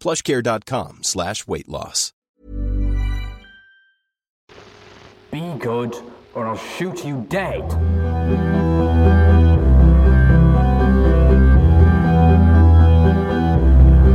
plushcare.com 0.00 1.02
slash 1.02 1.46
weight 1.46 1.68
loss. 1.68 2.12
Be 5.30 5.52
good, 5.58 5.94
or 6.34 6.46
I'll 6.46 6.56
shoot 6.56 7.04
you 7.04 7.26
dead. 7.28 7.62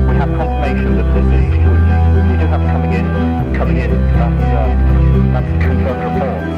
We 0.07 0.15
have 0.15 0.29
confirmation 0.29 0.95
that 0.97 1.13
this 1.13 1.25
is 1.25 1.51
you 2.31 2.37
do 2.37 2.45
have 2.47 2.61
coming 2.71 2.93
in, 2.93 3.55
coming 3.55 3.77
in. 3.77 3.91
That's, 3.91 4.43
uh, 4.43 4.67
that's 5.33 5.63
confirmed 5.63 6.13
report. 6.13 6.50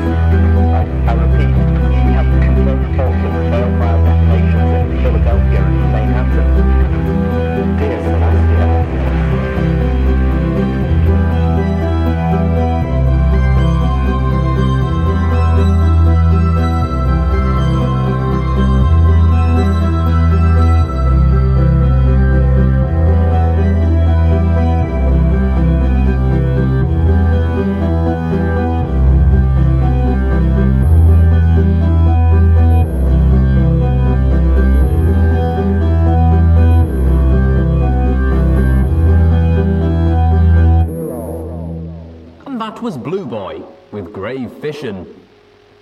Was 42.84 42.98
Bloo 42.98 43.26
Boi 43.26 43.64
with 43.94 44.12
Grave 44.12 44.52
Fission. 44.60 45.18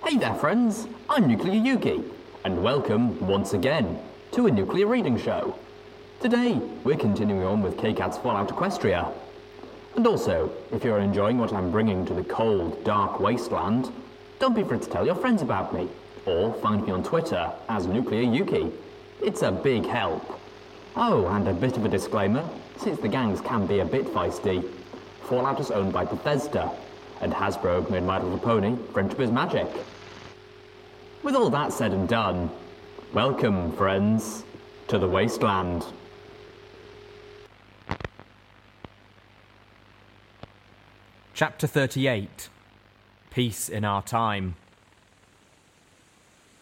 Hey 0.06 0.18
there, 0.18 0.36
friends. 0.36 0.86
I'm 1.08 1.26
Nuclear 1.26 1.60
Yuki, 1.60 2.04
and 2.44 2.62
welcome 2.62 3.18
once 3.26 3.54
again 3.54 3.98
to 4.30 4.46
a 4.46 4.52
nuclear 4.52 4.86
reading 4.86 5.18
show. 5.18 5.58
Today, 6.20 6.60
we're 6.84 6.96
continuing 6.96 7.42
on 7.42 7.60
with 7.60 7.76
Kkat's 7.76 8.18
Fallout 8.18 8.50
Equestria. 8.50 9.12
And 9.96 10.06
also, 10.06 10.52
if 10.70 10.84
you're 10.84 11.00
enjoying 11.00 11.38
what 11.38 11.52
I'm 11.52 11.72
bringing 11.72 12.06
to 12.06 12.14
the 12.14 12.22
cold, 12.22 12.84
dark 12.84 13.18
wasteland, 13.18 13.90
don't 14.38 14.54
be 14.54 14.62
afraid 14.62 14.82
to 14.82 14.88
tell 14.88 15.04
your 15.04 15.16
friends 15.16 15.42
about 15.42 15.74
me, 15.74 15.88
or 16.24 16.54
find 16.54 16.86
me 16.86 16.92
on 16.92 17.02
Twitter 17.02 17.50
as 17.68 17.88
Nuclear 17.88 18.22
Yuki. 18.22 18.70
It's 19.20 19.42
a 19.42 19.50
big 19.50 19.86
help. 19.86 20.38
Oh, 20.94 21.26
and 21.26 21.48
a 21.48 21.52
bit 21.52 21.76
of 21.76 21.84
a 21.84 21.88
disclaimer 21.88 22.48
since 22.76 23.00
the 23.00 23.08
gangs 23.08 23.40
can 23.40 23.66
be 23.66 23.80
a 23.80 23.84
bit 23.84 24.06
feisty, 24.06 24.70
Fallout 25.32 25.60
is 25.60 25.70
owned 25.70 25.92
by 25.92 26.04
Bethesda, 26.04 26.70
and 27.22 27.32
Hasbro 27.32 27.88
made 27.88 28.02
My 28.02 28.18
Little 28.18 28.38
Pony 28.38 28.76
Friendship 28.92 29.20
is 29.20 29.30
Magic. 29.30 29.68
With 31.22 31.36
all 31.36 31.50
that 31.50 31.72
said 31.72 31.92
and 31.92 32.08
done, 32.08 32.50
welcome, 33.14 33.72
friends, 33.76 34.42
to 34.88 34.98
the 34.98 35.06
Wasteland. 35.06 35.86
Chapter 41.32 41.68
38 41.68 42.48
Peace 43.30 43.68
in 43.68 43.84
Our 43.84 44.02
Time. 44.02 44.56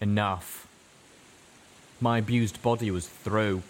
Enough. 0.00 0.69
My 2.03 2.19
abused 2.19 2.62
body 2.62 2.91
was 2.91 3.09
through. 3.09 3.62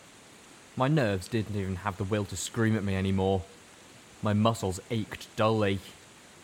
My 0.77 0.89
nerves 0.89 1.29
didn't 1.29 1.57
even 1.57 1.77
have 1.77 1.97
the 1.99 2.05
will 2.05 2.25
to 2.27 2.37
scream 2.37 2.77
at 2.77 2.85
me 2.85 2.97
anymore. 2.97 3.43
My 4.23 4.33
muscles 4.33 4.81
ached 4.91 5.35
dully. 5.37 5.79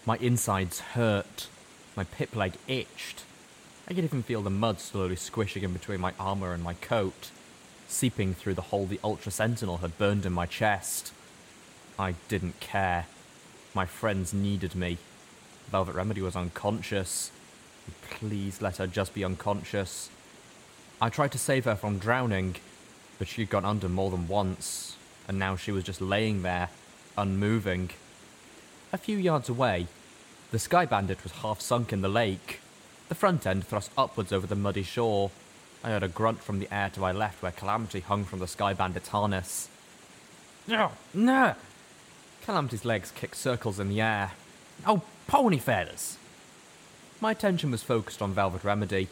My 0.07 0.17
insides 0.19 0.79
hurt. 0.79 1.49
My 1.97 2.05
pip 2.05 2.37
leg 2.37 2.53
itched. 2.69 3.25
I 3.89 3.93
could 3.93 4.05
even 4.05 4.23
feel 4.23 4.41
the 4.41 4.51
mud 4.51 4.79
slowly 4.79 5.17
squishing 5.17 5.65
in 5.65 5.73
between 5.73 6.01
my 6.01 6.13
armor 6.19 6.53
and 6.53 6.63
my 6.63 6.75
coat, 6.75 7.31
seeping 7.89 8.33
through 8.33 8.55
the 8.55 8.63
hole 8.63 8.87
the 8.87 9.01
Ultra 9.03 9.33
Sentinel 9.33 9.79
had 9.79 9.99
burned 9.99 10.25
in 10.25 10.33
my 10.33 10.47
chest. 10.47 11.13
I 11.99 12.15
didn't 12.29 12.61
care. 12.61 13.07
My 13.75 13.85
friends 13.85 14.33
needed 14.33 14.77
me. 14.77 14.99
Velvet 15.73 15.97
Remedy 15.97 16.23
was 16.23 16.37
unconscious. 16.37 17.33
Please 18.09 18.63
let 18.63 18.77
her 18.77 18.87
just 18.87 19.13
be 19.13 19.25
unconscious. 19.25 20.09
I 21.01 21.09
tried 21.09 21.33
to 21.33 21.39
save 21.39 21.65
her 21.65 21.75
from 21.75 21.99
drowning, 21.99 22.57
but 23.19 23.27
she'd 23.27 23.51
gone 23.51 23.65
under 23.65 23.89
more 23.89 24.11
than 24.11 24.29
once, 24.29 24.97
and 25.27 25.37
now 25.37 25.57
she 25.57 25.73
was 25.73 25.83
just 25.83 26.01
laying 26.01 26.43
there, 26.43 26.71
unmoving. 27.19 27.91
A 28.97 28.99
few 28.99 29.19
yards 29.19 29.51
away, 29.51 29.89
the 30.53 30.59
Sky 30.59 30.87
Bandit 30.87 31.23
was 31.23 31.33
half 31.33 31.61
sunk 31.61 31.93
in 31.93 32.01
the 32.01 32.09
lake, 32.09 32.61
the 33.11 33.15
front 33.15 33.47
end 33.47 33.67
thrust 33.67 33.91
upwards 33.99 34.33
over 34.33 34.47
the 34.47 34.55
muddy 34.55 34.83
shore. 34.83 35.31
I 35.85 35.91
heard 35.91 36.03
a 36.03 36.09
grunt 36.09 36.43
from 36.43 36.61
the 36.61 36.75
air 36.75 36.89
to 36.95 37.01
my 37.01 37.13
left 37.13 37.43
where 37.43 37.53
Calamity 37.53 38.01
hung 38.01 38.25
from 38.25 38.39
the 38.39 38.47
Sky 38.47 38.73
Bandit's 38.73 39.11
harness. 39.11 39.69
No, 40.67 40.93
no! 41.13 41.57
Calamity's 42.41 42.87
legs 42.87 43.11
kicked 43.11 43.37
circles 43.37 43.79
in 43.79 43.91
the 43.91 44.01
air. 44.01 44.33
Oh, 44.87 45.03
pony 45.27 45.59
feathers! 45.59 46.17
My 47.21 47.33
attention 47.33 47.71
was 47.71 47.83
focused 47.83 48.23
on 48.23 48.33
Velvet 48.33 48.65
Remedy. 48.65 49.09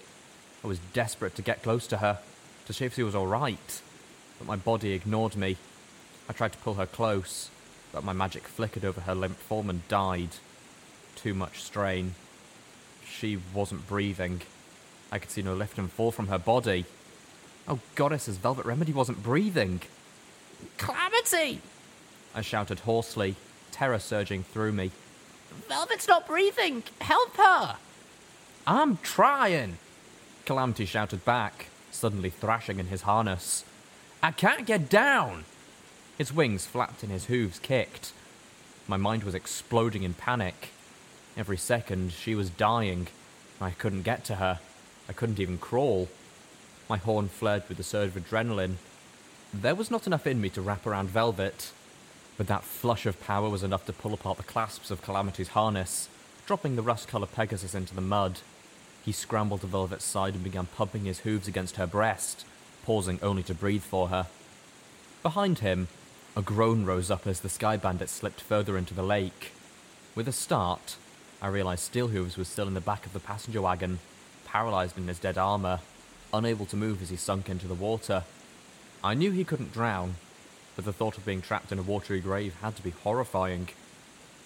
I 0.65 0.67
was 0.67 0.79
desperate 0.95 1.35
to 1.35 1.43
get 1.43 1.63
close 1.63 1.87
to 1.89 1.99
her, 1.99 2.21
to 2.65 2.73
see 2.73 2.87
if 2.87 2.95
she 2.95 3.03
was 3.03 3.15
alright, 3.15 3.83
but 4.39 4.49
my 4.49 4.57
body 4.57 4.93
ignored 4.93 5.37
me. 5.37 5.59
I 6.27 6.33
tried 6.33 6.53
to 6.53 6.59
pull 6.59 6.75
her 6.75 6.87
close, 6.87 7.51
but 7.95 8.03
my 8.03 8.13
magic 8.13 8.49
flickered 8.49 8.85
over 8.85 9.03
her 9.03 9.15
limp 9.15 9.39
form 9.39 9.71
and 9.71 9.87
died. 9.87 10.31
Too 11.15 11.33
much 11.33 11.63
strain. 11.63 12.17
She 13.09 13.39
wasn't 13.55 13.87
breathing. 13.87 14.43
I 15.13 15.21
could 15.21 15.31
see 15.31 15.43
no 15.43 15.55
lift 15.55 15.79
and 15.79 15.91
fall 15.91 16.11
from 16.11 16.27
her 16.27 16.39
body. 16.39 16.87
Oh, 17.69 17.79
goddesses, 17.95 18.37
Velvet 18.37 18.67
Remedy 18.67 18.93
wasn't 18.93 19.23
breathing. 19.23 19.81
Calamity! 20.77 21.61
I 22.35 22.41
shouted 22.41 22.81
hoarsely, 22.81 23.37
terror 23.71 24.01
surging 24.01 24.43
through 24.43 24.73
me. 24.73 24.91
Velvet's 25.69 26.09
not 26.09 26.27
breathing! 26.27 26.83
Help 27.01 27.37
her! 27.37 27.77
I'm 28.67 28.97
trying! 28.99 29.79
Calamity 30.47 30.85
shouted 30.85 31.25
back, 31.25 31.67
suddenly 31.93 32.31
thrashing 32.31 32.81
in 32.81 32.87
his 32.89 33.03
harness. 33.03 33.65
I 34.21 34.33
can't 34.33 34.67
get 34.67 34.89
down! 34.89 35.45
His 36.17 36.33
wings 36.33 36.65
flapped 36.65 37.03
and 37.03 37.11
his 37.11 37.27
hooves 37.27 37.59
kicked. 37.59 38.13
My 38.87 38.97
mind 38.97 39.25
was 39.25 39.35
exploding 39.35 40.05
in 40.05 40.15
panic. 40.15 40.71
Every 41.37 41.57
second, 41.57 42.13
she 42.13 42.37
was 42.37 42.51
dying. 42.51 43.09
I 43.61 43.71
couldn't 43.71 44.03
get 44.03 44.25
to 44.27 44.37
her. 44.37 44.61
I 45.09 45.13
couldn't 45.13 45.41
even 45.41 45.59
crawl. 45.59 46.09
My 46.89 46.99
horn 46.99 47.29
flared 47.29 47.65
with 47.69 47.81
a 47.81 47.83
surge 47.83 48.15
of 48.15 48.23
adrenaline. 48.23 48.77
There 49.53 49.75
was 49.75 49.91
not 49.91 50.07
enough 50.07 50.27
in 50.27 50.41
me 50.41 50.51
to 50.51 50.63
wrap 50.63 50.87
around 50.87 51.09
Velvet, 51.09 51.73
but 52.37 52.47
that 52.47 52.63
flush 52.63 53.07
of 53.07 53.21
power 53.21 53.49
was 53.49 53.63
enough 53.63 53.87
to 53.87 53.93
pull 53.93 54.15
apart 54.15 54.37
the 54.37 54.45
clasps 54.45 54.91
of 54.91 55.03
Calamity's 55.03 55.49
harness, 55.49 56.09
dropping 56.47 56.77
the 56.77 56.83
rust 56.83 57.09
coloured 57.09 57.33
Pegasus 57.33 57.75
into 57.75 57.95
the 57.95 58.01
mud. 58.01 58.41
He 59.05 59.13
scrambled 59.13 59.63
to 59.63 59.67
Velvet's 59.67 60.05
side 60.05 60.35
and 60.35 60.45
began 60.45 60.67
pumping 60.67 61.05
his 61.05 61.21
hooves 61.21 61.49
against 61.49 61.77
her 61.77 61.87
breast, 61.87 62.45
pausing 62.85 63.19
only 63.23 63.43
to 63.45 63.55
breathe 63.55 63.83
for 63.83 64.09
her. 64.09 64.27
Behind 65.23 65.61
him, 65.61 65.89
a 66.37 66.43
groan 66.43 66.85
rose 66.85 67.13
up 67.13 67.29
as 67.29 67.41
the 67.41 67.49
Sky 67.49 67.77
Bandit 67.77 68.09
slipped 68.09 68.41
further 68.41 68.77
into 68.77 68.93
the 68.93 69.05
lake. 69.05 69.53
With 70.17 70.27
a 70.27 70.33
start, 70.33 70.97
I 71.41 71.47
realised 71.47 71.93
Steelhooves 71.93 72.37
was 72.37 72.49
still 72.49 72.67
in 72.67 72.75
the 72.75 72.81
back 72.81 73.07
of 73.07 73.13
the 73.13 73.21
passenger 73.21 73.63
wagon, 73.63 74.01
paralysed 74.45 74.97
in 74.97 75.07
his 75.07 75.21
dead 75.21 75.39
armour, 75.39 75.79
unable 76.33 76.67
to 76.67 76.77
move 76.77 77.03
as 77.03 77.11
he 77.11 77.17
sunk 77.17 77.49
into 77.49 77.69
the 77.69 77.75
water. 77.75 78.25
I 79.05 79.15
knew 79.15 79.31
he 79.31 79.45
couldn't 79.45 79.73
drown, 79.73 80.17
but 80.75 80.85
the 80.85 80.93
thought 80.93 81.17
of 81.17 81.25
being 81.25 81.41
trapped 81.41 81.71
in 81.71 81.79
a 81.79 81.83
watery 81.83 82.21
grave 82.21 82.57
had 82.63 82.75
to 82.77 82.83
be 82.83 82.91
horrifying. 82.91 83.69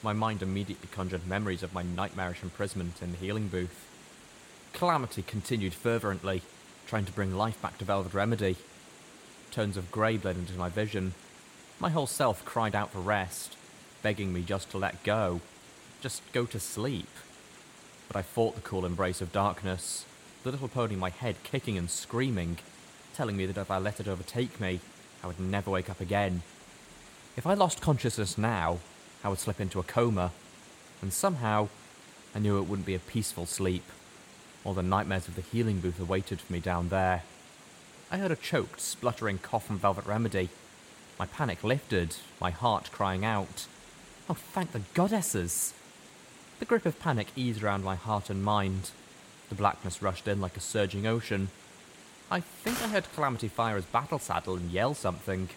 My 0.03 0.13
mind 0.13 0.43
immediately 0.43 0.89
conjured 0.93 1.27
memories 1.27 1.63
of 1.63 1.73
my 1.73 1.83
nightmarish 1.83 2.43
imprisonment 2.43 3.01
in 3.01 3.13
the 3.13 3.19
healing 3.19 3.49
booth. 3.49 3.87
Calamity 4.75 5.23
continued 5.23 5.73
fervently, 5.73 6.43
trying 6.87 7.07
to 7.07 7.13
bring 7.13 7.35
life 7.35 7.61
back 7.63 7.79
to 7.79 7.87
Velvet 7.87 8.13
Remedy. 8.13 8.57
Tones 9.51 9.79
of 9.79 9.91
grey 9.91 10.19
bled 10.19 10.37
into 10.37 10.53
my 10.53 10.69
vision. 10.69 11.15
My 11.81 11.91
whole 11.91 12.09
self 12.09 12.45
cried 12.45 12.75
out 12.75 12.91
for 12.91 12.99
rest, 12.99 13.57
begging 14.03 14.33
me 14.33 14.43
just 14.43 14.71
to 14.71 14.79
let 14.79 15.05
go, 15.05 15.41
just 16.01 16.23
go 16.33 16.45
to 16.47 16.59
sleep. 16.59 17.09
But 18.09 18.17
I 18.17 18.23
fought 18.23 18.57
the 18.57 18.61
cool 18.63 18.85
embrace 18.85 19.21
of 19.21 19.31
darkness, 19.31 20.05
the 20.43 20.51
little 20.51 20.67
pony 20.67 20.95
in 20.95 21.01
my 21.01 21.11
head 21.11 21.37
kicking 21.45 21.79
and 21.79 21.89
screaming, 21.89 22.59
telling 23.15 23.37
me 23.37 23.47
that 23.47 23.61
if 23.61 23.71
I 23.71 23.79
let 23.79 24.01
it 24.01 24.09
overtake 24.09 24.61
me, 24.61 24.81
I 25.23 25.29
would 25.29 25.39
never 25.39 25.71
wake 25.71 25.89
up 25.89 26.01
again. 26.01 26.43
If 27.37 27.47
I 27.47 27.55
lost 27.55 27.81
consciousness 27.81 28.37
now, 28.37 28.79
I 29.23 29.29
would 29.29 29.39
slip 29.39 29.61
into 29.61 29.79
a 29.79 29.85
coma, 29.85 30.33
and 31.01 31.13
somehow 31.13 31.69
I 32.35 32.41
knew 32.41 32.59
it 32.59 32.67
wouldn't 32.67 32.87
be 32.87 32.97
a 32.97 33.01
peaceful 33.01 33.47
sleep. 33.47 33.85
All 34.65 34.75
the 34.75 34.83
nightmares 34.83 35.29
of 35.29 35.37
the 35.37 35.43
healing 35.43 35.79
booth 35.79 36.01
awaited 36.01 36.41
for 36.41 36.53
me 36.53 36.59
down 36.59 36.89
there. 36.89 37.23
I 38.11 38.19
heard 38.19 38.33
a 38.33 38.37
choked, 38.37 38.81
spluttering 38.81 39.39
cough 39.39 39.67
from 39.67 39.79
Velvet 39.79 40.07
Remedy. 40.07 40.49
My 41.19 41.27
panic 41.27 41.65
lifted, 41.65 42.15
my 42.41 42.51
heart 42.51 42.91
crying 42.93 43.25
out, 43.25 43.67
Oh, 44.31 44.35
thank 44.35 44.73
the 44.73 44.83
goddesses! 44.95 45.75
The 46.61 46.65
grip 46.65 46.87
of 46.87 47.01
panic 47.01 47.29
eased 47.35 47.63
around 47.63 47.83
my 47.83 47.97
heart 47.97 48.31
and 48.31 48.45
mind. 48.45 48.91
The 49.49 49.55
blackness 49.55 50.03
rushed 50.03 50.29
in 50.29 50.41
like 50.41 50.57
a 50.57 50.61
surging 50.61 51.07
ocean. 51.07 51.49
I 52.31 52.41
think 52.41 52.81
I 52.83 52.89
heard 52.89 53.13
Calamity 53.15 53.49
fire 53.49 53.77
his 53.77 53.87
battle 53.87 54.19
saddle 54.19 54.57
and 54.57 54.71
yell 54.71 54.95
something, 54.95 55.49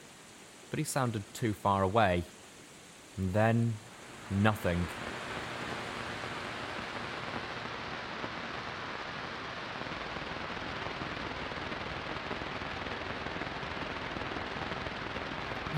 but 0.69 0.79
he 0.79 0.85
sounded 0.85 1.23
too 1.33 1.53
far 1.53 1.83
away. 1.83 2.23
And 3.17 3.33
then, 3.33 3.73
nothing. 4.31 4.87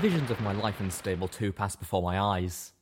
Visions 0.04 0.30
of 0.30 0.38
my 0.42 0.52
life 0.52 0.82
in 0.82 0.90
Stable 0.90 1.28
2 1.28 1.50
passed 1.50 1.78
before 1.78 2.02
my 2.02 2.20
eyes. 2.20 2.74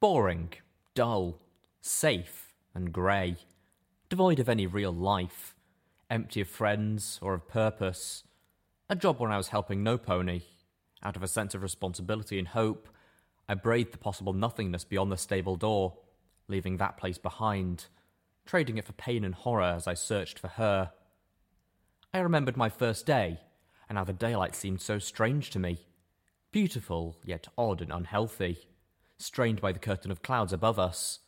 Boring, 0.00 0.54
dull, 0.94 1.38
safe, 1.82 2.54
and 2.74 2.90
grey. 2.90 3.36
Devoid 4.08 4.40
of 4.40 4.48
any 4.48 4.66
real 4.66 4.90
life. 4.90 5.54
Empty 6.08 6.40
of 6.40 6.48
friends 6.48 7.18
or 7.20 7.34
of 7.34 7.46
purpose. 7.46 8.24
A 8.88 8.96
job 8.96 9.20
where 9.20 9.30
I 9.30 9.36
was 9.36 9.48
helping 9.48 9.82
no 9.82 9.98
pony. 9.98 10.44
Out 11.02 11.14
of 11.14 11.22
a 11.22 11.28
sense 11.28 11.54
of 11.54 11.62
responsibility 11.62 12.38
and 12.38 12.48
hope, 12.48 12.88
I 13.46 13.52
braved 13.52 13.92
the 13.92 13.98
possible 13.98 14.32
nothingness 14.32 14.84
beyond 14.84 15.12
the 15.12 15.18
stable 15.18 15.56
door, 15.56 15.98
leaving 16.48 16.78
that 16.78 16.96
place 16.96 17.18
behind, 17.18 17.84
trading 18.46 18.78
it 18.78 18.86
for 18.86 18.94
pain 18.94 19.24
and 19.24 19.34
horror 19.34 19.74
as 19.76 19.86
I 19.86 19.92
searched 19.92 20.38
for 20.38 20.48
her. 20.48 20.92
I 22.14 22.20
remembered 22.20 22.56
my 22.56 22.70
first 22.70 23.04
day, 23.04 23.40
and 23.90 23.98
how 23.98 24.04
the 24.04 24.14
daylight 24.14 24.54
seemed 24.54 24.80
so 24.80 24.98
strange 24.98 25.50
to 25.50 25.58
me 25.58 25.80
beautiful, 26.52 27.16
yet 27.24 27.48
odd 27.56 27.80
and 27.80 27.90
unhealthy, 27.90 28.58
strained 29.16 29.60
by 29.60 29.72
the 29.72 29.78
curtain 29.78 30.10
of 30.10 30.22
clouds 30.22 30.52
above 30.52 30.78
us. 30.78 31.20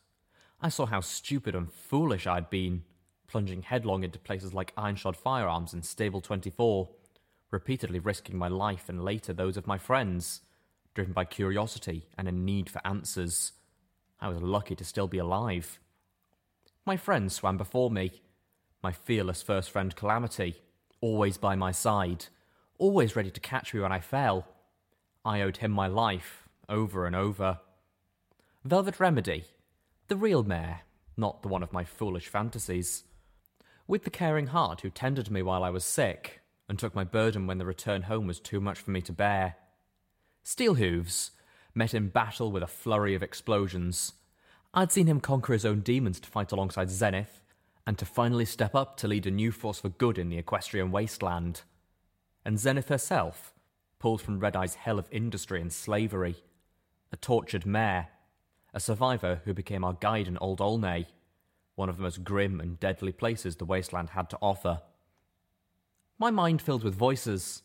I 0.60 0.68
saw 0.68 0.86
how 0.86 1.00
stupid 1.00 1.54
and 1.54 1.72
foolish 1.72 2.26
I'd 2.26 2.50
been, 2.50 2.84
plunging 3.26 3.62
headlong 3.62 4.04
into 4.04 4.18
places 4.18 4.52
like 4.52 4.76
Ironshod 4.76 5.16
Firearms 5.16 5.72
and 5.72 5.84
Stable 5.84 6.20
24, 6.20 6.90
repeatedly 7.50 7.98
risking 7.98 8.36
my 8.36 8.48
life 8.48 8.88
and 8.88 9.02
later 9.02 9.32
those 9.32 9.56
of 9.56 9.66
my 9.66 9.78
friends, 9.78 10.42
driven 10.94 11.14
by 11.14 11.24
curiosity 11.24 12.06
and 12.18 12.28
a 12.28 12.32
need 12.32 12.68
for 12.68 12.86
answers. 12.86 13.52
I 14.20 14.28
was 14.28 14.42
lucky 14.42 14.76
to 14.76 14.84
still 14.84 15.08
be 15.08 15.18
alive. 15.18 15.80
My 16.84 16.96
friends 16.98 17.34
swam 17.34 17.56
before 17.56 17.90
me. 17.90 18.20
My 18.82 18.92
fearless 18.92 19.40
first 19.40 19.70
friend 19.70 19.96
Calamity, 19.96 20.56
always 21.00 21.38
by 21.38 21.56
my 21.56 21.72
side, 21.72 22.26
always 22.78 23.16
ready 23.16 23.30
to 23.30 23.40
catch 23.40 23.72
me 23.72 23.80
when 23.80 23.92
I 23.92 24.00
fell. 24.00 24.46
I 25.24 25.40
owed 25.40 25.58
him 25.58 25.70
my 25.70 25.86
life, 25.86 26.48
over 26.68 27.06
and 27.06 27.16
over. 27.16 27.60
Velvet 28.64 29.00
Remedy, 29.00 29.44
the 30.08 30.16
real 30.16 30.42
mare, 30.42 30.82
not 31.16 31.42
the 31.42 31.48
one 31.48 31.62
of 31.62 31.72
my 31.72 31.84
foolish 31.84 32.28
fantasies. 32.28 33.04
With 33.86 34.04
the 34.04 34.10
caring 34.10 34.48
heart 34.48 34.82
who 34.82 34.90
tended 34.90 35.30
me 35.30 35.42
while 35.42 35.64
I 35.64 35.70
was 35.70 35.84
sick, 35.84 36.40
and 36.68 36.78
took 36.78 36.94
my 36.94 37.04
burden 37.04 37.46
when 37.46 37.58
the 37.58 37.64
return 37.66 38.02
home 38.02 38.26
was 38.26 38.40
too 38.40 38.60
much 38.60 38.78
for 38.78 38.90
me 38.90 39.00
to 39.02 39.12
bear. 39.12 39.56
Steel 40.42 40.74
Hooves, 40.74 41.30
met 41.74 41.94
in 41.94 42.08
battle 42.08 42.52
with 42.52 42.62
a 42.62 42.68
flurry 42.68 43.14
of 43.14 43.22
explosions. 43.22 44.12
I'd 44.72 44.92
seen 44.92 45.06
him 45.06 45.20
conquer 45.20 45.52
his 45.54 45.64
own 45.64 45.80
demons 45.80 46.20
to 46.20 46.28
fight 46.28 46.52
alongside 46.52 46.90
Zenith, 46.90 47.40
and 47.86 47.96
to 47.98 48.06
finally 48.06 48.44
step 48.44 48.74
up 48.74 48.96
to 48.98 49.08
lead 49.08 49.26
a 49.26 49.30
new 49.30 49.52
force 49.52 49.80
for 49.80 49.88
good 49.88 50.18
in 50.18 50.28
the 50.28 50.38
equestrian 50.38 50.90
wasteland. 50.90 51.62
And 52.44 52.58
Zenith 52.58 52.88
herself, 52.88 53.53
pulled 54.04 54.20
from 54.20 54.38
Red 54.38 54.54
Eye's 54.54 54.74
hell 54.74 54.98
of 54.98 55.08
industry 55.10 55.62
and 55.62 55.72
slavery. 55.72 56.36
A 57.10 57.16
tortured 57.16 57.64
mare. 57.64 58.08
A 58.74 58.78
survivor 58.78 59.40
who 59.46 59.54
became 59.54 59.82
our 59.82 59.94
guide 59.94 60.28
in 60.28 60.36
Old 60.36 60.58
Olneigh, 60.60 61.06
one 61.74 61.88
of 61.88 61.96
the 61.96 62.02
most 62.02 62.22
grim 62.22 62.60
and 62.60 62.78
deadly 62.78 63.12
places 63.12 63.56
the 63.56 63.64
wasteland 63.64 64.10
had 64.10 64.28
to 64.28 64.38
offer. 64.42 64.82
My 66.18 66.30
mind 66.30 66.60
filled 66.60 66.84
with 66.84 66.94
voices. 66.94 67.62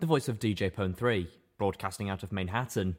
The 0.00 0.06
voice 0.06 0.28
of 0.28 0.40
DJ 0.40 0.72
Pon3, 0.72 1.28
broadcasting 1.56 2.10
out 2.10 2.24
of 2.24 2.30
Manehattan, 2.30 2.96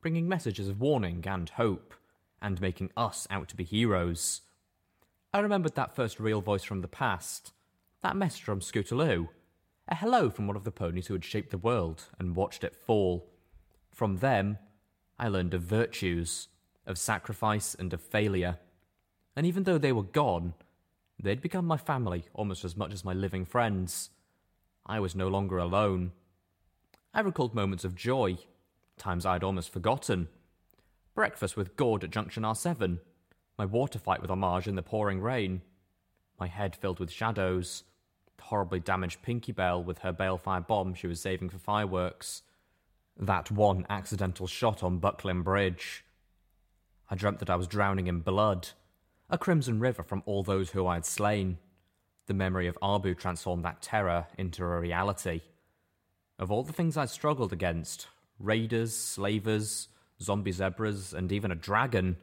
bringing 0.00 0.26
messages 0.26 0.70
of 0.70 0.80
warning 0.80 1.22
and 1.28 1.50
hope, 1.50 1.92
and 2.40 2.62
making 2.62 2.92
us 2.96 3.28
out 3.28 3.48
to 3.48 3.56
be 3.56 3.64
heroes. 3.64 4.40
I 5.34 5.40
remembered 5.40 5.74
that 5.74 5.94
first 5.94 6.18
real 6.18 6.40
voice 6.40 6.64
from 6.64 6.80
the 6.80 6.88
past, 6.88 7.52
that 8.00 8.16
message 8.16 8.42
from 8.42 8.60
Scootaloo, 8.60 9.28
a 9.92 9.96
hello 9.96 10.30
from 10.30 10.46
one 10.46 10.56
of 10.56 10.64
the 10.64 10.70
ponies 10.70 11.08
who 11.08 11.12
had 11.12 11.22
shaped 11.22 11.50
the 11.50 11.58
world 11.58 12.04
and 12.18 12.34
watched 12.34 12.64
it 12.64 12.74
fall. 12.74 13.28
From 13.90 14.16
them, 14.16 14.56
I 15.18 15.28
learned 15.28 15.52
of 15.52 15.60
virtues, 15.60 16.48
of 16.86 16.96
sacrifice, 16.96 17.74
and 17.74 17.92
of 17.92 18.00
failure. 18.00 18.56
And 19.36 19.44
even 19.44 19.64
though 19.64 19.76
they 19.76 19.92
were 19.92 20.02
gone, 20.02 20.54
they'd 21.22 21.42
become 21.42 21.66
my 21.66 21.76
family 21.76 22.24
almost 22.32 22.64
as 22.64 22.74
much 22.74 22.94
as 22.94 23.04
my 23.04 23.12
living 23.12 23.44
friends. 23.44 24.08
I 24.86 24.98
was 24.98 25.14
no 25.14 25.28
longer 25.28 25.58
alone. 25.58 26.12
I 27.12 27.20
recalled 27.20 27.54
moments 27.54 27.84
of 27.84 27.94
joy, 27.94 28.38
times 28.96 29.26
I'd 29.26 29.44
almost 29.44 29.70
forgotten. 29.70 30.28
Breakfast 31.14 31.54
with 31.54 31.76
Gord 31.76 32.02
at 32.02 32.08
Junction 32.10 32.44
R7, 32.44 32.98
my 33.58 33.66
water 33.66 33.98
fight 33.98 34.22
with 34.22 34.30
Homage 34.30 34.66
in 34.66 34.74
the 34.74 34.80
pouring 34.80 35.20
rain, 35.20 35.60
my 36.40 36.46
head 36.46 36.74
filled 36.74 36.98
with 36.98 37.12
shadows 37.12 37.84
horribly 38.52 38.80
damaged 38.80 39.22
Pinkie 39.22 39.50
Belle 39.50 39.82
with 39.82 40.00
her 40.00 40.12
balefire 40.12 40.66
bomb 40.66 40.92
she 40.92 41.06
was 41.06 41.22
saving 41.22 41.48
for 41.48 41.56
fireworks. 41.56 42.42
That 43.18 43.50
one 43.50 43.86
accidental 43.88 44.46
shot 44.46 44.82
on 44.82 44.98
Buckland 44.98 45.42
Bridge. 45.42 46.04
I 47.10 47.14
dreamt 47.14 47.38
that 47.38 47.48
I 47.48 47.56
was 47.56 47.66
drowning 47.66 48.08
in 48.08 48.20
blood, 48.20 48.68
a 49.30 49.38
crimson 49.38 49.80
river 49.80 50.02
from 50.02 50.22
all 50.26 50.42
those 50.42 50.68
who 50.68 50.86
I 50.86 50.96
had 50.96 51.06
slain. 51.06 51.56
The 52.26 52.34
memory 52.34 52.66
of 52.66 52.76
Arbu 52.82 53.16
transformed 53.16 53.64
that 53.64 53.80
terror 53.80 54.26
into 54.36 54.62
a 54.62 54.78
reality. 54.78 55.40
Of 56.38 56.52
all 56.52 56.62
the 56.62 56.74
things 56.74 56.98
I'd 56.98 57.08
struggled 57.08 57.54
against 57.54 58.06
raiders, 58.38 58.94
slavers, 58.94 59.88
zombie 60.20 60.52
zebras, 60.52 61.14
and 61.14 61.32
even 61.32 61.50
a 61.50 61.54
dragon 61.54 62.18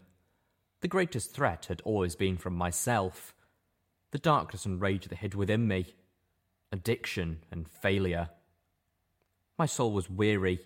the 0.81 0.87
greatest 0.87 1.33
threat 1.33 1.65
had 1.65 1.81
always 1.83 2.15
been 2.15 2.37
from 2.37 2.53
myself. 2.53 3.33
The 4.11 4.19
darkness 4.19 4.67
and 4.67 4.79
rage 4.79 5.07
that 5.07 5.17
hid 5.17 5.33
within 5.33 5.67
me 5.67 5.95
addiction, 6.71 7.39
and 7.51 7.67
failure. 7.67 8.29
My 9.57 9.65
soul 9.65 9.91
was 9.91 10.09
weary. 10.09 10.59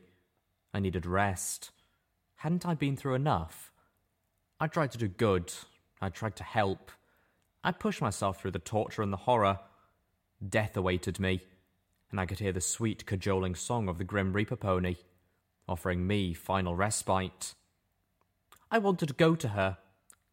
I 0.73 0.79
needed 0.79 1.05
rest. 1.05 1.71
Hadn't 2.37 2.65
I 2.65 2.73
been 2.73 2.97
through 2.97 3.15
enough? 3.15 3.71
I 4.59 4.67
tried 4.67 4.91
to 4.91 4.97
do 4.97 5.07
good. 5.07 5.53
I 6.01 6.09
tried 6.09 6.35
to 6.37 6.43
help. 6.43 6.91
I 7.63 7.71
pushed 7.71 8.01
myself 8.01 8.39
through 8.41 8.51
the 8.51 8.59
torture 8.59 9.01
and 9.01 9.13
the 9.13 9.17
horror. 9.17 9.59
Death 10.47 10.75
awaited 10.75 11.19
me, 11.19 11.41
and 12.11 12.19
I 12.19 12.25
could 12.25 12.39
hear 12.39 12.51
the 12.51 12.61
sweet, 12.61 13.05
cajoling 13.05 13.55
song 13.55 13.87
of 13.87 13.97
the 13.97 14.03
Grim 14.03 14.33
Reaper 14.33 14.57
pony, 14.57 14.97
offering 15.67 16.05
me 16.05 16.33
final 16.33 16.75
respite. 16.75 17.53
I 18.69 18.79
wanted 18.79 19.07
to 19.07 19.13
go 19.13 19.35
to 19.35 19.49
her, 19.49 19.77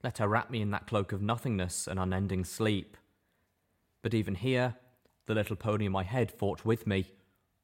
let 0.02 0.18
her 0.18 0.26
wrap 0.26 0.50
me 0.50 0.60
in 0.60 0.70
that 0.72 0.86
cloak 0.86 1.12
of 1.12 1.22
nothingness 1.22 1.86
and 1.86 2.00
unending 2.00 2.44
sleep. 2.44 2.96
But 4.02 4.14
even 4.14 4.34
here, 4.34 4.76
the 5.30 5.34
little 5.37 5.54
pony 5.54 5.87
in 5.87 5.92
my 5.92 6.02
head 6.02 6.32
fought 6.32 6.64
with 6.64 6.88
me, 6.88 7.06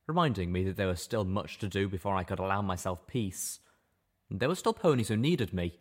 reminding 0.06 0.52
me 0.52 0.62
that 0.62 0.76
there 0.76 0.86
was 0.86 1.02
still 1.02 1.24
much 1.24 1.58
to 1.58 1.68
do 1.68 1.88
before 1.88 2.14
I 2.14 2.22
could 2.22 2.38
allow 2.38 2.62
myself 2.62 3.08
peace. 3.08 3.58
There 4.30 4.48
were 4.48 4.54
still 4.54 4.72
ponies 4.72 5.08
who 5.08 5.16
needed 5.16 5.52
me. 5.52 5.74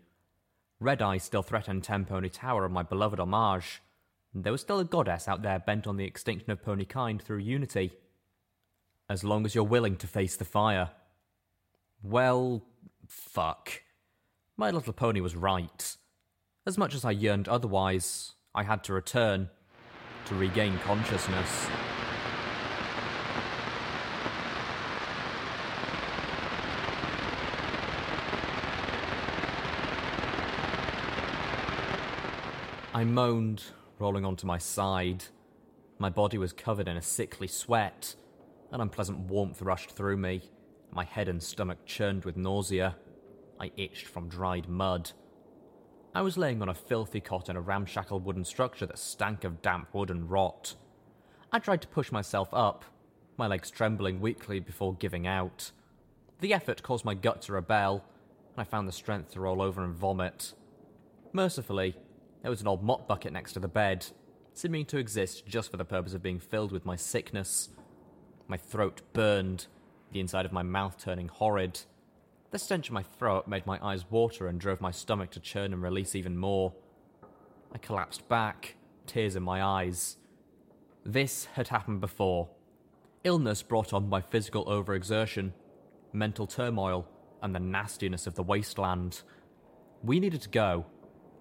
Red 0.80 1.00
Eye 1.04 1.20
still 1.20 1.44
threatened 1.44 1.84
Ten 1.84 2.04
Pony 2.04 2.30
Tower 2.30 2.66
and 2.66 2.74
my 2.74 2.82
beloved 2.82 3.20
homage. 3.20 3.84
There 4.34 4.52
was 4.52 4.62
still 4.62 4.80
a 4.80 4.84
goddess 4.84 5.28
out 5.28 5.44
there 5.44 5.60
bent 5.60 5.86
on 5.86 5.98
the 5.98 6.06
extinction 6.06 6.50
of 6.50 6.64
pony 6.64 6.86
kind 6.86 7.22
through 7.22 7.38
unity. 7.38 7.94
As 9.08 9.24
long 9.24 9.46
as 9.46 9.54
you're 9.54 9.64
willing 9.64 9.96
to 9.98 10.08
face 10.08 10.36
the 10.36 10.44
fire. 10.44 10.90
Well, 12.02 12.64
fuck. 13.08 13.84
My 14.58 14.72
little 14.72 14.94
pony 14.94 15.22
was 15.22 15.36
right. 15.36 15.96
As 16.66 16.80
much 16.80 16.96
as 16.96 17.06
I 17.06 17.12
yearned 17.12 17.48
otherwise, 17.48 18.34
I 18.56 18.64
had 18.64 18.84
to 18.86 18.94
return 18.94 19.52
to 20.26 20.36
regain 20.36 20.78
consciousness. 20.80 21.68
I 32.94 33.04
moaned, 33.04 33.64
rolling 34.00 34.24
onto 34.24 34.48
my 34.48 34.58
side. 34.58 35.26
My 36.00 36.10
body 36.10 36.38
was 36.38 36.54
covered 36.54 36.88
in 36.88 36.96
a 36.96 37.02
sickly 37.02 37.48
sweat. 37.48 38.16
An 38.72 38.82
unpleasant 38.82 39.20
warmth 39.20 39.62
rushed 39.62 39.92
through 39.92 40.18
me. 40.18 40.44
My 40.92 41.04
head 41.04 41.28
and 41.28 41.44
stomach 41.44 41.86
churned 41.86 42.24
with 42.24 42.38
nausea. 42.38 42.96
I 43.60 43.72
itched 43.76 44.08
from 44.08 44.30
dried 44.30 44.70
mud. 44.70 45.12
I 46.16 46.22
was 46.22 46.38
laying 46.38 46.62
on 46.62 46.70
a 46.70 46.74
filthy 46.74 47.20
cot 47.20 47.50
in 47.50 47.58
a 47.58 47.62
ramshackle 47.62 48.22
wooden 48.22 48.46
structure 48.46 48.86
that 48.86 48.98
stank 48.98 49.44
of 49.44 49.62
damp 49.62 49.94
wood 49.94 50.10
and 50.10 50.32
rot. 50.32 50.76
I 51.52 51.60
tried 51.60 51.82
to 51.82 51.90
push 51.90 52.10
myself 52.10 52.48
up, 52.54 52.86
my 53.36 53.48
legs 53.48 53.70
trembling 53.70 54.22
weakly 54.22 54.62
before 54.62 54.96
giving 54.96 55.28
out. 55.28 55.72
The 56.40 56.54
effort 56.54 56.82
caused 56.82 57.04
my 57.04 57.16
gut 57.16 57.42
to 57.44 57.52
rebel, 57.52 58.06
and 58.54 58.62
I 58.62 58.64
found 58.64 58.88
the 58.88 58.94
strength 58.94 59.32
to 59.32 59.42
roll 59.42 59.62
over 59.62 59.84
and 59.84 59.94
vomit. 59.94 60.54
Mercifully, 61.34 61.98
there 62.42 62.52
was 62.52 62.62
an 62.62 62.68
old 62.70 62.82
mop 62.82 63.10
bucket 63.10 63.34
next 63.34 63.52
to 63.54 63.60
the 63.60 63.68
bed, 63.68 64.06
seeming 64.54 64.86
to 64.86 64.98
exist 64.98 65.46
just 65.46 65.70
for 65.70 65.76
the 65.76 65.84
purpose 65.84 66.14
of 66.14 66.24
being 66.24 66.40
filled 66.40 66.72
with 66.72 66.86
my 66.86 66.96
sickness. 66.96 67.72
My 68.48 68.56
throat 68.56 69.02
burned, 69.12 69.68
the 70.14 70.22
inside 70.22 70.46
of 70.46 70.54
my 70.54 70.64
mouth 70.64 70.98
turning 70.98 71.28
horrid. 71.28 71.82
The 72.56 72.60
stench 72.60 72.88
in 72.88 72.94
my 72.94 73.04
throat 73.04 73.50
made 73.50 73.66
my 73.66 73.78
eyes 73.86 74.10
water 74.10 74.48
and 74.48 74.58
drove 74.58 74.80
my 74.80 74.92
stomach 74.92 75.30
to 75.32 75.42
churn 75.42 75.74
and 75.74 75.84
release 75.84 76.16
even 76.16 76.38
more. 76.38 76.72
I 77.74 77.78
collapsed 77.80 78.30
back, 78.30 78.78
tears 79.06 79.36
in 79.36 79.44
my 79.44 79.62
eyes. 79.62 80.16
This 81.04 81.50
had 81.56 81.68
happened 81.68 82.00
before. 82.00 82.48
Illness 83.26 83.62
brought 83.62 83.92
on 83.92 84.08
by 84.08 84.22
physical 84.22 84.64
overexertion, 84.68 85.52
mental 86.14 86.48
turmoil, 86.48 87.10
and 87.44 87.54
the 87.54 87.60
nastiness 87.60 88.26
of 88.26 88.36
the 88.36 88.44
wasteland. 88.44 89.24
We 90.02 90.22
needed 90.22 90.42
to 90.44 90.50
go, 90.50 90.86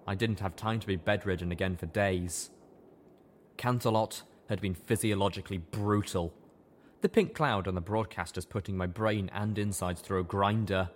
I 0.05 0.15
didn't 0.15 0.41
have 0.41 0.57
time 0.57 0.81
to 0.81 0.87
be 0.87 0.97
bedridden 0.97 1.49
again 1.49 1.77
for 1.77 1.85
days. 1.85 2.49
Canterlot 3.57 4.23
had 4.49 4.59
been 4.59 4.75
physiologically 4.75 5.59
brutal. 5.59 6.33
The 6.99 7.07
pink 7.07 7.33
cloud 7.33 7.69
on 7.69 7.75
the 7.75 7.81
broadcasters 7.81 8.49
putting 8.49 8.75
my 8.75 8.85
brain 8.85 9.31
and 9.33 9.57
insides 9.57 10.01
through 10.01 10.19
a 10.19 10.23
grinder. 10.23 10.89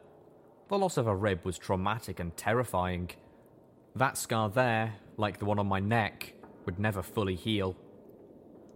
The 0.69 0.77
loss 0.77 0.97
of 0.97 1.07
a 1.07 1.15
rib 1.15 1.43
was 1.45 1.57
traumatic 1.57 2.19
and 2.19 2.37
terrifying. 2.37 3.09
That 3.95 4.19
scar 4.19 4.49
there, 4.49 4.93
like 5.17 5.39
the 5.39 5.45
one 5.45 5.57
on 5.57 5.65
my 5.65 5.79
neck, 5.79 6.33
would 6.65 6.77
never 6.77 7.01
fully 7.01 7.33
heal. 7.33 7.75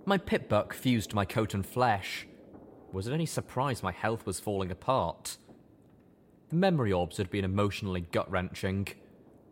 My 0.04 0.18
pip 0.18 0.50
buck 0.50 0.74
fused 0.74 1.14
my 1.14 1.24
coat 1.24 1.54
and 1.54 1.64
flesh. 1.64 2.28
Was 2.92 3.08
it 3.08 3.14
any 3.14 3.28
surprise 3.28 3.84
my 3.84 3.92
health 3.92 4.26
was 4.26 4.40
falling 4.40 4.72
apart? 4.72 5.38
The 6.50 6.56
memory 6.56 6.92
orbs 6.92 7.18
had 7.18 7.30
been 7.30 7.46
emotionally 7.46 8.02
gut 8.02 8.30
wrenching. 8.30 8.88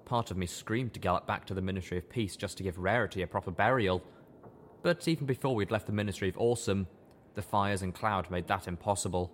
Part 0.05 0.31
of 0.31 0.37
me 0.37 0.47
screamed 0.47 0.95
to 0.95 0.99
gallop 0.99 1.27
back 1.27 1.45
to 1.45 1.53
the 1.53 1.61
Ministry 1.61 1.99
of 1.99 2.09
Peace 2.09 2.35
just 2.35 2.57
to 2.57 2.63
give 2.63 2.79
Rarity 2.79 3.21
a 3.21 3.27
proper 3.27 3.51
burial. 3.51 4.03
But 4.81 5.07
even 5.07 5.27
before 5.27 5.53
we'd 5.53 5.69
left 5.69 5.85
the 5.85 5.93
Ministry 5.93 6.29
of 6.29 6.39
Awesome, 6.39 6.87
the 7.35 7.43
fires 7.43 7.83
and 7.83 7.93
cloud 7.93 8.31
made 8.31 8.47
that 8.47 8.67
impossible. 8.67 9.31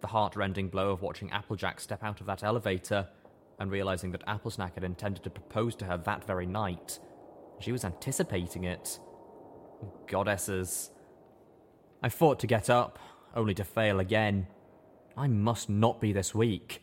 The 0.00 0.08
heart-rending 0.08 0.68
blow 0.68 0.90
of 0.90 1.02
watching 1.02 1.30
Applejack 1.30 1.80
step 1.80 2.04
out 2.04 2.20
of 2.20 2.26
that 2.26 2.42
elevator 2.42 3.08
and 3.58 3.70
realizing 3.70 4.10
that 4.12 4.26
Applesnack 4.26 4.74
had 4.74 4.84
intended 4.84 5.22
to 5.24 5.30
propose 5.30 5.74
to 5.76 5.84
her 5.86 5.96
that 5.96 6.24
very 6.24 6.46
night. 6.46 6.98
She 7.60 7.72
was 7.72 7.84
anticipating 7.84 8.64
it. 8.64 8.98
Goddesses. 10.06 10.90
I 12.02 12.08
fought 12.08 12.38
to 12.40 12.46
get 12.46 12.68
up, 12.68 12.98
only 13.34 13.54
to 13.54 13.64
fail 13.64 14.00
again. 14.00 14.46
I 15.16 15.28
must 15.28 15.70
not 15.70 16.00
be 16.00 16.12
this 16.12 16.34
weak. 16.34 16.82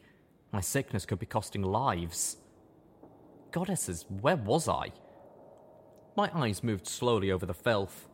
My 0.52 0.62
sickness 0.62 1.06
could 1.06 1.20
be 1.20 1.26
costing 1.26 1.62
lives. 1.62 2.38
Goddesses, 3.52 4.06
where 4.08 4.38
was 4.38 4.68
I? 4.68 4.92
My 6.16 6.30
eyes 6.34 6.64
moved 6.64 6.88
slowly 6.88 7.32
over 7.32 7.46
the 7.46 7.54
filth. 7.54 8.08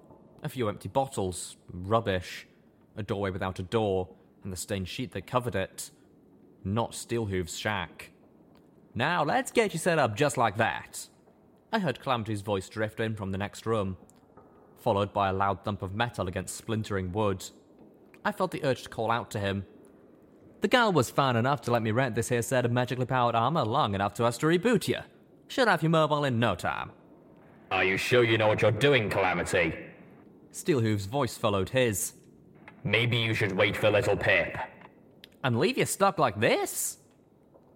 A 0.44 0.50
few 0.50 0.68
empty 0.68 0.90
bottles, 0.90 1.58
rubbish, 1.72 2.48
a 2.96 3.04
doorway 3.04 3.30
without 3.32 3.60
a 3.60 3.64
door, 3.64 4.10
and 4.48 4.54
the 4.54 4.58
stained 4.58 4.88
sheet 4.88 5.12
that 5.12 5.28
covered 5.28 5.56
it. 5.56 5.92
Not 6.64 6.94
Steelhooves' 6.94 7.60
shack. 7.60 8.12
Now 8.96 9.22
let's 9.22 9.52
get 9.52 9.74
you 9.74 9.80
set 9.80 10.00
up 10.00 10.16
just 10.16 10.38
like 10.38 10.56
that. 10.56 11.10
I 11.74 11.80
heard 11.80 12.00
Calamity's 12.00 12.42
voice 12.42 12.70
drift 12.70 13.02
in 13.02 13.16
from 13.16 13.34
the 13.34 13.38
next 13.38 13.66
room, 13.66 13.98
followed 14.78 15.12
by 15.12 15.28
a 15.28 15.34
loud 15.34 15.66
thump 15.66 15.82
of 15.82 15.94
metal 15.94 16.30
against 16.30 16.56
splintering 16.56 17.12
wood. 17.12 17.44
I 18.24 18.32
felt 18.32 18.52
the 18.52 18.64
urge 18.64 18.84
to 18.84 18.90
call 18.90 19.12
out 19.12 19.30
to 19.32 19.40
him. 19.40 19.66
The 20.62 20.70
gal 20.70 20.94
was 20.94 21.10
fine 21.10 21.36
enough 21.36 21.62
to 21.64 21.72
let 21.72 21.84
me 21.84 21.92
rent 21.92 22.16
this 22.16 22.30
here 22.30 22.42
set 22.42 22.64
of 22.64 22.72
magically 22.72 23.06
powered 23.06 23.36
armor 23.36 23.66
long 23.66 23.96
enough 23.96 24.14
to 24.14 24.24
us 24.24 24.38
to 24.38 24.46
reboot 24.46 24.88
you. 24.88 25.00
Should 25.50 25.68
have 25.68 25.84
you 25.84 25.90
mobile 25.90 26.24
in 26.24 26.40
no 26.40 26.56
time. 26.56 26.92
Are 27.70 27.84
you 27.84 27.98
sure 27.98 28.24
you 28.24 28.38
know 28.38 28.48
what 28.48 28.62
you're 28.62 28.72
doing, 28.72 29.10
Calamity? 29.10 29.76
Steelhooves' 30.54 31.06
voice 31.06 31.38
followed 31.38 31.70
his. 31.70 32.14
Maybe 32.88 33.18
you 33.18 33.34
should 33.34 33.52
wait 33.52 33.76
for 33.76 33.92
little 33.92 34.16
Pip. 34.16 34.58
And 35.44 35.60
leave 35.60 35.78
you 35.78 35.86
stuck 35.86 36.18
like 36.18 36.40
this? 36.40 37.00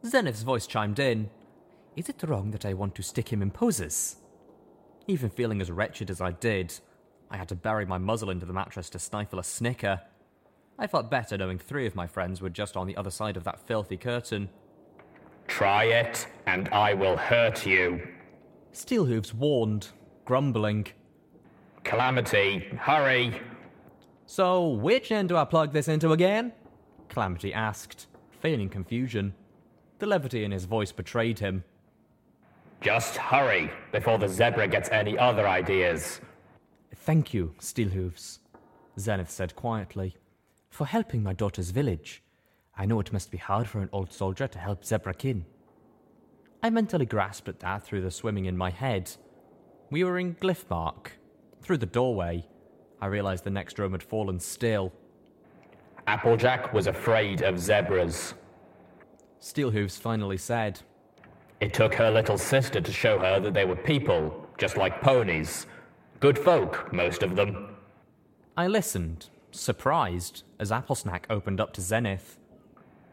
Zenith's 0.05 0.41
voice 0.41 0.65
chimed 0.65 0.99
in. 0.99 1.29
Is 1.97 2.07
it 2.07 2.23
wrong 2.23 2.51
that 2.51 2.65
I 2.65 2.73
want 2.73 2.95
to 2.95 3.03
stick 3.03 3.27
him 3.27 3.41
in 3.41 3.51
poses? 3.51 4.15
Even 5.07 5.29
feeling 5.29 5.59
as 5.59 5.69
wretched 5.69 6.09
as 6.09 6.21
I 6.21 6.31
did, 6.31 6.79
I 7.29 7.35
had 7.35 7.49
to 7.49 7.55
bury 7.55 7.85
my 7.85 7.97
muzzle 7.97 8.29
into 8.29 8.45
the 8.45 8.53
mattress 8.53 8.89
to 8.91 8.99
stifle 8.99 9.37
a 9.37 9.43
snicker. 9.43 9.99
I 10.79 10.87
felt 10.87 11.11
better 11.11 11.37
knowing 11.37 11.59
three 11.59 11.85
of 11.85 11.93
my 11.93 12.07
friends 12.07 12.39
were 12.39 12.49
just 12.49 12.77
on 12.77 12.87
the 12.87 12.95
other 12.95 13.11
side 13.11 13.35
of 13.35 13.43
that 13.43 13.67
filthy 13.67 13.97
curtain. 13.97 14.49
Try 15.47 15.83
it, 15.87 16.25
and 16.45 16.69
I 16.69 16.93
will 16.93 17.17
hurt 17.17 17.65
you. 17.65 18.07
Steelhooves 18.73 19.33
warned, 19.33 19.89
grumbling. 20.23 20.87
Calamity, 21.83 22.59
hurry! 22.79 23.41
So, 24.31 24.65
which 24.69 25.11
end 25.11 25.27
do 25.27 25.35
I 25.35 25.43
plug 25.43 25.73
this 25.73 25.89
into 25.89 26.13
again? 26.13 26.53
Calamity 27.09 27.53
asked, 27.53 28.07
feigning 28.39 28.69
confusion. 28.69 29.33
The 29.99 30.05
levity 30.05 30.45
in 30.45 30.51
his 30.51 30.63
voice 30.63 30.93
betrayed 30.93 31.39
him. 31.39 31.65
Just 32.79 33.17
hurry 33.17 33.69
before 33.91 34.17
the 34.19 34.29
zebra 34.29 34.69
gets 34.69 34.87
any 34.87 35.17
other 35.17 35.49
ideas. 35.49 36.21
Thank 36.95 37.33
you, 37.33 37.53
Steelhooves, 37.59 38.39
Zenith 38.97 39.29
said 39.29 39.57
quietly, 39.57 40.15
for 40.69 40.85
helping 40.85 41.21
my 41.21 41.33
daughter's 41.33 41.71
village. 41.71 42.23
I 42.77 42.85
know 42.85 43.01
it 43.01 43.11
must 43.11 43.31
be 43.31 43.37
hard 43.37 43.67
for 43.67 43.81
an 43.81 43.89
old 43.91 44.13
soldier 44.13 44.47
to 44.47 44.59
help 44.59 44.85
zebra 44.85 45.15
kin. 45.15 45.45
I 46.63 46.69
mentally 46.69 47.05
grasped 47.05 47.49
at 47.49 47.59
that 47.59 47.83
through 47.83 47.99
the 47.99 48.11
swimming 48.11 48.45
in 48.45 48.55
my 48.55 48.69
head. 48.69 49.11
We 49.89 50.05
were 50.05 50.17
in 50.17 50.35
Glyphmark. 50.35 51.07
Through 51.61 51.79
the 51.79 51.85
doorway, 51.85 52.47
I 53.01 53.07
realized 53.07 53.43
the 53.43 53.49
next 53.49 53.79
room 53.79 53.93
had 53.93 54.03
fallen 54.03 54.39
still. 54.39 54.93
Applejack 56.07 56.71
was 56.73 56.87
afraid 56.87 57.41
of 57.41 57.59
zebras. 57.59 58.35
Steelhooves 59.41 59.99
finally 59.99 60.37
said, 60.37 60.81
It 61.59 61.73
took 61.73 61.95
her 61.95 62.11
little 62.11 62.37
sister 62.37 62.79
to 62.79 62.91
show 62.93 63.17
her 63.17 63.39
that 63.39 63.53
they 63.53 63.65
were 63.65 63.75
people, 63.75 64.47
just 64.57 64.77
like 64.77 65.01
ponies. 65.01 65.65
Good 66.19 66.37
folk, 66.37 66.93
most 66.93 67.23
of 67.23 67.35
them. 67.35 67.75
I 68.55 68.67
listened, 68.67 69.29
surprised, 69.49 70.43
as 70.59 70.69
Applesnack 70.69 71.23
opened 71.29 71.59
up 71.59 71.73
to 71.73 71.81
Zenith. 71.81 72.37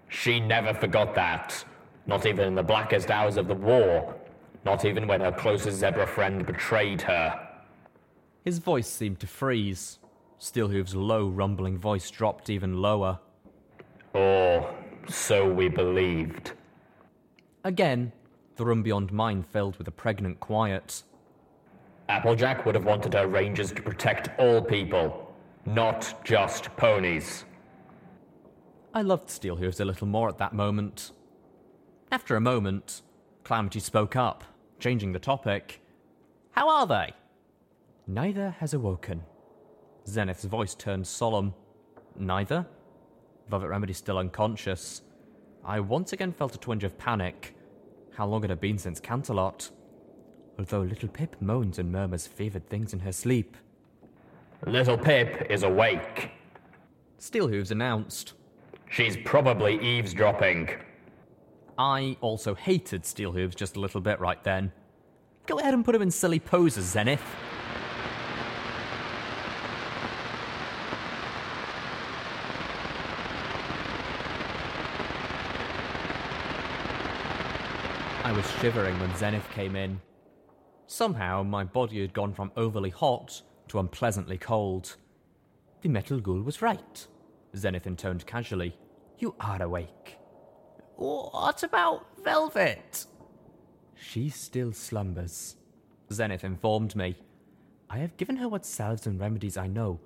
She 0.08 0.40
never 0.40 0.74
forgot 0.74 1.14
that. 1.14 1.64
Not 2.06 2.26
even 2.26 2.46
in 2.48 2.54
the 2.54 2.62
blackest 2.62 3.10
hours 3.10 3.36
of 3.36 3.48
the 3.48 3.54
war, 3.54 4.14
Not 4.64 4.84
even 4.84 5.06
when 5.06 5.20
her 5.20 5.32
closest 5.32 5.78
zebra 5.78 6.06
friend 6.06 6.44
betrayed 6.44 7.00
her. 7.02 7.47
His 8.48 8.60
voice 8.60 8.88
seemed 8.88 9.20
to 9.20 9.26
freeze. 9.26 9.98
Steelhooves' 10.40 10.94
low, 10.94 11.28
rumbling 11.28 11.76
voice 11.76 12.10
dropped 12.10 12.48
even 12.48 12.80
lower. 12.80 13.18
Or 14.14 14.74
so 15.06 15.46
we 15.46 15.68
believed. 15.68 16.52
Again, 17.62 18.10
the 18.56 18.64
room 18.64 18.82
beyond 18.82 19.12
mine 19.12 19.42
filled 19.42 19.76
with 19.76 19.86
a 19.86 19.90
pregnant 19.90 20.40
quiet. 20.40 21.02
Applejack 22.08 22.64
would 22.64 22.74
have 22.74 22.86
wanted 22.86 23.12
her 23.12 23.26
rangers 23.26 23.70
to 23.70 23.82
protect 23.82 24.30
all 24.40 24.62
people, 24.62 25.30
not 25.66 26.24
just 26.24 26.74
ponies. 26.74 27.44
I 28.94 29.02
loved 29.02 29.28
Steelhooves 29.28 29.78
a 29.78 29.84
little 29.84 30.06
more 30.06 30.30
at 30.30 30.38
that 30.38 30.54
moment. 30.54 31.12
After 32.10 32.34
a 32.34 32.40
moment, 32.40 33.02
Calamity 33.44 33.80
spoke 33.80 34.16
up, 34.16 34.42
changing 34.80 35.12
the 35.12 35.18
topic. 35.18 35.82
How 36.52 36.70
are 36.70 36.86
they? 36.86 37.12
Neither 38.10 38.56
has 38.58 38.72
awoken. 38.72 39.22
Zenith's 40.06 40.44
voice 40.44 40.74
turned 40.74 41.06
solemn. 41.06 41.52
Neither? 42.18 42.66
Velvet 43.50 43.68
Remedy 43.68 43.92
still 43.92 44.16
unconscious. 44.16 45.02
I 45.62 45.80
once 45.80 46.14
again 46.14 46.32
felt 46.32 46.54
a 46.54 46.58
twinge 46.58 46.84
of 46.84 46.96
panic. 46.96 47.54
How 48.14 48.26
long 48.26 48.40
had 48.40 48.50
it 48.50 48.52
had 48.52 48.60
been 48.62 48.78
since 48.78 48.98
Canterlot? 48.98 49.70
Although 50.58 50.80
little 50.80 51.10
Pip 51.10 51.36
moans 51.40 51.78
and 51.78 51.92
murmurs 51.92 52.26
favoured 52.26 52.66
things 52.70 52.94
in 52.94 53.00
her 53.00 53.12
sleep. 53.12 53.58
Little 54.66 54.96
Pip 54.96 55.46
is 55.50 55.62
awake. 55.62 56.30
Steelhooves 57.20 57.72
announced. 57.72 58.32
She's 58.90 59.18
probably 59.18 59.78
eavesdropping. 59.84 60.70
I 61.76 62.16
also 62.22 62.54
hated 62.54 63.02
Steelhooves 63.02 63.54
just 63.54 63.76
a 63.76 63.80
little 63.80 64.00
bit 64.00 64.18
right 64.18 64.42
then. 64.42 64.72
Go 65.44 65.58
ahead 65.58 65.74
and 65.74 65.84
put 65.84 65.94
him 65.94 66.00
in 66.00 66.10
silly 66.10 66.40
poses, 66.40 66.86
Zenith. 66.86 67.22
Shivering 78.60 78.98
when 78.98 79.14
Zenith 79.14 79.48
came 79.50 79.76
in. 79.76 80.00
Somehow, 80.88 81.44
my 81.44 81.62
body 81.62 82.00
had 82.00 82.12
gone 82.12 82.34
from 82.34 82.50
overly 82.56 82.90
hot 82.90 83.40
to 83.68 83.78
unpleasantly 83.78 84.36
cold. 84.36 84.96
The 85.82 85.88
metal 85.88 86.18
ghoul 86.18 86.42
was 86.42 86.60
right, 86.60 87.06
Zenith 87.56 87.86
intoned 87.86 88.26
casually. 88.26 88.74
You 89.18 89.36
are 89.38 89.62
awake. 89.62 90.18
What 90.96 91.62
about 91.62 92.06
Velvet? 92.24 93.06
She 93.94 94.28
still 94.28 94.72
slumbers, 94.72 95.54
Zenith 96.12 96.42
informed 96.42 96.96
me. 96.96 97.16
I 97.88 97.98
have 97.98 98.16
given 98.16 98.36
her 98.36 98.48
what 98.48 98.66
salves 98.66 99.06
and 99.06 99.20
remedies 99.20 99.56
I 99.56 99.68
know, 99.68 100.00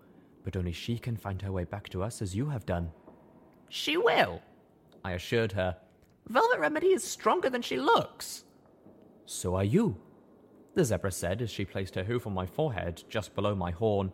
but 0.44 0.56
only 0.56 0.72
she 0.72 0.98
can 0.98 1.16
find 1.16 1.40
her 1.40 1.52
way 1.52 1.64
back 1.64 1.88
to 1.88 2.02
us 2.02 2.20
as 2.20 2.36
you 2.36 2.50
have 2.50 2.66
done. 2.66 2.90
She 3.70 3.96
will, 3.96 4.42
I 5.02 5.12
assured 5.12 5.52
her. 5.52 5.78
Velvet 6.28 6.60
Remedy 6.60 6.88
is 6.88 7.04
stronger 7.04 7.50
than 7.50 7.62
she 7.62 7.76
looks. 7.76 8.44
So 9.26 9.54
are 9.54 9.64
you, 9.64 9.96
the 10.74 10.84
zebra 10.84 11.12
said 11.12 11.42
as 11.42 11.50
she 11.50 11.64
placed 11.64 11.94
her 11.94 12.04
hoof 12.04 12.26
on 12.26 12.32
my 12.32 12.46
forehead 12.46 13.04
just 13.08 13.34
below 13.34 13.54
my 13.54 13.70
horn. 13.70 14.12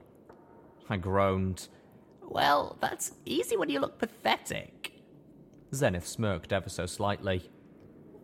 I 0.89 0.97
groaned. 0.97 1.69
Well, 2.23 2.77
that's 2.81 3.13
easy 3.25 3.57
when 3.57 3.69
you 3.69 3.81
look 3.81 3.99
pathetic. 3.99 4.93
Zenith 5.75 6.07
smirked 6.07 6.53
ever 6.53 6.69
so 6.69 6.87
slightly. 6.87 7.49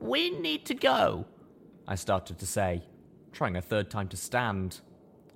We 0.01 0.31
need 0.31 0.67
to 0.67 0.75
go, 0.75 1.27
I 1.87 1.95
started 1.95 2.39
to 2.39 2.47
say, 2.47 2.83
trying 3.33 3.57
a 3.57 3.63
third 3.63 3.91
time 3.91 4.09
to 4.09 4.17
stand. 4.17 4.81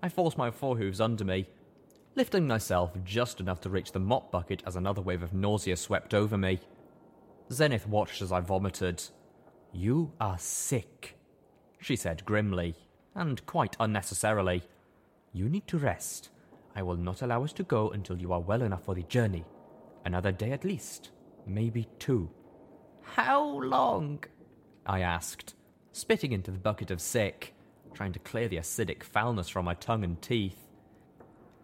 I 0.03 0.09
forced 0.09 0.39
my 0.39 0.51
forehooves 0.51 1.01
under 1.01 1.25
me, 1.25 1.49
lifting 2.15 2.47
myself 2.47 2.93
just 3.05 3.41
enough 3.41 3.61
to 3.63 3.71
reach 3.71 3.93
the 3.93 4.01
mop 4.01 4.33
bucket 4.33 4.63
as 4.67 4.77
another 4.77 5.03
wave 5.03 5.23
of 5.23 5.35
nausea 5.35 5.77
swept 5.77 6.15
over 6.15 6.39
me. 6.39 6.61
Zenith 7.51 7.87
watched 7.87 8.21
as 8.23 8.33
I 8.33 8.41
vomited. 8.41 9.03
You 9.73 10.13
are 10.21 10.39
sick, 10.39 11.17
she 11.81 11.97
said 11.97 12.25
grimly, 12.25 12.75
and 13.15 13.45
quite 13.47 13.77
unnecessarily. 13.81 14.63
You 15.33 15.49
need 15.49 15.67
to 15.69 15.79
rest. 15.79 16.31
I 16.77 16.83
will 16.83 16.97
not 16.97 17.23
allow 17.23 17.45
us 17.45 17.53
to 17.55 17.63
go 17.63 17.91
until 17.91 18.19
you 18.19 18.33
are 18.33 18.41
well 18.41 18.63
enough 18.63 18.85
for 18.85 18.95
the 18.95 19.03
journey. 19.05 19.45
Another 20.05 20.33
day 20.33 20.53
at 20.53 20.65
least, 20.65 21.11
maybe 21.47 21.89
two. 21.99 22.31
How 23.03 23.43
long? 23.45 24.25
I 24.87 25.01
asked, 25.01 25.55
spitting 25.93 26.33
into 26.33 26.51
the 26.51 26.59
bucket 26.59 26.91
of 26.91 27.01
sick, 27.01 27.55
trying 27.95 28.13
to 28.13 28.19
clear 28.19 28.49
the 28.49 28.59
acidic 28.59 29.03
foulness 29.03 29.49
from 29.49 29.65
my 29.65 29.75
tongue 29.75 30.05
and 30.05 30.21
teeth. 30.21 30.69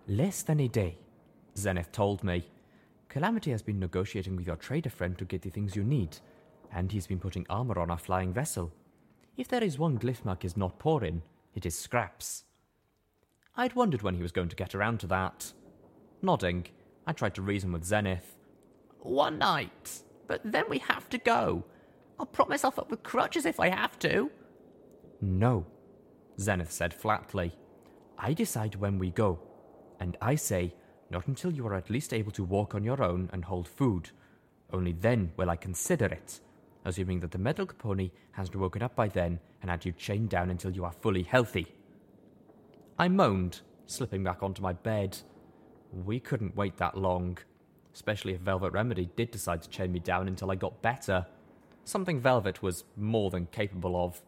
Less 0.08 0.42
than 0.42 0.60
a 0.60 0.68
day, 0.68 0.98
Zenith 1.56 1.92
told 1.92 2.24
me. 2.24 2.48
Calamity 3.14 3.52
has 3.52 3.62
been 3.62 3.78
negotiating 3.78 4.34
with 4.34 4.44
your 4.44 4.56
trader 4.56 4.90
friend 4.90 5.16
to 5.18 5.24
get 5.24 5.40
the 5.40 5.48
things 5.48 5.76
you 5.76 5.84
need, 5.84 6.16
and 6.72 6.90
he's 6.90 7.06
been 7.06 7.20
putting 7.20 7.46
armor 7.48 7.78
on 7.78 7.88
our 7.88 7.96
flying 7.96 8.32
vessel. 8.32 8.72
If 9.36 9.46
there 9.46 9.62
is 9.62 9.78
one 9.78 10.00
glyphmark 10.00 10.44
is 10.44 10.56
not 10.56 10.80
pouring, 10.80 11.22
it 11.54 11.64
is 11.64 11.78
scraps. 11.78 12.42
I'd 13.54 13.76
wondered 13.76 14.02
when 14.02 14.16
he 14.16 14.22
was 14.22 14.32
going 14.32 14.48
to 14.48 14.56
get 14.56 14.74
around 14.74 14.98
to 14.98 15.06
that. 15.06 15.52
Nodding, 16.22 16.66
I 17.06 17.12
tried 17.12 17.36
to 17.36 17.42
reason 17.42 17.70
with 17.70 17.84
Zenith. 17.84 18.34
One 18.98 19.38
night, 19.38 20.02
but 20.26 20.40
then 20.44 20.64
we 20.68 20.78
have 20.78 21.08
to 21.10 21.18
go. 21.18 21.62
I'll 22.18 22.26
prop 22.26 22.48
myself 22.48 22.80
up 22.80 22.90
with 22.90 23.04
crutches 23.04 23.46
if 23.46 23.60
I 23.60 23.68
have 23.68 23.96
to. 24.00 24.28
No, 25.20 25.66
Zenith 26.40 26.72
said 26.72 26.92
flatly. 26.92 27.52
I 28.18 28.32
decide 28.32 28.74
when 28.74 28.98
we 28.98 29.12
go, 29.12 29.38
and 30.00 30.16
I 30.20 30.34
say 30.34 30.74
not 31.10 31.26
until 31.26 31.52
you 31.52 31.66
are 31.66 31.74
at 31.74 31.90
least 31.90 32.12
able 32.12 32.32
to 32.32 32.44
walk 32.44 32.74
on 32.74 32.84
your 32.84 33.02
own 33.02 33.30
and 33.32 33.44
hold 33.44 33.68
food. 33.68 34.10
Only 34.72 34.92
then 34.92 35.32
will 35.36 35.50
I 35.50 35.56
consider 35.56 36.06
it, 36.06 36.40
assuming 36.84 37.20
that 37.20 37.30
the 37.30 37.38
medical 37.38 37.76
pony 37.76 38.10
hasn't 38.32 38.56
woken 38.56 38.82
up 38.82 38.96
by 38.96 39.08
then 39.08 39.38
and 39.62 39.70
had 39.70 39.84
you 39.84 39.92
chained 39.92 40.30
down 40.30 40.50
until 40.50 40.70
you 40.70 40.84
are 40.84 40.92
fully 40.92 41.22
healthy. 41.22 41.66
I 42.98 43.08
moaned, 43.08 43.60
slipping 43.86 44.22
back 44.22 44.42
onto 44.42 44.62
my 44.62 44.72
bed. 44.72 45.18
We 46.04 46.20
couldn't 46.20 46.56
wait 46.56 46.76
that 46.78 46.96
long, 46.96 47.38
especially 47.94 48.34
if 48.34 48.40
Velvet 48.40 48.72
Remedy 48.72 49.08
did 49.16 49.30
decide 49.30 49.62
to 49.62 49.68
chain 49.68 49.92
me 49.92 50.00
down 50.00 50.28
until 50.28 50.50
I 50.50 50.56
got 50.56 50.82
better. 50.82 51.26
Something 51.84 52.20
Velvet 52.20 52.62
was 52.62 52.84
more 52.96 53.30
than 53.30 53.46
capable 53.46 53.96
of. 54.02 54.22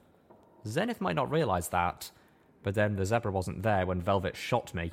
Zenith 0.66 1.00
might 1.00 1.16
not 1.16 1.30
realize 1.30 1.68
that, 1.68 2.10
but 2.62 2.74
then 2.74 2.96
the 2.96 3.06
zebra 3.06 3.30
wasn't 3.30 3.62
there 3.62 3.86
when 3.86 4.00
Velvet 4.00 4.36
shot 4.36 4.74
me. 4.74 4.92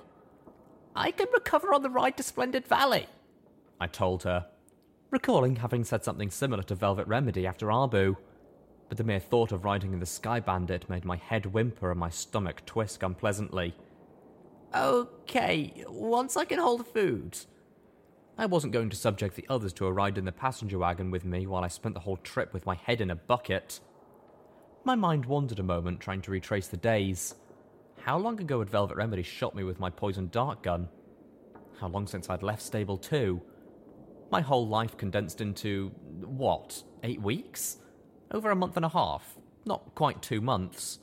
I 0.96 1.12
can 1.12 1.28
recover 1.34 1.74
on 1.74 1.82
the 1.82 1.90
ride 1.90 2.18
to 2.18 2.24
Splendid 2.24 2.68
Valley, 2.68 3.08
I 3.80 3.88
told 3.88 4.24
her, 4.24 4.46
recalling 5.10 5.58
having 5.58 5.84
said 5.84 6.04
something 6.04 6.30
similar 6.30 6.64
to 6.64 6.76
Velvet 6.76 7.08
Remedy 7.08 7.48
after 7.48 7.68
Arbu. 7.68 8.16
But 8.90 8.98
the 8.98 9.04
mere 9.04 9.20
thought 9.20 9.52
of 9.52 9.66
riding 9.66 9.94
in 9.94 10.00
the 10.00 10.06
Sky 10.06 10.40
Bandit 10.40 10.90
made 10.90 11.06
my 11.06 11.16
head 11.16 11.48
whimper 11.48 11.90
and 11.90 12.00
my 12.00 12.10
stomach 12.10 12.64
twist 12.66 13.02
unpleasantly. 13.02 13.74
Okay, 14.76 15.84
once 15.88 16.38
I 16.38 16.46
can 16.46 16.60
hold 16.60 16.86
food. 16.88 17.38
I 18.38 18.46
wasn't 18.46 18.74
going 18.74 18.90
to 18.90 18.96
subject 18.96 19.36
the 19.36 19.46
others 19.50 19.74
to 19.74 19.86
a 19.86 19.92
ride 19.92 20.18
in 20.18 20.26
the 20.26 20.32
passenger 20.32 20.80
wagon 20.80 21.12
with 21.12 21.26
me 21.26 21.46
while 21.46 21.64
I 21.64 21.68
spent 21.68 21.94
the 21.94 22.02
whole 22.02 22.18
trip 22.18 22.54
with 22.54 22.66
my 22.66 22.76
head 22.76 23.02
in 23.02 23.12
a 23.12 23.16
bucket. 23.16 23.80
My 24.84 24.96
mind 24.96 25.26
wandered 25.26 25.60
a 25.60 25.64
moment 25.64 26.00
trying 26.00 26.22
to 26.24 26.32
retrace 26.32 26.68
the 26.68 26.78
days. 26.78 27.36
How 28.04 28.18
long 28.18 28.38
ago 28.42 28.60
had 28.60 28.70
Velvet 28.70 28.98
Remedy 28.98 29.24
shot 29.24 29.56
me 29.56 29.64
with 29.64 29.80
my 29.80 29.90
poison 29.90 30.28
dart 30.30 30.62
gun? 30.62 30.90
How 31.80 31.88
long 31.88 32.06
since 32.06 32.30
I'd 32.30 32.44
left 32.44 32.62
Stable 32.62 32.98
2? 32.98 33.42
My 34.30 34.42
whole 34.42 34.68
life 34.68 34.98
condensed 34.98 35.40
into, 35.40 35.88
what, 36.20 36.84
eight 37.04 37.22
weeks? 37.22 37.78
Over 38.30 38.52
a 38.52 38.58
month 38.58 38.76
and 38.76 38.84
a 38.84 38.90
half. 38.90 39.38
Not 39.66 39.96
quite 39.96 40.22
two 40.22 40.42
months. 40.42 41.00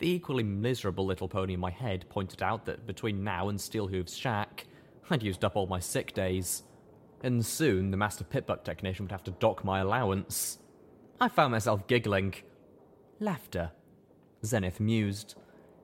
The 0.00 0.10
equally 0.10 0.42
miserable 0.42 1.06
little 1.06 1.28
pony 1.28 1.54
in 1.54 1.60
my 1.60 1.70
head 1.70 2.04
pointed 2.08 2.42
out 2.42 2.64
that 2.64 2.84
between 2.84 3.22
now 3.22 3.48
and 3.48 3.56
Steelhooves' 3.56 4.18
shack, 4.18 4.66
I'd 5.10 5.22
used 5.22 5.44
up 5.44 5.54
all 5.54 5.68
my 5.68 5.78
sick 5.78 6.14
days. 6.14 6.64
And 7.22 7.46
soon 7.46 7.92
the 7.92 7.96
Master 7.96 8.24
PipBuck 8.24 8.64
technician 8.64 9.04
would 9.04 9.12
have 9.12 9.22
to 9.24 9.30
dock 9.30 9.62
my 9.62 9.78
allowance. 9.78 10.58
I 11.20 11.28
found 11.28 11.52
myself 11.52 11.86
giggling. 11.86 12.34
Laughter. 13.20 13.70
Zenith 14.44 14.80
mused. 14.80 15.36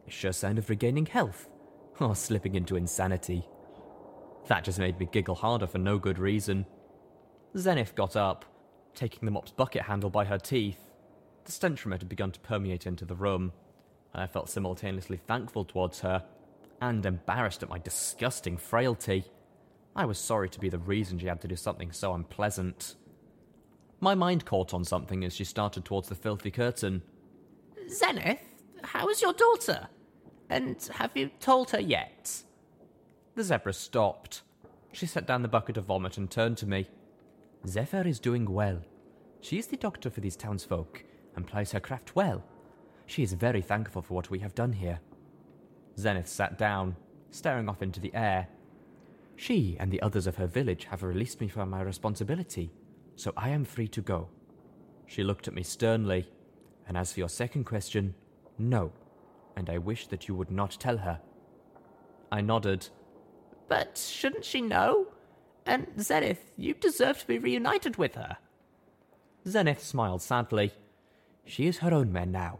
A 0.06 0.10
sure 0.10 0.32
sign 0.32 0.58
of 0.58 0.68
regaining 0.70 1.06
health, 1.06 1.48
or 2.00 2.14
slipping 2.14 2.54
into 2.54 2.76
insanity. 2.76 3.46
That 4.48 4.64
just 4.64 4.78
made 4.78 4.98
me 4.98 5.08
giggle 5.10 5.36
harder 5.36 5.66
for 5.66 5.78
no 5.78 5.98
good 5.98 6.18
reason. 6.18 6.66
Zenith 7.56 7.94
got 7.94 8.16
up, 8.16 8.44
taking 8.94 9.24
the 9.24 9.30
mop's 9.30 9.52
bucket 9.52 9.82
handle 9.82 10.10
by 10.10 10.24
her 10.24 10.38
teeth. 10.38 10.78
The 11.44 11.52
stench 11.52 11.80
from 11.80 11.92
it 11.92 12.00
had 12.00 12.08
begun 12.08 12.32
to 12.32 12.40
permeate 12.40 12.86
into 12.86 13.04
the 13.04 13.14
room, 13.14 13.52
and 14.12 14.22
I 14.22 14.26
felt 14.26 14.50
simultaneously 14.50 15.18
thankful 15.18 15.64
towards 15.64 16.00
her 16.00 16.24
and 16.80 17.04
embarrassed 17.04 17.62
at 17.62 17.68
my 17.68 17.78
disgusting 17.78 18.56
frailty. 18.56 19.24
I 19.94 20.04
was 20.06 20.18
sorry 20.18 20.48
to 20.48 20.60
be 20.60 20.68
the 20.68 20.78
reason 20.78 21.18
she 21.18 21.26
had 21.26 21.40
to 21.42 21.48
do 21.48 21.56
something 21.56 21.92
so 21.92 22.14
unpleasant. 22.14 22.96
My 24.00 24.14
mind 24.14 24.46
caught 24.46 24.72
on 24.72 24.84
something 24.84 25.24
as 25.24 25.34
she 25.34 25.44
started 25.44 25.84
towards 25.84 26.08
the 26.08 26.14
filthy 26.14 26.50
curtain. 26.50 27.02
Zenith, 27.88 28.40
how 28.84 29.08
is 29.08 29.22
your 29.22 29.32
daughter? 29.32 29.88
And 30.48 30.76
have 30.94 31.12
you 31.14 31.30
told 31.40 31.70
her 31.70 31.80
yet? 31.80 32.42
The 33.34 33.44
zebra 33.44 33.72
stopped. 33.72 34.42
She 34.92 35.06
set 35.06 35.26
down 35.26 35.42
the 35.42 35.48
bucket 35.48 35.76
of 35.76 35.84
vomit 35.84 36.18
and 36.18 36.30
turned 36.30 36.56
to 36.58 36.66
me. 36.66 36.88
Zephyr 37.66 38.06
is 38.06 38.18
doing 38.18 38.50
well. 38.50 38.80
She 39.40 39.58
is 39.58 39.66
the 39.66 39.76
doctor 39.76 40.10
for 40.10 40.20
these 40.20 40.36
townsfolk 40.36 41.04
and 41.36 41.46
plies 41.46 41.72
her 41.72 41.80
craft 41.80 42.16
well. 42.16 42.42
She 43.06 43.22
is 43.22 43.32
very 43.32 43.62
thankful 43.62 44.02
for 44.02 44.14
what 44.14 44.30
we 44.30 44.40
have 44.40 44.54
done 44.54 44.72
here. 44.72 45.00
Zenith 45.98 46.28
sat 46.28 46.58
down, 46.58 46.96
staring 47.30 47.68
off 47.68 47.82
into 47.82 48.00
the 48.00 48.14
air. 48.14 48.48
She 49.36 49.76
and 49.78 49.90
the 49.90 50.02
others 50.02 50.26
of 50.26 50.36
her 50.36 50.46
village 50.46 50.84
have 50.84 51.02
released 51.02 51.40
me 51.40 51.48
from 51.48 51.70
my 51.70 51.82
responsibility, 51.82 52.70
so 53.16 53.32
I 53.36 53.50
am 53.50 53.64
free 53.64 53.88
to 53.88 54.00
go. 54.00 54.28
She 55.06 55.22
looked 55.24 55.48
at 55.48 55.54
me 55.54 55.62
sternly, 55.62 56.28
and 56.86 56.96
as 56.96 57.12
for 57.12 57.20
your 57.20 57.28
second 57.28 57.64
question, 57.64 58.14
no, 58.60 58.92
and 59.56 59.68
I 59.70 59.78
wish 59.78 60.06
that 60.08 60.28
you 60.28 60.34
would 60.34 60.50
not 60.50 60.76
tell 60.78 60.98
her. 60.98 61.20
I 62.30 62.40
nodded. 62.40 62.88
But 63.68 63.98
shouldn't 63.98 64.44
she 64.44 64.60
know? 64.60 65.08
And 65.66 65.86
Zenith, 65.98 66.52
you 66.56 66.74
deserve 66.74 67.18
to 67.20 67.26
be 67.26 67.38
reunited 67.38 67.96
with 67.96 68.14
her. 68.14 68.36
Zenith 69.46 69.82
smiled 69.82 70.22
sadly. 70.22 70.72
She 71.44 71.66
is 71.66 71.78
her 71.78 71.94
own 71.94 72.12
man 72.12 72.32
now, 72.32 72.58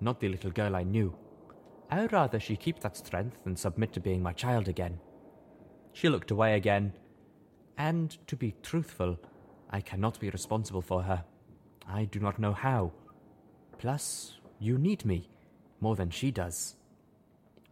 not 0.00 0.20
the 0.20 0.28
little 0.28 0.50
girl 0.50 0.74
I 0.74 0.82
knew. 0.82 1.14
I'd 1.90 2.12
rather 2.12 2.40
she 2.40 2.56
keep 2.56 2.80
that 2.80 2.96
strength 2.96 3.44
than 3.44 3.56
submit 3.56 3.92
to 3.92 4.00
being 4.00 4.22
my 4.22 4.32
child 4.32 4.68
again. 4.68 4.98
She 5.92 6.08
looked 6.08 6.30
away 6.30 6.54
again. 6.54 6.94
And 7.76 8.16
to 8.26 8.36
be 8.36 8.54
truthful, 8.62 9.18
I 9.70 9.80
cannot 9.80 10.18
be 10.18 10.30
responsible 10.30 10.82
for 10.82 11.02
her. 11.02 11.24
I 11.86 12.04
do 12.04 12.20
not 12.20 12.38
know 12.38 12.52
how. 12.52 12.92
Plus, 13.78 14.38
you 14.58 14.78
need 14.78 15.04
me 15.04 15.28
more 15.82 15.96
than 15.96 16.08
she 16.10 16.30
does. 16.30 16.76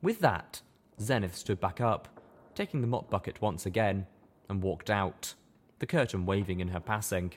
With 0.02 0.20
that, 0.20 0.60
Zenith 1.00 1.36
stood 1.36 1.60
back 1.60 1.80
up, 1.80 2.08
taking 2.54 2.80
the 2.80 2.86
mop 2.86 3.08
bucket 3.08 3.40
once 3.40 3.64
again, 3.64 4.06
and 4.48 4.62
walked 4.62 4.90
out, 4.90 5.34
the 5.78 5.86
curtain 5.86 6.26
waving 6.26 6.60
in 6.60 6.68
her 6.68 6.80
passing. 6.80 7.32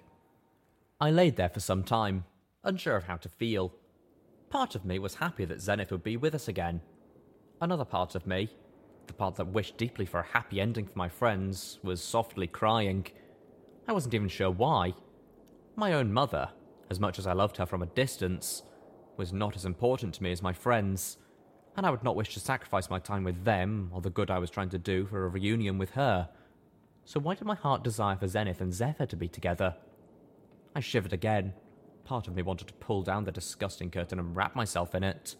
I 1.00 1.12
laid 1.12 1.36
there 1.36 1.50
for 1.50 1.60
some 1.60 1.84
time, 1.84 2.26
unsure 2.64 2.98
of 2.98 3.04
how 3.06 3.18
to 3.18 3.30
feel. 3.30 3.74
Part 4.50 4.74
of 4.74 4.84
me 4.84 4.98
was 4.98 5.16
happy 5.16 5.46
that 5.46 5.62
Zenith 5.62 5.92
would 5.92 6.04
be 6.04 6.18
with 6.18 6.34
us 6.34 6.48
again. 6.48 6.82
Another 7.62 7.86
part 7.86 8.16
of 8.16 8.26
me, 8.26 8.50
the 9.06 9.14
part 9.14 9.36
that 9.36 9.48
wished 9.48 9.78
deeply 9.78 10.06
for 10.06 10.22
a 10.22 10.26
happy 10.34 10.60
ending 10.60 10.88
for 10.88 10.98
my 10.98 11.08
friends, 11.08 11.80
was 11.84 12.02
softly 12.02 12.48
crying. 12.48 13.06
I 13.88 13.94
wasn't 13.94 14.16
even 14.16 14.28
sure 14.28 14.52
why. 14.52 14.94
My 15.76 15.94
own 15.94 16.12
mother, 16.12 16.50
as 16.90 17.00
much 17.00 17.20
as 17.20 17.28
I 17.28 17.34
loved 17.34 17.58
her 17.58 17.66
from 17.66 17.84
a 17.84 17.88
distance, 17.88 18.64
was 19.18 19.34
not 19.34 19.56
as 19.56 19.66
important 19.66 20.14
to 20.16 20.24
me 20.24 20.32
as 20.32 20.42
my 20.42 20.54
friends, 20.54 21.18
and 21.76 21.86
I 21.86 21.90
would 21.90 22.04
not 22.04 22.16
wish 22.16 22.34
to 22.34 22.40
sacrifice 22.40 22.90
my 22.90 23.00
time 23.00 23.24
with 23.24 23.44
them 23.44 23.90
or 23.94 24.02
the 24.02 24.10
good 24.10 24.30
I 24.30 24.40
was 24.40 24.50
trying 24.50 24.70
to 24.70 24.78
do 24.78 25.06
for 25.06 25.26
a 25.26 25.30
reunion 25.30 25.78
with 25.78 25.92
her. 25.92 26.30
So 27.06 27.20
why 27.20 27.36
did 27.36 27.46
my 27.46 27.56
heart 27.56 27.84
desire 27.84 28.16
for 28.16 28.28
Zenith 28.28 28.62
and 28.62 28.74
Zephyr 28.74 29.06
to 29.08 29.16
be 29.16 29.28
together? 29.28 29.76
I 30.76 30.80
shivered 30.80 31.14
again. 31.14 31.54
Part 32.06 32.28
of 32.28 32.36
me 32.36 32.42
wanted 32.42 32.68
to 32.68 32.74
pull 32.76 33.02
down 33.02 33.24
the 33.24 33.32
disgusting 33.32 33.90
curtain 33.90 34.20
and 34.20 34.36
wrap 34.36 34.56
myself 34.56 34.94
in 34.94 35.04
it, 35.04 35.36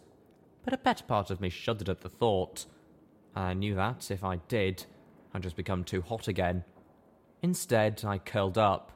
but 0.64 0.74
a 0.74 0.78
better 0.78 1.04
part 1.04 1.30
of 1.30 1.40
me 1.40 1.50
shuddered 1.50 1.88
at 1.88 2.00
the 2.00 2.08
thought. 2.08 2.66
I 3.36 3.54
knew 3.54 3.74
that, 3.74 4.10
if 4.10 4.24
I 4.24 4.36
did, 4.48 4.86
I'd 5.32 5.42
just 5.42 5.56
become 5.56 5.84
too 5.84 6.00
hot 6.02 6.28
again. 6.28 6.64
Instead, 7.42 8.02
I 8.06 8.18
curled 8.18 8.56
up. 8.56 8.90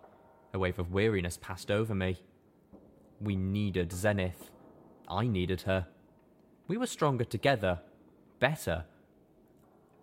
A 0.55 0.59
wave 0.59 0.79
of 0.79 0.93
weariness 0.93 1.37
passed 1.37 1.71
over 1.71 1.95
me. 1.95 2.23
We 3.21 3.37
needed 3.37 3.93
Zenith. 3.93 4.51
I 5.09 5.27
needed 5.27 5.63
her. 5.63 5.87
We 6.67 6.77
were 6.77 6.87
stronger 6.87 7.25
together. 7.25 7.81
Better. 8.41 8.85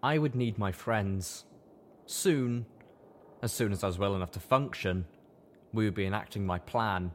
I 0.01 0.17
would 0.17 0.35
need 0.35 0.57
my 0.57 0.71
friends. 0.71 1.45
Soon, 2.05 2.65
as 3.41 3.51
soon 3.53 3.71
as 3.71 3.83
I 3.83 3.87
was 3.87 3.99
well 3.99 4.15
enough 4.15 4.31
to 4.31 4.39
function, 4.39 5.05
we 5.73 5.85
would 5.85 5.93
be 5.95 6.05
enacting 6.05 6.45
my 6.45 6.59
plan, 6.59 7.11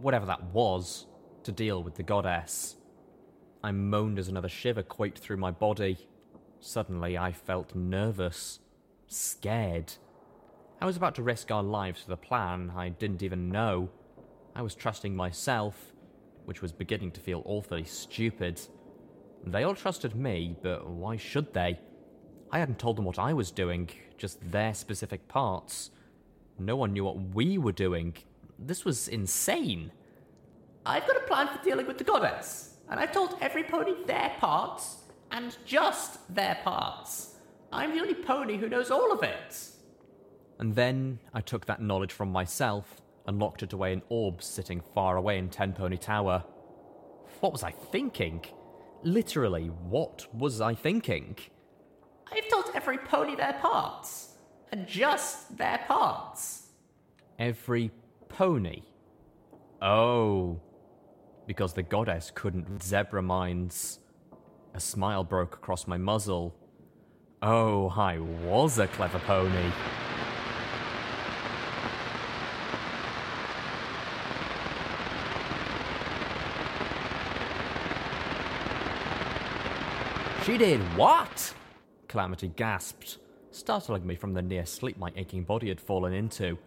whatever 0.00 0.26
that 0.26 0.44
was, 0.44 1.06
to 1.42 1.52
deal 1.52 1.82
with 1.82 1.94
the 1.96 2.02
goddess. 2.02 2.76
I 3.62 3.72
moaned 3.72 4.18
as 4.18 4.28
another 4.28 4.48
shiver 4.48 4.82
quaked 4.82 5.18
through 5.18 5.38
my 5.38 5.50
body. 5.50 6.08
Suddenly, 6.60 7.16
I 7.16 7.32
felt 7.32 7.74
nervous, 7.74 8.60
scared. 9.06 9.94
I 10.80 10.86
was 10.86 10.96
about 10.96 11.14
to 11.16 11.22
risk 11.22 11.50
our 11.50 11.62
lives 11.62 12.02
for 12.02 12.10
the 12.10 12.16
plan 12.16 12.72
I 12.76 12.90
didn't 12.90 13.22
even 13.22 13.48
know. 13.48 13.90
I 14.54 14.62
was 14.62 14.74
trusting 14.74 15.16
myself, 15.16 15.93
which 16.44 16.62
was 16.62 16.72
beginning 16.72 17.10
to 17.12 17.20
feel 17.20 17.42
awfully 17.44 17.84
stupid. 17.84 18.60
They 19.46 19.64
all 19.64 19.74
trusted 19.74 20.14
me, 20.14 20.56
but 20.62 20.88
why 20.88 21.16
should 21.16 21.52
they? 21.52 21.78
I 22.50 22.58
hadn't 22.58 22.78
told 22.78 22.96
them 22.96 23.04
what 23.04 23.18
I 23.18 23.32
was 23.32 23.50
doing, 23.50 23.90
just 24.16 24.38
their 24.50 24.74
specific 24.74 25.26
parts. 25.28 25.90
No 26.58 26.76
one 26.76 26.92
knew 26.92 27.04
what 27.04 27.18
we 27.34 27.58
were 27.58 27.72
doing. 27.72 28.14
This 28.58 28.84
was 28.84 29.08
insane. 29.08 29.90
I've 30.86 31.06
got 31.06 31.16
a 31.16 31.26
plan 31.26 31.48
for 31.48 31.62
dealing 31.64 31.86
with 31.86 31.98
the 31.98 32.04
goddess, 32.04 32.76
and 32.88 33.00
I've 33.00 33.12
told 33.12 33.36
every 33.40 33.64
pony 33.64 33.94
their 34.06 34.32
parts, 34.38 34.98
and 35.30 35.56
just 35.64 36.34
their 36.34 36.58
parts. 36.62 37.34
I'm 37.72 37.94
the 37.94 38.00
only 38.00 38.14
pony 38.14 38.56
who 38.56 38.68
knows 38.68 38.90
all 38.90 39.12
of 39.12 39.22
it. 39.22 39.58
And 40.60 40.76
then 40.76 41.18
I 41.32 41.40
took 41.40 41.66
that 41.66 41.82
knowledge 41.82 42.12
from 42.12 42.30
myself 42.30 43.00
and 43.26 43.38
locked 43.38 43.62
it 43.62 43.72
away 43.72 43.92
in 43.92 44.02
orbs 44.08 44.46
sitting 44.46 44.82
far 44.94 45.16
away 45.16 45.38
in 45.38 45.48
Ten 45.48 45.72
Pony 45.72 45.96
Tower. 45.96 46.44
What 47.40 47.52
was 47.52 47.62
I 47.62 47.70
thinking? 47.70 48.44
Literally, 49.02 49.66
what 49.66 50.26
was 50.34 50.60
I 50.60 50.74
thinking? 50.74 51.36
I've 52.32 52.48
told 52.48 52.70
every 52.74 52.98
pony 52.98 53.36
their 53.36 53.52
parts, 53.54 54.38
and 54.72 54.86
just 54.86 55.56
their 55.56 55.78
parts. 55.86 56.68
Every 57.38 57.90
pony? 58.28 58.82
Oh, 59.82 60.60
because 61.46 61.74
the 61.74 61.82
goddess 61.82 62.32
couldn't 62.34 62.68
read 62.68 62.82
zebra 62.82 63.22
minds. 63.22 64.00
A 64.72 64.80
smile 64.80 65.22
broke 65.22 65.54
across 65.54 65.86
my 65.86 65.98
muzzle. 65.98 66.54
Oh, 67.42 67.90
I 67.90 68.18
was 68.18 68.78
a 68.78 68.86
clever 68.86 69.18
pony. 69.20 69.70
She 80.44 80.58
did 80.58 80.80
what? 80.98 81.54
Calamity 82.06 82.48
gasped, 82.48 83.16
startling 83.50 84.06
me 84.06 84.14
from 84.14 84.34
the 84.34 84.42
near 84.42 84.66
sleep 84.66 84.98
my 84.98 85.10
aching 85.16 85.42
body 85.42 85.68
had 85.68 85.80
fallen 85.80 86.12
into. 86.12 86.58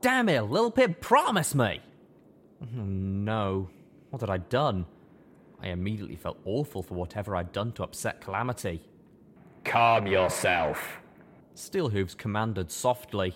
Damn 0.00 0.28
it, 0.28 0.42
Lil 0.42 0.70
Pip, 0.70 1.00
promise 1.00 1.52
me! 1.52 1.80
Hmm, 2.62 3.24
no. 3.24 3.68
What 4.10 4.20
had 4.20 4.30
I 4.30 4.38
done? 4.38 4.86
I 5.60 5.70
immediately 5.70 6.14
felt 6.14 6.38
awful 6.44 6.84
for 6.84 6.94
whatever 6.94 7.34
I'd 7.34 7.50
done 7.50 7.72
to 7.72 7.82
upset 7.82 8.20
Calamity. 8.20 8.80
Calm 9.64 10.06
yourself. 10.06 11.00
Steelhooves 11.56 12.16
commanded 12.16 12.70
softly. 12.70 13.34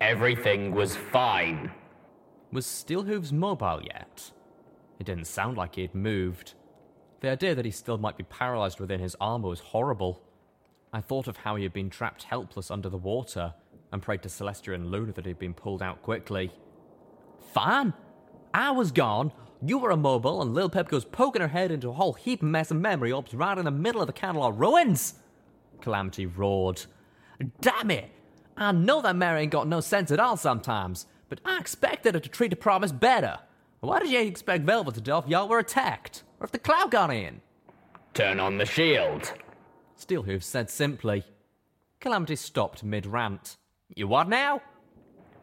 Everything 0.00 0.72
was 0.72 0.96
fine. 0.96 1.70
Was 2.50 2.66
Steelhooves 2.66 3.30
mobile 3.30 3.80
yet? 3.84 4.32
It 4.98 5.06
didn't 5.06 5.26
sound 5.26 5.56
like 5.56 5.76
he 5.76 5.82
had 5.82 5.94
moved. 5.94 6.54
The 7.20 7.30
idea 7.30 7.54
that 7.54 7.64
he 7.64 7.70
still 7.70 7.98
might 7.98 8.16
be 8.16 8.24
paralyzed 8.24 8.78
within 8.78 9.00
his 9.00 9.16
armor 9.20 9.48
was 9.48 9.60
horrible. 9.60 10.22
I 10.92 11.00
thought 11.00 11.26
of 11.26 11.38
how 11.38 11.56
he 11.56 11.64
had 11.64 11.72
been 11.72 11.90
trapped 11.90 12.24
helpless 12.24 12.70
under 12.70 12.88
the 12.88 12.96
water 12.96 13.54
and 13.92 14.02
prayed 14.02 14.22
to 14.22 14.28
Celestia 14.28 14.74
and 14.74 14.90
Luna 14.90 15.12
that 15.12 15.24
he 15.24 15.30
had 15.30 15.38
been 15.38 15.54
pulled 15.54 15.82
out 15.82 16.02
quickly. 16.02 16.52
Fine. 17.52 17.92
I 18.54 18.70
was 18.70 18.92
gone. 18.92 19.32
You 19.60 19.78
were 19.78 19.90
immobile, 19.90 20.40
and 20.40 20.54
Lil 20.54 20.70
Pip 20.70 20.88
goes 20.88 21.04
poking 21.04 21.42
her 21.42 21.48
head 21.48 21.72
into 21.72 21.88
a 21.88 21.94
whole 21.94 22.12
heap 22.12 22.42
mess 22.42 22.70
of 22.70 22.76
memory 22.76 23.10
orbs 23.10 23.34
right 23.34 23.58
in 23.58 23.64
the 23.64 23.70
middle 23.70 24.00
of 24.00 24.06
the 24.06 24.12
Canterlot 24.12 24.58
ruins. 24.58 25.14
Calamity 25.80 26.26
roared. 26.26 26.84
Damn 27.60 27.90
it! 27.90 28.10
I 28.56 28.72
know 28.72 29.02
that 29.02 29.16
Mary 29.16 29.42
ain't 29.42 29.52
got 29.52 29.68
no 29.68 29.80
sense 29.80 30.10
at 30.10 30.20
all 30.20 30.36
sometimes, 30.36 31.06
but 31.28 31.40
I 31.44 31.58
expected 31.58 32.14
her 32.14 32.20
to 32.20 32.28
treat 32.28 32.50
the 32.50 32.56
promise 32.56 32.92
better. 32.92 33.38
Why 33.80 34.00
did 34.00 34.10
you 34.10 34.20
expect 34.20 34.64
Velvet 34.64 34.94
to 34.94 35.00
do 35.00 35.18
if 35.18 35.28
y'all 35.28 35.48
were 35.48 35.58
attacked? 35.58 36.22
Or 36.40 36.44
if 36.44 36.52
the 36.52 36.58
cloud 36.58 36.94
in? 37.10 37.40
Turn 38.14 38.40
on 38.40 38.58
the 38.58 38.66
shield. 38.66 39.32
Steelhooves 39.98 40.44
said 40.44 40.70
simply. 40.70 41.24
Calamity 42.00 42.36
stopped 42.36 42.84
mid 42.84 43.06
rant. 43.06 43.56
You 43.94 44.06
what 44.06 44.28
now? 44.28 44.60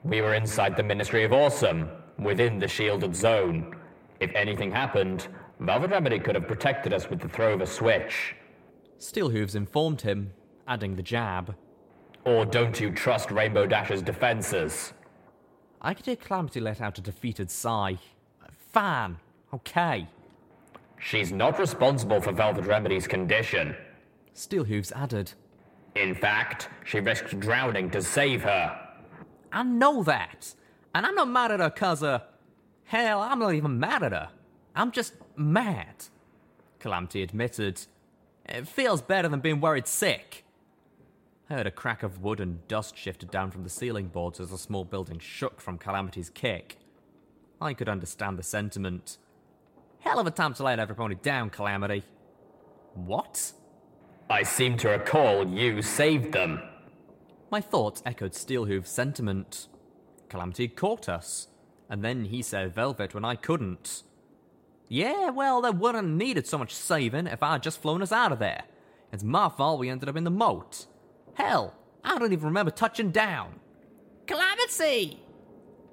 We 0.04 0.22
were 0.22 0.36
inside 0.36 0.78
the 0.78 0.84
Ministry 0.84 1.24
of 1.24 1.34
Awesome, 1.34 1.90
within 2.20 2.60
the 2.60 2.68
shielded 2.68 3.16
zone. 3.16 3.76
If 4.20 4.34
anything 4.36 4.72
happened, 4.72 5.28
Velvet 5.60 5.92
Remedy 5.92 6.20
could 6.20 6.36
have 6.36 6.48
protected 6.48 6.94
us 6.94 7.10
with 7.10 7.20
the 7.20 7.28
throw 7.28 7.54
of 7.54 7.62
a 7.62 7.68
switch. 7.68 8.36
Steelhooves 9.00 9.56
informed 9.56 10.02
him, 10.02 10.32
adding 10.68 10.96
the 10.96 11.04
jab. 11.04 11.56
Or 12.24 12.46
don't 12.46 12.80
you 12.80 12.92
trust 12.92 13.32
Rainbow 13.32 13.66
Dash's 13.66 14.02
defenses? 14.02 14.94
I 15.82 15.94
could 15.94 16.06
hear 16.06 16.16
Calamity 16.16 16.60
let 16.60 16.82
out 16.82 16.98
a 16.98 17.02
defeated 17.02 17.52
sigh. 17.52 17.98
Fine. 18.72 19.18
Okay. 19.54 20.08
She's 21.00 21.32
not 21.32 21.60
responsible 21.60 22.22
for 22.22 22.32
Velvet 22.32 22.66
Remedy's 22.66 23.08
condition. 23.08 23.76
Steelhooves 24.34 24.92
added. 24.94 25.34
In 25.96 26.14
fact, 26.14 26.70
she 26.84 27.00
risked 27.00 27.40
drowning 27.40 27.90
to 27.92 28.02
save 28.02 28.44
her. 28.44 28.80
I 29.52 29.64
know 29.64 30.04
that. 30.04 30.54
And 30.94 31.06
I'm 31.06 31.16
not 31.16 31.30
mad 31.30 31.52
at 31.52 31.60
her 31.60 31.70
cause 31.70 32.04
uh 32.04 32.20
hell, 32.86 33.22
I'm 33.22 33.40
not 33.40 33.54
even 33.54 33.80
mad 33.80 34.04
at 34.04 34.12
her. 34.12 34.30
I'm 34.76 34.92
just 34.92 35.14
mad. 35.36 36.06
Calamity 36.80 37.24
admitted. 37.24 37.82
It 38.48 38.68
feels 38.68 39.02
better 39.02 39.28
than 39.28 39.40
being 39.40 39.62
worried 39.62 39.88
sick. 39.88 40.44
I 41.50 41.56
heard 41.56 41.68
a 41.68 41.72
crack 41.72 42.04
of 42.04 42.22
wood 42.22 42.40
and 42.40 42.68
dust 42.68 42.98
shifted 42.98 43.32
down 43.32 43.52
from 43.52 43.64
the 43.64 43.70
ceiling 43.70 44.08
boards 44.08 44.40
as 44.40 44.50
the 44.50 44.58
small 44.58 44.84
building 44.84 45.20
shook 45.20 45.62
from 45.62 45.78
Calamity's 45.78 46.30
kick. 46.30 46.78
I 47.62 47.74
could 47.74 47.88
understand 47.88 48.38
the 48.38 48.44
sentiment. 48.44 49.18
Hell 50.06 50.20
of 50.20 50.28
a 50.28 50.32
time 50.32 50.54
to 50.54 50.64
let 50.64 50.80
everybody 50.80 51.16
down, 51.16 51.50
Calamity. 51.50 52.04
What? 52.94 53.52
I 54.30 54.44
seem 54.44 54.78
to 54.78 54.90
recall 54.90 55.48
you 55.48 55.82
saved 55.82 56.32
them. 56.32 56.62
My 57.50 57.60
thoughts 57.60 58.04
echoed 58.06 58.34
Steelhoof's 58.34 58.92
sentiment. 58.92 59.68
Calamity 60.30 60.68
caught 60.68 61.10
us, 61.10 61.48
and 61.90 62.04
then 62.04 62.26
he 62.26 62.44
said 62.44 62.76
Velvet 62.76 63.16
when 63.16 63.26
I 63.26 63.36
couldn't. 63.36 64.04
Yeah, 64.88 65.32
well, 65.32 65.62
there 65.62 65.72
wouldn't 65.72 66.06
have 66.06 66.14
needed 66.14 66.46
so 66.46 66.60
much 66.60 66.76
saving 66.76 67.26
if 67.26 67.42
I'd 67.42 67.64
just 67.64 67.82
flown 67.82 68.04
us 68.04 68.12
out 68.12 68.32
of 68.32 68.38
there. 68.38 68.64
It's 69.12 69.24
my 69.24 69.50
fault 69.50 69.80
we 69.80 69.90
ended 69.90 70.08
up 70.08 70.16
in 70.16 70.24
the 70.24 70.30
moat. 70.30 70.86
Hell, 71.34 71.74
I 72.04 72.20
don't 72.20 72.32
even 72.32 72.46
remember 72.46 72.72
touching 72.72 73.10
down. 73.10 73.60
Calamity! 74.28 75.20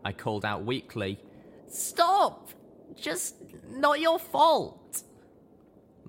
I 0.05 0.12
called 0.12 0.44
out 0.44 0.66
weakly. 0.66 1.18
Stop! 1.68 2.41
Just 2.96 3.37
not 3.70 4.00
your 4.00 4.18
fault. 4.18 5.02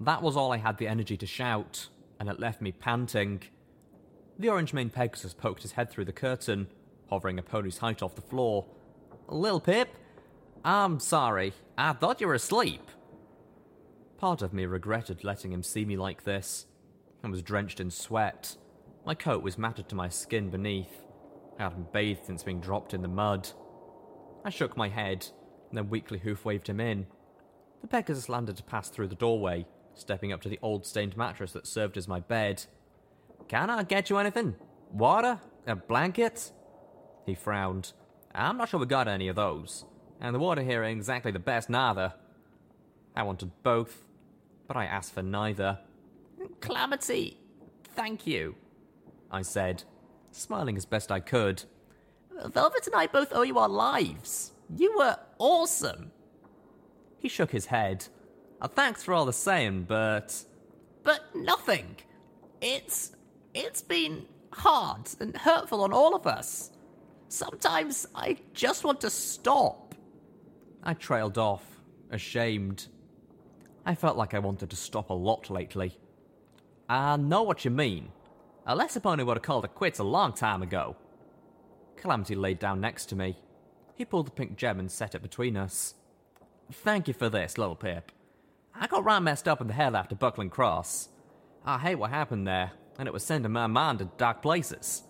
That 0.02 0.22
was 0.22 0.36
all 0.36 0.52
I 0.52 0.58
had 0.58 0.78
the 0.78 0.88
energy 0.88 1.18
to 1.18 1.26
shout, 1.26 1.88
and 2.20 2.30
it 2.30 2.40
left 2.40 2.62
me 2.62 2.72
panting. 2.72 3.44
The 4.40 4.50
orange 4.50 4.74
maned 4.74 4.94
Pegasus 4.94 5.34
poked 5.34 5.62
his 5.62 5.74
head 5.74 5.90
through 5.90 6.06
the 6.06 6.12
curtain, 6.12 6.68
hovering 7.10 7.40
a 7.40 7.44
pony's 7.44 7.78
height 7.78 8.02
off 8.02 8.16
the 8.16 8.22
floor. 8.22 8.66
Lil 9.28 9.60
Pip, 9.60 9.90
I'm 10.66 11.00
sorry. 11.00 11.54
I 11.78 11.94
thought 11.94 12.22
you 12.22 12.28
were 12.28 12.34
asleep. 12.34 12.90
Part 14.18 14.42
of 14.42 14.54
me 14.54 14.66
regretted 14.66 15.24
letting 15.24 15.52
him 15.52 15.64
see 15.64 15.86
me 15.86 15.98
like 15.98 16.24
this. 16.24 16.66
I 17.24 17.30
was 17.30 17.42
drenched 17.42 17.80
in 17.80 17.92
sweat. 17.92 18.58
My 19.06 19.16
coat 19.16 19.44
was 19.44 19.58
matted 19.58 19.90
to 19.90 19.96
my 19.96 20.10
skin 20.10 20.50
beneath. 20.50 21.02
I 21.60 21.64
hadn't 21.64 21.94
bathed 21.94 22.26
since 22.26 22.44
being 22.44 22.60
dropped 22.60 22.94
in 22.94 23.02
the 23.02 23.08
mud. 23.08 23.50
I 24.44 24.50
shook 24.50 24.76
my 24.76 24.90
head, 24.90 25.28
then 25.78 25.90
weakly 25.90 26.20
hoof 26.20 26.46
waved 26.46 26.68
him 26.68 26.80
in. 26.80 27.08
The 27.82 27.88
Pegasus 27.88 28.30
landed 28.30 28.58
to 28.58 28.64
pass 28.64 28.90
through 28.90 29.08
the 29.08 29.16
doorway, 29.16 29.66
stepping 29.94 30.32
up 30.32 30.42
to 30.42 30.50
the 30.50 30.60
old 30.62 30.86
stained 30.86 31.18
mattress 31.18 31.52
that 31.52 31.68
served 31.68 31.98
as 31.98 32.08
my 32.08 32.20
bed. 32.20 32.66
Can 33.48 33.70
I 33.70 33.84
get 33.84 34.10
you 34.10 34.18
anything? 34.18 34.56
Water? 34.92 35.40
A 35.68 35.76
blanket? 35.76 36.52
He 37.26 37.36
frowned. 37.36 37.94
I'm 38.34 38.58
not 38.58 38.70
sure 38.70 38.80
we 38.80 38.86
got 38.86 39.08
any 39.08 39.28
of 39.28 39.36
those, 39.36 39.86
and 40.20 40.34
the 40.34 40.40
water 40.40 40.62
here 40.62 40.84
ain't 40.84 40.98
exactly 40.98 41.32
the 41.32 41.40
best 41.40 41.70
neither. 41.70 42.14
I 43.16 43.24
wanted 43.24 43.52
both, 43.62 44.08
but 44.68 44.76
I 44.76 44.86
asked 44.86 45.14
for 45.14 45.22
neither. 45.22 45.80
Calamity, 46.62 47.38
thank 47.96 48.26
you, 48.26 48.56
I 49.30 49.44
said, 49.44 49.84
smiling 50.32 50.78
as 50.78 50.86
best 50.86 51.12
I 51.12 51.20
could. 51.20 51.64
Velvet 52.46 52.88
and 52.88 52.96
I 52.96 53.08
both 53.08 53.32
owe 53.34 53.44
you 53.44 53.60
our 53.60 53.70
lives. 53.70 54.54
You 54.76 54.96
were 54.98 55.18
awesome. 55.44 56.12
He 57.20 57.28
shook 57.28 57.52
his 57.52 57.66
head. 57.66 58.08
Thanks 58.70 59.04
for 59.04 59.14
all 59.14 59.26
the 59.26 59.34
same, 59.34 59.84
but. 59.84 60.44
But 61.04 61.36
nothing. 61.36 61.98
It's. 62.62 63.12
It's 63.54 63.82
been 63.82 64.26
hard 64.54 65.10
and 65.20 65.36
hurtful 65.36 65.84
on 65.84 65.92
all 65.92 66.16
of 66.16 66.26
us. 66.26 66.72
Sometimes 67.28 68.08
I 68.16 68.38
just 68.54 68.84
want 68.86 69.02
to 69.02 69.10
stop. 69.10 69.96
I 70.82 70.94
trailed 70.94 71.38
off, 71.38 71.64
ashamed. 72.10 72.88
I 73.86 73.96
felt 73.96 74.18
like 74.18 74.34
I 74.34 74.40
wanted 74.40 74.70
to 74.70 74.76
stop 74.76 75.10
a 75.10 75.14
lot 75.14 75.50
lately. 75.50 75.98
I 76.88 77.18
know 77.18 77.44
what 77.44 77.66
you 77.66 77.72
mean. 77.72 78.12
Unless 78.66 78.98
Lepone 78.98 79.26
would 79.26 79.38
have 79.38 79.44
called 79.44 79.66
it 79.66 79.76
quits 79.76 80.00
a 80.00 80.04
long 80.04 80.32
time 80.34 80.62
ago. 80.62 80.96
Calamity 81.98 82.36
laid 82.36 82.60
down 82.60 82.80
next 82.80 83.08
to 83.08 83.16
me. 83.16 83.38
He 83.96 84.06
pulled 84.06 84.28
the 84.28 84.32
pink 84.32 84.58
gem 84.58 84.80
and 84.80 84.92
set 84.92 85.16
it 85.16 85.22
between 85.22 85.56
us. 85.56 85.96
Thank 86.72 87.08
you 87.08 87.14
for 87.14 87.30
this, 87.30 87.58
little 87.58 87.76
Pip. 87.76 88.12
I 88.74 88.88
got 88.88 89.04
right 89.04 89.20
messed 89.20 89.48
up 89.48 89.62
in 89.62 89.68
the 89.68 89.74
head 89.74 89.94
after 89.96 90.16
Buckling 90.16 90.50
Cross. 90.50 91.10
I 91.66 91.78
hate 91.78 91.96
what 91.96 92.10
happened 92.10 92.48
there, 92.48 92.72
and 92.98 93.08
it 93.08 93.14
was 93.14 93.24
sending 93.24 93.52
my 93.52 93.68
mind 93.68 94.00
to 94.00 94.06
dark 94.18 94.42
places. 94.42 95.04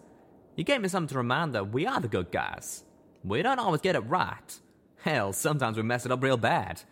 You 0.56 0.64
gave 0.64 0.82
me 0.82 0.90
something 0.90 1.14
to 1.14 1.18
remind 1.18 1.54
that 1.54 1.72
we 1.72 1.88
are 1.88 2.00
the 2.00 2.08
good 2.08 2.32
guys. 2.32 2.84
We 3.24 3.42
don't 3.42 3.60
always 3.60 3.82
get 3.82 3.96
it 3.96 4.02
right. 4.02 4.60
Hell, 5.04 5.34
sometimes 5.34 5.78
we 5.78 5.84
mess 5.84 6.06
it 6.06 6.12
up 6.12 6.22
real 6.22 6.38
bad. 6.38 6.84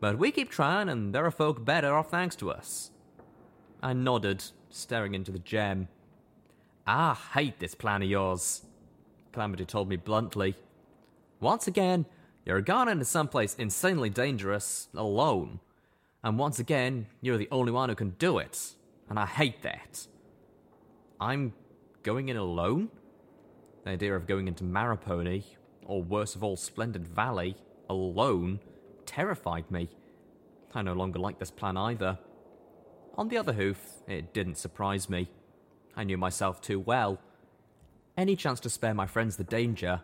But 0.00 0.18
we 0.18 0.30
keep 0.30 0.50
trying, 0.50 0.88
and 0.88 1.14
there 1.14 1.26
are 1.26 1.30
folk 1.30 1.64
better 1.64 1.94
off 1.94 2.10
thanks 2.10 2.36
to 2.36 2.50
us. 2.50 2.92
I 3.82 3.92
nodded, 3.92 4.44
staring 4.70 5.14
into 5.14 5.32
the 5.32 5.38
gem. 5.38 5.88
I 6.86 7.14
hate 7.34 7.58
this 7.58 7.74
plan 7.74 8.02
of 8.02 8.08
yours, 8.08 8.62
Calamity 9.32 9.64
told 9.64 9.88
me 9.88 9.96
bluntly. 9.96 10.54
Once 11.40 11.66
again, 11.66 12.04
you're 12.44 12.60
gone 12.60 12.88
into 12.88 13.04
someplace 13.04 13.54
insanely 13.54 14.10
dangerous, 14.10 14.88
alone. 14.94 15.60
And 16.22 16.38
once 16.38 16.58
again, 16.58 17.06
you're 17.22 17.38
the 17.38 17.48
only 17.50 17.72
one 17.72 17.88
who 17.88 17.94
can 17.94 18.10
do 18.10 18.38
it. 18.38 18.74
And 19.08 19.18
I 19.18 19.26
hate 19.26 19.62
that. 19.62 20.06
I'm 21.18 21.54
going 22.02 22.28
in 22.28 22.36
alone? 22.36 22.90
The 23.84 23.90
idea 23.90 24.14
of 24.14 24.26
going 24.26 24.48
into 24.48 24.64
Maripony, 24.64 25.44
or 25.86 26.02
worst 26.02 26.36
of 26.36 26.44
all, 26.44 26.56
Splendid 26.56 27.06
Valley, 27.06 27.56
alone, 27.88 28.60
terrified 29.06 29.70
me. 29.70 29.88
I 30.74 30.82
no 30.82 30.92
longer 30.92 31.18
liked 31.18 31.40
this 31.40 31.50
plan 31.50 31.76
either. 31.76 32.18
On 33.16 33.28
the 33.28 33.38
other 33.38 33.54
hoof, 33.54 33.80
it 34.06 34.32
didn't 34.34 34.56
surprise 34.58 35.08
me. 35.08 35.30
I 35.96 36.04
knew 36.04 36.16
myself 36.18 36.60
too 36.60 36.78
well. 36.78 37.18
Any 38.16 38.36
chance 38.36 38.60
to 38.60 38.70
spare 38.70 38.94
my 38.94 39.06
friends 39.06 39.36
the 39.36 39.44
danger, 39.44 40.02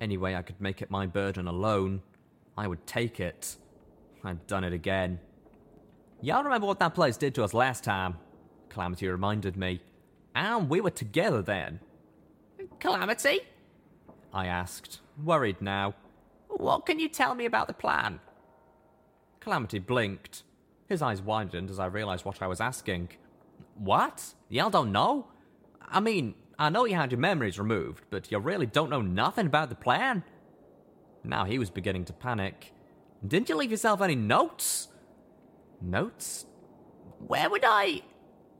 any 0.00 0.16
way 0.16 0.34
I 0.36 0.42
could 0.42 0.60
make 0.60 0.82
it 0.82 0.90
my 0.90 1.06
burden 1.06 1.46
alone, 1.46 2.02
I 2.56 2.66
would 2.66 2.86
take 2.86 3.20
it. 3.20 3.56
I'd 4.24 4.46
done 4.46 4.64
it 4.64 4.72
again. 4.72 5.20
Y'all 6.20 6.44
remember 6.44 6.66
what 6.66 6.78
that 6.78 6.94
place 6.94 7.16
did 7.16 7.34
to 7.34 7.44
us 7.44 7.52
last 7.52 7.84
time? 7.84 8.16
Calamity 8.70 9.08
reminded 9.08 9.56
me. 9.56 9.80
And 10.34 10.68
we 10.68 10.80
were 10.80 10.90
together 10.90 11.42
then. 11.42 11.80
Calamity? 12.80 13.40
I 14.32 14.46
asked, 14.46 15.00
worried 15.22 15.60
now. 15.60 15.94
What 16.48 16.86
can 16.86 16.98
you 16.98 17.08
tell 17.08 17.34
me 17.34 17.44
about 17.44 17.66
the 17.68 17.74
plan? 17.74 18.20
Calamity 19.40 19.78
blinked. 19.78 20.42
His 20.88 21.02
eyes 21.02 21.20
widened 21.20 21.70
as 21.70 21.78
I 21.78 21.86
realized 21.86 22.24
what 22.24 22.42
I 22.42 22.46
was 22.46 22.60
asking. 22.60 23.10
What? 23.76 24.34
Y'all 24.48 24.70
don't 24.70 24.92
know? 24.92 25.28
I 25.82 26.00
mean, 26.00 26.34
I 26.58 26.68
know 26.68 26.84
you 26.84 26.94
had 26.94 27.10
your 27.10 27.20
memories 27.20 27.58
removed, 27.58 28.04
but 28.10 28.30
you 28.30 28.38
really 28.38 28.66
don't 28.66 28.90
know 28.90 29.02
nothing 29.02 29.46
about 29.46 29.68
the 29.68 29.74
plan? 29.74 30.22
Now 31.24 31.44
he 31.44 31.58
was 31.58 31.70
beginning 31.70 32.04
to 32.06 32.12
panic. 32.12 32.72
Didn't 33.26 33.48
you 33.48 33.56
leave 33.56 33.70
yourself 33.70 34.00
any 34.00 34.14
notes? 34.14 34.88
Notes? 35.80 36.46
Where 37.26 37.48
would 37.50 37.64
I? 37.64 38.02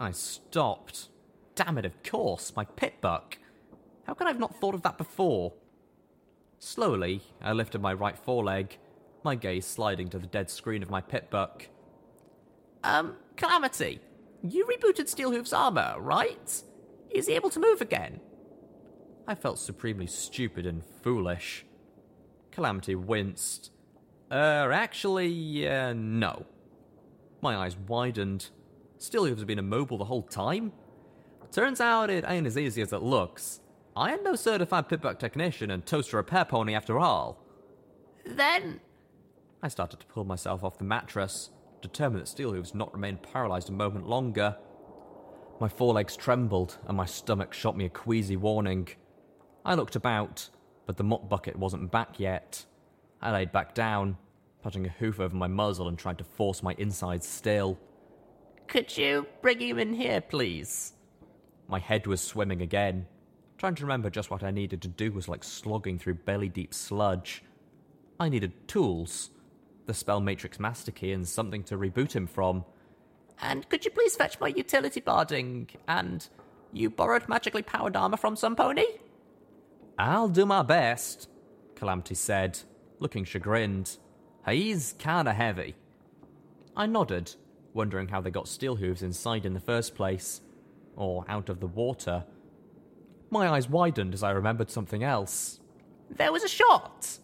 I 0.00 0.11
stopped. 0.11 1.09
Damn 1.54 1.78
it, 1.78 1.85
of 1.85 2.02
course, 2.02 2.52
my 2.57 2.64
PipBuck. 2.64 3.35
How 4.07 4.14
could 4.14 4.26
I 4.26 4.30
have 4.30 4.40
not 4.40 4.59
thought 4.61 4.74
of 4.74 4.83
that 4.83 4.98
before? 4.98 5.52
Slowly, 6.59 7.20
I 7.42 7.52
lifted 7.52 7.80
my 7.80 7.92
right 7.92 8.18
foreleg, 8.18 8.78
my 9.22 9.35
gaze 9.35 9.66
sliding 9.66 10.09
to 10.11 10.18
the 10.18 10.26
dead 10.26 10.50
screen 10.50 10.83
of 10.83 10.90
my 10.90 11.00
PipBuck. 11.00 11.66
Um, 12.83 13.16
Calamity, 13.37 14.00
you 14.42 14.66
rebooted 14.66 15.14
Steelhoof's 15.14 15.52
armor, 15.52 15.94
right? 15.98 16.62
Is 17.14 17.29
he 17.29 17.35
able 17.35 17.50
to 17.50 17.61
move 17.61 17.81
again? 17.81 18.20
I 19.27 19.35
felt 19.35 19.59
supremely 19.59 20.07
stupid 20.07 20.66
and 20.66 20.83
foolish. 21.03 21.64
Calamity 22.50 22.94
winced. 22.94 23.70
Er, 24.31 24.70
uh, 24.72 24.74
actually, 24.74 25.66
uh, 25.66 25.92
no. 25.92 26.44
My 27.40 27.57
eyes 27.57 27.77
widened. 27.77 28.50
Still, 28.98 29.24
Steelhoof's 29.24 29.44
been 29.44 29.59
immobile 29.59 29.98
the 29.98 30.05
whole 30.05 30.22
time? 30.22 30.72
Turns 31.53 31.81
out 31.81 32.11
it 32.11 32.24
ain't 32.27 32.46
as 32.46 32.59
easy 32.59 32.83
as 32.83 32.92
it 32.92 33.03
looks. 33.03 33.61
I 33.96 34.12
am 34.12 34.24
no 34.24 34.35
certified 34.35 34.88
PipBuck 34.88 35.20
technician 35.20 35.70
and 35.70 35.87
toaster 35.87 36.16
repair 36.16 36.44
pony 36.44 36.74
after 36.74 36.98
all. 36.98 37.38
Then. 38.27 38.81
I 39.62 39.68
started 39.68 40.00
to 40.00 40.07
pull 40.07 40.24
myself 40.24 40.64
off 40.64 40.79
the 40.79 40.85
mattress, 40.85 41.50
determined 41.81 42.22
that 42.22 42.29
Steelhooves 42.29 42.74
not 42.74 42.92
remain 42.92 43.18
paralyzed 43.18 43.68
a 43.68 43.72
moment 43.72 44.09
longer. 44.09 44.57
My 45.61 45.69
forelegs 45.69 46.17
trembled, 46.17 46.79
and 46.87 46.97
my 46.97 47.07
stomach 47.07 47.53
shot 47.53 47.77
me 47.77 47.85
a 47.85 47.90
queasy 47.90 48.37
warning. 48.37 48.88
I 49.64 49.75
looked 49.75 49.97
about, 49.97 50.49
but 50.87 50.97
the 50.97 51.05
mop 51.05 51.29
bucket 51.29 51.57
wasn't 51.57 51.90
back 51.90 52.19
yet. 52.19 52.64
I 53.23 53.31
laid 53.31 53.53
back 53.53 53.75
down, 53.75 54.19
putting 54.62 54.87
a 54.87 54.90
hoof 54.90 55.21
over 55.21 55.35
my 55.35 55.47
muzzle 55.47 55.88
and 55.88 55.99
tried 55.99 56.19
to 56.19 56.25
force 56.25 56.62
my 56.62 56.75
insides 56.79 57.27
still. 57.27 57.79
Could 58.67 58.97
you 58.97 59.27
bring 59.43 59.61
him 59.61 59.79
in 59.79 59.95
here, 59.95 60.21
please? 60.21 60.93
My 61.69 61.79
head 61.79 62.07
was 62.07 62.21
swimming 62.21 62.61
again. 62.61 63.07
Trying 63.57 63.77
to 63.77 63.85
remember 63.85 64.11
just 64.11 64.31
what 64.31 64.43
I 64.43 64.51
needed 64.51 64.83
to 64.83 64.88
do 64.88 65.12
was 65.12 65.29
like 65.29 65.45
slogging 65.45 65.99
through 65.99 66.14
belly 66.14 66.49
deep 66.49 66.75
sludge. 66.75 67.43
I 68.19 68.29
needed 68.29 68.69
tools 68.69 69.31
the 69.87 69.95
spell 69.95 70.21
matrix 70.21 70.59
master 70.59 70.90
key 70.90 71.12
and 71.12 71.27
something 71.27 71.62
to 71.64 71.77
reboot 71.77 72.12
him 72.12 72.27
from. 72.27 72.64
And 73.40 73.68
could 73.68 73.85
you 73.85 73.90
please 73.90 74.16
fetch 74.16 74.40
my 74.40 74.49
utility 74.49 75.01
barding? 75.01 75.68
And 75.88 76.27
you 76.73 76.90
borrowed 76.90 77.29
magically 77.29 77.62
powered 77.62 77.97
armor 77.97 78.16
from 78.16 78.37
some 78.37 78.57
pony? 78.57 78.87
I'll 79.99 80.29
do 80.29 80.44
my 80.44 80.62
best, 80.62 81.29
Calamity 81.77 82.14
said, 82.14 82.59
looking 82.99 83.25
chagrined. 83.25 83.97
He's 84.49 84.94
kinda 84.99 85.33
heavy. 85.33 85.75
I 86.77 86.87
nodded, 86.87 87.35
wondering 87.73 88.09
how 88.09 88.20
they 88.20 88.31
got 88.31 88.49
steel 88.49 88.77
hooves 88.77 89.03
inside 89.03 89.47
in 89.47 89.55
the 89.55 89.61
first 89.61 89.94
place, 89.94 90.40
or 90.97 91.25
out 91.29 91.49
of 91.49 91.61
the 91.61 91.66
water. 91.66 92.25
My 93.31 93.49
eyes 93.49 93.68
widened 93.68 94.14
as 94.14 94.23
I 94.23 94.31
remembered 94.31 94.70
something 94.70 95.03
else. 95.03 95.61
There 96.11 96.33
was 96.33 96.44
a 96.44 96.49
shot! 96.49 97.18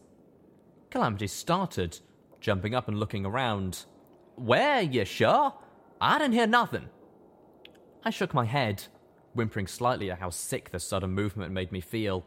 Calamity 0.91 1.27
started, 1.27 1.99
jumping 2.41 2.75
up 2.75 2.89
and 2.89 2.99
looking 2.99 3.27
around. 3.27 3.85
Where, 4.37 4.81
you 4.81 5.05
sure? 5.05 5.55
I 6.01 6.19
didn't 6.19 6.35
hear 6.35 6.47
nothing. 6.47 6.89
I 8.05 8.11
shook 8.11 8.33
my 8.33 8.47
head, 8.47 8.85
whimpering 9.35 9.67
slightly 9.67 10.11
at 10.11 10.19
how 10.19 10.31
sick 10.31 10.71
the 10.71 10.81
sudden 10.81 11.11
movement 11.11 11.53
made 11.53 11.73
me 11.73 11.81
feel. 11.81 12.25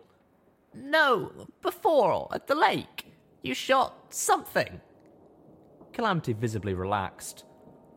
No, 0.74 1.48
before, 1.62 2.30
at 2.34 2.48
the 2.48 2.56
lake. 2.56 3.06
You 3.42 3.54
shot 3.54 4.14
something. 4.14 4.80
Calamity 5.92 6.34
visibly 6.34 6.74
relaxed. 6.74 7.46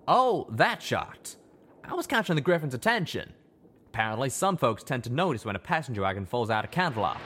Oh, 0.08 0.46
that 0.50 0.82
shot. 0.82 1.36
I 1.84 1.94
was 1.94 2.06
catching 2.06 2.34
the 2.34 2.40
griffin's 2.40 2.74
attention. 2.74 3.32
Apparently, 3.88 4.28
some 4.28 4.56
folks 4.56 4.82
tend 4.82 5.04
to 5.04 5.12
notice 5.12 5.44
when 5.44 5.56
a 5.56 5.60
passenger 5.60 6.02
wagon 6.02 6.26
falls 6.26 6.50
out 6.50 6.64
of 6.64 6.70
Canterlot. 6.70 7.16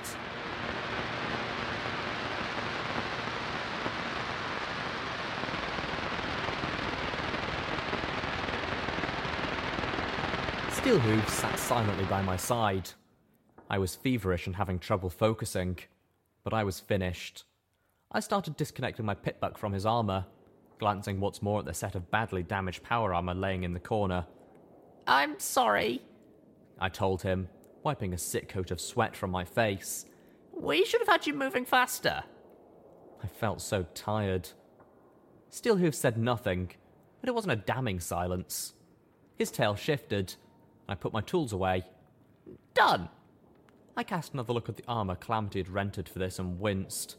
Steelhooves 10.81 11.29
sat 11.29 11.59
silently 11.59 12.07
by 12.07 12.23
my 12.23 12.38
side. 12.38 12.88
I 13.69 13.77
was 13.77 13.97
feverish 13.97 14.47
and 14.47 14.57
having 14.57 14.79
trouble 14.79 15.11
focusing, 15.11 15.79
but 16.43 16.55
I 16.55 16.64
was 16.64 16.81
finished. 16.81 17.45
I 18.11 18.21
started 18.21 18.57
disconnecting 18.57 19.05
my 19.05 19.14
PipBuck 19.14 19.59
from 19.59 19.75
his 19.75 19.85
armour, 19.85 20.25
glancing 20.79 21.21
once 21.21 21.43
more 21.43 21.59
at 21.59 21.66
the 21.66 21.75
set 21.75 21.97
of 21.97 22.11
badly 22.11 22.43
damaged 22.43 22.83
power 22.83 23.12
armour 23.12 23.35
laying 23.35 23.62
in 23.62 23.75
the 23.75 23.79
corner. 23.79 24.25
I'm 25.07 25.38
sorry, 25.38 26.01
I 26.79 26.88
told 26.88 27.21
him, 27.21 27.51
wiping 27.83 28.14
a 28.14 28.19
sick 28.19 28.49
coat 28.49 28.71
of 28.71 28.81
sweat 28.81 29.14
from 29.14 29.31
my 29.31 29.45
face. 29.45 30.07
We 30.51 30.87
should 30.87 31.03
have 31.03 31.09
had 31.09 31.27
you 31.27 31.35
moving 31.35 31.66
faster. 31.66 32.25
I 33.23 33.27
felt 33.27 33.61
so 33.61 33.85
tired. 33.95 34.49
Steelhooves 35.53 35.97
said 35.97 36.16
nothing, 36.16 36.71
but 37.21 37.29
it 37.29 37.35
wasn't 37.35 37.53
a 37.53 37.57
damning 37.57 38.01
silence. 38.01 38.73
His 39.37 39.51
tail 39.51 39.75
shifted, 39.75 40.37
I 40.90 40.94
put 40.96 41.12
my 41.12 41.20
tools 41.20 41.53
away. 41.53 41.85
Done! 42.74 43.09
I 43.96 44.03
cast 44.03 44.33
another 44.33 44.53
look 44.53 44.68
at 44.68 44.76
the 44.76 44.85
armour 44.88 45.14
Calamity 45.14 45.61
had 45.61 45.68
rented 45.68 46.09
for 46.09 46.18
this 46.18 46.38
and 46.38 46.59
winced. 46.59 47.16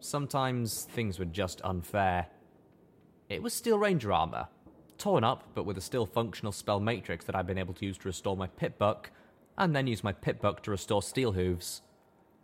Sometimes 0.00 0.84
things 0.84 1.18
were 1.18 1.24
just 1.24 1.60
unfair. 1.62 2.28
It 3.28 3.42
was 3.42 3.52
Steel 3.52 3.78
Ranger 3.78 4.12
armour, 4.12 4.48
torn 4.98 5.24
up 5.24 5.44
but 5.54 5.64
with 5.64 5.76
a 5.78 5.80
still 5.80 6.06
functional 6.06 6.52
spell 6.52 6.80
matrix 6.80 7.24
that 7.24 7.34
I'd 7.34 7.46
been 7.46 7.58
able 7.58 7.74
to 7.74 7.86
use 7.86 7.98
to 7.98 8.08
restore 8.08 8.36
my 8.36 8.46
PipBuck, 8.46 9.06
and 9.58 9.74
then 9.74 9.86
use 9.86 10.04
my 10.04 10.12
PipBuck 10.12 10.60
to 10.60 10.70
restore 10.70 11.00
Steelhooves. 11.00 11.80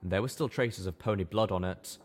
There 0.02 0.22
were 0.22 0.29
still 0.29 0.48
traces 0.48 0.87
of 0.87 0.98
pony 0.98 1.24
blood 1.24 1.50
on 1.50 1.64
it. 1.64 1.98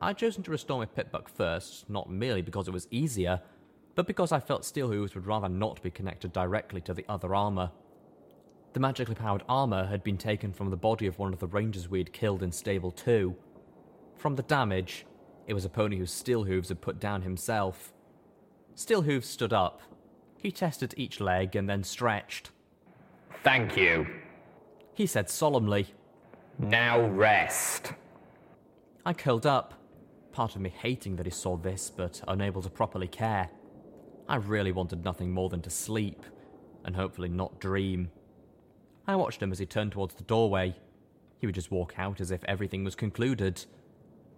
I'd 0.00 0.18
chosen 0.18 0.42
to 0.44 0.50
restore 0.50 0.78
my 0.78 0.86
PipBuck 0.86 1.28
first, 1.28 1.88
not 1.88 2.10
merely 2.10 2.42
because 2.42 2.66
it 2.66 2.72
was 2.72 2.88
easier, 2.90 3.40
but 3.94 4.06
because 4.06 4.32
I 4.32 4.40
felt 4.40 4.62
Steelhooves 4.62 5.14
would 5.14 5.26
rather 5.26 5.48
not 5.48 5.82
be 5.82 5.90
connected 5.90 6.32
directly 6.32 6.80
to 6.82 6.94
the 6.94 7.04
other 7.08 7.34
armour. 7.34 7.70
The 8.72 8.80
magically 8.80 9.14
powered 9.14 9.44
armour 9.48 9.86
had 9.86 10.02
been 10.02 10.18
taken 10.18 10.52
from 10.52 10.70
the 10.70 10.76
body 10.76 11.06
of 11.06 11.18
one 11.18 11.32
of 11.32 11.38
the 11.38 11.46
rangers 11.46 11.88
we 11.88 11.98
had 11.98 12.12
killed 12.12 12.42
in 12.42 12.50
Stable 12.50 12.90
2. 12.90 13.36
From 14.16 14.34
the 14.34 14.42
damage, 14.42 15.06
it 15.46 15.54
was 15.54 15.64
a 15.64 15.68
pony 15.68 15.98
whose 15.98 16.10
Steelhooves 16.10 16.68
had 16.68 16.80
put 16.80 16.98
down 16.98 17.22
himself. 17.22 17.92
Steelhooves 18.74 19.26
stood 19.26 19.52
up. 19.52 19.80
He 20.36 20.50
tested 20.50 20.94
each 20.96 21.20
leg 21.20 21.54
and 21.54 21.68
then 21.68 21.84
stretched. 21.84 22.50
Thank 23.44 23.76
you. 23.76 24.06
He 24.94 25.06
said 25.06 25.30
solemnly. 25.30 25.94
Now 26.58 27.00
rest. 27.00 27.92
I 29.06 29.12
curled 29.12 29.46
up, 29.46 29.74
part 30.32 30.54
of 30.54 30.60
me 30.60 30.70
hating 30.70 31.16
that 31.16 31.26
he 31.26 31.32
saw 31.32 31.56
this 31.56 31.90
but 31.90 32.22
unable 32.26 32.62
to 32.62 32.70
properly 32.70 33.08
care. 33.08 33.50
I 34.28 34.36
really 34.36 34.72
wanted 34.72 35.04
nothing 35.04 35.32
more 35.32 35.48
than 35.48 35.62
to 35.62 35.70
sleep, 35.70 36.22
and 36.84 36.96
hopefully 36.96 37.28
not 37.28 37.60
dream. 37.60 38.10
I 39.06 39.16
watched 39.16 39.42
him 39.42 39.52
as 39.52 39.58
he 39.58 39.66
turned 39.66 39.92
towards 39.92 40.14
the 40.14 40.24
doorway. 40.24 40.74
He 41.38 41.46
would 41.46 41.54
just 41.54 41.70
walk 41.70 41.94
out 41.98 42.20
as 42.20 42.30
if 42.30 42.42
everything 42.44 42.84
was 42.84 42.94
concluded. 42.94 43.64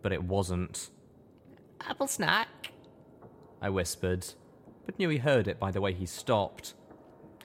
But 0.03 0.13
it 0.13 0.25
wasn't. 0.25 0.91
Applesnack? 1.81 2.47
I 3.63 3.71
whispered, 3.71 4.27
but 4.85 4.99
knew 4.99 5.09
he 5.09 5.19
heard 5.19 5.49
it 5.49 5.59
by 5.59 5.71
the 5.71 5.81
way 5.81 5.93
he 5.93 6.07
stopped. 6.07 6.75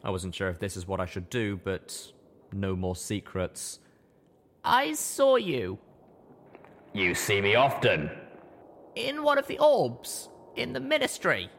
I 0.03 0.09
wasn't 0.09 0.35
sure 0.35 0.49
if 0.49 0.59
this 0.59 0.75
is 0.75 0.87
what 0.87 0.99
I 0.99 1.05
should 1.05 1.29
do, 1.29 1.59
but 1.63 2.11
no 2.51 2.75
more 2.75 2.95
secrets. 2.95 3.79
I 4.63 4.93
saw 4.93 5.35
you. 5.35 5.77
You 6.93 7.15
see 7.15 7.39
me 7.39 7.55
often. 7.55 8.11
In 8.95 9.23
one 9.23 9.37
of 9.37 9.47
the 9.47 9.59
orbs, 9.59 10.29
in 10.55 10.73
the 10.73 10.79
ministry. 10.79 11.49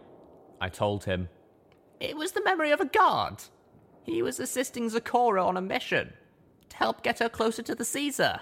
I 0.63 0.69
told 0.69 1.03
him. 1.05 1.29
It 1.99 2.17
was 2.17 2.31
the 2.33 2.45
memory 2.45 2.71
of 2.71 2.81
a 2.81 2.85
guard. 2.85 3.43
He 4.05 4.23
was 4.23 4.39
assisting 4.39 4.89
Zecora 4.89 5.45
on 5.45 5.57
a 5.57 5.61
mission 5.61 6.13
to 6.69 6.77
help 6.77 7.03
get 7.03 7.19
her 7.19 7.29
closer 7.29 7.63
to 7.63 7.75
the 7.75 7.85
Caesar. 7.85 8.41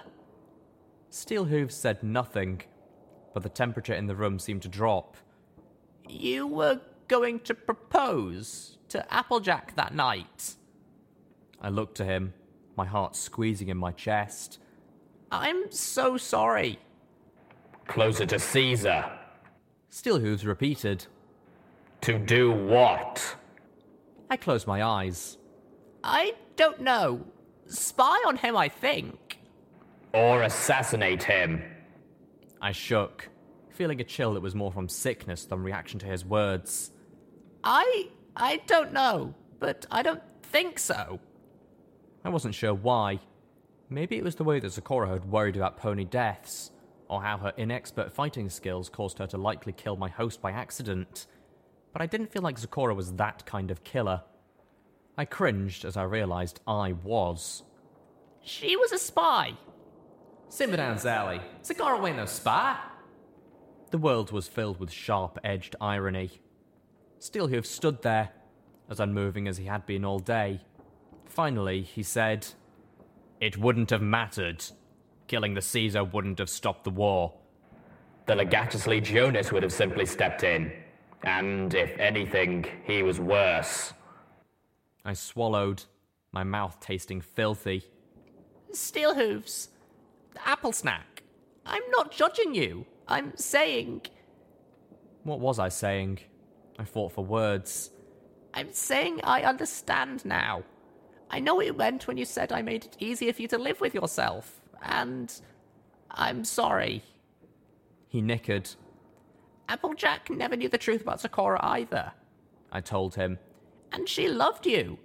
Steelhooves 1.09 1.71
said 1.71 2.03
nothing, 2.03 2.61
but 3.33 3.41
the 3.41 3.49
temperature 3.49 3.95
in 3.95 4.05
the 4.05 4.15
room 4.15 4.37
seemed 4.37 4.61
to 4.61 4.67
drop. 4.67 5.17
You 6.07 6.45
were 6.45 6.81
going 7.07 7.39
to 7.39 7.55
propose 7.55 8.77
to 8.89 9.11
Applejack 9.11 9.75
that 9.75 9.95
night. 9.95 10.55
I 11.59 11.69
looked 11.69 11.97
to 11.97 12.05
him, 12.05 12.35
my 12.77 12.85
heart 12.85 13.15
squeezing 13.15 13.69
in 13.69 13.77
my 13.77 13.93
chest. 13.93 14.59
I'm 15.31 15.71
so 15.71 16.17
sorry. 16.17 16.77
Closer 17.87 18.27
to 18.27 18.37
Caesar. 18.37 19.11
Steelhooves 19.89 20.45
repeated. 20.45 21.07
To 22.01 22.17
do 22.17 22.51
what? 22.51 23.35
I 24.29 24.37
closed 24.37 24.65
my 24.65 24.83
eyes. 24.83 25.37
I 26.03 26.33
don't 26.55 26.81
know. 26.81 27.23
Spy 27.67 28.17
on 28.25 28.37
him, 28.37 28.57
I 28.57 28.69
think. 28.69 29.39
Or 30.13 30.41
assassinate 30.41 31.23
him. 31.23 31.61
I 32.59 32.71
shook, 32.71 33.29
feeling 33.69 34.01
a 34.01 34.03
chill 34.03 34.33
that 34.33 34.41
was 34.41 34.55
more 34.55 34.71
from 34.71 34.89
sickness 34.89 35.45
than 35.45 35.61
reaction 35.63 35.99
to 35.99 36.07
his 36.07 36.25
words. 36.25 36.91
I. 37.63 38.09
I 38.35 38.61
don't 38.65 38.93
know, 38.93 39.35
but 39.59 39.85
I 39.91 40.01
don't 40.01 40.23
think 40.43 40.79
so. 40.79 41.19
I 42.23 42.29
wasn't 42.29 42.55
sure 42.55 42.73
why. 42.73 43.19
Maybe 43.89 44.17
it 44.17 44.23
was 44.23 44.35
the 44.35 44.43
way 44.43 44.59
that 44.59 44.67
Zecora 44.71 45.09
had 45.09 45.25
worried 45.25 45.57
about 45.57 45.77
pony 45.77 46.05
deaths, 46.05 46.71
or 47.09 47.21
how 47.21 47.37
her 47.37 47.53
inexpert 47.57 48.11
fighting 48.11 48.49
skills 48.49 48.89
caused 48.89 49.19
her 49.19 49.27
to 49.27 49.37
likely 49.37 49.73
kill 49.73 49.97
my 49.97 50.09
host 50.09 50.41
by 50.41 50.51
accident 50.51 51.27
but 51.93 52.01
I 52.01 52.05
didn't 52.05 52.31
feel 52.31 52.41
like 52.41 52.59
Zecora 52.59 52.95
was 52.95 53.13
that 53.13 53.45
kind 53.45 53.71
of 53.71 53.83
killer. 53.83 54.23
I 55.17 55.25
cringed 55.25 55.85
as 55.85 55.97
I 55.97 56.03
realized 56.03 56.61
I 56.65 56.93
was. 56.93 57.63
She 58.41 58.75
was 58.75 58.91
a 58.91 58.97
spy. 58.97 59.53
Simmer 60.49 60.77
down, 60.77 60.97
Zally. 60.97 61.41
Zecora 61.63 62.07
ain't 62.07 62.17
no 62.17 62.25
spy. 62.25 62.77
The 63.91 63.97
world 63.97 64.31
was 64.31 64.47
filled 64.47 64.79
with 64.79 64.91
sharp 64.91 65.37
edged 65.43 65.75
irony. 65.79 66.31
Steelhoof 67.19 67.65
stood 67.65 68.01
there, 68.01 68.29
as 68.89 68.99
unmoving 68.99 69.47
as 69.47 69.57
he 69.57 69.65
had 69.65 69.85
been 69.85 70.03
all 70.03 70.19
day. 70.19 70.61
Finally, 71.25 71.81
he 71.81 72.03
said, 72.03 72.47
It 73.39 73.57
wouldn't 73.57 73.89
have 73.91 74.01
mattered. 74.01 74.65
Killing 75.27 75.53
the 75.53 75.61
Caesar 75.61 76.03
wouldn't 76.03 76.39
have 76.39 76.49
stopped 76.49 76.83
the 76.83 76.89
war. 76.89 77.33
The 78.25 78.35
Legatus 78.35 78.87
Legionis 78.87 79.51
would 79.51 79.63
have 79.63 79.73
simply 79.73 80.05
stepped 80.05 80.43
in. 80.43 80.71
And 81.23 81.73
if 81.73 81.97
anything, 81.99 82.65
he 82.83 83.03
was 83.03 83.19
worse. 83.19 83.93
I 85.05 85.13
swallowed, 85.13 85.83
my 86.31 86.43
mouth 86.43 86.79
tasting 86.79 87.21
filthy. 87.21 87.83
Steelhooves. 88.71 89.69
Apple 90.45 90.71
snack. 90.71 91.23
I'm 91.65 91.83
not 91.89 92.11
judging 92.11 92.55
you. 92.55 92.85
I'm 93.07 93.35
saying. 93.35 94.01
What 95.23 95.39
was 95.39 95.59
I 95.59 95.69
saying? 95.69 96.19
I 96.79 96.85
fought 96.85 97.11
for 97.11 97.23
words. 97.23 97.91
I'm 98.53 98.71
saying 98.73 99.21
I 99.23 99.43
understand 99.43 100.25
now. 100.25 100.63
I 101.29 101.39
know 101.39 101.55
what 101.55 101.65
you 101.65 101.73
meant 101.73 102.07
when 102.07 102.17
you 102.17 102.25
said 102.25 102.51
I 102.51 102.61
made 102.61 102.85
it 102.85 102.97
easier 102.99 103.31
for 103.31 103.41
you 103.41 103.47
to 103.49 103.57
live 103.57 103.79
with 103.79 103.93
yourself, 103.93 104.59
and 104.81 105.33
I'm 106.09 106.43
sorry. 106.43 107.03
He 108.07 108.21
nickered. 108.21 108.69
Applejack 109.71 110.29
never 110.29 110.57
knew 110.57 110.67
the 110.67 110.77
truth 110.77 111.01
about 111.01 111.21
Zecora 111.21 111.57
either, 111.63 112.11
I 112.73 112.81
told 112.81 113.15
him. 113.15 113.39
and 113.93 114.07
she 114.07 114.27
loved 114.27 114.65
you. 114.65 114.97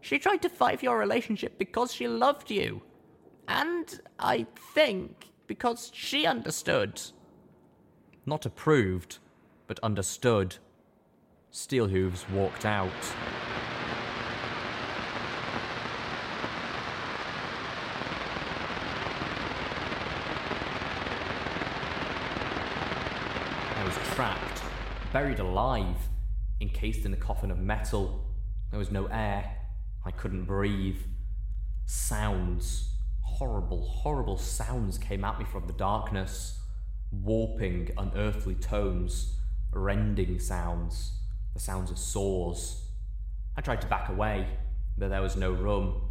She 0.00 0.18
tried 0.18 0.42
to 0.42 0.48
fight 0.48 0.80
for 0.80 0.86
your 0.86 0.98
relationship 0.98 1.56
because 1.56 1.92
she 1.94 2.08
loved 2.08 2.50
you. 2.50 2.82
And 3.46 4.00
I 4.18 4.46
think 4.74 5.26
because 5.46 5.90
she 5.94 6.26
understood. 6.26 7.00
Not 8.26 8.44
approved, 8.44 9.18
but 9.68 9.78
understood. 9.84 10.56
Steelhooves 11.52 12.28
walked 12.30 12.64
out. 12.66 13.14
I 23.76 23.84
was 23.84 23.94
trapped, 24.14 24.62
buried 25.12 25.38
alive, 25.38 26.08
encased 26.60 27.04
in 27.04 27.12
a 27.12 27.16
coffin 27.16 27.50
of 27.50 27.58
metal. 27.58 28.24
There 28.70 28.78
was 28.78 28.90
no 28.90 29.06
air. 29.06 29.56
I 30.04 30.10
couldn't 30.10 30.44
breathe. 30.44 31.00
Sounds, 31.86 32.96
horrible, 33.22 33.82
horrible 33.82 34.36
sounds 34.36 34.98
came 34.98 35.24
at 35.24 35.38
me 35.38 35.44
from 35.44 35.66
the 35.66 35.72
darkness. 35.72 36.60
Warping, 37.10 37.90
unearthly 37.96 38.54
tones, 38.54 39.38
rending 39.72 40.38
sounds, 40.38 41.12
the 41.54 41.60
sounds 41.60 41.90
of 41.90 41.98
saws. 41.98 42.84
I 43.56 43.60
tried 43.60 43.80
to 43.80 43.86
back 43.86 44.08
away, 44.08 44.46
but 44.96 45.08
there 45.08 45.22
was 45.22 45.36
no 45.36 45.52
room. 45.52 46.02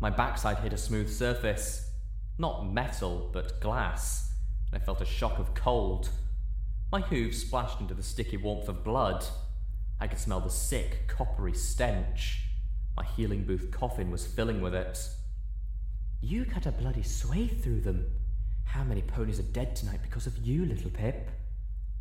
My 0.00 0.10
backside 0.10 0.58
hit 0.58 0.72
a 0.72 0.78
smooth 0.78 1.10
surface. 1.10 1.90
Not 2.38 2.72
metal, 2.72 3.30
but 3.32 3.60
glass, 3.60 4.30
and 4.70 4.80
I 4.80 4.84
felt 4.84 5.00
a 5.00 5.06
shock 5.06 5.38
of 5.38 5.54
cold. 5.54 6.10
My 6.90 7.02
hooves 7.02 7.42
splashed 7.42 7.80
into 7.80 7.92
the 7.92 8.02
sticky 8.02 8.38
warmth 8.38 8.66
of 8.66 8.82
blood. 8.82 9.22
I 10.00 10.06
could 10.06 10.18
smell 10.18 10.40
the 10.40 10.48
sick, 10.48 11.06
coppery 11.06 11.52
stench. 11.52 12.44
My 12.96 13.04
healing 13.04 13.44
booth 13.44 13.70
coffin 13.70 14.10
was 14.10 14.26
filling 14.26 14.62
with 14.62 14.74
it. 14.74 14.98
You 16.22 16.46
cut 16.46 16.64
a 16.64 16.72
bloody 16.72 17.02
swathe 17.02 17.62
through 17.62 17.82
them. 17.82 18.06
How 18.64 18.84
many 18.84 19.02
ponies 19.02 19.38
are 19.38 19.52
dead 19.52 19.76
tonight 19.76 20.00
because 20.02 20.26
of 20.26 20.38
you, 20.38 20.64
Littlepip? 20.64 21.28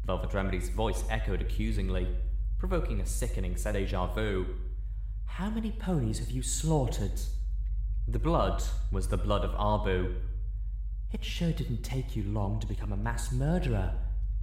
Velvet 0.05 0.33
Remedy's 0.33 0.69
voice 0.69 1.03
echoed 1.09 1.41
accusingly, 1.41 2.07
provoking 2.57 3.01
a 3.01 3.05
sickening 3.05 3.55
deja 3.55 4.07
vu. 4.13 4.45
How 5.25 5.49
many 5.49 5.71
ponies 5.71 6.19
have 6.19 6.31
you 6.31 6.41
slaughtered? 6.41 7.19
The 8.07 8.19
blood 8.19 8.63
was 8.89 9.09
the 9.09 9.17
blood 9.17 9.43
of 9.43 9.51
Arbu. 9.51 10.15
It 11.11 11.25
sure 11.25 11.51
didn't 11.51 11.83
take 11.83 12.15
you 12.15 12.23
long 12.23 12.61
to 12.61 12.67
become 12.67 12.93
a 12.93 12.97
mass 12.97 13.33
murderer, 13.33 13.93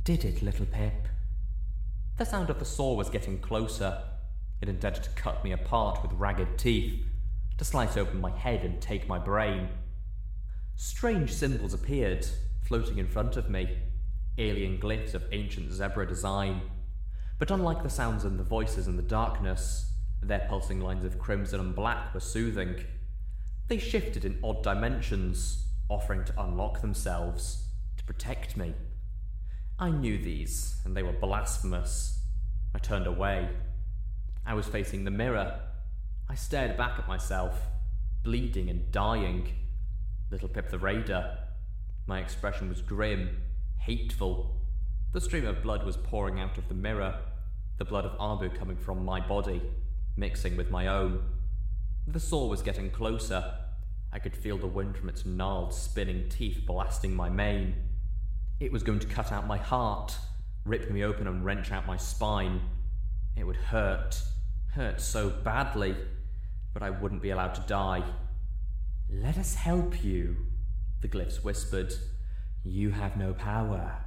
did 0.05 0.23
it, 0.23 0.45
Littlepip? 0.45 1.07
The 2.19 2.27
sound 2.27 2.51
of 2.51 2.59
the 2.59 2.67
saw 2.67 2.95
was 2.95 3.09
getting 3.09 3.39
closer. 3.39 4.03
It 4.61 4.69
intended 4.69 5.03
to 5.05 5.11
cut 5.11 5.43
me 5.43 5.53
apart 5.53 6.03
with 6.03 6.13
ragged 6.13 6.59
teeth, 6.59 7.03
to 7.57 7.65
slice 7.65 7.97
open 7.97 8.21
my 8.21 8.31
head 8.31 8.65
and 8.65 8.81
take 8.83 9.09
my 9.09 9.19
brain. 9.19 9.71
Strange 10.77 11.33
symbols 11.33 11.73
appeared, 11.73 12.27
floating 12.67 12.99
in 12.99 13.09
front 13.09 13.39
of 13.39 13.49
me, 13.49 13.79
alien 14.37 14.79
glyphs 14.79 15.15
of 15.15 15.25
ancient 15.33 15.73
zebra 15.73 16.07
design. 16.07 16.61
But 17.39 17.51
unlike 17.51 17.83
the 17.83 17.89
sounds 17.89 18.25
and 18.25 18.39
the 18.39 18.45
voices 18.45 18.87
in 18.87 18.97
the 18.97 19.03
darkness, 19.03 19.91
their 20.23 20.47
pulsing 20.51 20.81
lines 20.81 21.07
of 21.07 21.19
crimson 21.19 21.61
and 21.61 21.75
black 21.75 22.13
were 22.13 22.21
soothing. 22.21 22.85
They 23.69 23.79
shifted 23.79 24.27
in 24.27 24.39
odd 24.45 24.63
dimensions, 24.63 25.67
offering 25.89 26.25
to 26.25 26.43
unlock 26.43 26.83
themselves, 26.83 27.69
to 27.97 28.05
protect 28.05 28.59
me. 28.59 28.75
I 29.79 29.91
knew 29.91 30.19
these, 30.19 30.81
and 30.85 30.97
they 30.97 31.03
were 31.03 31.13
blasphemous. 31.13 32.21
I 32.75 32.79
turned 32.79 33.09
away. 33.09 33.49
I 34.47 34.55
was 34.55 34.67
facing 34.67 35.03
the 35.03 35.11
mirror. 35.11 35.59
I 36.29 36.37
stared 36.37 36.77
back 36.77 36.99
at 36.99 37.09
myself, 37.09 37.61
bleeding 38.23 38.71
and 38.71 38.93
dying. 38.93 39.49
Littlepip 40.31 40.71
the 40.71 40.79
Raider. 40.79 41.39
My 42.07 42.21
expression 42.21 42.69
was 42.69 42.83
grim, 42.83 43.39
hateful. 43.79 44.61
The 45.13 45.21
stream 45.21 45.47
of 45.47 45.63
blood 45.63 45.85
was 45.85 45.97
pouring 45.97 46.39
out 46.39 46.57
of 46.57 46.69
the 46.69 46.75
mirror, 46.75 47.19
the 47.79 47.85
blood 47.85 48.05
of 48.05 48.17
Arbu 48.19 48.57
coming 48.57 48.77
from 48.77 49.05
my 49.05 49.21
body, 49.21 49.61
mixing 50.17 50.57
with 50.57 50.71
my 50.71 50.87
own. 50.87 51.21
The 52.07 52.21
saw 52.21 52.47
was 52.47 52.63
getting 52.63 52.91
closer. 52.91 53.55
I 54.13 54.21
could 54.21 54.37
feel 54.37 54.57
the 54.57 54.69
wind 54.69 54.97
from 54.97 55.09
its 55.09 55.27
gnarled, 55.27 55.75
spinning 55.75 56.29
teeth 56.29 56.63
blasting 56.65 57.15
my 57.15 57.29
mane. 57.29 57.75
It 58.65 58.73
was 58.73 58.83
going 58.83 59.01
to 59.01 59.07
cut 59.07 59.31
out 59.31 59.47
my 59.47 59.59
heart, 59.59 60.17
rip 60.65 60.91
me 60.91 61.05
open 61.05 61.27
and 61.27 61.45
wrench 61.45 61.71
out 61.71 61.87
my 61.87 61.99
spine. 61.99 62.63
It 63.37 63.45
would 63.45 63.57
hurt, 63.57 64.19
hurt 64.73 65.03
so 65.03 65.29
badly, 65.29 65.95
but 66.73 66.83
I 66.83 66.89
wouldn't 66.89 67.21
be 67.21 67.29
allowed 67.29 67.55
to 67.57 67.61
die. 67.69 68.03
Let 69.11 69.37
us 69.37 69.55
help 69.55 70.03
you, 70.03 70.37
the 71.03 71.09
glyphs 71.09 71.45
whispered. 71.45 71.93
You 72.65 72.89
have 72.93 73.19
no 73.19 73.35
power. 73.35 73.99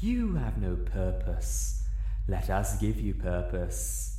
You 0.00 0.36
have 0.36 0.56
no 0.56 0.76
purpose. 0.76 1.86
Let 2.26 2.48
us 2.48 2.78
give 2.78 2.98
you 2.98 3.12
purpose. 3.12 4.18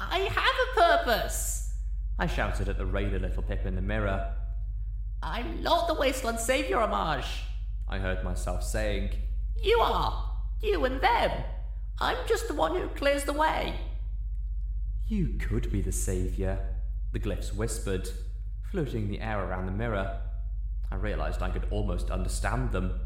I 0.00 0.20
have 0.20 0.54
a 0.96 1.04
purpose! 1.04 1.74
I 2.18 2.26
shouted 2.26 2.70
at 2.70 2.78
the 2.78 2.86
raider 2.86 3.20
Littlepip 3.20 3.66
in 3.66 3.74
the 3.74 3.82
mirror. 3.82 4.32
I'm 5.22 5.62
not 5.62 5.88
the 5.88 5.94
Wasteland 5.94 6.40
Savior 6.40 6.78
Homage. 6.78 7.26
I 7.88 7.98
heard 7.98 8.24
myself 8.24 8.62
saying. 8.62 9.10
You 9.62 9.78
are. 9.80 10.30
You 10.62 10.84
and 10.84 11.00
them. 11.00 11.30
I'm 12.00 12.16
just 12.26 12.48
the 12.48 12.54
one 12.54 12.74
who 12.74 12.88
clears 12.88 13.24
the 13.24 13.32
way. 13.32 13.74
You 15.06 15.36
could 15.38 15.70
be 15.70 15.80
the 15.82 15.92
saviour, 15.92 16.58
the 17.12 17.20
glyphs 17.20 17.54
whispered, 17.54 18.08
floating 18.70 19.02
in 19.02 19.10
the 19.10 19.20
air 19.20 19.44
around 19.44 19.66
the 19.66 19.72
mirror. 19.72 20.20
I 20.90 20.96
realized 20.96 21.42
I 21.42 21.50
could 21.50 21.66
almost 21.70 22.10
understand 22.10 22.72
them. 22.72 23.00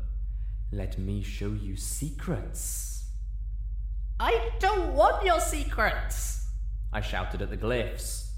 Let 0.70 0.98
me 0.98 1.22
show 1.22 1.48
you 1.48 1.76
secrets. 1.76 3.10
I 4.20 4.50
don't 4.58 4.94
want 4.94 5.24
your 5.24 5.40
secrets. 5.40 6.46
I 6.92 7.00
shouted 7.00 7.42
at 7.42 7.50
the 7.50 7.56
glyphs, 7.56 8.30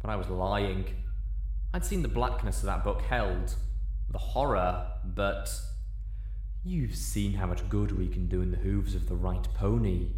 but 0.00 0.10
I 0.10 0.16
was 0.16 0.28
lying. 0.28 0.86
I'd 1.74 1.84
seen 1.84 2.02
the 2.02 2.08
blackness 2.08 2.58
of 2.60 2.66
that 2.66 2.84
book 2.84 3.02
held, 3.02 3.54
the 4.10 4.18
horror, 4.18 4.86
but. 5.04 5.50
You've 6.64 6.94
seen 6.94 7.34
how 7.34 7.46
much 7.46 7.68
good 7.68 7.98
we 7.98 8.06
can 8.06 8.28
do 8.28 8.40
in 8.40 8.52
the 8.52 8.56
hooves 8.56 8.94
of 8.94 9.08
the 9.08 9.16
right 9.16 9.46
pony. 9.54 10.10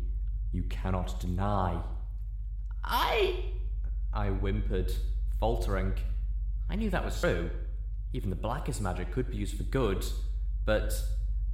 You 0.52 0.64
cannot 0.64 1.18
deny. 1.18 1.80
I. 2.84 3.44
I 4.12 4.28
whimpered, 4.28 4.92
faltering. 5.40 5.94
I 6.68 6.76
knew 6.76 6.90
that 6.90 7.04
was 7.04 7.18
true. 7.18 7.48
Even 8.12 8.28
the 8.28 8.36
blackest 8.36 8.82
magic 8.82 9.10
could 9.10 9.30
be 9.30 9.38
used 9.38 9.56
for 9.56 9.62
good, 9.62 10.04
but 10.66 10.92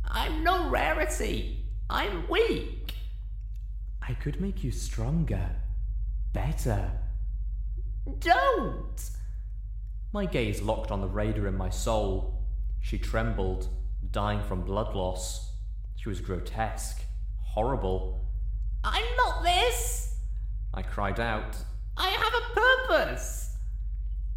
I'm 0.05 0.43
no 0.43 0.68
rarity. 0.68 1.64
I'm 1.88 2.28
weak. 2.28 2.95
I 4.03 4.14
could 4.14 4.41
make 4.41 4.64
you 4.64 4.72
stronger, 4.72 5.51
better. 6.32 6.91
Don't! 8.18 9.11
My 10.12 10.26
gaze 10.26 10.61
locked 10.61 10.91
on 10.91 11.01
the 11.01 11.07
raider 11.07 11.47
in 11.47 11.57
my 11.57 11.70
soul. 11.70 12.43
She 12.80 12.99
trembled, 12.99 13.68
dying 14.11 14.43
from 14.43 14.63
blood 14.63 14.95
loss. 14.95 15.53
She 15.97 16.09
was 16.09 16.21
grotesque, 16.21 17.03
horrible. 17.43 18.25
I'm 18.83 19.05
not 19.17 19.43
this! 19.43 20.17
I 20.73 20.83
cried 20.83 21.21
out. 21.21 21.57
I 21.97 22.09
have 22.09 22.33
a 22.33 23.07
purpose! 23.07 23.57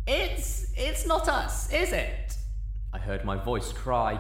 It's. 0.05 0.73
it's 0.75 1.05
not 1.05 1.29
us, 1.29 1.71
is 1.71 1.93
it? 1.93 2.37
I 2.91 2.99
heard 2.99 3.23
my 3.23 3.37
voice 3.37 3.71
cry. 3.71 4.19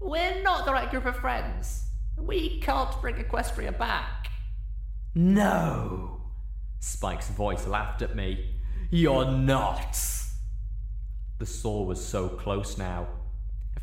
We're 0.00 0.42
not 0.42 0.64
the 0.64 0.72
right 0.72 0.90
group 0.90 1.06
of 1.06 1.16
friends. 1.16 1.88
We 2.16 2.60
can't 2.60 3.00
bring 3.00 3.16
Equestria 3.16 3.76
back. 3.76 4.28
No! 5.14 6.22
Spike's 6.78 7.30
voice 7.30 7.66
laughed 7.66 8.02
at 8.02 8.14
me. 8.14 8.54
You're 8.90 9.30
not! 9.30 9.98
The 11.38 11.46
saw 11.46 11.82
was 11.82 12.04
so 12.04 12.28
close 12.28 12.78
now. 12.78 13.08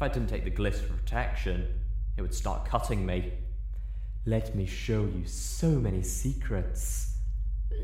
If 0.01 0.05
I 0.05 0.13
didn't 0.15 0.29
take 0.29 0.45
the 0.45 0.49
glyphs 0.49 0.79
for 0.79 0.93
protection, 0.93 1.67
it 2.17 2.23
would 2.23 2.33
start 2.33 2.65
cutting 2.65 3.05
me. 3.05 3.33
Let 4.25 4.55
me 4.55 4.65
show 4.65 5.01
you 5.01 5.27
so 5.27 5.69
many 5.69 6.01
secrets. 6.01 7.17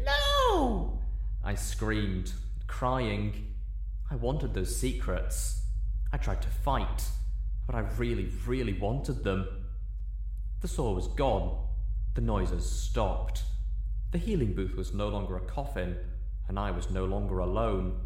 No! 0.03 0.99
I 1.43 1.53
screamed, 1.53 2.33
crying. 2.65 3.53
I 4.09 4.15
wanted 4.15 4.55
those 4.55 4.75
secrets. 4.75 5.61
I 6.11 6.17
tried 6.17 6.41
to 6.41 6.47
fight, 6.47 7.03
but 7.67 7.75
I 7.75 7.81
really, 7.99 8.31
really 8.47 8.73
wanted 8.73 9.23
them. 9.23 9.47
The 10.61 10.67
saw 10.67 10.93
was 10.93 11.09
gone. 11.09 11.67
The 12.15 12.21
noises 12.21 12.67
stopped. 12.67 13.43
The 14.11 14.17
healing 14.17 14.55
booth 14.55 14.75
was 14.75 14.91
no 14.91 15.07
longer 15.07 15.37
a 15.37 15.41
coffin, 15.41 15.95
and 16.47 16.57
I 16.57 16.71
was 16.71 16.89
no 16.89 17.05
longer 17.05 17.37
alone. 17.37 17.99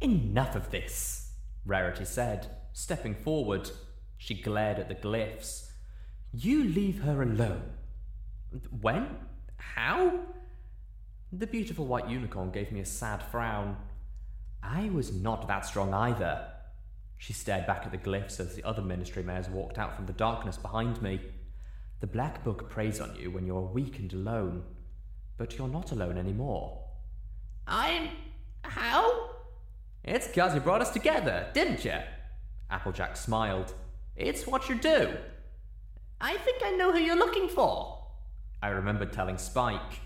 Enough 0.00 0.54
of 0.54 0.70
this, 0.70 1.32
Rarity 1.66 2.04
said, 2.04 2.48
stepping 2.74 3.14
forward. 3.14 3.70
She 4.18 4.34
glared 4.34 4.78
at 4.78 4.88
the 4.88 4.94
glyphs. 4.94 5.70
You 6.32 6.64
leave 6.64 7.02
her 7.02 7.22
alone. 7.22 7.62
When? 8.80 9.16
How? 9.56 10.20
The 11.32 11.46
beautiful 11.46 11.86
white 11.86 12.08
unicorn 12.08 12.50
gave 12.50 12.70
me 12.70 12.80
a 12.80 12.84
sad 12.84 13.22
frown. 13.22 13.76
I 14.62 14.90
was 14.90 15.12
not 15.12 15.48
that 15.48 15.64
strong 15.64 15.94
either. 15.94 16.46
She 17.16 17.32
stared 17.32 17.66
back 17.66 17.86
at 17.86 17.92
the 17.92 17.98
glyphs 17.98 18.40
as 18.40 18.54
the 18.54 18.64
other 18.64 18.82
Ministry 18.82 19.22
Mares 19.22 19.48
walked 19.48 19.78
out 19.78 19.96
from 19.96 20.06
the 20.06 20.12
darkness 20.12 20.56
behind 20.56 21.00
me. 21.00 21.20
The 22.00 22.06
Black 22.06 22.44
Book 22.44 22.68
preys 22.68 23.00
on 23.00 23.16
you 23.16 23.30
when 23.30 23.46
you're 23.46 23.62
weak 23.62 23.98
and 23.98 24.12
alone, 24.12 24.64
but 25.38 25.56
you're 25.56 25.68
not 25.68 25.92
alone 25.92 26.18
anymore. 26.18 26.84
I'm. 27.66 28.10
How? 28.62 29.30
It's 30.02 30.26
because 30.26 30.54
you 30.54 30.60
brought 30.60 30.82
us 30.82 30.90
together, 30.90 31.48
didn't 31.54 31.84
you? 31.84 31.98
Applejack 32.70 33.16
smiled. 33.16 33.74
It's 34.16 34.46
what 34.46 34.68
you 34.68 34.76
do. 34.76 35.16
I 36.20 36.36
think 36.38 36.62
I 36.64 36.70
know 36.70 36.92
who 36.92 36.98
you're 36.98 37.16
looking 37.16 37.48
for. 37.48 38.06
I 38.62 38.68
remembered 38.68 39.12
telling 39.12 39.38
Spike. 39.38 40.00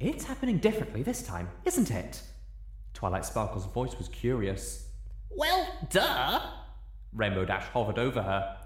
It's 0.00 0.24
happening 0.24 0.58
differently 0.58 1.02
this 1.02 1.22
time, 1.22 1.48
isn't 1.64 1.90
it? 1.90 2.22
Twilight 2.94 3.24
Sparkle's 3.24 3.66
voice 3.66 3.96
was 3.96 4.08
curious. 4.08 4.88
Well, 5.30 5.66
duh. 5.90 6.40
Rainbow 7.12 7.44
Dash 7.44 7.64
hovered 7.68 7.98
over 7.98 8.22
her. 8.22 8.56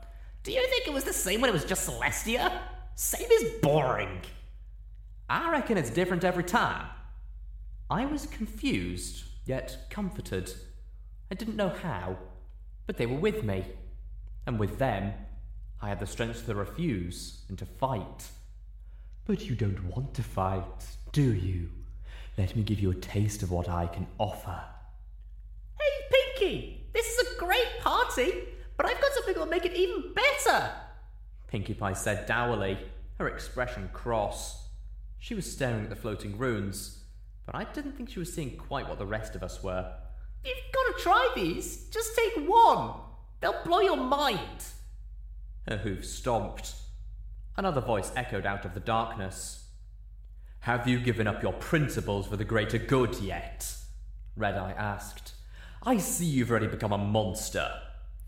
Do 0.43 0.53
you 0.53 0.67
think 0.69 0.87
it 0.87 0.93
was 0.93 1.05
the 1.05 1.13
same 1.13 1.41
when 1.41 1.51
it 1.51 1.53
was 1.53 1.65
just 1.65 1.89
Celestia? 1.89 2.61
Same 2.95 3.31
is 3.31 3.61
boring. 3.63 4.21
I 5.29 5.51
reckon 5.51 5.79
it's 5.79 5.91
different 5.91 6.25
every 6.25 6.45
time. 6.45 6.87
I 7.89 8.05
was 8.07 8.27
confused, 8.27 9.25
yet 9.47 9.87
comforted. 9.91 10.53
I 11.31 11.35
didn't 11.35 11.57
know 11.57 11.69
how, 11.69 12.19
but 12.87 12.97
they 12.97 13.07
were 13.07 13.19
with 13.19 13.45
me. 13.45 13.65
And 14.47 14.59
with 14.59 14.79
them, 14.79 15.13
I 15.81 15.89
had 15.89 16.01
the 16.01 16.07
strength 16.07 16.47
to 16.47 16.55
refuse 16.55 17.43
and 17.49 17.59
to 17.59 17.67
fight. 17.67 18.31
But 19.25 19.49
you 19.49 19.55
don't 19.55 19.85
want 19.85 20.15
to 20.15 20.23
fight, 20.23 20.65
do 21.13 21.33
you? 21.33 21.71
Let 22.39 22.57
me 22.57 22.63
give 22.63 22.81
you 22.81 22.91
a 22.91 22.95
taste 22.95 23.43
of 23.43 23.51
what 23.51 23.69
I 23.69 23.87
can 23.87 24.07
offer. 24.19 24.59
Hey, 25.79 26.17
Pinkie! 26.39 26.87
This 26.93 27.07
is 27.07 27.33
a 27.33 27.39
great 27.39 27.81
party, 27.81 28.33
but 28.77 28.87
I've 28.87 29.01
got 29.01 29.13
something 29.13 29.35
that'll 29.35 29.49
make 29.49 29.65
it 29.65 29.75
even 29.75 30.13
better! 30.15 30.73
Pinkie 31.49 31.75
Pie 31.75 31.93
said 31.93 32.27
dourly, 32.27 32.79
her 33.19 33.29
expression 33.29 33.91
cross. 33.93 34.69
She 35.19 35.35
was 35.35 35.51
staring 35.51 35.85
at 35.85 35.91
the 35.91 35.97
floating 35.97 36.39
runes, 36.39 37.05
but 37.47 37.55
I 37.55 37.65
didn't 37.65 37.93
think 37.93 38.09
she 38.09 38.19
was 38.19 38.33
seeing 38.33 38.57
quite 38.57 38.89
what 38.89 38.99
the 38.99 39.07
rest 39.07 39.37
of 39.37 39.43
us 39.43 39.63
were. 39.63 39.93
You've 40.45 40.73
got 40.73 40.97
to 40.97 41.03
try 41.03 41.33
these. 41.35 41.89
Just 41.91 42.17
take 42.17 42.49
one. 42.49 42.95
They'll 43.41 43.63
blow 43.65 43.81
your 43.81 43.97
mind. 43.97 44.65
Her 45.69 45.77
hoof 45.77 46.05
stomped. 46.05 46.75
Another 47.57 47.81
voice 47.81 48.11
echoed 48.17 48.47
out 48.47 48.65
of 48.65 48.75
the 48.75 48.81
darkness. 48.81 49.67
Have 50.61 50.89
you 50.89 50.99
given 50.99 51.27
up 51.27 51.43
your 51.43 51.53
principles 51.53 52.27
for 52.27 52.37
the 52.37 52.45
greater 52.45 52.79
good 52.79 53.17
yet? 53.17 53.73
Red 54.37 54.57
Eye 54.57 54.75
asked. 54.77 55.35
I 55.83 55.99
see 55.99 56.25
you've 56.25 56.51
already 56.51 56.69
become 56.69 56.93
a 56.93 56.99
monster. 56.99 57.69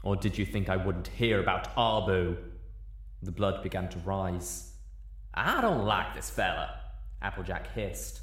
Or 0.02 0.16
did 0.16 0.36
you 0.36 0.44
think 0.44 0.68
I 0.68 0.76
wouldn't 0.76 1.08
hear 1.08 1.40
about 1.40 1.74
Arbu? 1.76 2.36
The 3.22 3.32
blood 3.32 3.62
began 3.62 3.88
to 3.88 3.98
rise. 4.00 4.72
I 5.32 5.60
don't 5.60 5.84
like 5.84 6.14
this 6.14 6.28
fella, 6.28 6.80
Applejack 7.22 7.72
hissed. 7.74 8.20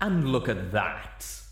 And 0.00 0.32
look 0.32 0.48
at 0.48 0.72
that! 0.72 1.43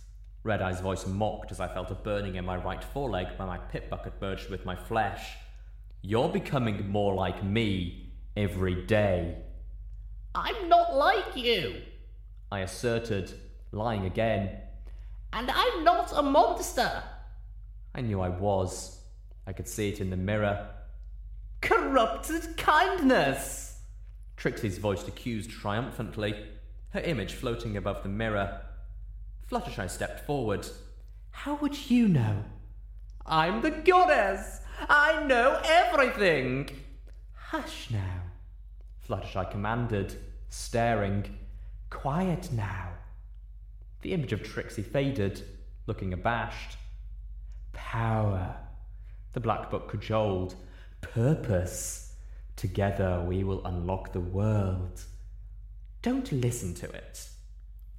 Red 0.44 0.60
Eye's 0.60 0.80
voice 0.80 1.06
mocked 1.06 1.52
as 1.52 1.60
I 1.60 1.68
felt 1.68 1.90
a 1.90 1.94
burning 1.94 2.34
in 2.34 2.44
my 2.44 2.56
right 2.56 2.82
foreleg 2.82 3.28
where 3.36 3.46
my 3.46 3.58
PipBuck 3.58 4.10
merged 4.20 4.50
with 4.50 4.64
my 4.64 4.74
flesh. 4.74 5.36
You're 6.02 6.28
becoming 6.28 6.88
more 6.88 7.14
like 7.14 7.44
me 7.44 8.12
every 8.36 8.84
day. 8.86 9.36
I'm 10.34 10.68
not 10.68 10.96
like 10.96 11.36
you. 11.36 11.82
I 12.50 12.60
asserted, 12.60 13.32
lying 13.70 14.04
again. 14.04 14.58
And 15.32 15.50
I'm 15.50 15.84
not 15.84 16.12
a 16.14 16.22
monster. 16.22 17.02
I 17.94 18.00
knew 18.00 18.20
I 18.20 18.28
was. 18.28 19.00
I 19.46 19.52
could 19.52 19.68
see 19.68 19.90
it 19.90 20.00
in 20.00 20.10
the 20.10 20.16
mirror. 20.16 20.68
Corrupted 21.60 22.56
kindness! 22.56 23.78
Trixie's 24.36 24.78
voice 24.78 25.06
accused 25.06 25.50
triumphantly, 25.50 26.34
her 26.90 27.00
image 27.00 27.34
floating 27.34 27.76
above 27.76 28.02
the 28.02 28.08
mirror. 28.08 28.60
Fluttershy 29.52 29.90
stepped 29.90 30.20
forward. 30.20 30.66
How 31.30 31.56
would 31.56 31.90
you 31.90 32.08
know? 32.08 32.42
I'm 33.26 33.60
the 33.60 33.70
goddess! 33.70 34.60
I 34.88 35.24
know 35.24 35.60
everything! 35.62 36.70
Hush 37.34 37.90
now, 37.90 38.22
Fluttershy 39.06 39.50
commanded, 39.50 40.16
staring. 40.48 41.36
Quiet 41.90 42.50
now. 42.50 42.92
The 44.00 44.14
image 44.14 44.32
of 44.32 44.42
Trixie 44.42 44.82
faded, 44.82 45.44
looking 45.86 46.14
abashed. 46.14 46.78
Power, 47.74 48.56
the 49.34 49.40
Black 49.40 49.70
Book 49.70 49.90
cajoled. 49.90 50.54
Purpose. 51.02 52.14
Together 52.56 53.22
we 53.28 53.44
will 53.44 53.62
unlock 53.66 54.14
the 54.14 54.20
world. 54.20 55.02
Don't 56.00 56.32
listen 56.32 56.72
to 56.76 56.90
it. 56.90 57.28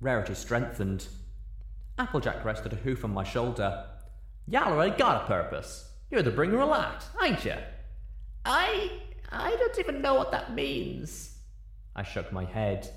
Rarity 0.02 0.34
strengthened. 0.34 1.08
Applejack 2.00 2.44
rested 2.44 2.74
a 2.74 2.78
hoof 2.78 3.06
on 3.06 3.14
my 3.14 3.24
shoulder. 3.24 3.86
Y'all 4.48 4.74
already 4.74 4.96
got 4.98 5.24
a 5.24 5.28
purpose. 5.28 5.92
You're 6.10 6.24
the 6.24 6.32
bringer 6.32 6.62
of 6.62 6.70
light, 6.70 7.02
ain't 7.22 7.46
you? 7.46 7.56
I. 8.46 9.00
I 9.32 9.56
don't 9.56 9.80
even 9.80 10.02
know 10.02 10.16
what 10.16 10.32
that 10.32 10.54
means. 10.54 11.38
I 11.96 12.04
shook 12.04 12.32
my 12.32 12.46
head. 12.46 12.90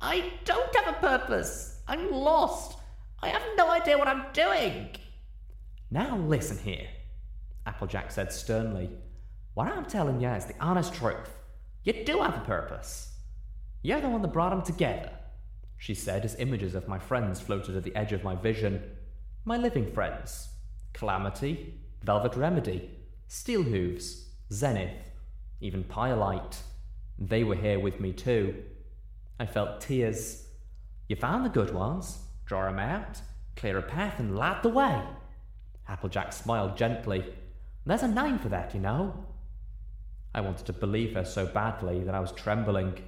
I 0.00 0.32
don't 0.44 0.74
have 0.76 0.94
a 0.94 0.98
purpose. 0.98 1.80
I'm 1.88 2.10
lost. 2.10 2.78
I 3.22 3.28
have 3.28 3.42
no 3.56 3.70
idea 3.70 3.98
what 3.98 4.08
I'm 4.08 4.24
doing. 4.32 4.88
Now 5.90 6.16
listen 6.16 6.58
here, 6.58 6.88
Applejack 7.66 8.10
said 8.10 8.32
sternly. 8.32 8.90
What 9.54 9.68
I'm 9.68 9.84
telling 9.84 10.20
you 10.20 10.28
is 10.30 10.46
the 10.46 10.54
honest 10.60 10.94
truth. 10.94 11.30
You 11.84 12.04
do 12.04 12.20
have 12.20 12.36
a 12.36 12.44
purpose. 12.44 13.12
You're 13.82 14.00
the 14.00 14.08
one 14.08 14.22
that 14.22 14.32
brought 14.32 14.50
them 14.50 14.62
together, 14.62 15.10
she 15.82 15.94
said 15.94 16.24
as 16.24 16.36
images 16.36 16.76
of 16.76 16.86
my 16.86 16.96
friends 16.96 17.40
floated 17.40 17.74
at 17.74 17.82
the 17.82 17.96
edge 17.96 18.12
of 18.12 18.22
my 18.22 18.36
vision. 18.36 18.80
My 19.44 19.56
living 19.56 19.92
friends 19.92 20.48
Calamity, 20.92 21.74
Velvet 22.04 22.36
Remedy, 22.36 22.88
Steelhooves, 23.28 24.26
Zenith, 24.52 25.10
even 25.60 25.82
Pyrelight. 25.82 26.58
They 27.18 27.42
were 27.42 27.56
here 27.56 27.80
with 27.80 27.98
me 27.98 28.12
too. 28.12 28.62
I 29.40 29.46
felt 29.46 29.80
tears. 29.80 30.46
You 31.08 31.16
found 31.16 31.44
the 31.44 31.58
good 31.60 31.74
ones, 31.74 32.26
draw 32.46 32.68
'em 32.68 32.78
out, 32.78 33.20
clear 33.56 33.76
a 33.76 33.82
path, 33.82 34.20
and 34.20 34.36
light 34.36 34.62
the 34.62 34.68
way. 34.68 35.02
Applejack 35.88 36.32
smiled 36.32 36.76
gently. 36.76 37.34
There's 37.84 38.04
a 38.04 38.08
name 38.22 38.38
for 38.38 38.50
that, 38.50 38.72
you 38.72 38.78
know. 38.78 39.26
I 40.32 40.42
wanted 40.42 40.66
to 40.66 40.72
believe 40.72 41.14
her 41.14 41.24
so 41.24 41.44
badly 41.44 42.04
that 42.04 42.14
I 42.14 42.20
was 42.20 42.30
trembling. 42.30 43.02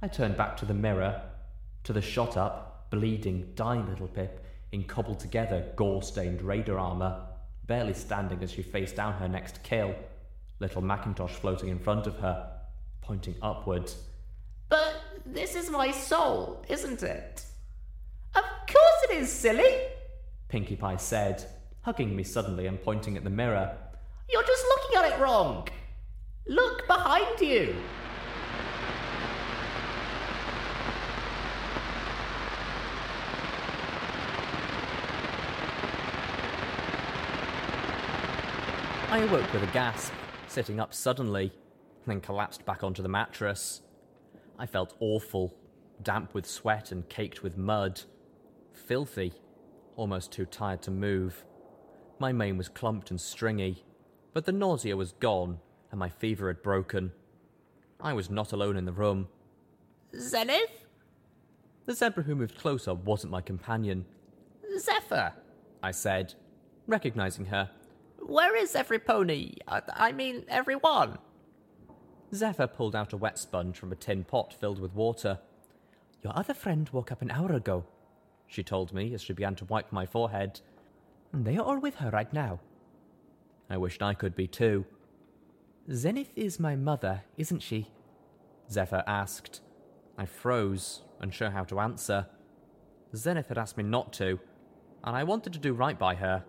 I 0.00 0.06
turned 0.06 0.36
back 0.36 0.56
to 0.58 0.64
the 0.64 0.74
mirror, 0.74 1.20
to 1.84 1.92
the 1.92 2.00
shot 2.00 2.36
up, 2.36 2.88
bleeding, 2.90 3.52
dying 3.56 3.84
Littlepip 3.86 4.38
in 4.70 4.84
cobbled 4.84 5.18
together, 5.18 5.72
gore 5.74 6.02
stained 6.02 6.40
raider 6.40 6.78
armour, 6.78 7.20
barely 7.66 7.94
standing 7.94 8.42
as 8.42 8.52
she 8.52 8.62
faced 8.62 8.94
down 8.94 9.14
her 9.14 9.28
next 9.28 9.62
kill, 9.64 9.94
little 10.60 10.82
Macintosh 10.82 11.32
floating 11.32 11.68
in 11.68 11.80
front 11.80 12.06
of 12.06 12.16
her, 12.18 12.48
pointing 13.00 13.34
upwards. 13.42 13.96
But 14.68 15.02
this 15.26 15.56
is 15.56 15.68
my 15.68 15.90
soul, 15.90 16.64
isn't 16.68 17.02
it? 17.02 17.44
Of 18.36 18.44
course 18.44 19.10
it 19.10 19.16
is, 19.16 19.32
silly! 19.32 19.78
Pinkie 20.48 20.76
Pie 20.76 20.96
said, 20.96 21.44
hugging 21.80 22.14
me 22.14 22.22
suddenly 22.22 22.66
and 22.66 22.80
pointing 22.80 23.16
at 23.16 23.24
the 23.24 23.30
mirror. 23.30 23.76
You're 24.30 24.44
just 24.44 24.64
looking 24.64 24.98
at 24.98 25.12
it 25.12 25.20
wrong. 25.20 25.66
Look 26.46 26.86
behind 26.86 27.40
you. 27.40 27.74
I 39.10 39.20
awoke 39.20 39.50
with 39.54 39.62
a 39.62 39.72
gasp, 39.72 40.12
sitting 40.48 40.78
up 40.78 40.92
suddenly, 40.92 41.50
then 42.06 42.20
collapsed 42.20 42.66
back 42.66 42.84
onto 42.84 43.02
the 43.02 43.08
mattress. 43.08 43.80
I 44.58 44.66
felt 44.66 44.92
awful, 45.00 45.54
damp 46.02 46.34
with 46.34 46.44
sweat 46.44 46.92
and 46.92 47.08
caked 47.08 47.42
with 47.42 47.56
mud. 47.56 48.02
Filthy, 48.74 49.32
almost 49.96 50.30
too 50.30 50.44
tired 50.44 50.82
to 50.82 50.90
move. 50.90 51.46
My 52.18 52.32
mane 52.32 52.58
was 52.58 52.68
clumped 52.68 53.10
and 53.10 53.18
stringy, 53.18 53.82
but 54.34 54.44
the 54.44 54.52
nausea 54.52 54.94
was 54.94 55.12
gone 55.12 55.58
and 55.90 55.98
my 55.98 56.10
fever 56.10 56.48
had 56.48 56.62
broken. 56.62 57.12
I 58.02 58.12
was 58.12 58.28
not 58.28 58.52
alone 58.52 58.76
in 58.76 58.84
the 58.84 58.92
room. 58.92 59.28
Zenith? 60.14 60.84
The 61.86 61.94
zebra 61.94 62.24
who 62.24 62.34
moved 62.34 62.58
closer 62.58 62.92
wasn't 62.92 63.32
my 63.32 63.40
companion, 63.40 64.04
Zephyr? 64.78 65.32
I 65.82 65.92
said, 65.92 66.34
recognizing 66.86 67.46
her. 67.46 67.70
Where 68.28 68.54
is 68.54 68.76
every 68.76 68.98
pony? 68.98 69.54
I, 69.66 69.80
I 69.94 70.12
mean, 70.12 70.44
everyone. 70.48 71.16
Zephyr 72.34 72.66
pulled 72.66 72.94
out 72.94 73.14
a 73.14 73.16
wet 73.16 73.38
sponge 73.38 73.78
from 73.78 73.90
a 73.90 73.96
tin 73.96 74.22
pot 74.24 74.52
filled 74.52 74.78
with 74.78 74.92
water. 74.92 75.38
Your 76.22 76.36
other 76.36 76.52
friend 76.52 76.86
woke 76.90 77.10
up 77.10 77.22
an 77.22 77.30
hour 77.30 77.54
ago, 77.54 77.86
she 78.46 78.62
told 78.62 78.92
me 78.92 79.14
as 79.14 79.22
she 79.22 79.32
began 79.32 79.54
to 79.56 79.64
wipe 79.64 79.90
my 79.92 80.04
forehead. 80.04 80.60
And 81.32 81.46
they 81.46 81.56
are 81.56 81.64
all 81.64 81.78
with 81.78 81.96
her 81.96 82.10
right 82.10 82.30
now. 82.30 82.60
I 83.70 83.78
wished 83.78 84.02
I 84.02 84.12
could 84.12 84.36
be 84.36 84.46
too. 84.46 84.84
Zenith 85.90 86.32
is 86.36 86.60
my 86.60 86.76
mother, 86.76 87.22
isn't 87.38 87.62
she? 87.62 87.90
Zephyr 88.70 89.04
asked. 89.06 89.62
I 90.18 90.26
froze, 90.26 91.00
unsure 91.18 91.50
how 91.50 91.64
to 91.64 91.80
answer. 91.80 92.26
Zenith 93.16 93.48
had 93.48 93.56
asked 93.56 93.78
me 93.78 93.84
not 93.84 94.12
to, 94.14 94.38
and 95.02 95.16
I 95.16 95.24
wanted 95.24 95.54
to 95.54 95.58
do 95.58 95.72
right 95.72 95.98
by 95.98 96.14
her, 96.16 96.44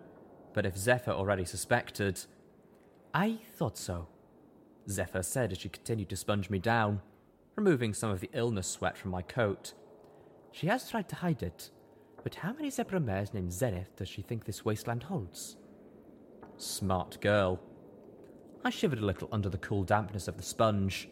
but 0.52 0.66
if 0.66 0.76
Zephyr 0.76 1.12
already 1.12 1.44
suspected. 1.44 2.24
I 3.12 3.38
thought 3.56 3.76
so, 3.76 4.08
Zephyr 4.88 5.22
said 5.22 5.52
as 5.52 5.58
she 5.58 5.68
continued 5.68 6.08
to 6.10 6.16
sponge 6.16 6.50
me 6.50 6.58
down, 6.58 7.00
removing 7.56 7.94
some 7.94 8.10
of 8.10 8.20
the 8.20 8.30
illness 8.32 8.66
sweat 8.66 8.96
from 8.96 9.10
my 9.10 9.22
coat. 9.22 9.74
She 10.52 10.66
has 10.66 10.88
tried 10.88 11.08
to 11.10 11.16
hide 11.16 11.42
it, 11.42 11.70
but 12.22 12.36
how 12.36 12.52
many 12.52 12.70
zebra 12.70 13.00
mares 13.00 13.34
named 13.34 13.52
Zenith 13.52 13.94
does 13.96 14.08
she 14.08 14.22
think 14.22 14.44
this 14.44 14.64
wasteland 14.64 15.04
holds? 15.04 15.56
Smart 16.56 17.20
girl. 17.20 17.60
I 18.64 18.70
shivered 18.70 18.98
a 18.98 19.06
little 19.06 19.28
under 19.32 19.48
the 19.48 19.58
cool 19.58 19.84
dampness 19.84 20.28
of 20.28 20.36
the 20.36 20.42
sponge, 20.42 21.08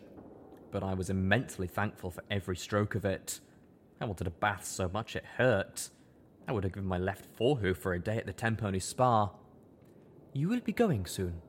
but 0.70 0.82
I 0.82 0.94
was 0.94 1.08
immensely 1.08 1.66
thankful 1.66 2.10
for 2.10 2.22
every 2.30 2.56
stroke 2.56 2.94
of 2.94 3.04
it. 3.04 3.40
I 4.00 4.04
wanted 4.04 4.26
a 4.26 4.30
bath 4.30 4.64
so 4.64 4.88
much 4.88 5.16
it 5.16 5.24
hurt. 5.24 5.90
I 6.48 6.52
would 6.52 6.64
have 6.64 6.72
given 6.72 6.88
my 6.88 6.96
left 6.96 7.26
forehoof 7.36 7.76
for 7.76 7.92
a 7.92 8.00
day 8.00 8.16
at 8.16 8.24
the 8.24 8.32
Tenpony 8.32 8.80
Spa. 8.80 9.30
You 10.32 10.48
will 10.48 10.60
be 10.60 10.72
going 10.72 11.04
soon, 11.04 11.42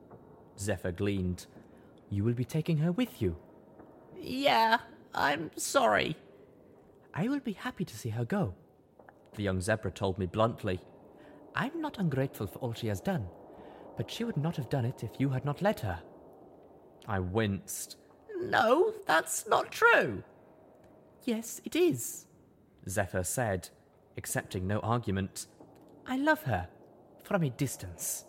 Zephyr 0.58 0.92
gleaned. 0.92 1.46
You 2.10 2.22
will 2.22 2.34
be 2.34 2.44
taking 2.44 2.76
her 2.78 2.92
with 2.92 3.22
you. 3.22 3.36
Yeah, 4.20 4.78
I'm 5.14 5.50
sorry. 5.56 6.16
I 7.14 7.28
will 7.28 7.40
be 7.40 7.54
happy 7.54 7.86
to 7.86 7.96
see 7.96 8.10
her 8.10 8.26
go, 8.26 8.54
the 9.36 9.42
young 9.42 9.60
zebra 9.62 9.90
told 9.90 10.18
me 10.18 10.26
bluntly. 10.26 10.80
I'm 11.54 11.80
not 11.80 11.98
ungrateful 11.98 12.46
for 12.46 12.58
all 12.58 12.74
she 12.74 12.88
has 12.88 13.00
done, 13.00 13.26
but 13.96 14.10
she 14.10 14.24
would 14.24 14.36
not 14.36 14.56
have 14.56 14.68
done 14.68 14.84
it 14.84 15.02
if 15.02 15.12
you 15.18 15.30
had 15.30 15.46
not 15.46 15.62
led 15.62 15.80
her. 15.80 16.02
I 17.08 17.20
winced. 17.20 17.96
No, 18.38 18.92
that's 19.06 19.48
not 19.48 19.72
true. 19.72 20.22
Yes, 21.24 21.60
it 21.64 21.74
is, 21.74 22.26
Zephyr 22.88 23.24
said, 23.24 23.70
accepting 24.16 24.66
no 24.66 24.78
argument. 24.80 25.46
I 26.06 26.16
love 26.16 26.42
her, 26.42 26.68
from 27.22 27.42
a 27.42 27.50
distance. 27.50 28.24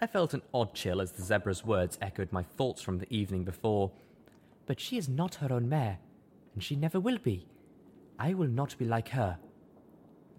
I 0.00 0.06
felt 0.06 0.34
an 0.34 0.42
odd 0.52 0.74
chill 0.74 1.00
as 1.00 1.12
the 1.12 1.22
zebra's 1.22 1.64
words 1.64 1.98
echoed 2.02 2.32
my 2.32 2.42
thoughts 2.42 2.82
from 2.82 2.98
the 2.98 3.12
evening 3.14 3.44
before. 3.44 3.92
But 4.66 4.80
she 4.80 4.98
is 4.98 5.08
not 5.08 5.36
her 5.36 5.52
own 5.52 5.68
mare, 5.68 5.98
and 6.54 6.62
she 6.62 6.76
never 6.76 6.98
will 6.98 7.18
be. 7.18 7.46
I 8.18 8.34
will 8.34 8.48
not 8.48 8.76
be 8.78 8.84
like 8.84 9.08
her. 9.10 9.38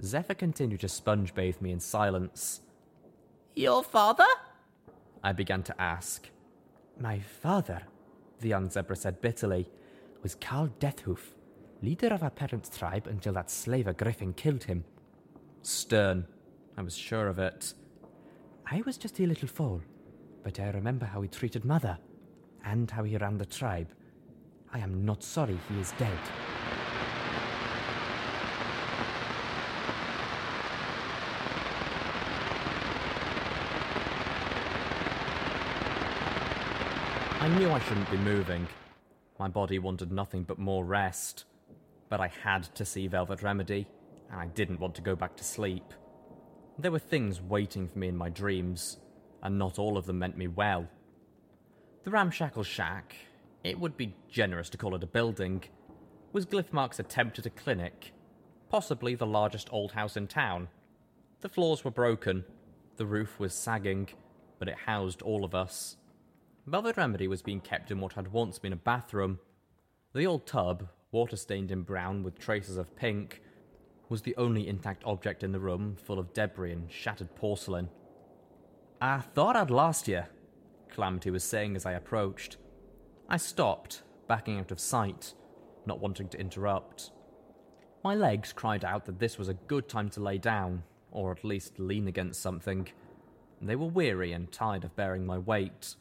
Zephyr 0.02 0.34
continued 0.34 0.82
to 0.82 0.90
sponge 0.90 1.34
bathe 1.34 1.62
me 1.62 1.72
in 1.72 1.80
silence. 1.80 2.62
Your 3.56 3.84
father? 3.84 4.26
I 5.24 5.32
began 5.32 5.64
to 5.64 5.82
ask. 5.82 6.30
My 7.00 7.20
father, 7.20 7.84
the 8.40 8.50
young 8.50 8.70
zebra 8.70 8.96
said 8.96 9.22
bitterly, 9.22 9.70
was 10.22 10.36
Carl 10.36 10.70
Deathhoof, 10.80 11.34
leader 11.84 12.08
of 12.08 12.24
our 12.24 12.30
parents' 12.30 12.76
tribe 12.76 13.08
until 13.08 13.34
that 13.34 13.52
slaver 13.52 13.92
Griffin 13.92 14.34
killed 14.34 14.64
him. 14.64 14.86
Stern. 15.64 16.26
I 16.78 16.82
was 16.82 16.96
sure 16.96 17.28
of 17.28 17.40
it. 17.40 17.74
I 18.66 18.82
was 18.86 18.98
just 18.98 19.20
a 19.20 19.26
little 19.26 19.50
foal, 19.50 19.82
but 20.44 20.62
I 20.62 20.70
remember 20.70 21.06
how 21.06 21.22
he 21.22 21.28
treated 21.28 21.66
mother, 21.66 21.98
and 22.64 22.90
how 22.90 23.04
he 23.04 23.18
ran 23.18 23.38
the 23.38 23.46
tribe. 23.46 23.90
I 24.72 24.80
am 24.80 25.04
not 25.06 25.24
sorry 25.24 25.58
he 25.70 25.80
is 25.82 25.92
dead. 26.00 26.18
I 37.42 37.50
knew 37.60 37.70
I 37.70 37.80
shouldn't 37.80 38.10
be 38.10 38.18
moving. 38.18 38.66
My 39.38 39.50
body 39.50 39.80
wanted 39.80 40.14
nothing 40.14 40.44
but 40.44 40.58
more 40.58 40.86
rest. 40.86 41.44
But 42.14 42.22
I 42.22 42.32
had 42.44 42.66
to 42.76 42.86
see 42.86 43.08
Velvet 43.08 43.42
Remedy, 43.42 43.88
and 44.30 44.40
I 44.40 44.46
didn't 44.46 44.80
want 44.80 44.94
to 44.94 45.02
go 45.02 45.16
back 45.16 45.36
to 45.36 45.44
sleep. 45.44 45.96
There 46.78 46.92
were 46.92 47.00
things 47.00 47.42
waiting 47.42 47.88
for 47.88 47.98
me 47.98 48.08
in 48.08 48.16
my 48.16 48.30
dreams, 48.30 48.98
and 49.42 49.58
not 49.58 49.80
all 49.80 49.98
of 49.98 50.06
them 50.06 50.20
meant 50.20 50.38
me 50.38 50.46
well. 50.46 50.88
The 52.04 52.12
ramshackle 52.12 52.66
shack, 52.66 53.16
it 53.64 53.80
would 53.80 53.98
be 53.98 54.14
generous 54.30 54.70
to 54.70 54.78
call 54.78 54.94
it 54.94 55.02
a 55.02 55.08
building, 55.08 55.64
was 56.34 56.46
Glyphmark's 56.46 57.00
attempt 57.00 57.40
at 57.40 57.48
a 57.48 57.50
clinic, 57.50 58.14
possibly 58.70 59.16
the 59.16 59.26
largest 59.26 59.70
old 59.72 59.94
house 59.94 60.16
in 60.16 60.28
town. 60.28 60.68
The 61.42 61.50
floors 61.50 61.84
were 61.84 61.90
broken, 61.90 62.46
the 62.98 63.08
roof 63.08 63.40
was 63.40 63.56
sagging, 63.56 64.10
but 64.60 64.68
it 64.68 64.78
housed 64.86 65.24
all 65.24 65.44
of 65.44 65.56
us. 65.56 65.98
Velvet 66.68 66.96
Remedy 66.96 67.28
was 67.28 67.42
being 67.42 67.60
kept 67.60 67.90
in 67.90 68.00
what 68.00 68.14
had 68.14 68.32
once 68.32 68.60
been 68.60 68.72
a 68.72 68.76
bathroom. 68.76 69.40
The 70.14 70.28
old 70.28 70.46
tub, 70.46 70.90
water 71.14 71.38
stained 71.38 71.72
in 71.72 71.84
brown 71.84 72.24
with 72.24 72.38
traces 72.38 72.76
of 72.76 72.96
pink, 72.96 73.42
was 74.10 74.24
the 74.24 74.36
only 74.36 74.68
intact 74.68 75.04
object 75.06 75.44
in 75.44 75.52
the 75.52 75.60
room, 75.60 75.96
full 75.96 76.20
of 76.20 76.34
debris 76.34 76.74
and 76.74 76.92
shattered 76.92 77.34
porcelain. 77.36 77.90
I 79.00 79.20
thought 79.20 79.56
I'd 79.56 79.72
lost 79.72 80.08
you, 80.08 80.24
Calamity 80.90 81.32
was 81.32 81.44
saying 81.44 81.76
as 81.76 81.86
I 81.86 81.94
approached. 81.94 82.58
I 83.28 83.38
stopped, 83.38 84.04
backing 84.28 84.60
out 84.60 84.72
of 84.72 84.80
sight, 84.80 85.34
not 85.86 86.00
wanting 86.00 86.30
to 86.30 86.40
interrupt. 86.40 87.12
My 88.04 88.16
legs 88.16 88.54
cried 88.54 88.84
out 88.84 89.06
that 89.06 89.20
this 89.20 89.38
was 89.38 89.50
a 89.50 89.54
good 89.54 89.88
time 89.88 90.10
to 90.12 90.20
lay 90.20 90.38
down, 90.38 90.84
or 91.12 91.32
at 91.32 91.44
least 91.44 91.80
lean 91.80 92.08
against 92.08 92.42
something. 92.42 92.88
They 93.62 93.76
were 93.76 93.88
weary 93.88 94.34
and 94.34 94.52
tired 94.52 94.84
of 94.84 94.96
bearing 94.96 95.26
my 95.26 95.38
weight. 95.38 95.96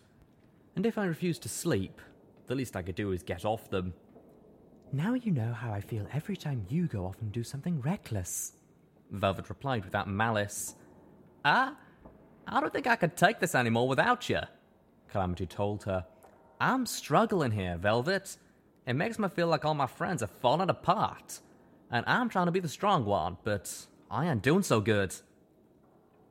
And 0.75 0.85
if 0.85 0.99
I 0.99 1.05
refused 1.05 1.43
to 1.43 1.49
sleep, 1.49 2.01
the 2.47 2.55
least 2.55 2.77
I 2.77 2.83
could 2.83 2.97
do 2.97 3.09
was 3.09 3.23
get 3.23 3.45
off 3.45 3.71
them. 3.71 3.95
Now 4.95 5.15
you 5.15 5.33
know 5.33 5.55
how 5.55 5.73
I 5.73 5.81
feel 5.81 6.07
every 6.13 6.37
time 6.37 6.67
you 6.69 6.87
go 6.87 7.07
off 7.07 7.17
and 7.23 7.33
do 7.33 7.43
something 7.43 7.81
reckless. 7.81 8.53
Velvet 9.11 9.49
replied 9.49 9.87
without 9.87 10.07
malice. 10.07 10.75
Ah, 11.47 11.77
I 12.47 12.61
don't 12.61 12.73
think 12.73 12.87
I 12.87 12.97
could 12.97 13.17
take 13.17 13.41
this 13.41 13.55
anymore 13.55 13.89
without 13.89 14.29
you, 14.29 14.41
Calamity 15.09 15.47
told 15.47 15.85
her. 15.85 16.05
I'm 16.61 16.85
struggling 16.85 17.53
here, 17.53 17.79
Velvet. 17.79 18.37
It 18.87 18.93
makes 18.93 19.19
me 19.19 19.29
feel 19.29 19.47
like 19.47 19.65
all 19.65 19.73
my 19.73 19.87
friends 19.87 20.23
are 20.23 20.31
falling 20.41 20.69
apart. 20.69 21.41
And 21.91 22.05
I'm 22.07 22.29
trying 22.29 22.47
to 22.47 22.53
be 22.53 22.61
the 22.61 22.69
strong 22.69 23.07
one, 23.07 23.39
but 23.45 23.87
I 24.11 24.27
ain't 24.27 24.43
doing 24.43 24.63
so 24.63 24.81
good. 24.81 25.15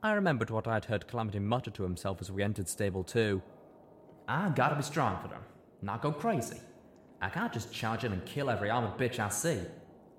I 0.04 0.12
remembered 0.12 0.50
what 0.50 0.68
I 0.68 0.74
had 0.74 0.84
heard 0.84 1.08
Calamity 1.08 1.40
mutter 1.40 1.72
to 1.72 1.82
himself 1.82 2.18
as 2.20 2.30
we 2.30 2.44
entered 2.44 2.68
Stable 2.68 3.02
2. 3.02 3.42
I 4.28 4.50
gotta 4.50 4.76
be 4.76 4.82
strong 4.82 5.20
for 5.20 5.28
them, 5.28 5.42
not 5.82 6.00
go 6.00 6.12
crazy. 6.12 6.60
I 7.22 7.28
can't 7.28 7.52
just 7.52 7.72
charge 7.72 8.02
in 8.02 8.12
and 8.12 8.24
kill 8.26 8.50
every 8.50 8.68
armored 8.68 8.98
bitch 8.98 9.20
I 9.20 9.28
see. 9.28 9.60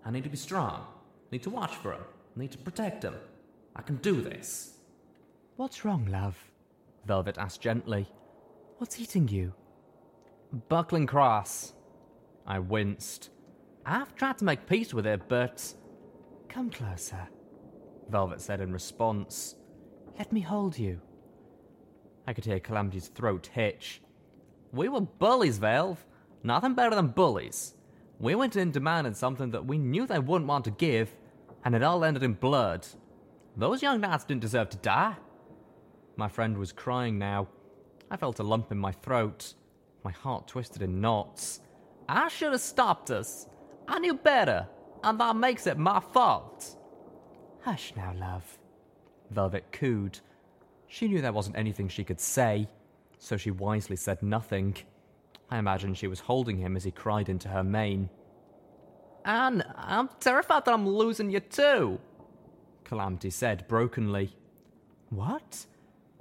I 0.05 0.09
need 0.09 0.23
to 0.23 0.29
be 0.29 0.37
strong, 0.37 0.85
need 1.31 1.43
to 1.43 1.49
watch 1.49 1.75
for 1.75 1.91
them, 1.91 2.03
need 2.37 2.51
to 2.53 2.57
protect 2.57 3.01
them. 3.01 3.15
I 3.75 3.81
can 3.81 3.97
do 3.97 4.21
this. 4.21 4.77
What's 5.57 5.83
wrong, 5.83 6.05
love? 6.05 6.37
Velvet 7.05 7.37
asked 7.37 7.59
gently. 7.59 8.07
What's 8.77 8.99
eating 8.99 9.27
you? 9.27 9.53
Buckling 10.69 11.05
Cross. 11.05 11.73
I 12.47 12.59
winced. 12.59 13.29
I've 13.85 14.15
tried 14.15 14.37
to 14.37 14.45
make 14.45 14.65
peace 14.65 14.93
with 14.93 15.05
it, 15.05 15.27
but. 15.27 15.73
Come 16.47 16.69
closer, 16.69 17.27
Velvet 18.09 18.39
said 18.39 18.61
in 18.61 18.71
response. 18.71 19.55
Let 20.17 20.31
me 20.31 20.39
hold 20.39 20.77
you. 20.77 21.01
I 22.25 22.33
could 22.33 22.45
hear 22.45 22.59
Calamity's 22.61 23.09
throat 23.09 23.49
hitch. 23.51 24.01
We 24.71 24.87
were 24.87 25.01
bullies, 25.01 25.57
Valve. 25.57 26.05
Nothing 26.43 26.75
better 26.75 26.95
than 26.95 27.07
bullies. 27.07 27.73
We 28.19 28.35
went 28.35 28.55
in 28.55 28.71
demanding 28.71 29.13
something 29.13 29.51
that 29.51 29.65
we 29.65 29.77
knew 29.77 30.05
they 30.05 30.19
wouldn't 30.19 30.47
want 30.47 30.65
to 30.65 30.71
give, 30.71 31.15
and 31.63 31.73
it 31.73 31.83
all 31.83 32.03
ended 32.03 32.23
in 32.23 32.33
blood. 32.33 32.85
Those 33.55 33.81
young 33.81 34.01
gnats 34.01 34.25
didn't 34.25 34.41
deserve 34.41 34.69
to 34.69 34.77
die. 34.77 35.15
My 36.15 36.27
friend 36.27 36.57
was 36.57 36.71
crying 36.71 37.17
now. 37.17 37.47
I 38.11 38.17
felt 38.17 38.39
a 38.39 38.43
lump 38.43 38.71
in 38.71 38.77
my 38.77 38.91
throat. 38.91 39.53
My 40.03 40.11
heart 40.11 40.47
twisted 40.47 40.81
in 40.81 41.01
knots. 41.01 41.61
I 42.07 42.27
should 42.27 42.51
have 42.51 42.61
stopped 42.61 43.09
us. 43.09 43.47
I 43.87 43.99
knew 43.99 44.13
better, 44.13 44.67
and 45.03 45.19
that 45.19 45.35
makes 45.35 45.65
it 45.65 45.77
my 45.77 45.99
fault. 45.99 46.77
Hush 47.61 47.93
now, 47.95 48.13
love. 48.17 48.57
Velvet 49.31 49.71
cooed. 49.71 50.19
She 50.87 51.07
knew 51.07 51.21
there 51.21 51.31
wasn't 51.31 51.57
anything 51.57 51.87
she 51.87 52.03
could 52.03 52.19
say, 52.19 52.67
so 53.17 53.37
she 53.37 53.51
wisely 53.51 53.95
said 53.95 54.21
nothing. 54.21 54.75
I 55.49 55.57
imagine 55.57 55.93
she 55.93 56.07
was 56.07 56.21
holding 56.21 56.57
him 56.57 56.75
as 56.75 56.83
he 56.83 56.91
cried 56.91 57.29
into 57.29 57.49
her 57.49 57.63
mane. 57.63 58.09
Anne, 59.25 59.63
I'm 59.75 60.09
terrified 60.19 60.65
that 60.65 60.73
I'm 60.73 60.87
losing 60.87 61.29
you 61.29 61.39
too. 61.39 61.99
Calamity 62.83 63.29
said 63.29 63.67
brokenly. 63.67 64.35
What? 65.09 65.65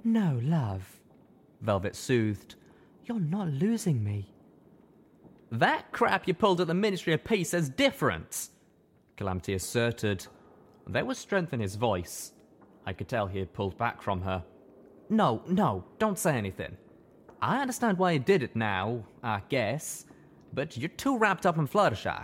No, 0.03 0.39
love. 0.43 0.99
Velvet 1.61 1.95
soothed. 1.95 2.55
You're 3.05 3.19
not 3.19 3.49
losing 3.49 4.03
me. 4.03 4.31
That 5.51 5.91
crap 5.91 6.27
you 6.27 6.33
pulled 6.33 6.61
at 6.61 6.67
the 6.67 6.73
Ministry 6.73 7.13
of 7.13 7.23
Peace 7.23 7.53
is 7.53 7.69
different, 7.69 8.49
Calamity 9.17 9.53
asserted. 9.53 10.25
There 10.87 11.05
was 11.05 11.17
strength 11.17 11.53
in 11.53 11.59
his 11.59 11.75
voice. 11.75 12.33
I 12.85 12.93
could 12.93 13.07
tell 13.07 13.27
he 13.27 13.39
had 13.39 13.53
pulled 13.53 13.77
back 13.77 14.01
from 14.01 14.21
her. 14.21 14.43
No, 15.09 15.43
no, 15.47 15.85
don't 15.99 16.17
say 16.17 16.35
anything. 16.35 16.75
I 17.43 17.59
understand 17.59 17.97
why 17.97 18.13
you 18.13 18.19
did 18.19 18.41
it 18.41 18.55
now, 18.55 19.03
I 19.21 19.41
guess, 19.49 20.05
but 20.53 20.77
you're 20.77 20.87
too 20.87 21.17
wrapped 21.17 21.45
up 21.45 21.57
in 21.57 21.67
Fluttershy. 21.67 22.23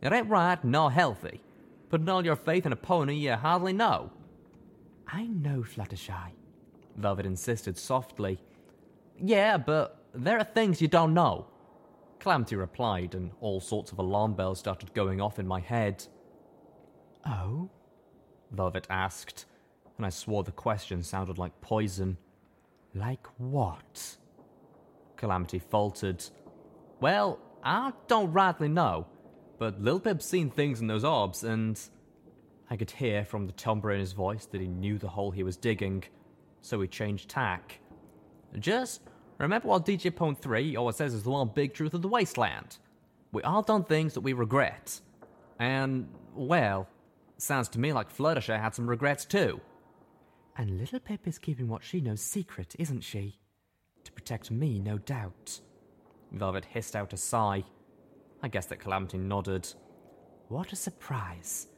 It 0.00 0.12
ain't 0.12 0.28
right 0.28 0.62
nor 0.64 0.92
healthy. 0.92 1.42
Putting 1.88 2.08
all 2.08 2.24
your 2.24 2.36
faith 2.36 2.66
in 2.66 2.72
a 2.72 2.76
pony 2.76 3.16
you 3.16 3.32
hardly 3.32 3.72
know. 3.72 4.12
I 5.08 5.26
know 5.26 5.62
Fluttershy. 5.62 6.34
Velvet 6.96 7.26
insisted 7.26 7.76
softly. 7.76 8.38
Yeah, 9.20 9.58
but 9.58 10.04
there 10.14 10.38
are 10.38 10.44
things 10.44 10.80
you 10.80 10.86
don't 10.86 11.14
know. 11.14 11.48
Calamity 12.20 12.54
replied, 12.54 13.16
and 13.16 13.32
all 13.40 13.60
sorts 13.60 13.90
of 13.90 13.98
alarm 13.98 14.34
bells 14.34 14.60
started 14.60 14.94
going 14.94 15.20
off 15.20 15.40
in 15.40 15.48
my 15.48 15.58
head. 15.58 16.06
Oh? 17.26 17.68
Velvet 18.52 18.86
asked, 18.88 19.46
and 19.96 20.06
I 20.06 20.10
swore 20.10 20.44
the 20.44 20.52
question 20.52 21.02
sounded 21.02 21.38
like 21.38 21.60
poison. 21.60 22.18
Like 22.94 23.26
what? 23.36 24.18
Calamity 25.20 25.58
faltered. 25.58 26.24
Well, 27.00 27.38
I 27.62 27.92
don't 28.08 28.32
rightly 28.32 28.68
know, 28.68 29.06
but 29.58 29.80
Lil 29.80 30.00
Pip's 30.00 30.24
seen 30.24 30.50
things 30.50 30.80
in 30.80 30.86
those 30.86 31.04
orbs, 31.04 31.44
and 31.44 31.78
I 32.70 32.76
could 32.76 32.90
hear 32.90 33.24
from 33.24 33.46
the 33.46 33.52
timbre 33.52 33.92
in 33.92 34.00
his 34.00 34.12
voice 34.12 34.46
that 34.46 34.60
he 34.60 34.66
knew 34.66 34.96
the 34.96 35.08
hole 35.08 35.30
he 35.30 35.42
was 35.42 35.58
digging, 35.58 36.04
so 36.62 36.80
he 36.80 36.88
changed 36.88 37.28
tack. 37.28 37.80
Just 38.58 39.02
remember 39.38 39.68
what 39.68 39.84
DJ 39.84 40.10
Pon3 40.10 40.76
always 40.78 40.96
says 40.96 41.12
is 41.12 41.22
the 41.22 41.30
one 41.30 41.50
big 41.54 41.74
truth 41.74 41.92
of 41.92 42.00
the 42.00 42.08
wasteland. 42.08 42.78
We 43.32 43.42
all 43.42 43.62
done 43.62 43.84
things 43.84 44.14
that 44.14 44.22
we 44.22 44.32
regret. 44.32 45.00
And, 45.58 46.08
well, 46.34 46.88
sounds 47.36 47.68
to 47.70 47.78
me 47.78 47.92
like 47.92 48.16
Fluttershy 48.16 48.58
had 48.58 48.74
some 48.74 48.88
regrets 48.88 49.26
too. 49.26 49.60
And 50.56 50.80
Littlepip 50.80 51.26
is 51.26 51.38
keeping 51.38 51.68
what 51.68 51.84
she 51.84 52.00
knows 52.00 52.22
secret, 52.22 52.74
isn't 52.78 53.02
she? 53.02 53.38
Protect 54.20 54.50
me, 54.50 54.78
no 54.78 54.98
doubt. 54.98 55.60
Velvet 56.30 56.66
hissed 56.66 56.94
out 56.94 57.14
a 57.14 57.16
sigh. 57.16 57.64
I 58.42 58.48
guess 58.48 58.66
that 58.66 58.78
Calamity 58.78 59.16
nodded. 59.16 59.66
What 60.48 60.74
a 60.74 60.76
surprise. 60.76 61.68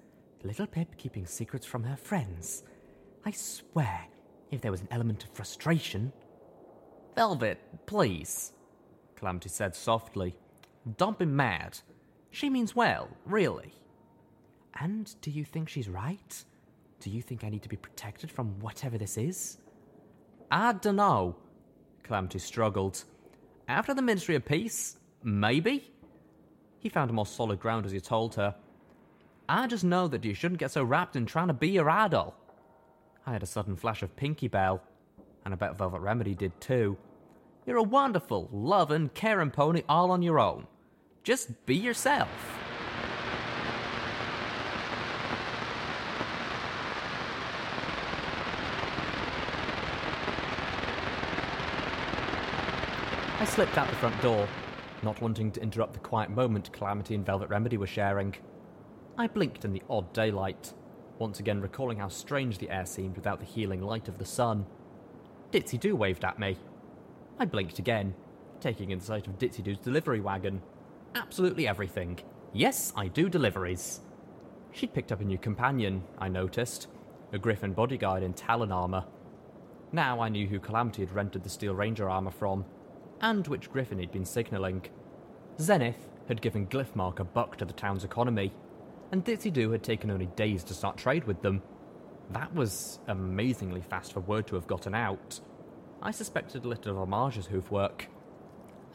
Littlepip 0.43 0.97
keeping 0.97 1.24
secrets 1.24 1.64
from 1.64 1.84
her 1.84 1.95
friends. 1.97 2.64
I 3.24 3.30
swear, 3.30 4.09
if 4.51 4.61
there 4.61 4.72
was 4.72 4.80
an 4.80 4.88
element 4.90 5.22
of 5.22 5.30
frustration. 5.30 6.12
Velvet, 7.14 7.61
please, 7.86 8.55
Calamity 9.14 9.49
said 9.49 9.76
softly. 9.76 10.34
Don't 10.97 11.20
be 11.20 11.26
mad. 11.26 11.78
She 12.32 12.51
means 12.51 12.74
well, 12.74 13.09
really. 13.24 13.72
And 14.80 15.14
do 15.20 15.30
you 15.30 15.45
think 15.45 15.68
she's 15.68 15.88
right? 15.88 16.45
Do 16.99 17.09
you 17.09 17.22
think 17.22 17.45
I 17.45 17.51
need 17.51 17.62
to 17.62 17.68
be 17.68 17.76
protected 17.76 18.32
from 18.32 18.59
whatever 18.59 18.99
this 18.99 19.16
is? 19.16 19.59
I 20.51 20.72
dunno. 20.72 21.36
Calamity 22.12 22.40
struggled. 22.40 23.04
After 23.68 23.94
the 23.94 24.02
Ministry 24.02 24.34
of 24.34 24.44
Peace? 24.44 24.98
Maybe? 25.22 25.90
He 26.78 26.90
found 26.90 27.10
more 27.10 27.24
solid 27.24 27.58
ground 27.58 27.86
as 27.86 27.92
he 27.92 28.00
told 28.00 28.34
her. 28.34 28.54
I 29.48 29.66
just 29.66 29.82
know 29.82 30.08
that 30.08 30.22
you 30.22 30.34
shouldn't 30.34 30.60
get 30.60 30.72
so 30.72 30.84
wrapped 30.84 31.16
in 31.16 31.24
trying 31.24 31.46
to 31.46 31.54
be 31.54 31.70
your 31.70 31.88
idol. 31.88 32.34
I 33.26 33.32
had 33.32 33.42
a 33.42 33.46
sudden 33.46 33.76
flash 33.76 34.02
of 34.02 34.14
Pinkie 34.14 34.48
Belle, 34.48 34.82
and 35.46 35.54
I 35.54 35.56
bet 35.56 35.78
Velvet 35.78 36.02
Remedy 36.02 36.34
did 36.34 36.60
too. 36.60 36.98
You're 37.64 37.78
a 37.78 37.82
wonderful, 37.82 38.50
loving, 38.52 39.08
caring 39.14 39.50
pony 39.50 39.82
all 39.88 40.10
on 40.10 40.20
your 40.20 40.38
own. 40.38 40.66
Just 41.22 41.64
be 41.64 41.76
yourself. 41.76 42.28
I 53.43 53.45
slipped 53.45 53.76
out 53.76 53.90
the 53.90 53.97
front 53.97 54.22
door, 54.22 54.47
not 55.03 55.20
wanting 55.20 55.51
to 55.51 55.61
interrupt 55.61 55.95
the 55.95 55.99
quiet 55.99 56.30
moment 56.30 56.72
Calamity 56.72 57.16
and 57.16 57.26
Velvet 57.26 57.49
Remedy 57.49 57.76
were 57.76 57.88
sharing. 57.88 58.36
I 59.18 59.26
blinked 59.26 59.64
in 59.64 59.72
the 59.72 59.82
odd 59.90 60.12
daylight, 60.12 60.72
once 61.18 61.40
again 61.40 61.61
recalling 61.61 61.99
how 61.99 62.07
strange 62.07 62.59
the 62.59 62.70
air 62.70 62.86
seemed 62.86 63.16
without 63.16 63.40
the 63.40 63.45
healing 63.45 63.82
light 63.82 64.07
of 64.07 64.18
the 64.18 64.24
sun. 64.24 64.64
Ditzy 65.51 65.80
Doo 65.80 65.97
waved 65.97 66.24
at 66.24 66.38
me. 66.38 66.57
I 67.36 67.47
blinked 67.47 67.80
again, 67.80 68.14
taking 68.61 68.93
in 68.93 69.01
sight 69.01 69.26
of 69.26 69.40
Ditzy 69.40 69.64
Doo's 69.64 69.78
delivery 69.78 70.20
wagon. 70.20 70.62
Absolutely 71.16 71.66
everything. 71.66 72.20
Yes, 72.53 72.93
I 72.95 73.09
do 73.09 73.28
deliveries. 73.28 74.03
She'd 74.70 74.95
picked 74.95 75.11
up 75.11 75.20
a 75.20 75.24
new 75.24 75.36
companion, 75.36 76.05
I 76.16 76.28
noticed, 76.28 76.86
a 77.32 77.40
Griffin 77.40 77.72
bodyguard 77.72 78.22
in 78.22 78.34
Talon 78.34 78.70
armour. 78.70 79.05
Now 79.90 80.20
I 80.20 80.28
knew 80.28 80.47
who 80.47 80.61
Calamity 80.61 81.03
had 81.03 81.12
rented 81.12 81.43
the 81.43 81.51
Steel 81.51 81.74
Ranger 81.74 82.09
armour 82.09 82.30
from, 82.30 82.64
and 83.23 83.47
which 83.47 83.70
Griffin 83.70 83.99
he'd 83.99 84.12
been 84.12 84.25
signalling. 84.25 84.85
Zenith 85.61 86.09
had 86.29 86.43
given 86.43 86.66
Glyphmark 86.66 87.20
a 87.20 87.25
buck 87.25 87.57
to 87.57 87.64
the 87.64 87.73
town's 87.73 88.05
economy, 88.05 88.53
and 89.11 89.25
Ditzy 89.25 89.53
Doo 89.53 89.70
had 89.70 89.83
taken 89.83 90.11
only 90.11 90.27
days 90.27 90.64
to 90.64 90.75
start 90.75 90.97
trade 90.97 91.25
with 91.25 91.41
them. 91.43 91.62
That 92.31 92.55
was 92.55 92.99
amazingly 93.07 93.81
fast 93.81 94.12
for 94.12 94.20
word 94.20 94.47
to 94.49 94.55
have 94.57 94.66
gotten 94.66 94.95
out. 94.95 95.41
I 96.03 96.11
suspected 96.11 96.64
a 96.64 96.68
little 96.68 96.93
of 96.93 96.99
Homage's 96.99 97.47
hoofwork. 97.47 98.09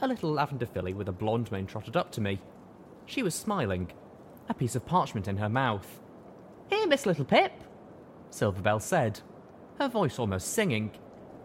A 0.01 0.07
little 0.07 0.31
lavender 0.31 0.65
filly 0.65 0.93
with 0.93 1.07
a 1.07 1.13
blonde 1.13 1.51
mane 1.51 1.65
trotted 1.65 1.95
up 1.95 2.11
to 2.11 2.21
me. 2.21 2.41
She 3.05 3.23
was 3.23 3.33
smiling, 3.33 3.91
a 4.49 4.53
piece 4.53 4.75
of 4.75 4.85
parchment 4.85 5.27
in 5.27 5.37
her 5.37 5.49
mouth. 5.49 6.01
Here, 6.69 6.85
Miss 6.85 7.05
Littlepip, 7.05 7.51
Silverbell 8.29 8.81
said, 8.81 9.21
her 9.79 9.87
voice 9.87 10.19
almost 10.19 10.53
singing. 10.53 10.91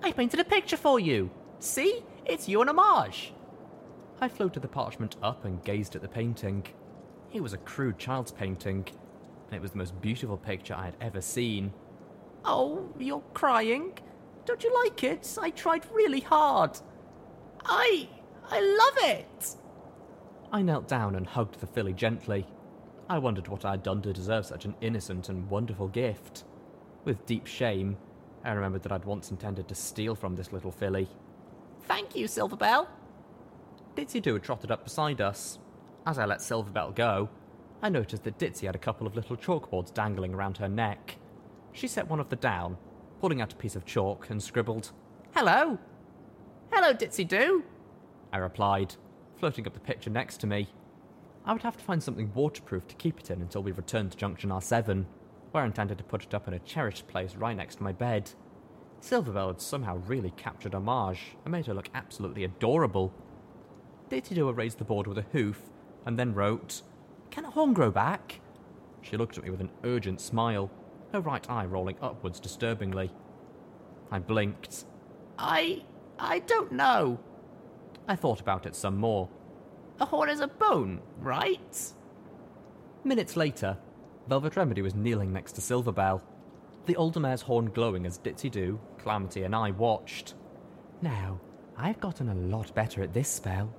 I 0.02 0.12
painted 0.12 0.40
a 0.40 0.44
picture 0.44 0.76
for 0.76 0.98
you. 0.98 1.30
See? 1.60 2.02
It's 2.24 2.48
you 2.48 2.60
and 2.60 2.70
Homage. 2.70 3.32
I 4.20 4.28
floated 4.28 4.62
the 4.62 4.68
parchment 4.68 5.16
up 5.22 5.44
and 5.44 5.64
gazed 5.64 5.96
at 5.96 6.02
the 6.02 6.08
painting. 6.08 6.64
It 7.32 7.42
was 7.42 7.52
a 7.52 7.58
crude 7.58 7.98
child's 7.98 8.30
painting, 8.30 8.86
and 9.46 9.56
it 9.56 9.60
was 9.60 9.72
the 9.72 9.78
most 9.78 10.00
beautiful 10.00 10.36
picture 10.36 10.74
I 10.74 10.84
had 10.84 10.96
ever 11.00 11.20
seen. 11.20 11.72
Oh, 12.44 12.88
you're 12.98 13.22
crying? 13.34 13.98
Don't 14.44 14.62
you 14.62 14.72
like 14.84 15.02
it? 15.02 15.36
I 15.40 15.50
tried 15.50 15.86
really 15.92 16.20
hard. 16.20 16.78
I. 17.64 18.08
I 18.48 18.60
love 18.60 19.10
it! 19.10 19.56
I 20.52 20.62
knelt 20.62 20.86
down 20.86 21.14
and 21.14 21.26
hugged 21.26 21.58
the 21.58 21.66
filly 21.66 21.94
gently. 21.94 22.46
I 23.08 23.18
wondered 23.18 23.48
what 23.48 23.64
I 23.64 23.72
had 23.72 23.82
done 23.82 24.02
to 24.02 24.12
deserve 24.12 24.46
such 24.46 24.64
an 24.64 24.74
innocent 24.80 25.28
and 25.28 25.48
wonderful 25.48 25.88
gift. 25.88 26.44
With 27.04 27.24
deep 27.26 27.46
shame, 27.46 27.96
I 28.44 28.52
remembered 28.52 28.82
that 28.82 28.92
I'd 28.92 29.04
once 29.04 29.30
intended 29.30 29.68
to 29.68 29.74
steal 29.74 30.14
from 30.14 30.36
this 30.36 30.52
little 30.52 30.70
filly. 30.70 31.08
Thank 31.86 32.16
you, 32.16 32.26
Silverbell. 32.26 32.86
Ditzy 33.96 34.22
Doo 34.22 34.34
had 34.34 34.42
trotted 34.42 34.70
up 34.70 34.84
beside 34.84 35.20
us. 35.20 35.58
As 36.06 36.18
I 36.18 36.24
let 36.24 36.38
Silverbell 36.38 36.94
go, 36.94 37.28
I 37.82 37.88
noticed 37.88 38.24
that 38.24 38.38
Ditzy 38.38 38.66
had 38.66 38.74
a 38.74 38.78
couple 38.78 39.06
of 39.06 39.16
little 39.16 39.36
chalkboards 39.36 39.92
dangling 39.92 40.34
around 40.34 40.58
her 40.58 40.68
neck. 40.68 41.18
She 41.72 41.88
set 41.88 42.08
one 42.08 42.20
of 42.20 42.28
them 42.28 42.38
down, 42.38 42.76
pulling 43.20 43.40
out 43.40 43.52
a 43.52 43.56
piece 43.56 43.76
of 43.76 43.84
chalk, 43.84 44.30
and 44.30 44.42
scribbled, 44.42 44.92
Hello. 45.34 45.78
Hello, 46.70 46.94
Ditzy 46.94 47.26
Doo. 47.26 47.64
I 48.32 48.38
replied, 48.38 48.94
floating 49.36 49.66
up 49.66 49.74
the 49.74 49.80
picture 49.80 50.10
next 50.10 50.38
to 50.38 50.46
me. 50.46 50.68
I 51.44 51.52
would 51.52 51.62
have 51.62 51.76
to 51.76 51.84
find 51.84 52.02
something 52.02 52.32
waterproof 52.34 52.86
to 52.88 52.94
keep 52.94 53.18
it 53.18 53.30
in 53.30 53.42
until 53.42 53.62
we 53.62 53.72
returned 53.72 54.12
to 54.12 54.18
Junction 54.18 54.50
R7, 54.50 55.04
where 55.50 55.64
I 55.64 55.66
intended 55.66 55.98
to 55.98 56.04
put 56.04 56.22
it 56.22 56.34
up 56.34 56.46
in 56.46 56.54
a 56.54 56.58
cherished 56.60 57.08
place 57.08 57.34
right 57.34 57.56
next 57.56 57.76
to 57.76 57.82
my 57.82 57.92
bed. 57.92 58.30
Silverbell 59.02 59.48
had 59.48 59.60
somehow 59.60 59.96
really 60.06 60.30
captured 60.36 60.74
Homage 60.74 61.36
and 61.44 61.52
made 61.52 61.66
her 61.66 61.74
look 61.74 61.90
absolutely 61.94 62.44
adorable. 62.44 63.12
Ditzy 64.08 64.34
Doo 64.34 64.50
raised 64.52 64.78
the 64.78 64.84
board 64.84 65.06
with 65.06 65.18
a 65.18 65.26
hoof 65.32 65.60
and 66.06 66.18
then 66.18 66.34
wrote, 66.34 66.82
Can 67.30 67.44
a 67.44 67.50
horn 67.50 67.72
grow 67.72 67.90
back? 67.90 68.40
She 69.00 69.16
looked 69.16 69.36
at 69.36 69.44
me 69.44 69.50
with 69.50 69.60
an 69.60 69.72
urgent 69.82 70.20
smile, 70.20 70.70
her 71.12 71.20
right 71.20 71.48
eye 71.50 71.64
rolling 71.64 71.96
upwards 72.00 72.38
disturbingly. 72.38 73.10
I 74.10 74.20
blinked. 74.20 74.84
I. 75.38 75.82
I 76.18 76.38
don't 76.40 76.70
know. 76.70 77.18
I 78.06 78.14
thought 78.14 78.40
about 78.40 78.66
it 78.66 78.76
some 78.76 78.96
more. 78.96 79.28
A 79.98 80.04
horn 80.04 80.28
is 80.28 80.40
a 80.40 80.46
bone, 80.46 81.00
right? 81.18 81.92
Minutes 83.02 83.36
later, 83.36 83.78
Velvet 84.28 84.56
Remedy 84.56 84.82
was 84.82 84.94
kneeling 84.94 85.32
next 85.32 85.52
to 85.52 85.60
Silverbell, 85.60 86.22
the 86.86 86.96
older 86.96 87.20
mare's 87.20 87.42
horn 87.42 87.66
glowing 87.66 88.06
as 88.06 88.18
Ditzy 88.18 88.50
Doo, 88.50 88.80
Calamity, 89.02 89.42
and 89.42 89.54
I 89.54 89.70
watched. 89.70 90.34
Now, 91.00 91.40
I've 91.76 92.00
gotten 92.00 92.28
a 92.28 92.34
lot 92.34 92.74
better 92.74 93.02
at 93.02 93.12
this 93.12 93.28
spell, 93.28 93.74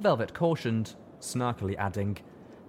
Velvet 0.00 0.32
cautioned, 0.32 0.94
snarkily 1.20 1.76
adding, 1.76 2.16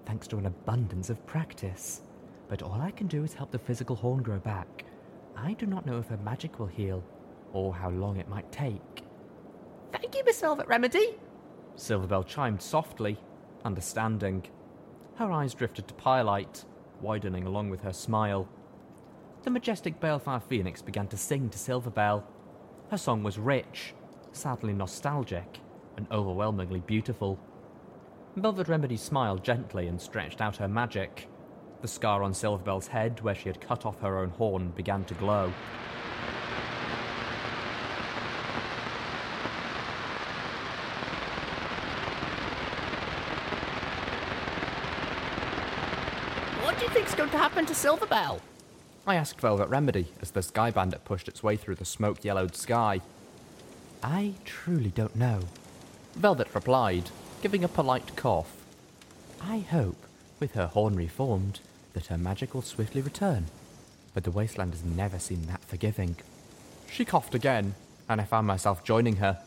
Thanks 0.05 0.27
to 0.27 0.37
an 0.37 0.47
abundance 0.47 1.11
of 1.11 1.23
practice. 1.27 2.01
But 2.47 2.63
all 2.63 2.81
I 2.81 2.89
can 2.89 3.05
do 3.05 3.23
is 3.23 3.35
help 3.35 3.51
the 3.51 3.59
physical 3.59 3.95
horn 3.95 4.23
grow 4.23 4.39
back. 4.39 4.85
I 5.37 5.53
do 5.53 5.67
not 5.67 5.85
know 5.85 5.99
if 5.99 6.07
her 6.07 6.17
magic 6.17 6.57
will 6.57 6.67
heal, 6.67 7.03
or 7.53 7.75
how 7.75 7.91
long 7.91 8.17
it 8.17 8.27
might 8.27 8.51
take. 8.51 9.03
Thank 9.91 10.15
you, 10.15 10.23
Miss 10.25 10.41
Velvet 10.41 10.67
Remedy. 10.67 11.15
Silverbell 11.75 12.25
chimed 12.25 12.61
softly, 12.61 13.19
understanding. 13.63 14.43
Her 15.15 15.31
eyes 15.31 15.53
drifted 15.53 15.87
to 15.87 15.93
Pyrelight, 15.93 16.65
widening 17.01 17.45
along 17.45 17.69
with 17.69 17.81
her 17.81 17.93
smile. 17.93 18.49
The 19.49 19.53
majestic 19.53 19.99
Balefire 19.99 20.43
Phoenix 20.43 20.79
began 20.79 21.07
to 21.07 21.17
sing 21.17 21.49
to 21.49 21.57
Silverbell. 21.57 22.21
Her 22.91 22.97
song 22.99 23.23
was 23.23 23.39
rich, 23.39 23.95
sadly 24.31 24.73
nostalgic, 24.73 25.57
and 25.97 26.05
overwhelmingly 26.11 26.81
beautiful. 26.81 27.39
Velvet 28.35 28.67
Remedy 28.67 28.95
smiled 28.95 29.43
gently 29.43 29.87
and 29.87 29.99
stretched 29.99 30.39
out 30.39 30.57
her 30.57 30.67
magic. 30.67 31.27
The 31.81 31.87
scar 31.87 32.21
on 32.21 32.31
Silverbell's 32.31 32.85
head, 32.85 33.21
where 33.21 33.33
she 33.33 33.49
had 33.49 33.59
cut 33.59 33.87
off 33.87 33.99
her 34.01 34.19
own 34.19 34.29
horn, 34.29 34.69
began 34.75 35.03
to 35.05 35.15
glow. 35.15 35.51
What 46.61 46.77
do 46.77 46.85
you 46.85 46.91
think's 46.91 47.15
going 47.15 47.31
to 47.31 47.37
happen 47.39 47.65
to 47.65 47.73
Silverbell? 47.73 48.41
I 49.09 49.15
asked 49.15 49.41
Velvet 49.41 49.69
Remedy 49.69 50.09
as 50.21 50.29
the 50.29 50.43
Sky 50.43 50.69
Bandit 50.69 51.03
pushed 51.03 51.27
its 51.27 51.41
way 51.41 51.57
through 51.57 51.73
the 51.73 51.83
smoke 51.83 52.23
yellowed 52.23 52.55
sky. 52.55 53.01
I 54.03 54.33
truly 54.45 54.91
don't 54.91 55.15
know. 55.15 55.39
Velvet 56.13 56.53
replied, 56.53 57.09
giving 57.41 57.63
a 57.63 57.67
polite 57.67 58.15
cough. 58.15 58.55
I 59.41 59.61
hope, 59.61 59.97
with 60.39 60.51
her 60.51 60.67
horn 60.67 60.95
reformed, 60.95 61.59
that 61.93 62.05
her 62.05 62.19
magic 62.19 62.53
will 62.53 62.61
swiftly 62.61 63.01
return. 63.01 63.47
But 64.13 64.25
the 64.25 64.31
wasteland 64.31 64.73
has 64.73 64.83
never 64.83 65.17
seemed 65.17 65.45
that 65.45 65.65
forgiving. 65.65 66.15
She 66.91 67.03
coughed 67.03 67.33
again, 67.33 67.73
and 68.07 68.21
I 68.21 68.25
found 68.25 68.45
myself 68.45 68.83
joining 68.83 69.15
her. 69.15 69.39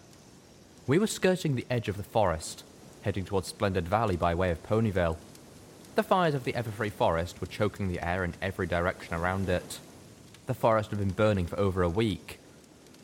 We 0.89 0.99
were 0.99 1.07
skirting 1.07 1.55
the 1.55 1.67
edge 1.71 1.87
of 1.87 1.99
the 1.99 2.03
forest, 2.03 2.65
heading 3.03 3.25
towards 3.25 3.47
Splendid 3.47 3.87
Valley 3.87 4.17
by 4.17 4.35
way 4.35 4.51
of 4.51 4.67
Ponyville. 4.67 5.19
The 5.95 6.03
fires 6.03 6.35
of 6.35 6.45
the 6.45 6.55
Everfree 6.55 6.91
Forest 6.91 7.41
were 7.41 7.47
choking 7.47 7.89
the 7.89 8.01
air 8.07 8.25
in 8.25 8.33
every 8.41 8.67
direction 8.67 9.15
around 9.15 9.51
it. 9.51 9.79
The 10.47 10.55
forest 10.55 10.89
had 10.91 10.99
been 10.99 11.11
burning 11.11 11.47
for 11.47 11.59
over 11.59 11.83
a 11.83 11.89
week. 11.89 12.39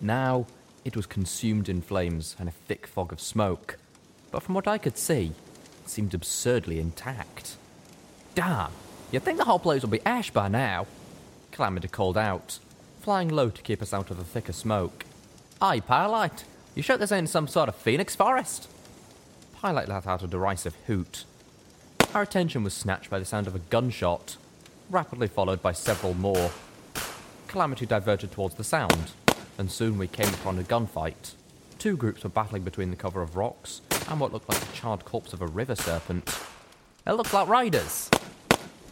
Now, 0.00 0.46
it 0.86 0.96
was 0.96 1.04
consumed 1.04 1.68
in 1.68 1.82
flames 1.82 2.34
and 2.38 2.48
a 2.48 2.52
thick 2.52 2.86
fog 2.86 3.12
of 3.12 3.20
smoke, 3.20 3.76
but 4.30 4.42
from 4.42 4.54
what 4.54 4.66
I 4.66 4.78
could 4.78 4.96
see, 4.96 5.32
it 5.84 5.90
seemed 5.90 6.14
absurdly 6.14 6.80
intact. 6.80 7.56
Damn, 8.34 8.70
you'd 9.12 9.22
think 9.22 9.36
the 9.36 9.44
whole 9.44 9.58
place 9.58 9.82
would 9.82 9.90
be 9.90 10.04
ash 10.06 10.30
by 10.30 10.48
now, 10.48 10.86
Calamity 11.52 11.88
called 11.88 12.16
out, 12.16 12.58
flying 13.00 13.28
low 13.28 13.50
to 13.50 13.62
keep 13.62 13.82
us 13.82 13.92
out 13.92 14.10
of 14.10 14.16
the 14.16 14.24
thicker 14.24 14.52
smoke. 14.52 15.04
Aye, 15.60 15.80
Pyrelight, 15.80 16.44
you 16.74 16.82
sure 16.82 16.96
this 16.96 17.12
ain't 17.12 17.28
some 17.28 17.48
sort 17.48 17.68
of 17.68 17.76
phoenix 17.76 18.16
forest? 18.16 18.66
Pyrelight 19.60 19.88
let 19.88 20.06
out 20.06 20.22
a 20.22 20.26
derisive 20.26 20.76
hoot. 20.86 21.24
Our 22.14 22.22
attention 22.22 22.64
was 22.64 22.72
snatched 22.72 23.10
by 23.10 23.18
the 23.18 23.26
sound 23.26 23.46
of 23.46 23.54
a 23.54 23.58
gunshot, 23.58 24.38
rapidly 24.88 25.28
followed 25.28 25.60
by 25.60 25.72
several 25.72 26.14
more. 26.14 26.50
Calamity 27.48 27.84
diverted 27.84 28.32
towards 28.32 28.54
the 28.54 28.64
sound, 28.64 29.12
and 29.58 29.70
soon 29.70 29.98
we 29.98 30.08
came 30.08 30.32
upon 30.32 30.58
a 30.58 30.62
gunfight. 30.62 31.34
Two 31.78 31.98
groups 31.98 32.24
were 32.24 32.30
battling 32.30 32.62
between 32.62 32.90
the 32.90 32.96
cover 32.96 33.20
of 33.20 33.36
rocks 33.36 33.82
and 34.08 34.18
what 34.18 34.32
looked 34.32 34.48
like 34.48 34.58
the 34.58 34.72
charred 34.74 35.04
corpse 35.04 35.34
of 35.34 35.42
a 35.42 35.46
river 35.46 35.76
serpent. 35.76 36.28
It 37.06 37.12
looked 37.12 37.34
like 37.34 37.46
raiders. 37.46 38.10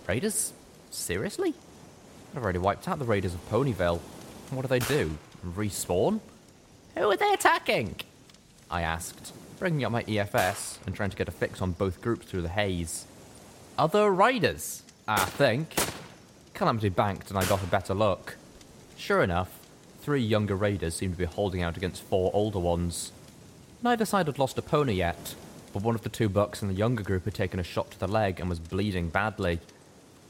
Raiders? 0.06 0.52
Seriously? 0.90 1.54
I've 2.34 2.44
already 2.44 2.58
wiped 2.58 2.86
out 2.86 2.98
the 2.98 3.06
raiders 3.06 3.32
of 3.32 3.50
Ponyville. 3.50 4.00
What 4.50 4.62
do 4.62 4.68
they 4.68 4.78
do? 4.78 5.16
Respawn? 5.44 6.20
Who 6.96 7.10
are 7.10 7.16
they 7.16 7.32
attacking? 7.32 7.96
I 8.70 8.82
asked, 8.82 9.32
bringing 9.59 9.84
up 9.84 9.92
my 9.92 10.02
EFS 10.04 10.78
and 10.86 10.94
trying 10.94 11.11
to 11.11 11.16
get 11.16 11.28
a 11.28 11.32
fix 11.32 11.62
on 11.62 11.72
both 11.72 12.02
groups 12.02 12.26
through 12.26 12.42
the 12.42 12.48
haze. 12.48 13.07
Other 13.78 14.11
raiders, 14.11 14.82
I 15.09 15.24
think. 15.24 15.74
Calamity 16.54 16.88
banked 16.88 17.30
and 17.30 17.38
I 17.38 17.44
got 17.44 17.62
a 17.62 17.66
better 17.66 17.94
look. 17.94 18.36
Sure 18.96 19.22
enough, 19.22 19.59
three 20.00 20.22
younger 20.22 20.54
raiders 20.54 20.94
seemed 20.94 21.14
to 21.14 21.18
be 21.18 21.24
holding 21.24 21.62
out 21.62 21.76
against 21.76 22.02
four 22.02 22.30
older 22.34 22.59
ones. 22.59 23.12
Neither 23.82 24.04
side 24.04 24.26
had 24.26 24.38
lost 24.38 24.59
a 24.59 24.62
pony 24.62 24.94
yet, 24.94 25.34
but 25.72 25.82
one 25.82 25.94
of 25.94 26.02
the 26.02 26.09
two 26.09 26.28
bucks 26.28 26.62
in 26.62 26.68
the 26.68 26.74
younger 26.74 27.02
group 27.02 27.24
had 27.24 27.34
taken 27.34 27.61
a 27.61 27.64
shot 27.64 27.90
to 27.90 27.98
the 27.98 28.09
leg 28.09 28.40
and 28.40 28.48
was 28.48 28.59
bleeding 28.59 29.09
badly. 29.09 29.61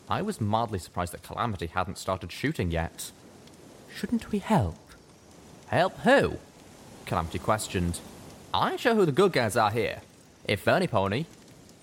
I 0.08 0.22
was 0.22 0.40
mildly 0.40 0.78
surprised 0.78 1.12
that 1.12 1.22
Calamity 1.22 1.66
hadn't 1.66 1.98
started 1.98 2.32
shooting 2.32 2.70
yet. 2.70 3.10
Shouldn't 3.94 4.30
we 4.30 4.38
help? 4.40 4.78
Help 5.68 5.98
who? 6.00 6.38
Calamity 7.06 7.38
questioned. 7.38 8.00
I 8.56 8.70
ain't 8.70 8.80
sure 8.80 8.94
who 8.94 9.04
the 9.04 9.12
good 9.12 9.32
guys 9.32 9.54
are 9.54 9.70
here. 9.70 10.00
If 10.46 10.66
any 10.66 10.86
pony, 10.86 11.26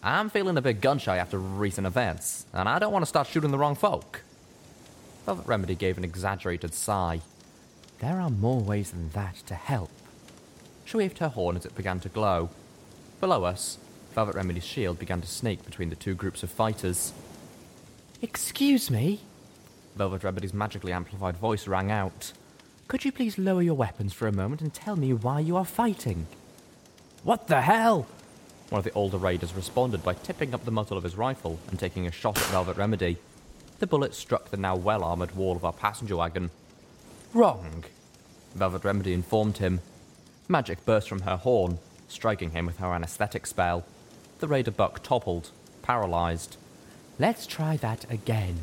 I'm 0.02 0.32
feeling 0.32 0.58
a 0.58 0.62
bit 0.62 0.82
gun 0.82 0.98
shy 0.98 1.18
after 1.18 1.38
recent 1.38 1.86
events, 1.86 2.48
and 2.52 2.68
I 2.68 2.80
don't 2.80 2.92
want 2.92 3.04
to 3.04 3.10
start 3.10 3.28
shooting 3.28 3.52
the 3.52 3.60
wrong 3.60 3.76
folk. 3.76 4.24
Velvet 5.28 5.46
Remedy 5.46 5.76
gave 5.76 6.00
an 6.00 6.04
exaggerated 6.04 6.74
sigh. 6.74 7.22
There 8.00 8.20
are 8.20 8.32
more 8.32 8.60
ways 8.60 8.90
than 8.90 9.10
that 9.10 9.36
to 9.46 9.54
help. 9.54 9.92
She 10.84 10.98
waved 10.98 11.20
her 11.20 11.28
horn 11.28 11.58
as 11.58 11.66
it 11.68 11.76
began 11.76 12.00
to 12.00 12.10
glow. 12.10 12.50
Below 13.22 13.44
us, 13.44 13.78
Velvet 14.16 14.34
Remedy's 14.34 14.66
shield 14.66 14.98
began 14.98 15.22
to 15.22 15.28
snake 15.28 15.64
between 15.64 15.92
the 15.92 15.96
two 15.96 16.16
groups 16.16 16.42
of 16.42 16.50
fighters. 16.50 17.14
Excuse 18.24 18.90
me? 18.90 19.20
Velvet 19.96 20.24
Remedy's 20.24 20.56
magically 20.56 20.92
amplified 20.92 21.38
voice 21.38 21.68
rang 21.68 21.92
out. 21.92 22.34
Could 22.88 23.06
you 23.06 23.12
please 23.12 23.38
lower 23.38 23.62
your 23.62 23.76
weapons 23.76 24.12
for 24.12 24.28
a 24.28 24.32
moment 24.32 24.62
and 24.62 24.74
tell 24.74 24.96
me 24.96 25.14
why 25.14 25.40
you 25.40 25.56
are 25.56 25.66
fighting? 25.66 26.26
What 27.24 27.48
the 27.48 27.62
hell? 27.62 28.06
One 28.70 28.80
of 28.80 28.84
the 28.84 28.92
older 28.92 29.18
raiders 29.18 29.54
responded 29.54 30.04
by 30.04 30.14
tipping 30.14 30.54
up 30.54 30.66
the 30.66 30.72
muzzle 30.72 30.98
of 30.98 31.06
his 31.06 31.16
rifle 31.16 31.58
and 31.70 31.80
taking 31.80 32.06
a 32.06 32.12
shot 32.12 32.38
at 32.38 32.44
Velvet 32.48 32.76
Remedy. 32.76 33.18
The 33.80 33.88
bullet 33.88 34.14
struck 34.14 34.50
the 34.50 34.58
now 34.58 34.76
well 34.76 35.06
armoured 35.06 35.34
wall 35.34 35.56
of 35.56 35.64
our 35.64 35.72
passenger 35.72 36.18
wagon. 36.18 36.52
Wrong, 37.34 37.86
Velvet 38.56 38.84
Remedy 38.84 39.14
informed 39.14 39.60
him. 39.60 39.80
Magic 40.50 40.86
burst 40.86 41.08
from 41.08 41.22
her 41.22 41.38
horn, 41.38 41.80
striking 42.10 42.52
him 42.52 42.66
with 42.66 42.80
her 42.80 42.94
anesthetic 42.94 43.48
spell. 43.48 43.86
The 44.40 44.48
raider 44.50 44.72
buck 44.72 45.02
toppled, 45.02 45.52
paralysed. 45.82 46.58
Let's 47.20 47.48
try 47.48 47.78
that 47.78 48.10
again. 48.12 48.58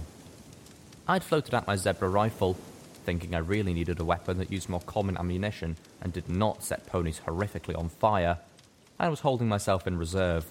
I'd 1.08 1.24
floated 1.24 1.54
out 1.54 1.66
my 1.66 1.76
zebra 1.76 2.10
rifle, 2.10 2.58
thinking 3.06 3.34
I 3.34 3.38
really 3.38 3.72
needed 3.72 3.98
a 4.00 4.04
weapon 4.04 4.36
that 4.36 4.52
used 4.52 4.68
more 4.68 4.80
common 4.80 5.16
ammunition 5.16 5.76
and 6.02 6.12
did 6.12 6.28
not 6.28 6.62
set 6.62 6.86
ponies 6.86 7.22
horrifically 7.26 7.76
on 7.76 7.88
fire. 7.88 8.38
I 9.00 9.08
was 9.08 9.20
holding 9.20 9.48
myself 9.48 9.86
in 9.86 9.96
reserve. 9.96 10.44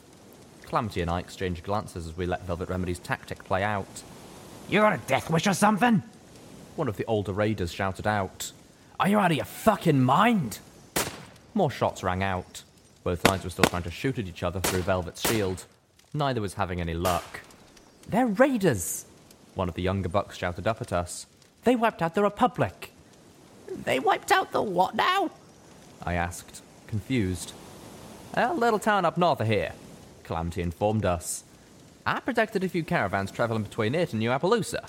Calamity 0.63 1.01
and 1.01 1.11
I 1.11 1.19
exchanged 1.19 1.63
glances 1.63 2.07
as 2.07 2.17
we 2.17 2.25
let 2.25 2.47
Velvet 2.47 2.67
Remedy's 2.67 2.97
tactic 2.97 3.43
play 3.43 3.61
out. 3.61 4.01
You 4.67 4.79
got 4.79 4.93
a 4.93 4.97
death 5.05 5.29
wish 5.29 5.45
or 5.45 5.53
something? 5.53 6.01
One 6.75 6.87
of 6.87 6.97
the 6.97 7.05
older 7.05 7.31
raiders 7.31 7.71
shouted 7.71 8.07
out. 8.07 8.51
Are 8.99 9.07
you 9.07 9.19
out 9.19 9.29
of 9.29 9.37
your 9.37 9.45
fucking 9.45 10.01
mind? 10.01 10.57
More 11.53 11.69
shots 11.69 12.01
rang 12.01 12.23
out. 12.23 12.63
Both 13.03 13.27
sides 13.27 13.43
were 13.43 13.51
still 13.51 13.65
trying 13.65 13.83
to 13.83 13.91
shoot 13.91 14.17
at 14.17 14.25
each 14.25 14.41
other 14.41 14.59
through 14.61 14.81
Velvet's 14.81 15.29
shield. 15.29 15.65
Neither 16.15 16.41
was 16.41 16.55
having 16.55 16.81
any 16.81 16.95
luck. 16.95 17.41
They're 18.07 18.25
raiders. 18.25 19.05
One 19.53 19.69
of 19.69 19.75
the 19.75 19.83
younger 19.83 20.09
bucks 20.09 20.39
shouted 20.39 20.65
up 20.65 20.81
at 20.81 20.91
us. 20.91 21.27
They 21.65 21.75
wiped 21.75 22.01
out 22.01 22.15
the 22.15 22.23
Republic. 22.23 22.93
They 23.83 23.99
wiped 23.99 24.31
out 24.31 24.51
the 24.51 24.63
what 24.63 24.95
now? 24.95 25.29
I 26.01 26.15
asked, 26.15 26.63
confused. 26.87 27.53
A 28.36 28.53
little 28.53 28.80
town 28.80 29.05
up 29.05 29.17
north 29.17 29.41
of 29.41 29.47
here, 29.47 29.73
Calamity 30.23 30.61
informed 30.61 31.03
us. 31.03 31.43
I 32.05 32.19
protected 32.19 32.63
a 32.63 32.69
few 32.69 32.84
caravans 32.84 33.32
traveling 33.32 33.63
between 33.63 33.95
it 33.95 34.13
and 34.13 34.19
New 34.19 34.30
Appaloosa. 34.30 34.88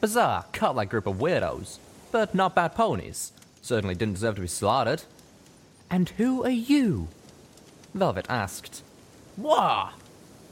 Bizarre, 0.00 0.46
cut 0.52 0.74
like 0.74 0.88
group 0.88 1.06
of 1.06 1.16
weirdos, 1.16 1.78
but 2.10 2.34
not 2.34 2.54
bad 2.54 2.74
ponies. 2.74 3.32
Certainly 3.60 3.96
didn't 3.96 4.14
deserve 4.14 4.36
to 4.36 4.40
be 4.40 4.46
slaughtered. 4.46 5.02
And 5.90 6.08
who 6.10 6.42
are 6.44 6.50
you? 6.50 7.08
Velvet 7.94 8.26
asked. 8.30 8.82
Wah! 9.36 9.92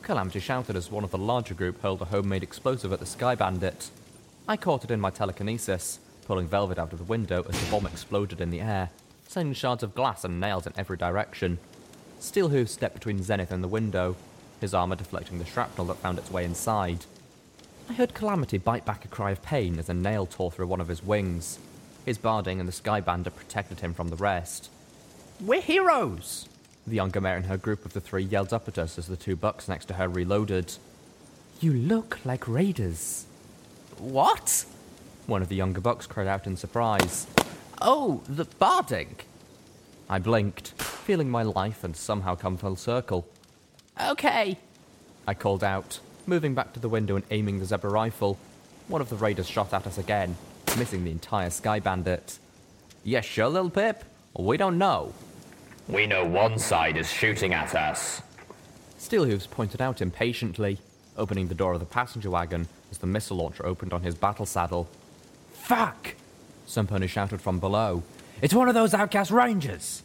Calamity 0.02 0.40
shouted 0.40 0.76
as 0.76 0.90
one 0.90 1.04
of 1.04 1.10
the 1.10 1.18
larger 1.18 1.54
group 1.54 1.80
hurled 1.80 2.02
a 2.02 2.06
homemade 2.06 2.42
explosive 2.42 2.92
at 2.92 3.00
the 3.00 3.06
Sky 3.06 3.34
Bandit. 3.34 3.90
I 4.46 4.56
caught 4.58 4.84
it 4.84 4.90
in 4.90 5.00
my 5.00 5.10
telekinesis, 5.10 6.00
pulling 6.26 6.48
Velvet 6.48 6.78
out 6.78 6.92
of 6.92 6.98
the 6.98 7.04
window 7.04 7.44
as 7.48 7.58
the 7.58 7.70
bomb 7.70 7.86
exploded 7.86 8.40
in 8.40 8.50
the 8.50 8.60
air, 8.60 8.90
sending 9.26 9.54
shards 9.54 9.82
of 9.82 9.94
glass 9.94 10.22
and 10.24 10.38
nails 10.38 10.66
in 10.66 10.74
every 10.76 10.96
direction. 10.98 11.58
Steelhooves 12.20 12.70
stepped 12.70 12.94
between 12.94 13.22
Zenith 13.22 13.50
and 13.50 13.62
the 13.62 13.68
window, 13.68 14.16
his 14.60 14.74
armor 14.74 14.96
deflecting 14.96 15.38
the 15.38 15.44
shrapnel 15.44 15.86
that 15.86 15.98
found 15.98 16.18
its 16.18 16.30
way 16.30 16.44
inside. 16.44 17.04
I 17.88 17.92
heard 17.92 18.14
Calamity 18.14 18.58
bite 18.58 18.84
back 18.84 19.04
a 19.04 19.08
cry 19.08 19.30
of 19.30 19.42
pain 19.42 19.78
as 19.78 19.88
a 19.88 19.94
nail 19.94 20.26
tore 20.26 20.50
through 20.50 20.66
one 20.66 20.80
of 20.80 20.88
his 20.88 21.04
wings. 21.04 21.58
His 22.04 22.18
barding 22.18 22.58
and 22.58 22.68
the 22.68 22.72
Sky 22.72 23.00
Bandit 23.00 23.36
protected 23.36 23.80
him 23.80 23.94
from 23.94 24.08
the 24.08 24.16
rest. 24.16 24.70
We're 25.40 25.60
heroes! 25.60 26.48
The 26.86 26.96
younger 26.96 27.20
mare 27.20 27.36
and 27.36 27.46
her 27.46 27.56
group 27.56 27.84
of 27.84 27.92
the 27.92 28.00
three 28.00 28.22
yelled 28.22 28.52
up 28.52 28.68
at 28.68 28.78
us 28.78 28.96
as 28.98 29.06
the 29.06 29.16
two 29.16 29.36
bucks 29.36 29.68
next 29.68 29.86
to 29.86 29.94
her 29.94 30.08
reloaded. 30.08 30.74
You 31.60 31.72
look 31.72 32.18
like 32.24 32.48
raiders. 32.48 33.26
What? 33.98 34.64
One 35.26 35.42
of 35.42 35.48
the 35.48 35.56
younger 35.56 35.80
bucks 35.80 36.06
cried 36.06 36.26
out 36.26 36.46
in 36.46 36.56
surprise. 36.56 37.26
Oh, 37.80 38.22
the 38.28 38.44
barding. 38.44 39.16
I 40.08 40.18
blinked, 40.20 40.74
feeling 41.06 41.30
my 41.30 41.44
life 41.44 41.84
and 41.84 41.96
somehow 41.96 42.34
come 42.34 42.56
full 42.56 42.74
circle. 42.74 43.28
Okay. 44.08 44.58
I 45.24 45.34
called 45.34 45.62
out, 45.62 46.00
moving 46.26 46.52
back 46.52 46.72
to 46.72 46.80
the 46.80 46.88
window 46.88 47.14
and 47.14 47.24
aiming 47.30 47.60
the 47.60 47.64
zebra 47.64 47.88
rifle. 47.88 48.36
One 48.88 49.00
of 49.00 49.08
the 49.08 49.14
raiders 49.14 49.48
shot 49.48 49.72
at 49.72 49.86
us 49.86 49.98
again, 49.98 50.36
missing 50.76 51.04
the 51.04 51.12
entire 51.12 51.50
sky 51.50 51.78
bandit. 51.78 52.40
Yes, 53.04 53.24
sure, 53.24 53.48
Littlepip? 53.48 54.00
We 54.36 54.56
don't 54.56 54.78
know. 54.78 55.14
We 55.86 56.08
know 56.08 56.24
one 56.24 56.58
side 56.58 56.96
is 56.96 57.08
shooting 57.08 57.54
at 57.54 57.76
us. 57.76 58.20
Steelhooves 58.98 59.48
pointed 59.48 59.80
out 59.80 60.02
impatiently, 60.02 60.78
opening 61.16 61.46
the 61.46 61.54
door 61.54 61.74
of 61.74 61.78
the 61.78 61.86
passenger 61.86 62.30
wagon 62.30 62.66
as 62.90 62.98
the 62.98 63.06
missile 63.06 63.36
launcher 63.36 63.64
opened 63.64 63.92
on 63.92 64.02
his 64.02 64.16
battle 64.16 64.44
saddle. 64.44 64.88
Fuck! 65.52 66.16
Some 66.66 66.88
pony 66.88 67.06
shouted 67.06 67.40
from 67.40 67.60
below. 67.60 68.02
It's 68.42 68.52
one 68.52 68.66
of 68.66 68.74
those 68.74 68.92
outcast 68.92 69.30
rangers! 69.30 70.02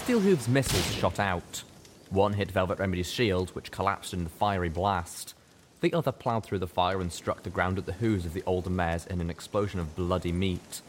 Steelhooves' 0.00 0.48
missiles 0.48 0.94
shot 0.94 1.20
out. 1.20 1.62
One 2.08 2.32
hit 2.32 2.50
Velvet 2.50 2.78
Remedy's 2.78 3.12
shield, 3.12 3.50
which 3.50 3.70
collapsed 3.70 4.14
in 4.14 4.24
the 4.24 4.30
fiery 4.30 4.70
blast. 4.70 5.34
The 5.82 5.92
other 5.92 6.10
ploughed 6.10 6.42
through 6.42 6.60
the 6.60 6.66
fire 6.66 7.02
and 7.02 7.12
struck 7.12 7.42
the 7.42 7.50
ground 7.50 7.76
at 7.76 7.84
the 7.84 7.92
hooves 7.92 8.24
of 8.24 8.32
the 8.32 8.42
older 8.46 8.70
mares 8.70 9.06
in 9.06 9.20
an 9.20 9.28
explosion 9.28 9.78
of 9.78 9.94
bloody 9.94 10.32
meat. 10.32 10.80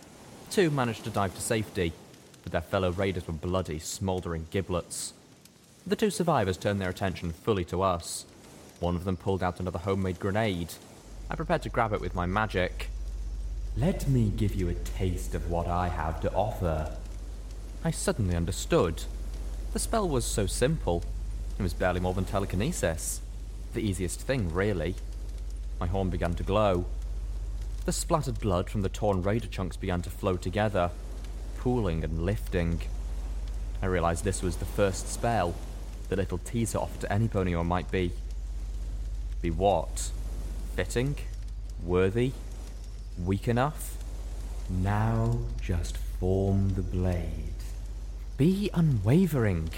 Two 0.50 0.72
managed 0.72 1.04
to 1.04 1.10
dive 1.10 1.36
to 1.36 1.42
safety, 1.42 1.92
but 2.44 2.54
their 2.54 2.62
fellow 2.62 2.92
raiders 2.94 3.28
were 3.28 3.34
bloody, 3.34 3.80
smouldering 3.80 4.48
giblets. 4.50 5.14
The 5.86 5.98
two 5.98 6.10
survivors 6.10 6.58
turned 6.58 6.80
their 6.80 6.90
attention 6.90 7.34
fully 7.34 7.66
to 7.66 7.82
us. 7.82 8.26
One 8.80 8.96
of 8.96 9.04
them 9.04 9.18
pulled 9.18 9.44
out 9.44 9.60
another 9.60 9.80
homemade 9.80 10.22
grenade. 10.22 10.74
I 11.30 11.36
prepared 11.36 11.64
to 11.64 11.70
grab 11.70 11.92
it 11.92 12.02
with 12.02 12.16
my 12.16 12.26
magic. 12.26 12.90
Let 13.76 14.08
me 14.08 14.30
give 14.30 14.56
you 14.56 14.70
a 14.70 14.74
taste 14.74 15.36
of 15.36 15.52
what 15.52 15.68
I 15.68 15.90
have 15.90 16.22
to 16.22 16.32
offer. 16.32 16.96
I 17.84 17.90
suddenly 17.90 18.36
understood. 18.36 19.04
The 19.74 19.80
spell 19.80 20.08
was 20.08 20.24
so 20.24 20.46
simple. 20.46 21.04
It 21.58 21.64
was 21.64 21.74
barely 21.74 22.00
more 22.00 22.14
than 22.14 22.26
telekinesis. 22.26 23.22
The 23.74 23.82
easiest 23.82 24.22
thing, 24.22 24.54
really. 24.54 24.96
My 25.80 25.88
horn 25.88 26.12
began 26.12 26.36
to 26.36 26.44
glow. 26.44 26.86
The 27.86 27.92
splattered 27.92 28.40
blood 28.40 28.70
from 28.70 28.84
the 28.84 28.90
torn 28.90 29.24
raider 29.24 29.48
chunks 29.48 29.78
began 29.78 30.04
to 30.04 30.12
flow 30.12 30.38
together, 30.38 30.92
pooling 31.58 32.04
and 32.04 32.24
lifting. 32.24 32.82
I 33.82 33.88
realized 33.88 34.24
this 34.24 34.44
was 34.44 34.58
the 34.58 34.66
first 34.66 35.12
spell, 35.12 35.56
the 36.10 36.16
little 36.16 36.38
teaser 36.38 36.78
offered 36.78 37.02
to 37.02 37.12
any 37.12 37.56
or 37.56 37.64
might 37.64 37.90
be. 37.90 38.12
Be 39.42 39.50
what? 39.50 40.12
Fitting? 40.76 41.16
Worthy? 41.84 42.34
Weak 43.26 43.48
enough? 43.48 43.98
Now 44.70 45.40
just 45.60 45.98
form 45.98 46.76
the 46.76 46.84
blade. 46.84 47.51
Be 48.42 48.72
unwavering. 48.74 49.70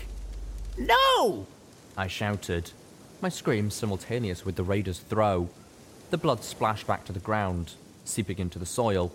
No! 0.78 1.48
I 1.98 2.08
shouted, 2.08 2.72
my 3.22 3.28
scream 3.28 3.70
simultaneous 3.70 4.46
with 4.46 4.56
the 4.56 4.64
raider's 4.64 5.00
throw. 5.00 5.50
The 6.12 6.18
blood 6.18 6.46
splashed 6.46 6.88
back 6.88 7.04
to 7.04 7.12
the 7.12 7.20
ground, 7.20 7.74
seeping 8.06 8.40
into 8.40 8.60
the 8.60 8.66
soil. 8.66 9.12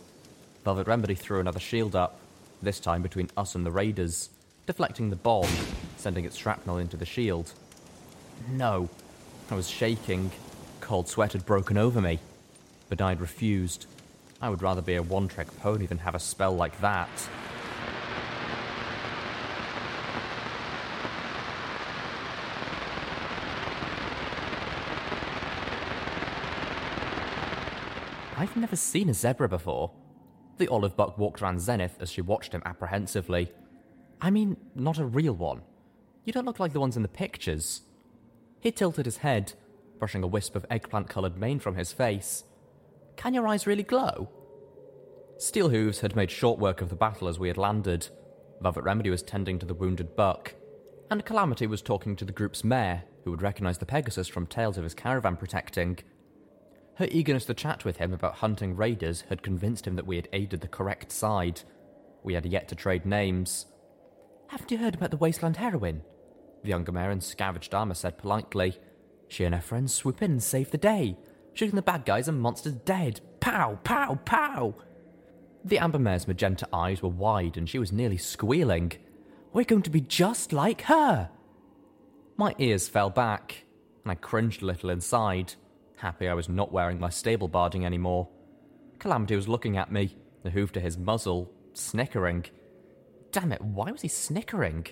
Velvet 0.64 0.86
Remedy 0.86 1.14
threw 1.14 1.40
another 1.40 1.60
shield 1.60 1.96
up, 1.96 2.20
this 2.60 2.78
time 2.78 3.00
between 3.00 3.30
us 3.38 3.54
and 3.54 3.64
the 3.64 3.70
raiders, 3.70 4.28
deflecting 4.66 5.08
the 5.08 5.16
bomb, 5.16 5.48
sending 5.96 6.26
its 6.26 6.36
shrapnel 6.36 6.76
into 6.76 6.98
the 6.98 7.06
shield. 7.06 7.54
No. 8.50 8.90
I 9.50 9.54
was 9.54 9.70
shaking. 9.70 10.30
Cold 10.82 11.08
sweat 11.08 11.32
had 11.32 11.46
broken 11.46 11.78
over 11.78 12.02
me. 12.02 12.18
But 12.90 13.00
I'd 13.00 13.22
refused. 13.22 13.86
I 14.42 14.50
would 14.50 14.60
rather 14.60 14.82
be 14.82 14.96
a 14.96 15.02
one 15.02 15.26
trick 15.26 15.48
pony 15.60 15.86
than 15.86 15.96
have 15.96 16.14
a 16.14 16.20
spell 16.20 16.54
like 16.54 16.78
that. 16.82 17.08
I've 28.38 28.56
never 28.56 28.76
seen 28.76 29.08
a 29.08 29.14
zebra 29.14 29.48
before. 29.48 29.90
The 30.58 30.68
olive 30.68 30.96
buck 30.96 31.18
walked 31.18 31.42
around 31.42 31.58
Xenith 31.58 32.00
as 32.00 32.08
she 32.08 32.20
watched 32.20 32.52
him 32.52 32.62
apprehensively. 32.64 33.50
I 34.20 34.30
mean, 34.30 34.56
not 34.76 34.98
a 34.98 35.04
real 35.04 35.32
one. 35.32 35.62
You 36.24 36.32
don't 36.32 36.44
look 36.46 36.60
like 36.60 36.72
the 36.72 36.78
ones 36.78 36.94
in 36.94 37.02
the 37.02 37.08
pictures. 37.08 37.82
He 38.60 38.70
tilted 38.70 39.06
his 39.06 39.16
head, 39.18 39.54
brushing 39.98 40.22
a 40.22 40.28
wisp 40.28 40.54
of 40.54 40.64
eggplant 40.70 41.08
coloured 41.08 41.36
mane 41.36 41.58
from 41.58 41.74
his 41.74 41.92
face. 41.92 42.44
Can 43.16 43.34
your 43.34 43.48
eyes 43.48 43.66
really 43.66 43.82
glow? 43.82 44.28
Steelhooves 45.38 45.98
had 45.98 46.14
made 46.14 46.30
short 46.30 46.60
work 46.60 46.80
of 46.80 46.90
the 46.90 46.94
battle 46.94 47.26
as 47.26 47.40
we 47.40 47.48
had 47.48 47.58
landed. 47.58 48.06
Velvet 48.60 48.84
Remedy 48.84 49.10
was 49.10 49.22
tending 49.22 49.58
to 49.58 49.66
the 49.66 49.74
wounded 49.74 50.14
buck, 50.14 50.54
and 51.10 51.24
Calamity 51.24 51.66
was 51.66 51.82
talking 51.82 52.14
to 52.14 52.24
the 52.24 52.30
group's 52.30 52.62
mare, 52.62 53.02
who 53.24 53.32
would 53.32 53.42
recognise 53.42 53.78
the 53.78 53.86
Pegasus 53.86 54.28
from 54.28 54.46
tales 54.46 54.78
of 54.78 54.84
his 54.84 54.94
caravan 54.94 55.34
protecting. 55.34 55.98
Her 56.98 57.06
eagerness 57.12 57.44
to 57.44 57.54
chat 57.54 57.84
with 57.84 57.98
him 57.98 58.12
about 58.12 58.34
hunting 58.34 58.74
raiders 58.74 59.22
had 59.28 59.40
convinced 59.40 59.86
him 59.86 59.94
that 59.94 60.06
we 60.06 60.16
had 60.16 60.28
aided 60.32 60.60
the 60.60 60.66
correct 60.66 61.12
side. 61.12 61.60
We 62.24 62.34
had 62.34 62.44
yet 62.44 62.66
to 62.68 62.74
trade 62.74 63.06
names. 63.06 63.66
Haven't 64.48 64.72
you 64.72 64.78
heard 64.78 64.96
about 64.96 65.12
the 65.12 65.16
Wasteland 65.16 65.58
heroine? 65.58 66.02
The 66.64 66.70
younger 66.70 66.90
mare 66.90 67.12
in 67.12 67.20
scavenged 67.20 67.72
armour 67.72 67.94
said 67.94 68.18
politely. 68.18 68.78
She 69.28 69.44
and 69.44 69.54
her 69.54 69.60
friends 69.60 69.94
swoop 69.94 70.22
in 70.22 70.32
and 70.32 70.42
save 70.42 70.72
the 70.72 70.76
day, 70.76 71.16
shooting 71.54 71.76
the 71.76 71.82
bad 71.82 72.04
guys 72.04 72.26
and 72.26 72.40
monsters 72.40 72.72
dead. 72.72 73.20
Pow, 73.38 73.78
pow, 73.84 74.16
pow! 74.24 74.74
The 75.64 75.78
amber 75.78 76.00
mare's 76.00 76.26
magenta 76.26 76.66
eyes 76.72 77.00
were 77.00 77.10
wide 77.10 77.56
and 77.56 77.68
she 77.68 77.78
was 77.78 77.92
nearly 77.92 78.16
squealing. 78.16 78.90
We're 79.52 79.64
going 79.64 79.82
to 79.82 79.90
be 79.90 80.00
just 80.00 80.52
like 80.52 80.82
her! 80.82 81.30
My 82.36 82.56
ears 82.58 82.88
fell 82.88 83.10
back, 83.10 83.66
and 84.02 84.10
I 84.10 84.16
cringed 84.16 84.62
a 84.62 84.66
little 84.66 84.90
inside 84.90 85.54
happy 85.98 86.28
I 86.28 86.34
was 86.34 86.48
not 86.48 86.72
wearing 86.72 86.98
my 86.98 87.10
stable 87.10 87.48
barding 87.48 87.84
anymore. 87.84 88.28
Calamity 88.98 89.36
was 89.36 89.48
looking 89.48 89.76
at 89.76 89.92
me, 89.92 90.16
the 90.42 90.50
hoof 90.50 90.72
to 90.72 90.80
his 90.80 90.98
muzzle, 90.98 91.52
snickering. 91.72 92.46
Damn 93.32 93.52
it, 93.52 93.60
why 93.60 93.90
was 93.90 94.02
he 94.02 94.08
snickering? 94.08 94.86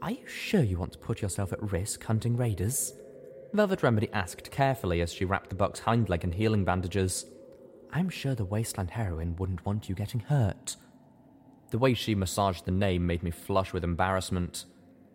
Are 0.00 0.12
you 0.12 0.26
sure 0.26 0.62
you 0.62 0.78
want 0.78 0.92
to 0.92 0.98
put 0.98 1.22
yourself 1.22 1.52
at 1.52 1.72
risk 1.72 2.04
hunting 2.04 2.36
raiders? 2.36 2.92
Velvet 3.52 3.82
Remedy 3.82 4.08
asked 4.12 4.50
carefully 4.50 5.00
as 5.00 5.12
she 5.12 5.24
wrapped 5.24 5.50
the 5.50 5.56
buck's 5.56 5.80
hind 5.80 6.08
leg 6.08 6.24
in 6.24 6.32
healing 6.32 6.64
bandages. 6.64 7.26
I'm 7.92 8.08
sure 8.08 8.34
the 8.34 8.44
Wasteland 8.44 8.90
heroine 8.90 9.36
wouldn't 9.36 9.64
want 9.64 9.88
you 9.88 9.94
getting 9.94 10.20
hurt. 10.20 10.76
The 11.70 11.78
way 11.78 11.94
she 11.94 12.14
massaged 12.14 12.64
the 12.64 12.70
name 12.70 13.06
made 13.06 13.22
me 13.22 13.30
flush 13.30 13.72
with 13.72 13.84
embarrassment. 13.84 14.64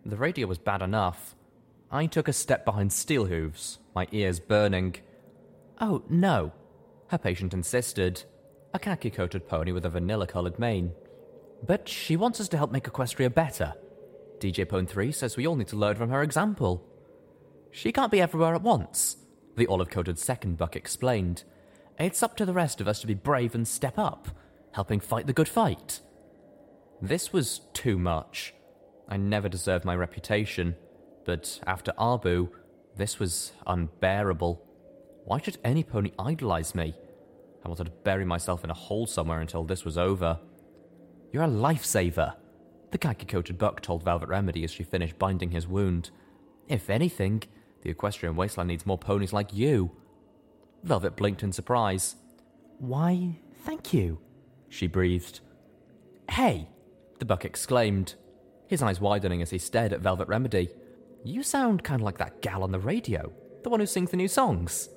The 0.04 0.16
radio 0.16 0.46
was 0.46 0.58
bad 0.58 0.82
enough. 0.82 1.34
I 1.90 2.06
took 2.06 2.28
a 2.28 2.32
step 2.32 2.64
behind 2.64 2.90
Steelhooves, 2.90 3.78
my 3.94 4.06
ears 4.12 4.40
burning. 4.40 4.96
Oh, 5.80 6.02
no, 6.08 6.52
her 7.08 7.18
patient 7.18 7.54
insisted. 7.54 8.24
A 8.72 8.78
khaki 8.78 9.10
coated 9.10 9.48
pony 9.48 9.72
with 9.72 9.84
a 9.84 9.90
vanilla 9.90 10.26
coloured 10.26 10.58
mane. 10.58 10.92
But 11.66 11.88
she 11.88 12.16
wants 12.16 12.40
us 12.40 12.48
to 12.48 12.56
help 12.56 12.72
make 12.72 12.84
Equestria 12.84 13.32
better. 13.32 13.74
DJ 14.38 14.66
Pon3 14.66 15.14
says 15.14 15.36
we 15.36 15.46
all 15.46 15.56
need 15.56 15.68
to 15.68 15.76
learn 15.76 15.96
from 15.96 16.10
her 16.10 16.22
example. 16.22 16.84
She 17.70 17.92
can't 17.92 18.12
be 18.12 18.20
everywhere 18.20 18.54
at 18.54 18.62
once, 18.62 19.16
the 19.56 19.66
olive 19.66 19.90
coated 19.90 20.18
second 20.18 20.58
buck 20.58 20.76
explained. 20.76 21.44
It's 21.98 22.22
up 22.22 22.36
to 22.36 22.44
the 22.44 22.52
rest 22.52 22.80
of 22.80 22.88
us 22.88 23.00
to 23.00 23.06
be 23.06 23.14
brave 23.14 23.54
and 23.54 23.66
step 23.66 23.98
up, 23.98 24.28
helping 24.72 25.00
fight 25.00 25.26
the 25.26 25.32
good 25.32 25.48
fight. 25.48 26.00
This 27.00 27.32
was 27.32 27.60
too 27.72 27.98
much. 27.98 28.54
I 29.08 29.16
never 29.16 29.48
deserved 29.48 29.84
my 29.84 29.94
reputation, 29.94 30.76
but 31.24 31.60
after 31.66 31.92
Arbu, 31.92 32.48
this 32.96 33.18
was 33.18 33.52
unbearable. 33.66 34.64
Why 35.24 35.40
should 35.40 35.58
any 35.64 35.82
pony 35.82 36.12
idolize 36.18 36.74
me? 36.74 36.94
I 37.64 37.68
wanted 37.68 37.84
to 37.84 37.90
bury 37.90 38.24
myself 38.24 38.62
in 38.62 38.70
a 38.70 38.74
hole 38.74 39.06
somewhere 39.06 39.40
until 39.40 39.64
this 39.64 39.84
was 39.84 39.96
over. 39.96 40.38
You're 41.32 41.44
a 41.44 41.48
lifesaver, 41.48 42.34
the 42.90 42.98
khaki 42.98 43.26
coated 43.26 43.58
buck 43.58 43.80
told 43.80 44.04
Velvet 44.04 44.28
Remedy 44.28 44.62
as 44.62 44.70
she 44.70 44.84
finished 44.84 45.18
binding 45.18 45.50
his 45.50 45.66
wound. 45.66 46.10
If 46.68 46.88
anything, 46.88 47.42
the 47.82 47.90
equestrian 47.90 48.36
wasteland 48.36 48.68
needs 48.68 48.86
more 48.86 48.98
ponies 48.98 49.32
like 49.32 49.52
you. 49.52 49.90
Velvet 50.84 51.16
blinked 51.16 51.42
in 51.42 51.50
surprise. 51.52 52.16
Why, 52.78 53.40
thank 53.64 53.92
you, 53.92 54.20
she 54.68 54.86
breathed. 54.86 55.40
Hey, 56.30 56.68
the 57.18 57.24
buck 57.24 57.44
exclaimed, 57.44 58.14
his 58.68 58.82
eyes 58.82 59.00
widening 59.00 59.42
as 59.42 59.50
he 59.50 59.58
stared 59.58 59.92
at 59.92 60.00
Velvet 60.00 60.28
Remedy. 60.28 60.68
You 61.26 61.42
sound 61.42 61.82
kind 61.82 62.02
of 62.02 62.04
like 62.04 62.18
that 62.18 62.42
gal 62.42 62.62
on 62.62 62.70
the 62.70 62.78
radio, 62.78 63.32
the 63.62 63.70
one 63.70 63.80
who 63.80 63.86
sings 63.86 64.10
the 64.10 64.16
new 64.18 64.28
songs. 64.28 64.90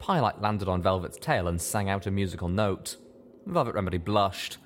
Pyrelight 0.00 0.40
landed 0.42 0.68
on 0.68 0.82
Velvet's 0.82 1.16
tail 1.16 1.46
and 1.46 1.60
sang 1.60 1.88
out 1.88 2.08
a 2.08 2.10
musical 2.10 2.48
note. 2.48 2.96
Velvet 3.46 3.76
Remedy 3.76 3.98
blushed. 3.98 4.58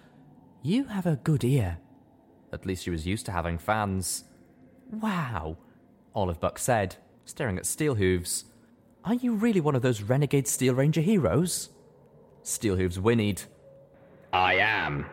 You 0.63 0.85
have 0.85 1.05
a 1.05 1.17
good 1.17 1.45
ear. 1.45 1.77
At 2.55 2.65
least 2.65 2.85
she 2.85 2.91
was 2.91 3.07
used 3.07 3.27
to 3.27 3.33
having 3.33 3.59
fans. 3.59 4.25
Wow, 4.91 5.59
Olive 6.15 6.41
Buck 6.41 6.59
said, 6.59 6.97
staring 7.27 7.59
at 7.59 7.65
Steelhooves. 7.65 8.45
Are 9.05 9.15
you 9.15 9.35
really 9.35 9.61
one 9.61 9.75
of 9.75 9.83
those 9.83 10.01
renegade 10.01 10.49
Steel 10.49 10.75
Ranger 10.75 11.03
heroes? 11.03 11.69
Steelhooves 12.43 12.99
whinnied. 12.99 13.43
I 14.33 14.55
am. 14.55 15.05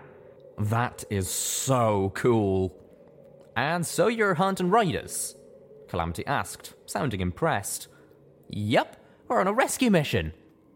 That 0.58 1.04
is 1.10 1.30
so 1.30 2.14
cool. 2.16 2.74
And 3.58 3.86
so 3.86 4.08
you're 4.08 4.36
hunting 4.36 4.70
raiders? 4.70 5.36
Calamity 5.92 6.26
asked, 6.26 6.74
sounding 6.86 7.20
impressed. 7.20 7.90
Yep, 8.48 8.96
we're 9.28 9.42
on 9.42 9.48
a 9.48 9.52
rescue 9.52 9.92
mission, 9.92 10.32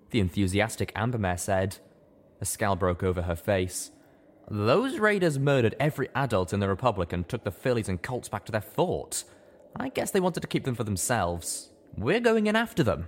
the 0.10 0.20
enthusiastic 0.20 0.94
Ambermare 0.94 1.40
said. 1.40 1.78
A 2.42 2.46
scowl 2.46 2.76
broke 2.76 3.02
over 3.02 3.22
her 3.22 3.36
face. 3.38 3.92
Those 4.52 5.00
raiders 5.00 5.40
murdered 5.40 5.74
every 5.80 6.10
adult 6.16 6.52
in 6.52 6.60
the 6.60 6.68
Republic 6.68 7.14
and 7.14 7.26
took 7.30 7.46
the 7.46 7.52
fillies 7.52 7.88
and 7.88 8.02
colts 8.02 8.28
back 8.28 8.44
to 8.44 8.52
their 8.52 8.60
fort. 8.60 9.24
I 9.74 9.88
guess 9.88 10.12
they 10.12 10.20
wanted 10.20 10.42
to 10.42 10.50
keep 10.50 10.66
them 10.66 10.76
for 10.76 10.84
themselves. 10.84 11.70
We're 11.96 12.20
going 12.20 12.48
in 12.48 12.58
after 12.58 12.84
them. 12.84 13.08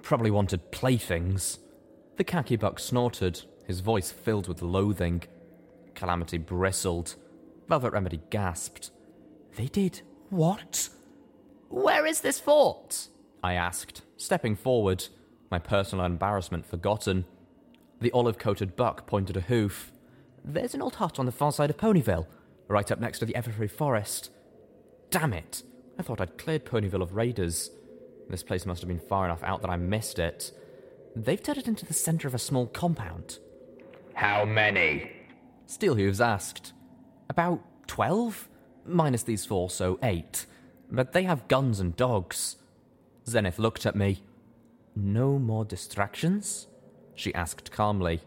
Probably 0.00 0.30
wanted 0.30 0.72
playthings. 0.72 1.58
The 2.16 2.24
khaki 2.24 2.56
buck 2.56 2.78
snorted, 2.78 3.42
his 3.66 3.80
voice 3.80 4.10
filled 4.10 4.48
with 4.48 4.62
loathing. 4.62 5.24
Calamity 5.94 6.38
bristled. 6.38 7.16
Velvet 7.68 7.92
Remedy 7.92 8.22
gasped. 8.30 8.92
They 9.56 9.66
did 9.66 10.00
what? 10.30 10.88
Where 11.68 12.06
is 12.06 12.20
this 12.20 12.40
fort? 12.40 13.08
I 13.42 13.54
asked, 13.54 14.02
stepping 14.16 14.56
forward, 14.56 15.06
my 15.50 15.58
personal 15.58 16.04
embarrassment 16.04 16.66
forgotten. 16.66 17.24
The 18.00 18.12
olive 18.12 18.38
coated 18.38 18.76
buck 18.76 19.06
pointed 19.06 19.36
a 19.36 19.42
hoof. 19.42 19.92
There's 20.44 20.74
an 20.74 20.82
old 20.82 20.96
hut 20.96 21.18
on 21.18 21.26
the 21.26 21.32
far 21.32 21.52
side 21.52 21.70
of 21.70 21.76
Ponyville, 21.76 22.26
right 22.68 22.90
up 22.90 23.00
next 23.00 23.18
to 23.20 23.26
the 23.26 23.34
Everfree 23.34 23.70
Forest. 23.70 24.30
Damn 25.10 25.32
it! 25.32 25.62
I 25.98 26.02
thought 26.02 26.20
I'd 26.20 26.38
cleared 26.38 26.64
Ponyville 26.64 27.02
of 27.02 27.14
raiders. 27.14 27.70
This 28.28 28.42
place 28.42 28.66
must 28.66 28.80
have 28.82 28.88
been 28.88 28.98
far 28.98 29.24
enough 29.24 29.42
out 29.42 29.62
that 29.62 29.70
I 29.70 29.76
missed 29.76 30.18
it. 30.18 30.52
They've 31.16 31.42
turned 31.42 31.58
it 31.58 31.68
into 31.68 31.86
the 31.86 31.94
centre 31.94 32.28
of 32.28 32.34
a 32.34 32.38
small 32.38 32.66
compound. 32.66 33.38
How 34.14 34.44
many? 34.44 35.10
Steelhooves 35.66 36.24
asked. 36.24 36.72
About 37.28 37.60
twelve? 37.86 38.48
Minus 38.86 39.22
these 39.22 39.44
four, 39.44 39.70
so 39.70 39.98
eight. 40.02 40.46
But 40.90 41.12
they 41.12 41.24
have 41.24 41.48
guns 41.48 41.80
and 41.80 41.94
dogs. 41.96 42.56
Xenith 43.26 43.58
looked 43.58 43.84
at 43.84 43.96
me. 43.96 44.22
No 44.96 45.38
more 45.38 45.64
distractions? 45.64 46.66
She 47.14 47.34
asked 47.34 47.70
calmly, 47.70 48.20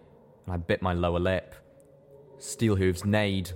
and 0.45 0.53
I 0.53 0.57
bit 0.57 0.81
my 0.81 0.93
lower 0.93 1.19
lip. 1.19 1.55
Steelhooves 2.39 3.05
neighed. 3.05 3.51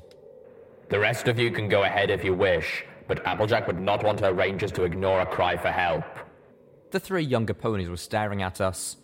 The 0.89 0.99
rest 0.99 1.27
of 1.27 1.39
you 1.39 1.51
can 1.51 1.67
go 1.67 1.83
ahead 1.83 2.09
if 2.09 2.23
you 2.23 2.33
wish, 2.33 2.85
but 3.07 3.25
Applejack 3.25 3.67
would 3.67 3.79
not 3.79 4.03
want 4.03 4.19
her 4.19 4.33
rangers 4.33 4.71
to 4.73 4.83
ignore 4.83 5.21
a 5.21 5.25
cry 5.25 5.57
for 5.57 5.69
help. 5.69 6.03
The 6.91 6.99
three 6.99 7.23
younger 7.23 7.53
ponies 7.53 7.89
were 7.89 7.97
staring 7.97 8.41
at 8.41 8.61
us. 8.61 8.97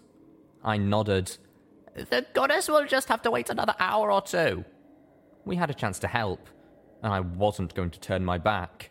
I 0.63 0.77
nodded. 0.77 1.37
The 1.95 2.25
goddess 2.33 2.69
will 2.69 2.85
just 2.85 3.09
have 3.09 3.21
to 3.23 3.31
wait 3.31 3.49
another 3.49 3.75
hour 3.79 4.11
or 4.11 4.21
two. 4.21 4.63
We 5.43 5.55
had 5.55 5.69
a 5.69 5.73
chance 5.73 5.99
to 5.99 6.07
help, 6.07 6.47
and 7.01 7.11
I 7.11 7.19
wasn't 7.19 7.73
going 7.73 7.89
to 7.89 7.99
turn 7.99 8.23
my 8.23 8.37
back. 8.37 8.90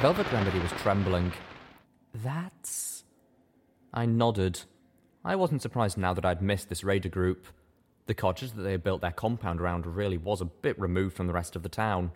Velvet 0.00 0.30
Remedy 0.32 0.60
was 0.60 0.70
trembling. 0.72 1.32
That's. 2.14 3.02
I 3.92 4.06
nodded. 4.06 4.60
I 5.24 5.34
wasn't 5.34 5.60
surprised 5.60 5.98
now 5.98 6.14
that 6.14 6.24
I'd 6.24 6.40
missed 6.40 6.68
this 6.68 6.84
raider 6.84 7.08
group. 7.08 7.48
The 8.06 8.14
cottage 8.14 8.52
that 8.52 8.62
they 8.62 8.70
had 8.70 8.84
built 8.84 9.00
their 9.00 9.10
compound 9.10 9.60
around 9.60 9.86
really 9.86 10.16
was 10.16 10.40
a 10.40 10.44
bit 10.44 10.78
removed 10.78 11.16
from 11.16 11.26
the 11.26 11.32
rest 11.32 11.56
of 11.56 11.64
the 11.64 11.68
town. 11.68 12.12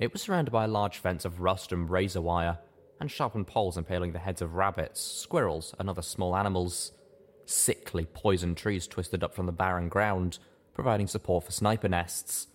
It 0.00 0.12
was 0.12 0.22
surrounded 0.22 0.50
by 0.50 0.64
a 0.64 0.68
large 0.68 0.98
fence 0.98 1.24
of 1.24 1.38
rust 1.38 1.70
and 1.70 1.88
razor 1.88 2.20
wire, 2.20 2.58
and 2.98 3.08
sharpened 3.08 3.46
poles 3.46 3.76
impaling 3.76 4.12
the 4.12 4.18
heads 4.18 4.42
of 4.42 4.56
rabbits, 4.56 5.00
squirrels, 5.00 5.72
and 5.78 5.88
other 5.88 6.02
small 6.02 6.34
animals. 6.34 6.90
Sickly 7.46 8.06
poison 8.06 8.56
trees 8.56 8.88
twisted 8.88 9.22
up 9.22 9.36
from 9.36 9.46
the 9.46 9.52
barren 9.52 9.88
ground, 9.88 10.40
providing 10.74 11.06
support 11.06 11.44
for 11.44 11.52
sniper 11.52 11.88
nests. 11.88 12.48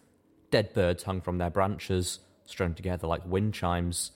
Dead 0.52 0.74
birds 0.74 1.04
hung 1.04 1.22
from 1.22 1.38
their 1.38 1.50
branches, 1.50 2.20
strung 2.44 2.74
together 2.74 3.08
like 3.08 3.26
wind 3.26 3.54
chimes. 3.54 4.12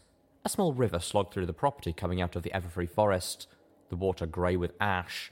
A 0.46 0.50
small 0.50 0.74
river 0.74 1.00
slogged 1.00 1.34
through 1.34 1.46
the 1.46 1.54
property 1.54 1.94
coming 1.94 2.22
out 2.22 2.36
of 2.36 2.44
the 2.44 2.52
Everfree 2.52 2.90
forest, 2.90 3.48
the 3.90 3.96
water 3.96 4.26
grey 4.26 4.58
with 4.58 4.74
ash. 4.80 5.32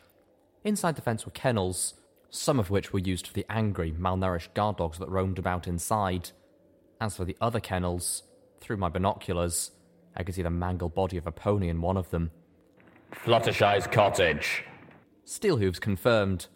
Inside 0.64 0.96
the 0.96 1.02
fence 1.02 1.26
were 1.26 1.34
kennels, 1.34 1.96
some 2.30 2.60
of 2.60 2.70
which 2.70 2.94
were 2.94 3.00
used 3.00 3.28
for 3.28 3.34
the 3.34 3.46
angry, 3.50 3.92
malnourished 3.92 4.54
guard 4.54 4.78
dogs 4.78 5.00
that 5.00 5.10
roamed 5.10 5.38
about 5.38 5.68
inside. 5.68 6.32
As 7.02 7.18
for 7.18 7.26
the 7.26 7.36
other 7.42 7.60
kennels, 7.60 8.24
through 8.62 8.78
my 8.78 8.88
binoculars, 8.88 9.72
I 10.16 10.24
could 10.24 10.36
see 10.36 10.44
the 10.44 10.50
mangled 10.50 10.96
body 10.96 11.18
of 11.18 11.28
a 11.28 11.32
pony 11.32 11.68
in 11.68 11.82
one 11.82 11.98
of 11.98 12.10
them. 12.12 12.32
Fluttershy's 13.12 13.88
cottage. 13.88 14.64
Steelhooves 15.26 15.82
confirmed. 15.82 16.48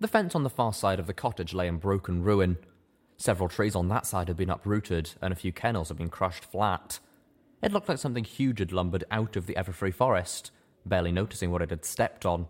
The 0.00 0.08
fence 0.08 0.34
on 0.34 0.42
the 0.42 0.50
far 0.50 0.72
side 0.72 0.98
of 0.98 1.06
the 1.06 1.14
cottage 1.14 1.54
lay 1.54 1.68
in 1.68 1.76
broken 1.76 2.24
ruin. 2.24 2.58
Several 3.18 3.48
trees 3.48 3.76
on 3.76 3.88
that 3.88 4.06
side 4.06 4.26
had 4.26 4.36
been 4.36 4.50
uprooted, 4.50 5.14
and 5.22 5.32
a 5.32 5.36
few 5.36 5.52
kennels 5.52 5.88
had 5.88 5.98
been 5.98 6.08
crushed 6.08 6.44
flat. 6.44 6.98
It 7.62 7.72
looked 7.72 7.88
like 7.88 7.98
something 7.98 8.24
huge 8.24 8.60
had 8.60 8.72
lumbered 8.72 9.04
out 9.10 9.36
of 9.36 9.46
the 9.46 9.54
Everfree 9.54 9.94
forest, 9.94 10.50
barely 10.86 11.12
noticing 11.12 11.50
what 11.50 11.62
it 11.62 11.70
had 11.70 11.84
stepped 11.84 12.24
on. 12.24 12.46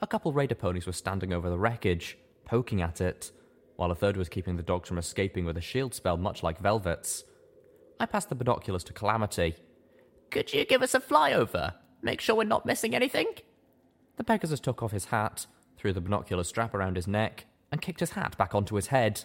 A 0.00 0.06
couple 0.06 0.32
raider 0.32 0.54
ponies 0.54 0.86
were 0.86 0.92
standing 0.92 1.32
over 1.32 1.50
the 1.50 1.58
wreckage, 1.58 2.16
poking 2.44 2.80
at 2.80 3.00
it, 3.00 3.32
while 3.76 3.90
a 3.90 3.94
third 3.94 4.16
was 4.16 4.28
keeping 4.28 4.56
the 4.56 4.62
dogs 4.62 4.88
from 4.88 4.98
escaping 4.98 5.44
with 5.44 5.56
a 5.56 5.60
shield 5.62 5.94
spell 5.94 6.16
much 6.16 6.42
like 6.42 6.60
Velvet's. 6.60 7.24
I 7.98 8.06
passed 8.06 8.28
the 8.28 8.34
binoculars 8.34 8.84
to 8.84 8.92
Calamity. 8.92 9.56
Could 10.30 10.52
you 10.52 10.64
give 10.64 10.82
us 10.82 10.94
a 10.94 11.00
flyover? 11.00 11.74
Make 12.02 12.20
sure 12.20 12.36
we're 12.36 12.44
not 12.44 12.66
missing 12.66 12.94
anything? 12.94 13.26
The 14.16 14.24
Pegasus 14.24 14.60
took 14.60 14.82
off 14.82 14.92
his 14.92 15.06
hat, 15.06 15.46
threw 15.76 15.92
the 15.92 16.00
binocular 16.00 16.44
strap 16.44 16.74
around 16.74 16.96
his 16.96 17.08
neck, 17.08 17.46
and 17.72 17.82
kicked 17.82 18.00
his 18.00 18.10
hat 18.10 18.36
back 18.38 18.54
onto 18.54 18.76
his 18.76 18.88
head. 18.88 19.24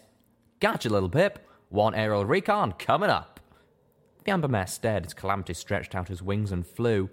Gotcha, 0.59 0.89
Littlepip. 0.89 1.37
One 1.69 1.95
aerial 1.95 2.25
recon 2.25 2.73
coming 2.73 3.09
up. 3.09 3.30
The 4.23 4.31
amber 4.31 4.47
mare 4.47 4.67
stared 4.67 5.05
as 5.05 5.13
Calamity 5.13 5.53
stretched 5.53 5.95
out 5.95 6.07
his 6.07 6.21
wings 6.21 6.51
and 6.51 6.65
flew. 6.65 7.09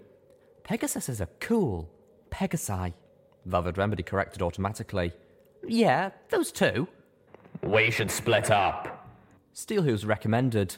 Pegasus 0.63 1.19
are 1.19 1.29
cool. 1.39 1.89
Pegasi. 2.29 2.93
Velvet 3.45 3.77
Remedy 3.77 4.03
corrected 4.03 4.41
automatically. 4.41 5.11
Yeah, 5.67 6.11
those 6.29 6.51
two. 6.51 6.87
We 7.63 7.89
should 7.89 8.11
split 8.11 8.51
up. 8.51 9.07
Steelhooves 9.55 10.07
recommended. 10.07 10.77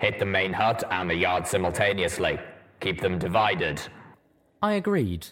Hit 0.00 0.18
the 0.18 0.24
main 0.24 0.52
hut 0.52 0.84
and 0.90 1.10
the 1.10 1.14
yard 1.14 1.46
simultaneously. 1.46 2.38
Keep 2.80 3.00
them 3.00 3.18
divided. 3.18 3.80
I 4.62 4.74
agreed. 4.74 5.26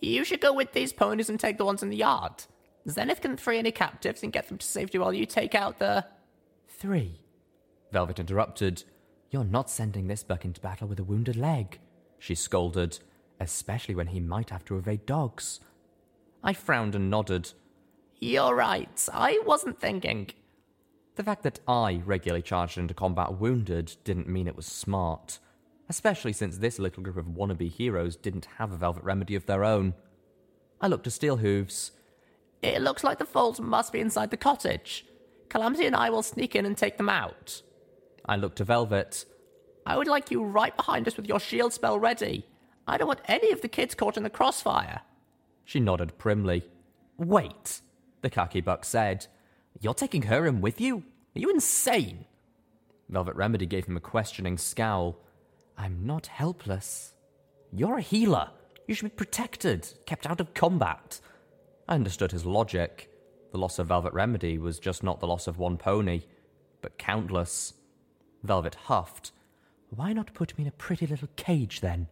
You 0.00 0.24
should 0.24 0.40
go 0.40 0.52
with 0.52 0.72
these 0.72 0.92
ponies 0.92 1.30
and 1.30 1.38
take 1.38 1.58
the 1.58 1.64
ones 1.64 1.82
in 1.82 1.90
the 1.90 1.96
yard. 1.96 2.44
Xenith 2.86 3.20
can 3.20 3.36
free 3.36 3.58
any 3.58 3.70
captives 3.70 4.22
and 4.22 4.32
get 4.32 4.48
them 4.48 4.58
to 4.58 4.66
safety 4.66 4.98
while 4.98 5.12
you 5.12 5.26
take 5.26 5.54
out 5.54 5.78
the. 5.78 6.04
Three. 6.68 7.20
Velvet 7.92 8.18
interrupted. 8.18 8.84
You're 9.30 9.44
not 9.44 9.70
sending 9.70 10.08
this 10.08 10.24
buck 10.24 10.44
into 10.44 10.60
battle 10.60 10.88
with 10.88 10.98
a 10.98 11.04
wounded 11.04 11.36
leg, 11.36 11.78
she 12.18 12.34
scolded, 12.34 12.98
especially 13.38 13.94
when 13.94 14.08
he 14.08 14.20
might 14.20 14.50
have 14.50 14.64
to 14.66 14.76
evade 14.76 15.06
dogs. 15.06 15.60
I 16.42 16.52
frowned 16.52 16.94
and 16.94 17.08
nodded. 17.08 17.52
You're 18.18 18.54
right. 18.54 19.08
I 19.12 19.40
wasn't 19.46 19.80
thinking. 19.80 20.30
The 21.14 21.22
fact 21.22 21.42
that 21.44 21.60
I 21.68 22.02
regularly 22.04 22.42
charged 22.42 22.76
into 22.76 22.92
combat 22.92 23.38
wounded 23.38 23.96
didn't 24.04 24.28
mean 24.28 24.48
it 24.48 24.56
was 24.56 24.66
smart, 24.66 25.38
especially 25.88 26.32
since 26.32 26.58
this 26.58 26.78
little 26.78 27.02
group 27.02 27.16
of 27.16 27.26
wannabe 27.26 27.70
heroes 27.70 28.16
didn't 28.16 28.48
have 28.58 28.72
a 28.72 28.76
velvet 28.76 29.04
remedy 29.04 29.34
of 29.36 29.46
their 29.46 29.64
own. 29.64 29.94
I 30.80 30.88
looked 30.88 31.04
to 31.04 31.10
Steelhooves. 31.10 31.92
It 32.62 32.82
looks 32.82 33.04
like 33.04 33.18
the 33.18 33.24
Foals 33.24 33.60
must 33.60 33.92
be 33.92 34.00
inside 34.00 34.30
the 34.30 34.36
cottage. 34.36 35.06
Calamity 35.48 35.86
and 35.86 35.96
I 35.96 36.10
will 36.10 36.22
sneak 36.22 36.56
in 36.56 36.66
and 36.66 36.76
take 36.76 36.96
them 36.96 37.08
out. 37.08 37.62
I 38.26 38.36
looked 38.36 38.58
to 38.58 38.64
Velvet. 38.64 39.24
I 39.86 39.96
would 39.96 40.06
like 40.06 40.30
you 40.30 40.44
right 40.44 40.76
behind 40.76 41.08
us 41.08 41.16
with 41.16 41.26
your 41.26 41.40
shield 41.40 41.72
spell 41.72 41.98
ready. 41.98 42.46
I 42.86 42.96
don't 42.96 43.08
want 43.08 43.20
any 43.26 43.52
of 43.52 43.60
the 43.60 43.68
kids 43.68 43.94
caught 43.94 44.16
in 44.16 44.22
the 44.22 44.30
crossfire. 44.30 45.00
She 45.64 45.80
nodded 45.80 46.18
primly. 46.18 46.64
Wait, 47.16 47.80
the 48.22 48.30
khaki 48.30 48.60
buck 48.60 48.84
said. 48.84 49.26
You're 49.80 49.94
taking 49.94 50.22
her 50.22 50.46
in 50.46 50.60
with 50.60 50.80
you? 50.80 51.04
Are 51.36 51.38
you 51.38 51.50
insane? 51.50 52.24
Velvet 53.08 53.36
Remedy 53.36 53.66
gave 53.66 53.86
him 53.86 53.96
a 53.96 54.00
questioning 54.00 54.58
scowl. 54.58 55.18
I'm 55.76 56.04
not 56.04 56.26
helpless. 56.26 57.14
You're 57.72 57.98
a 57.98 58.02
healer. 58.02 58.50
You 58.86 58.94
should 58.94 59.10
be 59.10 59.16
protected, 59.16 59.92
kept 60.06 60.26
out 60.26 60.40
of 60.40 60.54
combat. 60.54 61.20
I 61.88 61.94
understood 61.94 62.32
his 62.32 62.44
logic. 62.44 63.10
The 63.52 63.58
loss 63.58 63.78
of 63.78 63.88
Velvet 63.88 64.12
Remedy 64.12 64.58
was 64.58 64.78
just 64.78 65.02
not 65.02 65.20
the 65.20 65.26
loss 65.26 65.46
of 65.46 65.58
one 65.58 65.76
pony, 65.76 66.22
but 66.82 66.98
countless. 66.98 67.74
Velvet 68.42 68.74
huffed. 68.86 69.32
Why 69.90 70.12
not 70.12 70.34
put 70.34 70.56
me 70.56 70.64
in 70.64 70.68
a 70.68 70.72
pretty 70.72 71.06
little 71.06 71.28
cage 71.36 71.80
then? 71.80 72.08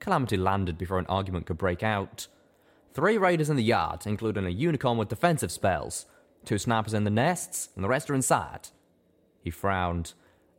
Calamity 0.00 0.36
landed 0.36 0.76
before 0.76 0.98
an 0.98 1.06
argument 1.06 1.46
could 1.46 1.58
break 1.58 1.82
out. 1.82 2.28
Three 2.92 3.18
raiders 3.18 3.50
in 3.50 3.56
the 3.56 3.62
yard, 3.62 4.02
including 4.06 4.46
a 4.46 4.50
unicorn 4.50 4.98
with 4.98 5.08
defensive 5.08 5.50
spells. 5.50 6.06
Two 6.44 6.58
snappers 6.58 6.94
in 6.94 7.04
the 7.04 7.10
nests, 7.10 7.70
and 7.74 7.82
the 7.82 7.88
rest 7.88 8.10
are 8.10 8.14
inside. 8.14 8.68
He 9.42 9.50
frowned. 9.50 10.12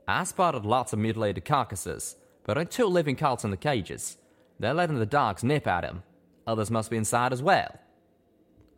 I 0.08 0.24
spotted 0.24 0.66
lots 0.66 0.94
of 0.94 1.00
mutilated 1.00 1.46
carcasses, 1.46 2.16
but 2.44 2.58
only 2.58 2.68
two 2.68 2.88
living 2.88 3.16
cults 3.16 3.44
in 3.44 3.52
the 3.52 3.58
cages. 3.58 4.18
They're 4.60 4.74
letting 4.74 5.00
the 5.00 5.06
dogs 5.06 5.44
nip 5.44 5.68
at 5.68 5.84
him. 5.84 6.04
Others 6.46 6.72
must 6.72 6.92
be 6.92 6.98
inside 6.98 7.34
as 7.34 7.42
well. 7.42 7.80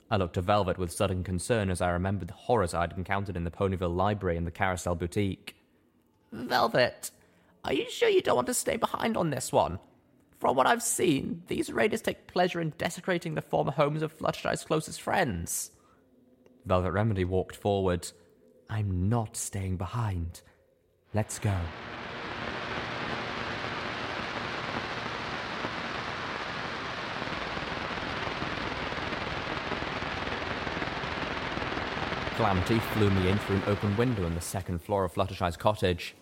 I 0.09 0.15
looked 0.15 0.35
to 0.35 0.41
Velvet 0.41 0.77
with 0.77 0.91
sudden 0.91 1.23
concern 1.23 1.69
as 1.69 1.81
I 1.81 1.89
remembered 1.89 2.29
the 2.29 2.33
horrors 2.33 2.73
I'd 2.73 2.93
encountered 2.93 3.35
in 3.35 3.43
the 3.43 3.51
Ponyville 3.51 3.93
Library 3.93 4.37
and 4.37 4.47
the 4.47 4.51
Carousel 4.51 4.95
Boutique. 4.95 5.56
Velvet, 6.31 7.11
are 7.63 7.73
you 7.73 7.89
sure 7.89 8.09
you 8.09 8.21
don't 8.21 8.35
want 8.35 8.47
to 8.47 8.53
stay 8.53 8.77
behind 8.77 9.17
on 9.17 9.29
this 9.29 9.51
one? 9.51 9.79
From 10.39 10.55
what 10.55 10.67
I've 10.67 10.83
seen, 10.83 11.43
these 11.47 11.71
raiders 11.71 12.01
take 12.01 12.27
pleasure 12.27 12.61
in 12.61 12.73
desecrating 12.77 13.33
the 13.33 13.41
former 13.41 13.71
homes 13.71 14.01
of 14.01 14.15
Fluttershy's 14.15 14.63
closest 14.63 15.01
friends. 15.01 15.71
Velvet 16.65 16.91
Remedy 16.91 17.25
walked 17.25 17.55
forward. 17.55 18.11
I'm 18.69 19.09
not 19.09 19.35
staying 19.35 19.77
behind. 19.77 20.41
Let's 21.13 21.39
go. 21.39 21.55
Calamity 32.37 32.77
flew 32.77 33.09
me 33.09 33.29
in 33.29 33.39
through 33.39 33.55
an 33.55 33.63
open 33.65 33.97
window 33.97 34.23
in 34.27 34.35
the 34.35 34.41
second 34.41 34.77
floor 34.77 35.03
of 35.03 35.11
Fluttershy's 35.11 35.57
cottage. 35.57 36.13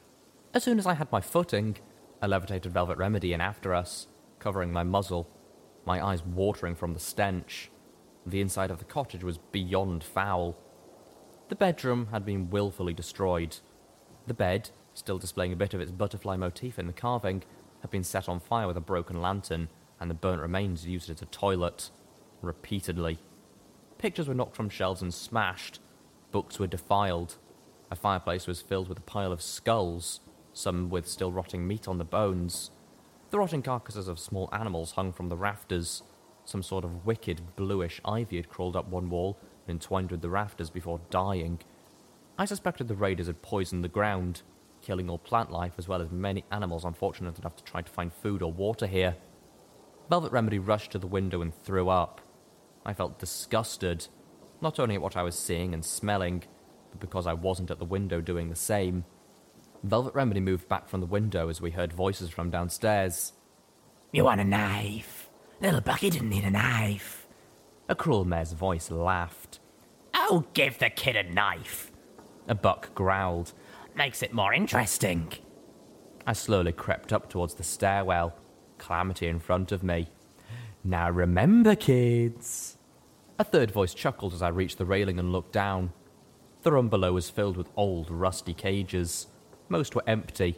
As 0.54 0.64
soon 0.64 0.80
as 0.80 0.88
I 0.88 0.94
had 0.94 1.12
my 1.12 1.20
footing, 1.20 1.76
I 2.22 2.28
levitated 2.28 2.72
Velvet 2.72 2.98
Remedy 2.98 3.34
in 3.34 3.42
after 3.42 3.76
us, 3.76 4.08
covering 4.40 4.72
my 4.72 4.84
muzzle, 4.84 5.30
my 5.86 6.02
eyes 6.02 6.24
watering 6.24 6.74
from 6.74 6.94
the 6.94 7.02
stench. 7.02 7.70
The 8.26 8.40
inside 8.40 8.72
of 8.72 8.80
the 8.80 8.86
cottage 8.86 9.26
was 9.26 9.40
beyond 9.40 10.06
foul. 10.06 10.58
The 11.50 11.56
bedroom 11.58 12.08
had 12.12 12.26
been 12.26 12.50
wilfully 12.50 12.94
destroyed. 12.94 13.58
The 14.26 14.34
bed, 14.34 14.70
still 14.94 15.18
displaying 15.18 15.52
a 15.52 15.58
bit 15.58 15.74
of 15.74 15.82
its 15.82 15.92
butterfly 15.92 16.38
motif 16.38 16.80
in 16.80 16.88
the 16.88 16.94
carving, 16.94 17.44
had 17.82 17.92
been 17.92 18.06
set 18.06 18.30
on 18.30 18.40
fire 18.40 18.68
with 18.68 18.78
a 18.78 18.82
broken 18.82 19.22
lantern, 19.22 19.68
and 20.00 20.10
the 20.10 20.16
burnt 20.16 20.42
remains 20.42 20.88
used 20.88 21.10
as 21.10 21.22
a 21.22 21.26
toilet. 21.26 21.90
Repeatedly. 22.42 23.20
Pictures 23.98 24.30
were 24.30 24.34
knocked 24.34 24.56
from 24.56 24.70
shelves 24.70 25.02
and 25.02 25.14
smashed. 25.14 25.82
Books 26.32 26.60
were 26.60 26.68
defiled. 26.68 27.38
A 27.92 27.96
fireplace 27.96 28.48
was 28.48 28.62
filled 28.62 28.90
with 28.90 28.98
a 28.98 29.02
pile 29.02 29.32
of 29.32 29.42
skulls, 29.42 30.20
some 30.54 30.90
with 30.90 31.08
still 31.08 31.32
rotting 31.32 31.68
meat 31.68 31.88
on 31.88 31.98
the 31.98 32.04
bones. 32.04 32.72
The 33.32 33.40
rotting 33.40 33.62
carcasses 33.62 34.08
of 34.08 34.20
small 34.20 34.50
animals 34.52 34.92
hung 34.92 35.12
from 35.12 35.30
the 35.30 35.38
rafters. 35.38 36.04
Some 36.46 36.64
sort 36.64 36.86
of 36.86 37.06
wicked 37.06 37.56
bluish 37.56 38.00
ivy 38.06 38.38
had 38.38 38.50
crawled 38.50 38.76
up 38.76 38.88
one 38.88 39.10
wall 39.10 39.38
and 39.68 39.76
entwined 39.76 40.12
with 40.12 40.22
the 40.22 40.30
rafters 40.30 40.70
before 40.70 41.02
dying. 41.10 41.60
I 42.38 42.46
suspected 42.46 42.88
the 42.88 42.96
raiders 42.96 43.28
had 43.28 43.42
poisoned 43.42 43.84
the 43.84 43.90
ground, 43.90 44.42
killing 44.82 45.10
all 45.10 45.18
plant 45.18 45.52
life 45.52 45.74
as 45.78 45.88
well 45.88 46.02
as 46.02 46.12
many 46.12 46.44
animals 46.52 46.86
unfortunate 46.86 47.40
enough 47.40 47.56
to 47.56 47.64
try 47.64 47.82
to 47.82 47.92
find 47.92 48.14
food 48.14 48.42
or 48.42 48.52
water 48.52 48.88
here. 48.88 49.16
Velvet 50.10 50.32
Remedy 50.32 50.60
rushed 50.60 50.92
to 50.92 51.00
the 51.00 51.08
window 51.08 51.42
and 51.42 51.54
threw 51.64 51.90
up. 51.90 52.22
I 52.86 52.94
felt 52.94 53.18
disgusted, 53.18 54.08
not 54.66 54.80
only 54.80 54.96
at 54.96 55.02
what 55.02 55.16
I 55.16 55.22
was 55.22 55.38
seeing 55.38 55.76
and 55.76 55.86
smelling, 55.86 56.42
but 56.90 57.00
because 57.00 57.28
I 57.28 57.34
wasn't 57.34 57.70
at 57.70 57.78
the 57.78 57.86
window 57.86 58.20
doing 58.20 58.50
the 58.50 58.56
same. 58.56 59.06
Velvet 59.84 60.16
Remedy 60.16 60.40
moved 60.40 60.68
back 60.68 60.90
from 60.90 61.02
the 61.02 61.06
window 61.06 61.50
as 61.50 61.62
we 61.62 61.70
heard 61.70 61.94
voices 61.94 62.32
from 62.32 62.50
downstairs. 62.50 63.34
You 64.12 64.24
want 64.24 64.42
a 64.42 64.44
knife? 64.44 65.30
Little 65.62 65.82
Bucky 65.82 66.10
didn't 66.10 66.32
need 66.32 66.46
a 66.46 66.50
knife. 66.50 67.28
A 67.88 67.94
cruel 67.94 68.26
mare's 68.26 68.54
voice 68.54 68.90
laughed. 68.90 69.60
Oh, 70.16 70.46
give 70.56 70.80
the 70.80 70.90
kid 70.90 71.16
a 71.16 71.32
knife. 71.32 71.92
A 72.48 72.56
buck 72.56 72.96
growled. 72.96 73.54
Makes 73.96 74.24
it 74.24 74.34
more 74.34 74.52
interesting. 74.52 75.32
I 76.26 76.34
slowly 76.34 76.72
crept 76.72 77.14
up 77.14 77.30
towards 77.30 77.54
the 77.54 77.64
stairwell, 77.64 78.36
Calamity 78.80 79.28
in 79.28 79.40
front 79.40 79.72
of 79.72 79.84
me. 79.84 80.10
Now 80.84 81.12
remember, 81.12 81.76
kids. 81.76 82.75
A 83.38 83.44
third 83.44 83.70
voice 83.72 83.94
chuckled 83.94 84.34
as 84.34 84.42
I 84.42 84.48
reached 84.48 84.78
the 84.78 84.86
railing 84.86 85.20
and 85.20 85.34
looked 85.34 85.52
down. 85.52 85.92
The 86.62 86.72
room 86.72 86.88
below 86.88 87.12
was 87.14 87.30
filled 87.30 87.58
with 87.58 87.70
old, 87.76 88.10
rusty 88.10 88.54
cages. 88.54 89.28
Most 89.68 89.94
were 89.94 90.04
empty, 90.08 90.58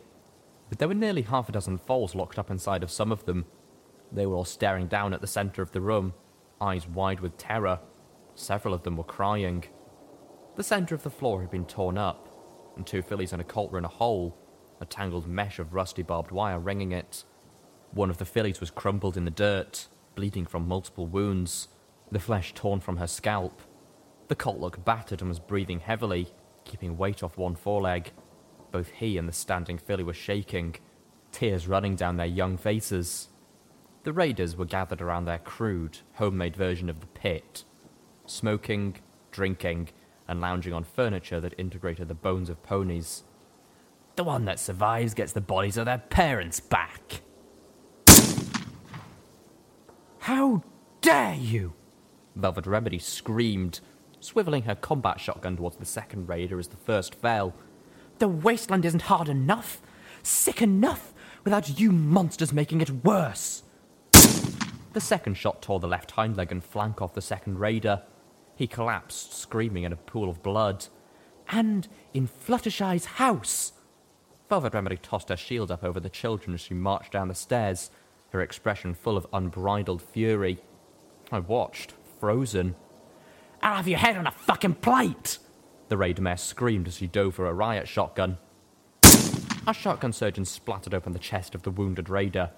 but 0.69 0.77
there 0.77 0.87
were 0.87 0.93
nearly 0.93 1.23
half 1.23 1.49
a 1.49 1.51
dozen 1.51 1.79
foals 1.79 2.13
locked 2.13 2.37
up 2.37 2.51
inside 2.51 2.83
of 2.83 2.91
some 2.91 3.11
of 3.11 3.25
them. 3.25 3.45
They 4.11 4.27
were 4.27 4.35
all 4.35 4.45
staring 4.45 4.85
down 4.85 5.13
at 5.13 5.21
the 5.21 5.27
centre 5.27 5.63
of 5.63 5.71
the 5.71 5.81
room, 5.81 6.13
eyes 6.61 6.87
wide 6.87 7.19
with 7.19 7.37
terror. 7.37 7.79
Several 8.35 8.75
of 8.75 8.83
them 8.83 8.95
were 8.95 9.03
crying. 9.03 9.63
The 10.55 10.63
centre 10.63 10.93
of 10.93 11.01
the 11.01 11.09
floor 11.09 11.41
had 11.41 11.49
been 11.49 11.65
torn 11.65 11.97
up, 11.97 12.29
and 12.75 12.85
two 12.85 13.01
fillies 13.01 13.33
and 13.33 13.41
a 13.41 13.45
colt 13.45 13.71
were 13.71 13.79
in 13.79 13.85
a 13.85 13.89
hole, 13.89 14.37
a 14.79 14.85
tangled 14.85 15.27
mesh 15.27 15.57
of 15.57 15.73
rusty 15.73 16.03
barbed 16.03 16.31
wire 16.31 16.59
ringing 16.59 16.91
it. 16.91 17.23
One 17.91 18.11
of 18.11 18.19
the 18.19 18.25
fillies 18.25 18.59
was 18.59 18.69
crumpled 18.69 19.17
in 19.17 19.25
the 19.25 19.31
dirt, 19.31 19.87
bleeding 20.13 20.45
from 20.45 20.67
multiple 20.67 21.07
wounds, 21.07 21.69
the 22.11 22.19
flesh 22.19 22.53
torn 22.53 22.79
from 22.79 22.97
her 22.97 23.07
scalp. 23.07 23.61
The 24.27 24.35
colt 24.35 24.59
looked 24.59 24.83
battered 24.85 25.21
and 25.21 25.29
was 25.29 25.39
breathing 25.39 25.79
heavily, 25.79 26.27
keeping 26.63 26.97
weight 26.97 27.23
off 27.23 27.37
one 27.37 27.55
foreleg. 27.55 28.11
Both 28.71 28.91
he 28.91 29.17
and 29.17 29.27
the 29.27 29.33
standing 29.33 29.77
filly 29.77 30.03
were 30.03 30.13
shaking, 30.13 30.75
tears 31.31 31.67
running 31.67 31.95
down 31.95 32.17
their 32.17 32.25
young 32.25 32.57
faces. 32.57 33.29
The 34.03 34.13
raiders 34.13 34.55
were 34.55 34.65
gathered 34.65 35.01
around 35.01 35.25
their 35.25 35.39
crude, 35.39 35.99
homemade 36.13 36.55
version 36.55 36.89
of 36.89 36.99
the 36.99 37.07
pit, 37.07 37.63
smoking, 38.25 38.97
drinking, 39.31 39.89
and 40.27 40.41
lounging 40.41 40.73
on 40.73 40.83
furniture 40.83 41.39
that 41.39 41.53
integrated 41.57 42.07
the 42.07 42.13
bones 42.13 42.49
of 42.49 42.61
ponies. 42.63 43.23
The 44.15 44.23
one 44.23 44.45
that 44.45 44.59
survives 44.59 45.13
gets 45.13 45.31
the 45.31 45.41
bodies 45.41 45.77
of 45.77 45.85
their 45.85 45.99
parents 45.99 46.59
back. 46.59 47.21
How 50.19 50.63
dare 51.01 51.35
you! 51.35 51.73
Velvet 52.37 52.67
Remedy 52.67 52.99
screamed, 52.99 53.79
swiveling 54.21 54.65
her 54.65 54.75
combat 54.75 55.19
shotgun 55.19 55.57
towards 55.57 55.77
the 55.77 55.85
second 55.85 56.29
raider 56.29 56.59
as 56.59 56.67
the 56.67 56.77
first 56.77 57.15
fell. 57.15 57.53
The 58.19 58.27
wasteland 58.27 58.85
isn't 58.85 59.03
hard 59.03 59.29
enough, 59.29 59.81
sick 60.23 60.61
enough, 60.61 61.13
without 61.43 61.79
you 61.79 61.91
monsters 61.91 62.53
making 62.53 62.81
it 62.81 63.03
worse. 63.03 63.63
The 64.93 65.01
second 65.01 65.35
shot 65.35 65.61
tore 65.61 65.79
the 65.79 65.87
left 65.87 66.11
hind 66.11 66.37
leg 66.37 66.51
and 66.51 66.63
flank 66.63 67.01
off 67.01 67.13
the 67.13 67.21
second 67.21 67.59
raider. 67.59 68.01
He 68.55 68.65
collapsed, 68.65 69.33
screaming 69.33 69.83
in 69.83 69.93
a 69.93 69.97
pool 69.97 70.29
of 70.29 70.41
blood. 70.41 70.87
And 71.49 71.87
in 72.13 72.27
Fluttershy's 72.27 73.05
house. 73.05 73.73
Velvet 74.49 74.73
Remedy 74.73 74.97
tossed 74.97 75.29
her 75.29 75.37
shield 75.37 75.71
up 75.71 75.83
over 75.83 75.99
the 75.99 76.09
children 76.09 76.53
as 76.53 76.61
she 76.61 76.73
marched 76.73 77.11
down 77.11 77.27
the 77.27 77.35
stairs, 77.35 77.91
her 78.31 78.41
expression 78.41 78.93
full 78.93 79.17
of 79.17 79.27
unbridled 79.31 80.01
fury. 80.01 80.59
I 81.31 81.39
watched, 81.39 81.93
frozen. 82.19 82.75
I'll 83.61 83.75
have 83.75 83.87
your 83.87 83.99
head 83.99 84.17
on 84.17 84.27
a 84.27 84.31
fucking 84.31 84.75
plate! 84.75 85.39
The 85.89 85.97
raid 85.97 86.19
mare 86.19 86.37
screamed 86.37 86.87
as 86.87 86.97
she 86.97 87.07
dove 87.07 87.35
for 87.35 87.47
a 87.47 87.53
riot 87.53 87.87
shotgun. 87.87 88.37
A 89.65 89.73
shotgun 89.73 90.13
surgeon 90.13 90.45
splattered 90.45 90.93
open 90.93 91.13
the 91.13 91.19
chest 91.19 91.55
of 91.55 91.63
the 91.63 91.71
wounded 91.71 92.09
raider. 92.09 92.51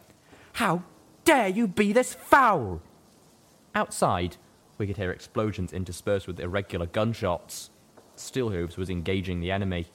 How 0.53 0.84
dare 1.26 1.48
you 1.48 1.68
be 1.68 1.94
this 1.94 2.14
foul? 2.14 2.81
Outside, 3.73 4.38
we 4.77 4.88
could 4.88 4.98
hear 4.98 5.11
explosions 5.11 5.73
interspersed 5.73 6.27
with 6.27 6.40
irregular 6.40 6.86
gunshots. 6.86 7.69
Steelhooves 8.15 8.77
was 8.77 8.90
engaging 8.90 9.40
the 9.40 9.52
enemy. 9.52 9.88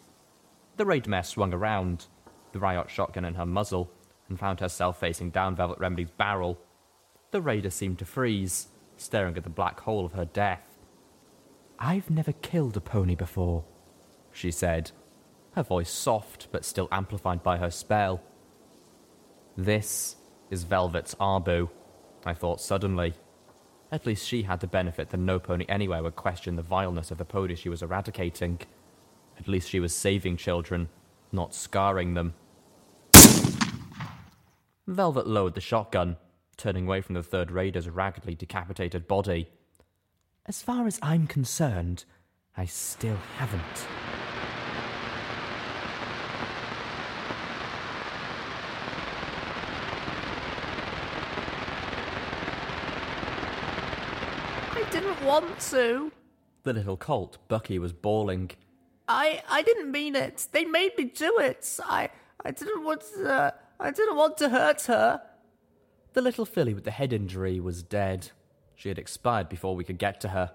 The 0.76 0.86
raid 0.86 1.06
mare 1.06 1.22
swung 1.22 1.52
around, 1.52 2.06
the 2.52 2.58
riot 2.58 2.90
shotgun 2.90 3.24
in 3.24 3.34
her 3.34 3.46
muzzle, 3.46 3.90
and 4.28 4.38
found 4.38 4.60
herself 4.60 4.98
facing 4.98 5.30
down 5.30 5.54
Velvet 5.54 5.78
Remedy's 5.78 6.10
barrel. 6.10 6.58
The 7.30 7.42
raider 7.42 7.70
seemed 7.70 7.98
to 7.98 8.04
freeze, 8.04 8.68
staring 9.04 9.36
at 9.36 9.44
the 9.44 9.50
black 9.50 9.80
hole 9.80 10.04
of 10.04 10.12
her 10.12 10.24
death. 10.24 10.78
I've 11.78 12.10
never 12.10 12.32
killed 12.32 12.76
a 12.76 12.80
pony 12.80 13.14
before, 13.14 13.64
she 14.32 14.50
said, 14.50 14.90
her 15.52 15.62
voice 15.62 15.90
soft 15.90 16.48
but 16.50 16.64
still 16.64 16.88
amplified 16.90 17.42
by 17.42 17.58
her 17.58 17.70
spell. 17.70 18.22
This 19.56 20.16
is 20.50 20.64
Velvet's 20.64 21.14
Arbu, 21.16 21.68
I 22.24 22.34
thought 22.34 22.60
suddenly. 22.60 23.14
At 23.92 24.06
least 24.06 24.26
she 24.26 24.42
had 24.42 24.60
the 24.60 24.66
benefit 24.66 25.10
that 25.10 25.18
no 25.18 25.38
pony 25.38 25.66
anywhere 25.68 26.02
would 26.02 26.16
question 26.16 26.56
the 26.56 26.62
vileness 26.62 27.10
of 27.10 27.18
the 27.18 27.24
pony 27.24 27.54
she 27.54 27.68
was 27.68 27.82
eradicating. 27.82 28.60
At 29.38 29.46
least 29.46 29.68
she 29.68 29.80
was 29.80 29.94
saving 29.94 30.38
children, 30.38 30.88
not 31.30 31.54
scarring 31.54 32.14
them. 32.14 32.34
Velvet 34.86 35.26
lowered 35.26 35.54
the 35.54 35.60
shotgun, 35.60 36.16
turning 36.56 36.86
away 36.86 37.00
from 37.00 37.14
the 37.14 37.22
third 37.22 37.50
raider's 37.50 37.88
raggedly 37.88 38.34
decapitated 38.34 39.06
body. 39.06 39.48
As 40.46 40.62
far 40.62 40.86
as 40.86 40.98
I'm 41.02 41.26
concerned, 41.26 42.04
I 42.56 42.66
still 42.66 43.18
haven't. 43.36 43.86
I 54.72 54.86
didn't 54.90 55.22
want 55.24 55.58
to. 55.70 56.12
The 56.62 56.72
little 56.72 56.96
colt, 56.96 57.38
Bucky, 57.48 57.78
was 57.78 57.92
bawling. 57.92 58.50
I 59.08 59.42
I 59.48 59.62
didn't 59.62 59.90
mean 59.90 60.16
it. 60.16 60.46
They 60.52 60.64
made 60.64 60.96
me 60.96 61.04
do 61.04 61.38
it. 61.38 61.78
I 61.84 62.10
I 62.44 62.50
didn't 62.50 62.84
want 62.84 63.02
to, 63.14 63.54
I 63.80 63.90
didn't 63.90 64.16
want 64.16 64.36
to 64.38 64.50
hurt 64.50 64.82
her. 64.82 65.22
The 66.14 66.22
little 66.22 66.46
filly 66.46 66.74
with 66.74 66.84
the 66.84 66.92
head 66.92 67.12
injury 67.12 67.58
was 67.58 67.82
dead. 67.82 68.30
She 68.76 68.88
had 68.88 69.00
expired 69.00 69.48
before 69.48 69.74
we 69.74 69.82
could 69.82 69.98
get 69.98 70.20
to 70.20 70.28
her. 70.28 70.52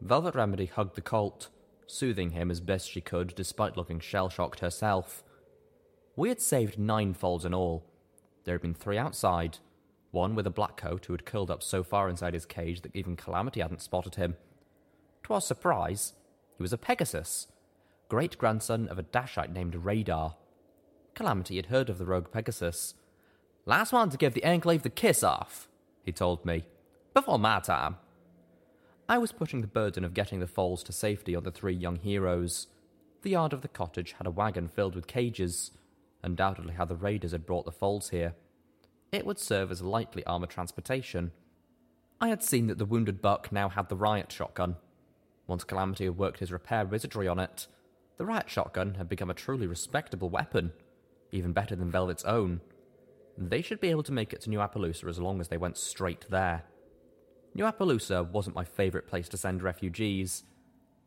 Velvet 0.00 0.36
Remedy 0.36 0.66
hugged 0.66 0.94
the 0.94 1.00
colt, 1.00 1.48
soothing 1.88 2.30
him 2.30 2.52
as 2.52 2.60
best 2.60 2.88
she 2.88 3.00
could 3.00 3.34
despite 3.34 3.76
looking 3.76 3.98
shell 3.98 4.28
shocked 4.28 4.60
herself. 4.60 5.24
We 6.14 6.28
had 6.28 6.40
saved 6.40 6.78
nine 6.78 7.14
foals 7.14 7.44
in 7.44 7.52
all. 7.52 7.84
There 8.44 8.54
had 8.54 8.62
been 8.62 8.74
three 8.74 8.96
outside, 8.96 9.58
one 10.12 10.36
with 10.36 10.46
a 10.46 10.50
black 10.50 10.76
coat 10.76 11.06
who 11.06 11.14
had 11.14 11.26
curled 11.26 11.50
up 11.50 11.64
so 11.64 11.82
far 11.82 12.08
inside 12.08 12.34
his 12.34 12.46
cage 12.46 12.82
that 12.82 12.94
even 12.94 13.16
Calamity 13.16 13.60
hadn't 13.60 13.82
spotted 13.82 14.14
him. 14.14 14.36
To 15.24 15.34
our 15.34 15.40
surprise, 15.40 16.12
he 16.56 16.62
was 16.62 16.72
a 16.72 16.78
Pegasus, 16.78 17.48
great 18.08 18.38
grandson 18.38 18.86
of 18.86 19.00
a 19.00 19.02
Dashite 19.02 19.52
named 19.52 19.74
Radar. 19.74 20.36
Calamity 21.16 21.56
had 21.56 21.66
heard 21.66 21.90
of 21.90 21.98
the 21.98 22.06
rogue 22.06 22.30
Pegasus. 22.30 22.94
Last 23.68 23.92
one 23.92 24.10
to 24.10 24.16
give 24.16 24.32
the 24.32 24.44
Enclave 24.44 24.84
the 24.84 24.90
kiss 24.90 25.24
off, 25.24 25.68
he 26.04 26.12
told 26.12 26.44
me. 26.44 26.66
Before 27.12 27.36
my 27.36 27.58
time. 27.58 27.96
I 29.08 29.18
was 29.18 29.32
putting 29.32 29.60
the 29.60 29.66
burden 29.66 30.04
of 30.04 30.14
getting 30.14 30.38
the 30.38 30.46
foals 30.46 30.84
to 30.84 30.92
safety 30.92 31.34
on 31.34 31.42
the 31.42 31.50
three 31.50 31.74
young 31.74 31.96
heroes. 31.96 32.68
The 33.22 33.30
yard 33.30 33.52
of 33.52 33.62
the 33.62 33.68
cottage 33.68 34.14
had 34.18 34.26
a 34.28 34.30
wagon 34.30 34.68
filled 34.68 34.94
with 34.94 35.08
cages, 35.08 35.72
undoubtedly 36.22 36.74
how 36.74 36.84
the 36.84 36.94
raiders 36.94 37.32
had 37.32 37.44
brought 37.44 37.64
the 37.64 37.72
foals 37.72 38.10
here. 38.10 38.36
It 39.10 39.26
would 39.26 39.40
serve 39.40 39.72
as 39.72 39.82
lightly 39.82 40.24
armoured 40.26 40.50
transportation. 40.50 41.32
I 42.20 42.28
had 42.28 42.44
seen 42.44 42.68
that 42.68 42.78
the 42.78 42.84
wounded 42.84 43.20
buck 43.20 43.50
now 43.50 43.68
had 43.68 43.88
the 43.88 43.96
riot 43.96 44.30
shotgun. 44.30 44.76
Once 45.48 45.64
Calamity 45.64 46.04
had 46.04 46.18
worked 46.18 46.38
his 46.38 46.52
repair 46.52 46.86
wizardry 46.86 47.26
on 47.26 47.40
it, 47.40 47.66
the 48.16 48.26
riot 48.26 48.48
shotgun 48.48 48.94
had 48.94 49.08
become 49.08 49.30
a 49.30 49.34
truly 49.34 49.66
respectable 49.66 50.30
weapon, 50.30 50.72
even 51.32 51.52
better 51.52 51.74
than 51.74 51.90
Velvet's 51.90 52.24
own. 52.24 52.60
They 53.38 53.62
should 53.62 53.80
be 53.80 53.90
able 53.90 54.02
to 54.04 54.12
make 54.12 54.32
it 54.32 54.40
to 54.42 54.50
New 54.50 54.58
Appaloosa 54.58 55.08
as 55.08 55.18
long 55.18 55.40
as 55.40 55.48
they 55.48 55.58
went 55.58 55.76
straight 55.76 56.26
there. 56.30 56.64
New 57.54 57.64
Appaloosa 57.64 58.28
wasn't 58.30 58.56
my 58.56 58.64
favourite 58.64 59.06
place 59.06 59.28
to 59.30 59.36
send 59.36 59.62
refugees, 59.62 60.44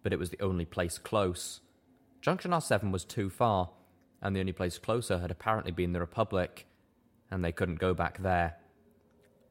but 0.04 0.14
it 0.14 0.20
was 0.20 0.30
the 0.30 0.42
only 0.42 0.66
place 0.66 0.98
close. 0.98 1.62
Junction 2.22 2.52
R7 2.52 2.92
was 2.92 3.06
too 3.06 3.30
far, 3.30 3.70
and 4.22 4.36
the 4.36 4.40
only 4.40 4.54
place 4.54 4.78
closer 4.78 5.20
had 5.20 5.32
apparently 5.32 5.72
been 5.72 5.94
the 5.94 6.00
Republic, 6.00 6.66
and 7.32 7.44
they 7.44 7.52
couldn't 7.52 7.80
go 7.80 7.94
back 7.94 8.22
there. 8.22 8.56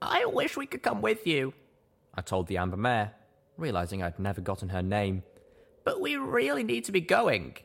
I 0.01 0.25
wish 0.27 0.57
we 0.57 0.67
could 0.67 0.83
come 0.83 1.01
with 1.01 1.27
you. 1.27 1.55
I 2.15 2.21
told 2.21 2.47
the 2.47 2.59
Amber 2.59 2.77
Mare, 2.77 3.13
realizing 3.57 4.03
I'd 4.03 4.19
never 4.19 4.41
gotten 4.41 4.69
her 4.69 4.83
name. 4.83 5.23
But 5.85 6.01
we 6.01 6.17
really 6.17 6.63
need 6.63 6.85
to 6.85 6.93
be 6.93 7.01
going. 7.01 7.57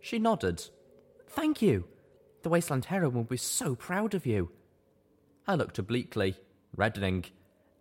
She 0.00 0.18
nodded. 0.18 0.68
Thank 1.28 1.62
you. 1.62 1.84
The 2.42 2.48
Wasteland 2.48 2.86
Heroine 2.86 3.14
will 3.14 3.24
be 3.24 3.36
so 3.36 3.74
proud 3.74 4.14
of 4.14 4.26
you. 4.26 4.50
I 5.46 5.54
looked 5.54 5.78
obliquely, 5.78 6.36
reddening. 6.76 7.26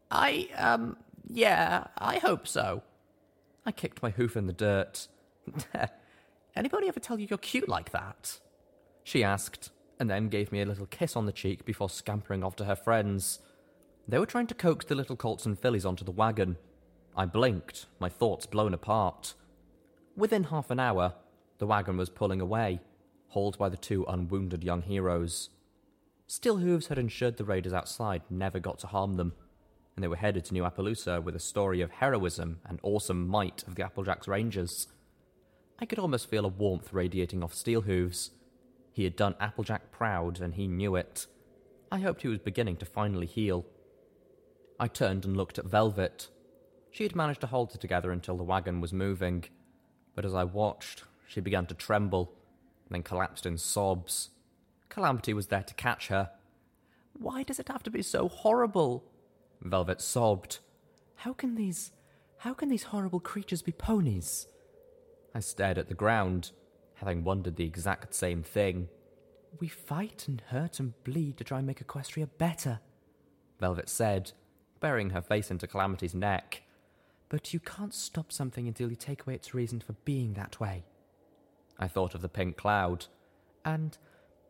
I, 0.09 0.49
um, 0.57 0.97
yeah, 1.27 1.85
I 1.97 2.17
hope 2.17 2.47
so. 2.47 2.83
I 3.65 3.71
kicked 3.71 4.01
my 4.01 4.11
hoof 4.11 4.35
in 4.35 4.47
the 4.47 4.53
dirt. 4.53 5.07
Anybody 6.55 6.87
ever 6.87 6.99
tell 6.99 7.19
you 7.19 7.27
you're 7.29 7.37
cute 7.37 7.69
like 7.69 7.91
that? 7.91 8.39
She 9.03 9.23
asked, 9.23 9.71
and 9.99 10.09
then 10.09 10.29
gave 10.29 10.51
me 10.51 10.61
a 10.61 10.65
little 10.65 10.85
kiss 10.85 11.15
on 11.15 11.25
the 11.25 11.31
cheek 11.31 11.65
before 11.65 11.89
scampering 11.89 12.43
off 12.43 12.55
to 12.57 12.65
her 12.65 12.75
friends. 12.75 13.39
They 14.07 14.19
were 14.19 14.25
trying 14.25 14.47
to 14.47 14.55
coax 14.55 14.85
the 14.85 14.95
little 14.95 15.15
colts 15.15 15.45
and 15.45 15.57
fillies 15.57 15.85
onto 15.85 16.03
the 16.03 16.11
wagon. 16.11 16.57
I 17.15 17.25
blinked, 17.25 17.85
my 17.99 18.09
thoughts 18.09 18.45
blown 18.45 18.73
apart. 18.73 19.33
Within 20.15 20.45
half 20.45 20.69
an 20.69 20.79
hour, 20.79 21.13
the 21.59 21.67
wagon 21.67 21.97
was 21.97 22.09
pulling 22.09 22.41
away, 22.41 22.81
hauled 23.31 23.57
by 23.57 23.69
the 23.69 23.77
two 23.77 24.05
unwounded 24.07 24.63
young 24.63 24.81
heroes. 24.81 25.49
Steelhooves 26.27 26.87
had 26.87 26.97
ensured 26.97 27.37
the 27.37 27.43
raiders 27.43 27.73
outside 27.73 28.21
never 28.29 28.59
got 28.59 28.79
to 28.79 28.87
harm 28.87 29.15
them, 29.15 29.33
and 29.95 30.03
they 30.03 30.07
were 30.07 30.15
headed 30.15 30.45
to 30.45 30.53
New 30.53 30.63
Appaloosa 30.63 31.21
with 31.21 31.35
a 31.35 31.39
story 31.39 31.81
of 31.81 31.91
heroism 31.91 32.59
and 32.65 32.79
awesome 32.83 33.27
might 33.27 33.63
of 33.67 33.75
the 33.75 33.83
Applejacks 33.83 34.27
Rangers. 34.27 34.87
I 35.79 35.85
could 35.85 35.99
almost 35.99 36.29
feel 36.29 36.45
a 36.45 36.49
warmth 36.49 36.93
radiating 36.93 37.43
off 37.43 37.53
Steelhooves. 37.53 38.29
He 38.93 39.03
had 39.03 39.15
done 39.15 39.35
Applejack 39.39 39.91
proud, 39.91 40.39
and 40.39 40.53
he 40.53 40.67
knew 40.67 40.95
it. 40.95 41.27
I 41.91 41.99
hoped 41.99 42.21
he 42.21 42.27
was 42.27 42.39
beginning 42.39 42.77
to 42.77 42.85
finally 42.85 43.27
heal. 43.27 43.65
I 44.79 44.87
turned 44.87 45.25
and 45.25 45.35
looked 45.35 45.59
at 45.59 45.65
Velvet. 45.65 46.29
She 46.91 47.03
had 47.03 47.15
managed 47.15 47.41
to 47.41 47.47
hold 47.47 47.73
it 47.73 47.81
together 47.81 48.11
until 48.11 48.37
the 48.37 48.43
wagon 48.43 48.81
was 48.81 48.93
moving, 48.93 49.45
but 50.15 50.25
as 50.25 50.33
I 50.33 50.43
watched, 50.43 51.03
she 51.27 51.39
began 51.39 51.65
to 51.67 51.73
tremble, 51.73 52.33
and 52.91 52.97
then 52.97 53.03
collapsed 53.03 53.45
in 53.45 53.57
sobs. 53.57 54.31
Calamity 54.89 55.33
was 55.33 55.47
there 55.47 55.63
to 55.63 55.73
catch 55.75 56.09
her. 56.09 56.29
Why 57.17 57.43
does 57.43 57.57
it 57.57 57.69
have 57.69 57.83
to 57.83 57.89
be 57.89 58.01
so 58.01 58.27
horrible? 58.27 59.05
Velvet 59.61 60.01
sobbed. 60.01 60.59
How 61.15 61.31
can 61.31 61.55
these. 61.55 61.91
How 62.39 62.53
can 62.53 62.67
these 62.67 62.83
horrible 62.83 63.21
creatures 63.21 63.61
be 63.61 63.71
ponies? 63.71 64.47
I 65.33 65.39
stared 65.39 65.77
at 65.77 65.87
the 65.87 65.93
ground, 65.93 66.51
having 66.95 67.23
wondered 67.23 67.55
the 67.55 67.63
exact 67.63 68.13
same 68.13 68.43
thing. 68.43 68.89
We 69.61 69.69
fight 69.69 70.25
and 70.27 70.41
hurt 70.47 70.79
and 70.79 71.01
bleed 71.05 71.37
to 71.37 71.45
try 71.45 71.59
and 71.59 71.67
make 71.67 71.85
Equestria 71.85 72.27
better, 72.37 72.81
Velvet 73.61 73.87
said, 73.87 74.33
burying 74.81 75.11
her 75.11 75.21
face 75.21 75.49
into 75.49 75.67
Calamity's 75.67 76.15
neck. 76.15 76.63
But 77.29 77.53
you 77.53 77.61
can't 77.61 77.93
stop 77.93 78.33
something 78.33 78.67
until 78.67 78.89
you 78.89 78.97
take 78.97 79.21
away 79.21 79.35
its 79.35 79.53
reason 79.53 79.79
for 79.79 79.93
being 80.03 80.33
that 80.33 80.59
way. 80.59 80.83
I 81.81 81.87
thought 81.87 82.15
of 82.15 82.21
the 82.21 82.29
pink 82.29 82.55
cloud. 82.55 83.07
And. 83.65 83.97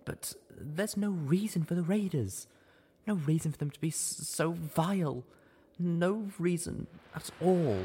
But 0.03 0.33
there's 0.59 0.97
no 0.97 1.09
reason 1.09 1.63
for 1.63 1.75
the 1.75 1.83
raiders. 1.83 2.47
No 3.07 3.13
reason 3.15 3.51
for 3.51 3.57
them 3.57 3.71
to 3.71 3.79
be 3.79 3.89
so 3.91 4.51
vile. 4.51 5.23
No 5.79 6.27
reason 6.37 6.87
at 7.15 7.29
all. 7.41 7.77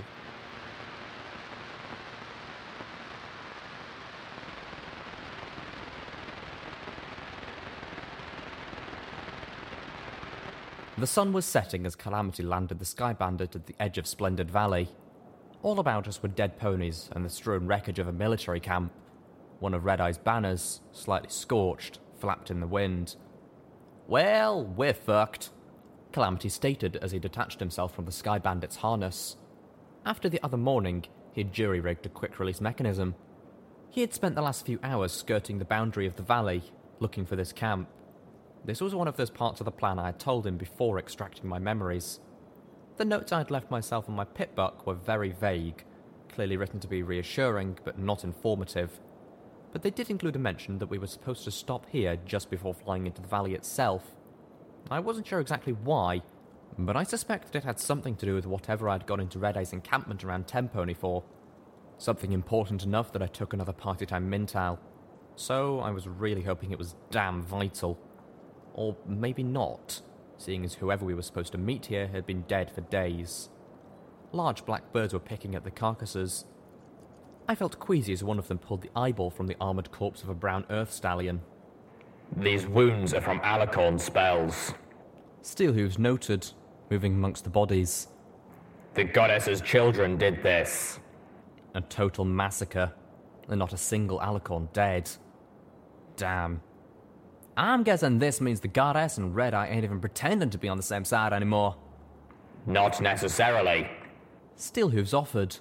The 10.98 11.06
sun 11.06 11.34
was 11.34 11.44
setting 11.44 11.84
as 11.84 11.94
Calamity 11.94 12.42
landed 12.42 12.78
the 12.78 12.86
Sky 12.86 13.12
Bandit 13.12 13.54
at 13.54 13.66
the 13.66 13.74
edge 13.78 13.98
of 13.98 14.06
Splendid 14.06 14.50
Valley. 14.50 14.88
All 15.62 15.78
about 15.78 16.08
us 16.08 16.22
were 16.22 16.28
dead 16.30 16.58
ponies 16.58 17.10
and 17.12 17.22
the 17.22 17.28
strewn 17.28 17.66
wreckage 17.66 17.98
of 17.98 18.08
a 18.08 18.12
military 18.12 18.60
camp. 18.60 18.92
One 19.58 19.74
of 19.74 19.84
Red 19.84 20.00
Eye's 20.00 20.18
banners, 20.18 20.80
slightly 20.92 21.30
scorched, 21.30 21.98
flapped 22.18 22.50
in 22.50 22.60
the 22.60 22.66
wind. 22.66 23.16
Well, 24.06 24.64
we're 24.64 24.94
fucked, 24.94 25.50
Calamity 26.12 26.48
stated 26.48 26.96
as 26.96 27.12
he 27.12 27.18
detached 27.18 27.60
himself 27.60 27.94
from 27.94 28.06
the 28.06 28.10
Sky 28.12 28.38
Bandit's 28.38 28.76
harness. 28.76 29.36
After 30.04 30.28
the 30.28 30.42
other 30.42 30.56
morning, 30.56 31.04
he 31.32 31.42
had 31.42 31.52
jury 31.52 31.78
rigged 31.78 32.06
a 32.06 32.08
quick 32.08 32.38
release 32.38 32.60
mechanism. 32.60 33.14
He 33.90 34.00
had 34.00 34.14
spent 34.14 34.34
the 34.34 34.40
last 34.40 34.64
few 34.64 34.78
hours 34.82 35.12
skirting 35.12 35.58
the 35.58 35.66
boundary 35.66 36.06
of 36.06 36.16
the 36.16 36.22
valley, 36.22 36.62
looking 37.00 37.26
for 37.26 37.36
this 37.36 37.52
camp. 37.52 37.88
This 38.64 38.80
was 38.80 38.94
one 38.94 39.08
of 39.08 39.16
those 39.16 39.30
parts 39.30 39.60
of 39.60 39.66
the 39.66 39.70
plan 39.70 39.98
I 39.98 40.06
had 40.06 40.18
told 40.18 40.46
him 40.46 40.56
before 40.56 40.98
extracting 40.98 41.48
my 41.48 41.58
memories. 41.58 42.20
The 42.96 43.04
notes 43.04 43.30
I 43.30 43.38
had 43.38 43.50
left 43.50 43.70
myself 43.70 44.08
on 44.08 44.16
my 44.16 44.24
PipBuck 44.24 44.86
were 44.86 44.94
very 44.94 45.32
vague, 45.32 45.84
clearly 46.30 46.56
written 46.56 46.80
to 46.80 46.88
be 46.88 47.02
reassuring, 47.02 47.78
but 47.84 47.98
not 47.98 48.24
informative. 48.24 49.00
But 49.76 49.82
they 49.82 49.90
did 49.90 50.08
include 50.08 50.36
a 50.36 50.38
mention 50.38 50.78
that 50.78 50.86
we 50.86 50.96
were 50.96 51.06
supposed 51.06 51.44
to 51.44 51.50
stop 51.50 51.84
here 51.90 52.16
just 52.24 52.48
before 52.48 52.72
flying 52.72 53.04
into 53.04 53.20
the 53.20 53.28
valley 53.28 53.52
itself. 53.52 54.16
I 54.90 55.00
wasn't 55.00 55.26
sure 55.26 55.38
exactly 55.38 55.74
why, 55.74 56.22
but 56.78 56.96
I 56.96 57.02
suspect 57.02 57.52
that 57.52 57.58
it 57.58 57.64
had 57.64 57.78
something 57.78 58.16
to 58.16 58.24
do 58.24 58.34
with 58.34 58.46
whatever 58.46 58.88
I'd 58.88 59.06
gone 59.06 59.20
into 59.20 59.38
Red 59.38 59.58
Eye's 59.58 59.74
encampment 59.74 60.24
around 60.24 60.46
Tenpony 60.46 60.96
for. 60.96 61.24
Something 61.98 62.32
important 62.32 62.84
enough 62.84 63.12
that 63.12 63.22
I 63.22 63.26
took 63.26 63.52
another 63.52 63.74
party 63.74 64.06
time 64.06 64.30
Mintal. 64.30 64.78
So 65.34 65.80
I 65.80 65.90
was 65.90 66.08
really 66.08 66.40
hoping 66.40 66.70
it 66.70 66.78
was 66.78 66.96
damn 67.10 67.42
vital. 67.42 67.98
Or 68.72 68.96
maybe 69.06 69.42
not, 69.42 70.00
seeing 70.38 70.64
as 70.64 70.72
whoever 70.72 71.04
we 71.04 71.12
were 71.12 71.20
supposed 71.20 71.52
to 71.52 71.58
meet 71.58 71.84
here 71.84 72.08
had 72.08 72.24
been 72.24 72.44
dead 72.48 72.70
for 72.70 72.80
days. 72.80 73.50
Large 74.32 74.64
black 74.64 74.90
birds 74.94 75.12
were 75.12 75.20
picking 75.20 75.54
at 75.54 75.64
the 75.64 75.70
carcasses. 75.70 76.46
I 77.48 77.54
felt 77.54 77.78
queasy 77.78 78.12
as 78.12 78.24
one 78.24 78.38
of 78.38 78.48
them 78.48 78.58
pulled 78.58 78.82
the 78.82 78.90
eyeball 78.96 79.30
from 79.30 79.46
the 79.46 79.56
armoured 79.60 79.92
corpse 79.92 80.22
of 80.22 80.28
a 80.28 80.34
brown 80.34 80.64
earth 80.68 80.92
stallion. 80.92 81.40
These 82.36 82.66
wounds 82.66 83.14
are 83.14 83.20
from 83.20 83.38
Alicorn 83.40 84.00
spells. 84.00 84.74
Steelhooves 85.42 85.98
noted, 85.98 86.50
moving 86.90 87.14
amongst 87.14 87.44
the 87.44 87.50
bodies. 87.50 88.08
The 88.94 89.04
goddess's 89.04 89.60
children 89.60 90.16
did 90.16 90.42
this. 90.42 90.98
A 91.74 91.80
total 91.82 92.24
massacre, 92.24 92.92
and 93.48 93.60
not 93.60 93.72
a 93.72 93.76
single 93.76 94.18
Alicorn 94.18 94.72
dead. 94.72 95.08
Damn. 96.16 96.62
I'm 97.56 97.84
guessing 97.84 98.18
this 98.18 98.40
means 98.40 98.60
the 98.60 98.68
goddess 98.68 99.18
and 99.18 99.36
Red 99.36 99.54
Eye 99.54 99.68
ain't 99.68 99.84
even 99.84 100.00
pretending 100.00 100.50
to 100.50 100.58
be 100.58 100.68
on 100.68 100.76
the 100.76 100.82
same 100.82 101.04
side 101.04 101.32
anymore. 101.32 101.76
Not 102.66 103.00
necessarily. 103.00 103.88
Steelhooves 104.58 105.14
offered. 105.14 105.58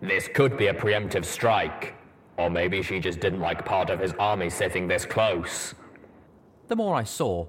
This 0.00 0.28
could 0.28 0.56
be 0.56 0.68
a 0.68 0.74
preemptive 0.74 1.24
strike. 1.24 1.94
Or 2.38 2.48
maybe 2.48 2.82
she 2.82 2.98
just 2.98 3.20
didn't 3.20 3.40
like 3.40 3.64
part 3.64 3.90
of 3.90 4.00
his 4.00 4.12
army 4.18 4.50
sitting 4.50 4.88
this 4.88 5.04
close. 5.04 5.74
The 6.68 6.76
more 6.76 6.94
I 6.94 7.04
saw, 7.04 7.46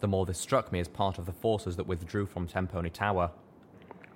the 0.00 0.06
more 0.06 0.26
this 0.26 0.38
struck 0.38 0.70
me 0.70 0.80
as 0.80 0.88
part 0.88 1.18
of 1.18 1.26
the 1.26 1.32
forces 1.32 1.76
that 1.76 1.86
withdrew 1.86 2.26
from 2.26 2.46
Tenpony 2.46 2.92
Tower. 2.92 3.30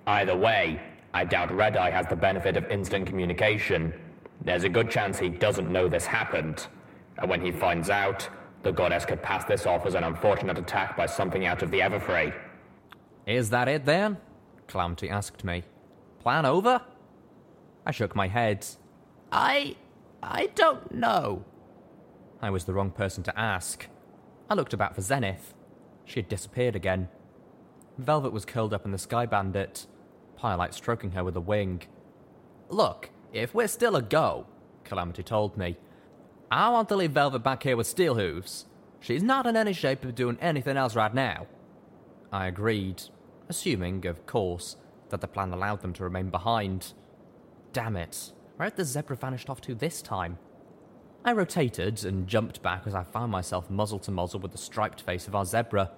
Either 0.05 0.35
way, 0.35 0.81
I 1.13 1.25
doubt 1.25 1.51
Red 1.51 1.77
Eye 1.77 1.91
has 1.91 2.07
the 2.07 2.15
benefit 2.15 2.57
of 2.57 2.65
instant 2.69 3.07
communication. 3.07 3.93
There's 4.43 4.63
a 4.63 4.69
good 4.69 4.89
chance 4.89 5.19
he 5.19 5.29
doesn't 5.29 5.71
know 5.71 5.87
this 5.87 6.05
happened. 6.05 6.67
And 7.17 7.29
when 7.29 7.41
he 7.41 7.51
finds 7.51 7.89
out, 7.89 8.27
the 8.63 8.71
goddess 8.71 9.05
could 9.05 9.21
pass 9.21 9.43
this 9.45 9.65
off 9.65 9.85
as 9.85 9.95
an 9.95 10.03
unfortunate 10.03 10.57
attack 10.57 10.95
by 10.95 11.05
something 11.05 11.45
out 11.45 11.61
of 11.61 11.71
the 11.71 11.79
Everfree. 11.79 12.33
Is 13.25 13.49
that 13.49 13.67
it 13.67 13.85
then? 13.85 14.17
Calamity 14.67 15.09
asked 15.09 15.43
me. 15.43 15.63
Plan 16.19 16.45
over? 16.45 16.81
I 17.85 17.91
shook 17.91 18.15
my 18.15 18.27
head. 18.27 18.65
I. 19.31 19.75
I 20.21 20.47
don't 20.55 20.93
know. 20.93 21.43
I 22.41 22.49
was 22.49 22.65
the 22.65 22.73
wrong 22.73 22.91
person 22.91 23.23
to 23.23 23.39
ask. 23.39 23.87
I 24.49 24.53
looked 24.53 24.73
about 24.73 24.95
for 24.95 25.01
Xenith. 25.01 25.53
She 26.05 26.19
had 26.19 26.29
disappeared 26.29 26.75
again. 26.75 27.09
Velvet 27.97 28.31
was 28.31 28.45
curled 28.45 28.73
up 28.73 28.85
in 28.85 28.91
the 28.91 28.97
Sky 28.97 29.25
Bandit, 29.25 29.85
Pyrelight 30.37 30.73
stroking 30.73 31.11
her 31.11 31.23
with 31.23 31.35
a 31.35 31.41
wing. 31.41 31.83
Look, 32.69 33.09
if 33.31 33.53
we're 33.53 33.67
still 33.67 33.95
a 33.95 34.01
go, 34.01 34.47
Calamity 34.83 35.23
told 35.23 35.57
me, 35.57 35.77
I 36.51 36.69
want 36.69 36.89
to 36.89 36.95
leave 36.95 37.11
Velvet 37.11 37.43
back 37.43 37.63
here 37.63 37.77
with 37.77 37.93
Steelhooves. 37.93 38.65
She's 38.99 39.23
not 39.23 39.45
in 39.45 39.57
any 39.57 39.73
shape 39.73 40.05
of 40.05 40.15
doing 40.15 40.37
anything 40.39 40.77
else 40.77 40.95
right 40.95 41.13
now. 41.13 41.47
I 42.31 42.47
agreed, 42.47 43.03
assuming, 43.49 44.05
of 44.05 44.25
course, 44.25 44.77
that 45.09 45.21
the 45.21 45.27
plan 45.27 45.51
allowed 45.51 45.81
them 45.81 45.93
to 45.93 46.03
remain 46.03 46.29
behind. 46.29 46.93
Damn 47.73 47.95
it, 47.95 48.31
where 48.55 48.67
had 48.67 48.77
the 48.77 48.85
zebra 48.85 49.15
vanished 49.17 49.49
off 49.49 49.59
to 49.61 49.73
this 49.73 50.03
time? 50.03 50.37
I 51.25 51.31
rotated 51.33 52.05
and 52.05 52.27
jumped 52.27 52.61
back 52.61 52.83
as 52.85 52.93
I 52.93 53.03
found 53.03 53.31
myself 53.31 53.67
muzzle 53.69 53.97
to 53.99 54.11
muzzle 54.11 54.39
with 54.39 54.51
the 54.51 54.59
striped 54.59 55.01
face 55.01 55.27
of 55.27 55.33
our 55.33 55.43
zebra. 55.43 55.89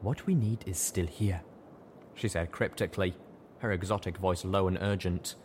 What 0.00 0.26
we 0.26 0.34
need 0.34 0.64
is 0.66 0.76
still 0.76 1.06
here, 1.06 1.42
she 2.14 2.26
said 2.26 2.50
cryptically, 2.50 3.14
her 3.58 3.70
exotic 3.70 4.18
voice 4.18 4.44
low 4.44 4.66
and 4.66 4.76
urgent. 4.80 5.36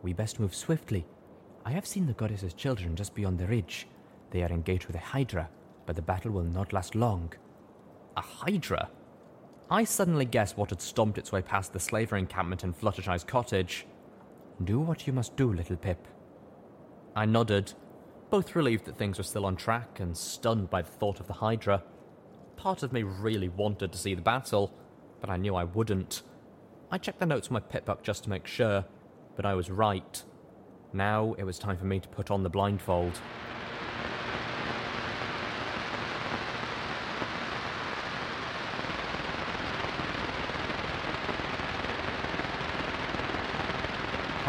We 0.00 0.14
best 0.14 0.40
move 0.40 0.54
swiftly. 0.54 1.04
I 1.64 1.72
have 1.72 1.86
seen 1.86 2.06
the 2.06 2.14
goddess's 2.14 2.54
children 2.54 2.96
just 2.96 3.14
beyond 3.14 3.38
the 3.38 3.46
ridge. 3.46 3.86
They 4.30 4.42
are 4.42 4.50
engaged 4.50 4.86
with 4.86 4.96
a 4.96 5.00
Hydra, 5.00 5.50
but 5.84 5.94
the 5.94 6.02
battle 6.02 6.30
will 6.30 6.42
not 6.42 6.72
last 6.72 6.94
long. 6.94 7.34
A 8.16 8.22
Hydra? 8.22 8.88
I 9.70 9.84
suddenly 9.84 10.24
guessed 10.24 10.56
what 10.56 10.70
had 10.70 10.80
stomped 10.80 11.18
its 11.18 11.32
way 11.32 11.42
past 11.42 11.72
the 11.74 11.80
slaver 11.80 12.16
encampment 12.16 12.64
in 12.64 12.72
Fluttershy's 12.72 13.24
cottage. 13.24 13.86
Do 14.64 14.78
what 14.80 15.06
you 15.06 15.12
must 15.12 15.36
do, 15.36 15.52
Littlepip. 15.52 15.96
I 17.16 17.26
nodded, 17.26 17.72
both 18.30 18.54
relieved 18.54 18.84
that 18.84 18.96
things 18.96 19.18
were 19.18 19.24
still 19.24 19.44
on 19.44 19.56
track 19.56 20.00
and 20.00 20.16
stunned 20.16 20.70
by 20.70 20.82
the 20.82 20.90
thought 20.90 21.20
of 21.20 21.26
the 21.26 21.32
Hydra. 21.34 21.82
Part 22.56 22.82
of 22.82 22.92
me 22.92 23.02
really 23.02 23.48
wanted 23.48 23.92
to 23.92 23.98
see 23.98 24.14
the 24.14 24.22
battle, 24.22 24.72
but 25.20 25.28
I 25.30 25.36
knew 25.36 25.54
I 25.54 25.64
wouldn't. 25.64 26.22
I 26.90 26.98
checked 26.98 27.18
the 27.18 27.26
notes 27.26 27.48
on 27.48 27.54
my 27.54 27.60
Pip-Buck 27.60 28.02
just 28.02 28.24
to 28.24 28.30
make 28.30 28.46
sure, 28.46 28.84
but 29.34 29.44
I 29.44 29.54
was 29.54 29.70
right. 29.70 30.22
Now 30.92 31.34
it 31.38 31.44
was 31.44 31.58
time 31.58 31.76
for 31.76 31.86
me 31.86 32.00
to 32.00 32.08
put 32.08 32.30
on 32.30 32.42
the 32.42 32.50
blindfold. 32.50 33.18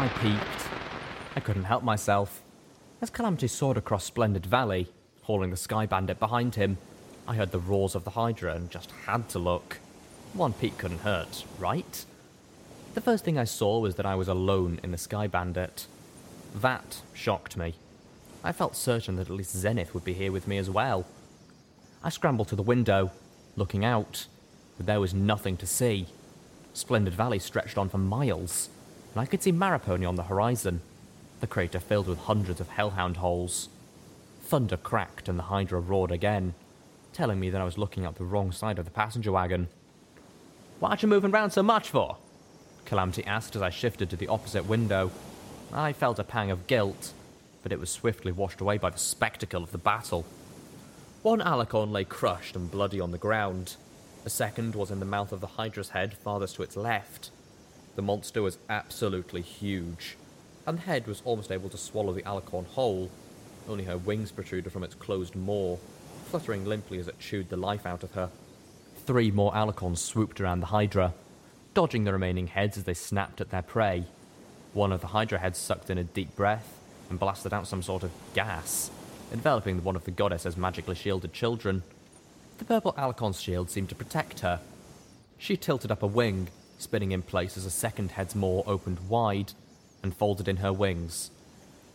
I 0.04 0.08
peeked. 0.08 0.68
I 1.34 1.40
couldn't 1.40 1.64
help 1.64 1.82
myself. 1.82 2.42
As 3.00 3.08
Calamity 3.08 3.48
soared 3.48 3.78
across 3.78 4.04
Splendid 4.04 4.44
Valley, 4.44 4.88
hauling 5.22 5.48
the 5.48 5.56
Sky 5.56 5.86
Bandit 5.86 6.20
behind 6.20 6.56
him, 6.56 6.76
I 7.26 7.36
heard 7.36 7.52
the 7.52 7.58
roars 7.58 7.94
of 7.94 8.04
the 8.04 8.10
Hydra 8.10 8.54
and 8.54 8.70
just 8.70 8.90
had 9.06 9.30
to 9.30 9.38
look. 9.38 9.78
One 10.34 10.52
peek 10.52 10.76
couldn't 10.76 10.98
hurt, 10.98 11.46
right? 11.58 12.04
The 12.92 13.00
first 13.00 13.24
thing 13.24 13.38
I 13.38 13.44
saw 13.44 13.78
was 13.78 13.94
that 13.94 14.04
I 14.04 14.14
was 14.14 14.28
alone 14.28 14.78
in 14.82 14.90
the 14.90 14.98
Sky 14.98 15.26
Bandit. 15.26 15.86
That 16.54 17.00
shocked 17.14 17.56
me. 17.56 17.72
I 18.42 18.52
felt 18.52 18.76
certain 18.76 19.16
that 19.16 19.30
at 19.30 19.34
least 19.34 19.56
Xenith 19.56 19.94
would 19.94 20.04
be 20.04 20.12
here 20.12 20.32
with 20.32 20.46
me 20.46 20.58
as 20.58 20.68
well. 20.68 21.06
I 22.02 22.10
scrambled 22.10 22.48
to 22.48 22.56
the 22.56 22.62
window, 22.62 23.10
looking 23.56 23.86
out, 23.86 24.26
but 24.76 24.84
there 24.84 25.00
was 25.00 25.14
nothing 25.14 25.56
to 25.56 25.66
see. 25.66 26.08
Splendid 26.74 27.14
Valley 27.14 27.38
stretched 27.38 27.78
on 27.78 27.88
for 27.88 27.96
miles, 27.96 28.68
and 29.14 29.22
I 29.22 29.26
could 29.26 29.42
see 29.42 29.52
Maripony 29.52 30.08
on 30.08 30.16
the 30.16 30.24
horizon, 30.24 30.80
the 31.40 31.46
crater 31.46 31.78
filled 31.78 32.08
with 32.08 32.18
hundreds 32.18 32.60
of 32.60 32.68
hellhound 32.68 33.18
holes. 33.18 33.68
Thunder 34.42 34.76
cracked 34.76 35.28
and 35.28 35.38
the 35.38 35.44
Hydra 35.44 35.78
roared 35.78 36.10
again, 36.10 36.54
telling 37.12 37.38
me 37.38 37.48
that 37.50 37.60
I 37.60 37.64
was 37.64 37.78
looking 37.78 38.04
out 38.04 38.16
the 38.16 38.24
wrong 38.24 38.50
side 38.50 38.78
of 38.78 38.84
the 38.84 38.90
passenger 38.90 39.30
wagon. 39.30 39.68
What 40.80 40.92
are 40.92 41.06
you 41.06 41.08
moving 41.08 41.30
round 41.30 41.52
so 41.52 41.62
much 41.62 41.90
for? 41.90 42.16
Calamity 42.86 43.24
asked 43.24 43.54
as 43.54 43.62
I 43.62 43.70
shifted 43.70 44.10
to 44.10 44.16
the 44.16 44.26
opposite 44.26 44.66
window. 44.66 45.12
I 45.72 45.92
felt 45.92 46.18
a 46.18 46.24
pang 46.24 46.50
of 46.50 46.66
guilt, 46.66 47.12
but 47.62 47.72
it 47.72 47.78
was 47.78 47.90
swiftly 47.90 48.32
washed 48.32 48.60
away 48.60 48.78
by 48.78 48.90
the 48.90 48.98
spectacle 48.98 49.62
of 49.62 49.70
the 49.70 49.78
battle. 49.78 50.24
One 51.22 51.40
Alicorn 51.40 51.92
lay 51.92 52.04
crushed 52.04 52.56
and 52.56 52.70
bloody 52.70 53.00
on 53.00 53.12
the 53.12 53.18
ground. 53.18 53.76
A 54.24 54.30
second 54.30 54.74
was 54.74 54.90
in 54.90 54.98
the 54.98 55.06
mouth 55.06 55.30
of 55.30 55.40
the 55.40 55.46
Hydra's 55.46 55.90
head 55.90 56.14
farthest 56.14 56.56
to 56.56 56.64
its 56.64 56.76
left. 56.76 57.30
The 57.96 58.02
monster 58.02 58.42
was 58.42 58.58
absolutely 58.68 59.42
huge, 59.42 60.16
and 60.66 60.78
the 60.78 60.82
head 60.82 61.06
was 61.06 61.22
almost 61.24 61.52
able 61.52 61.68
to 61.68 61.78
swallow 61.78 62.12
the 62.12 62.22
Alicorn 62.22 62.66
whole. 62.66 63.10
Only 63.68 63.84
her 63.84 63.96
wings 63.96 64.32
protruded 64.32 64.72
from 64.72 64.82
its 64.82 64.94
closed 64.94 65.36
maw, 65.36 65.76
fluttering 66.26 66.64
limply 66.64 66.98
as 66.98 67.06
it 67.06 67.20
chewed 67.20 67.48
the 67.48 67.56
life 67.56 67.86
out 67.86 68.02
of 68.02 68.12
her. 68.12 68.30
Three 69.06 69.30
more 69.30 69.52
Alicorns 69.52 69.98
swooped 69.98 70.40
around 70.40 70.60
the 70.60 70.66
Hydra, 70.66 71.14
dodging 71.72 72.04
the 72.04 72.12
remaining 72.12 72.48
heads 72.48 72.76
as 72.76 72.84
they 72.84 72.94
snapped 72.94 73.40
at 73.40 73.50
their 73.50 73.62
prey. 73.62 74.04
One 74.72 74.92
of 74.92 75.00
the 75.00 75.08
Hydra 75.08 75.38
heads 75.38 75.58
sucked 75.58 75.90
in 75.90 75.98
a 75.98 76.04
deep 76.04 76.34
breath 76.34 76.78
and 77.10 77.18
blasted 77.18 77.52
out 77.52 77.68
some 77.68 77.82
sort 77.82 78.02
of 78.02 78.10
gas, 78.34 78.90
enveloping 79.32 79.84
one 79.84 79.94
of 79.94 80.04
the 80.04 80.10
goddess's 80.10 80.56
magically 80.56 80.96
shielded 80.96 81.32
children. 81.32 81.82
The 82.58 82.64
purple 82.64 82.92
Alicorn's 82.94 83.40
shield 83.40 83.70
seemed 83.70 83.88
to 83.90 83.94
protect 83.94 84.40
her. 84.40 84.60
She 85.38 85.56
tilted 85.56 85.90
up 85.90 86.02
a 86.02 86.06
wing, 86.06 86.48
spinning 86.78 87.12
in 87.12 87.22
place 87.22 87.56
as 87.56 87.64
a 87.64 87.70
second 87.70 88.12
head's 88.12 88.34
maw 88.34 88.62
opened 88.66 89.08
wide 89.08 89.52
and 90.02 90.14
folded 90.14 90.48
in 90.48 90.58
her 90.58 90.72
wings. 90.72 91.30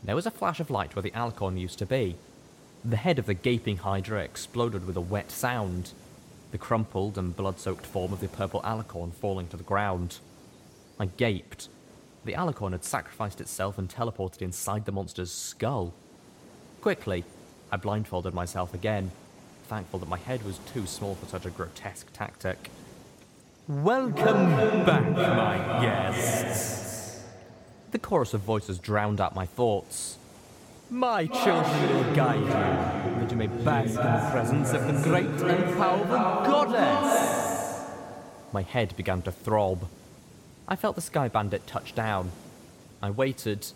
There 0.03 0.15
was 0.15 0.25
a 0.25 0.31
flash 0.31 0.59
of 0.59 0.69
light 0.69 0.95
where 0.95 1.03
the 1.03 1.11
Alicorn 1.11 1.59
used 1.59 1.79
to 1.79 1.85
be. 1.85 2.15
The 2.83 2.97
head 2.97 3.19
of 3.19 3.25
the 3.25 3.33
gaping 3.33 3.77
Hydra 3.77 4.23
exploded 4.23 4.87
with 4.87 4.95
a 4.95 5.01
wet 5.01 5.31
sound, 5.31 5.91
the 6.51 6.57
crumpled 6.57 7.17
and 7.17 7.35
blood 7.35 7.59
soaked 7.59 7.85
form 7.85 8.13
of 8.13 8.21
the 8.21 8.27
purple 8.27 8.61
Alicorn 8.61 9.13
falling 9.13 9.47
to 9.49 9.57
the 9.57 9.63
ground. 9.63 10.19
I 10.99 11.05
gaped. 11.05 11.67
The 12.25 12.33
Alicorn 12.33 12.71
had 12.71 12.83
sacrificed 12.83 13.41
itself 13.41 13.77
and 13.77 13.89
teleported 13.89 14.41
inside 14.41 14.85
the 14.85 14.91
monster's 14.91 15.31
skull. 15.31 15.93
Quickly, 16.81 17.23
I 17.71 17.77
blindfolded 17.77 18.33
myself 18.33 18.73
again, 18.73 19.11
thankful 19.67 19.99
that 19.99 20.09
my 20.09 20.17
head 20.17 20.43
was 20.43 20.59
too 20.73 20.85
small 20.85 21.15
for 21.15 21.27
such 21.27 21.45
a 21.45 21.49
grotesque 21.49 22.11
tactic. 22.13 22.69
Welcome 23.69 24.83
back, 24.83 25.11
my 25.11 25.79
guests. 25.79 27.23
The 27.91 27.99
chorus 27.99 28.33
of 28.33 28.41
voices 28.41 28.79
drowned 28.79 29.21
out 29.21 29.35
my 29.35 29.45
thoughts. 29.45 30.17
My 30.89 31.27
children 31.27 31.93
will 31.93 32.15
guide 32.15 32.39
you, 32.39 33.19
that 33.21 33.29
you 33.29 33.37
may 33.37 33.45
bask 33.45 33.89
in 33.89 33.97
the 33.97 34.29
presence 34.31 34.73
of 34.73 34.87
the 34.87 34.99
great 35.07 35.27
and 35.27 35.77
powerful 35.77 36.07
goddess. 36.07 37.85
My 38.51 38.63
head 38.63 38.97
began 38.97 39.21
to 39.21 39.31
throb. 39.31 39.87
I 40.67 40.75
felt 40.75 40.95
the 40.95 41.01
Sky 41.01 41.27
Bandit 41.27 41.67
touch 41.67 41.93
down. 41.93 42.31
I 43.03 43.11
waited. 43.11 43.67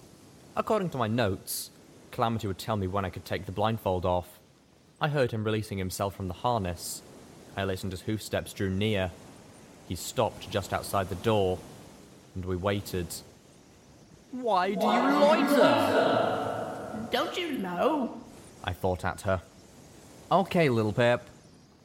According 0.55 0.89
to 0.89 0.97
my 0.97 1.07
notes, 1.07 1.69
Calamity 2.09 2.47
would 2.47 2.57
tell 2.57 2.77
me 2.77 2.87
when 2.87 3.05
I 3.05 3.11
could 3.11 3.25
take 3.25 3.45
the 3.45 3.51
blindfold 3.51 4.07
off. 4.07 4.39
I 4.99 5.09
heard 5.09 5.29
him 5.29 5.43
releasing 5.43 5.77
himself 5.77 6.15
from 6.15 6.29
the 6.29 6.33
harness. 6.33 7.03
I 7.55 7.63
listened 7.63 7.93
as 7.93 8.01
hoofsteps 8.01 8.53
drew 8.53 8.71
near. 8.71 9.11
He 9.87 9.95
stopped 9.95 10.49
just 10.49 10.73
outside 10.73 11.09
the 11.09 11.15
door, 11.15 11.59
and 12.35 12.45
we 12.45 12.55
waited. 12.55 13.07
Why 14.31 14.73
do 14.73 14.85
you 14.85 15.01
loiter? 15.19 16.09
Don't 17.11 17.37
you 17.37 17.51
know? 17.59 18.21
I 18.63 18.73
thought 18.73 19.05
at 19.05 19.21
her. 19.21 19.41
Okay, 20.31 20.67
Littlepip, 20.69 21.21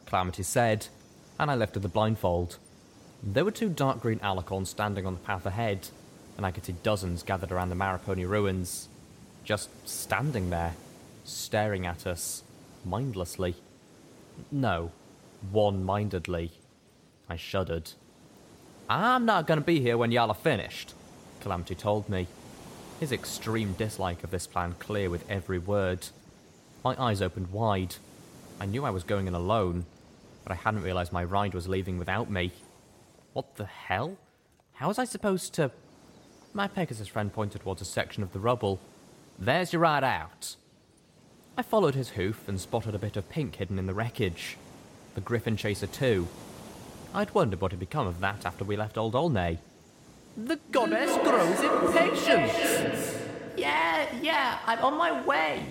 Calamity 0.06 0.42
said, 0.42 0.86
and 1.38 1.50
I 1.50 1.54
lifted 1.54 1.80
the 1.80 1.88
blindfold. 1.88 2.56
There 3.22 3.44
were 3.44 3.50
two 3.50 3.68
dark 3.68 4.00
green 4.00 4.20
alicorns 4.20 4.68
standing 4.68 5.04
on 5.04 5.14
the 5.14 5.20
path 5.20 5.44
ahead, 5.44 5.88
and 6.36 6.46
I 6.46 6.50
could 6.50 6.64
see 6.64 6.74
dozens 6.82 7.22
gathered 7.22 7.52
around 7.52 7.68
the 7.68 7.74
Maripony 7.74 8.26
ruins. 8.26 8.88
Just 9.44 9.68
standing 9.86 10.50
there, 10.50 10.76
staring 11.24 11.84
at 11.84 12.06
us, 12.06 12.42
mindlessly. 12.84 13.56
No, 14.52 14.92
one 15.50 15.84
mindedly. 15.84 16.52
I 17.28 17.36
shuddered. 17.36 17.90
I'm 18.88 19.26
not 19.26 19.46
going 19.46 19.60
to 19.60 19.64
be 19.64 19.80
here 19.80 19.98
when 19.98 20.12
y'all 20.12 20.30
are 20.30 20.34
finished, 20.34 20.94
Calamity 21.40 21.74
told 21.74 22.08
me, 22.08 22.26
his 23.00 23.12
extreme 23.12 23.74
dislike 23.74 24.24
of 24.24 24.30
this 24.30 24.46
plan 24.46 24.74
clear 24.78 25.10
with 25.10 25.28
every 25.30 25.58
word. 25.58 26.08
My 26.84 26.96
eyes 26.98 27.20
opened 27.20 27.52
wide. 27.52 27.96
I 28.60 28.66
knew 28.66 28.84
I 28.84 28.90
was 28.90 29.04
going 29.04 29.26
in 29.26 29.34
alone, 29.34 29.84
but 30.42 30.52
I 30.52 30.56
hadn't 30.56 30.82
realized 30.82 31.12
my 31.12 31.22
ride 31.22 31.54
was 31.54 31.68
leaving 31.68 31.98
without 31.98 32.30
me. 32.30 32.52
What 33.34 33.56
the 33.56 33.66
hell? 33.66 34.16
How 34.74 34.88
was 34.88 34.98
I 34.98 35.04
supposed 35.04 35.52
to. 35.54 35.70
My 36.54 36.66
Pegasus 36.66 37.08
friend 37.08 37.32
pointed 37.32 37.60
towards 37.60 37.82
a 37.82 37.84
section 37.84 38.22
of 38.22 38.32
the 38.32 38.40
rubble. 38.40 38.80
There's 39.38 39.72
your 39.72 39.82
ride 39.82 40.02
out. 40.02 40.56
I 41.56 41.62
followed 41.62 41.94
his 41.94 42.10
hoof 42.10 42.48
and 42.48 42.60
spotted 42.60 42.94
a 42.94 42.98
bit 42.98 43.16
of 43.16 43.28
pink 43.28 43.56
hidden 43.56 43.78
in 43.78 43.86
the 43.86 43.94
wreckage. 43.94 44.56
The 45.14 45.20
Griffin 45.20 45.56
Chaser, 45.56 45.86
too. 45.86 46.26
I'd 47.14 47.34
wondered 47.34 47.60
what 47.60 47.72
had 47.72 47.80
become 47.80 48.06
of 48.06 48.20
that 48.20 48.44
after 48.44 48.64
we 48.64 48.76
left 48.76 48.98
Old 48.98 49.14
Olneigh. 49.14 49.58
The 50.36 50.58
goddess 50.70 51.16
grows 51.18 51.60
impatient! 51.60 52.52
Yeah, 53.56 54.06
yeah, 54.22 54.58
I'm 54.66 54.78
on 54.80 54.96
my 54.96 55.24
way. 55.24 55.64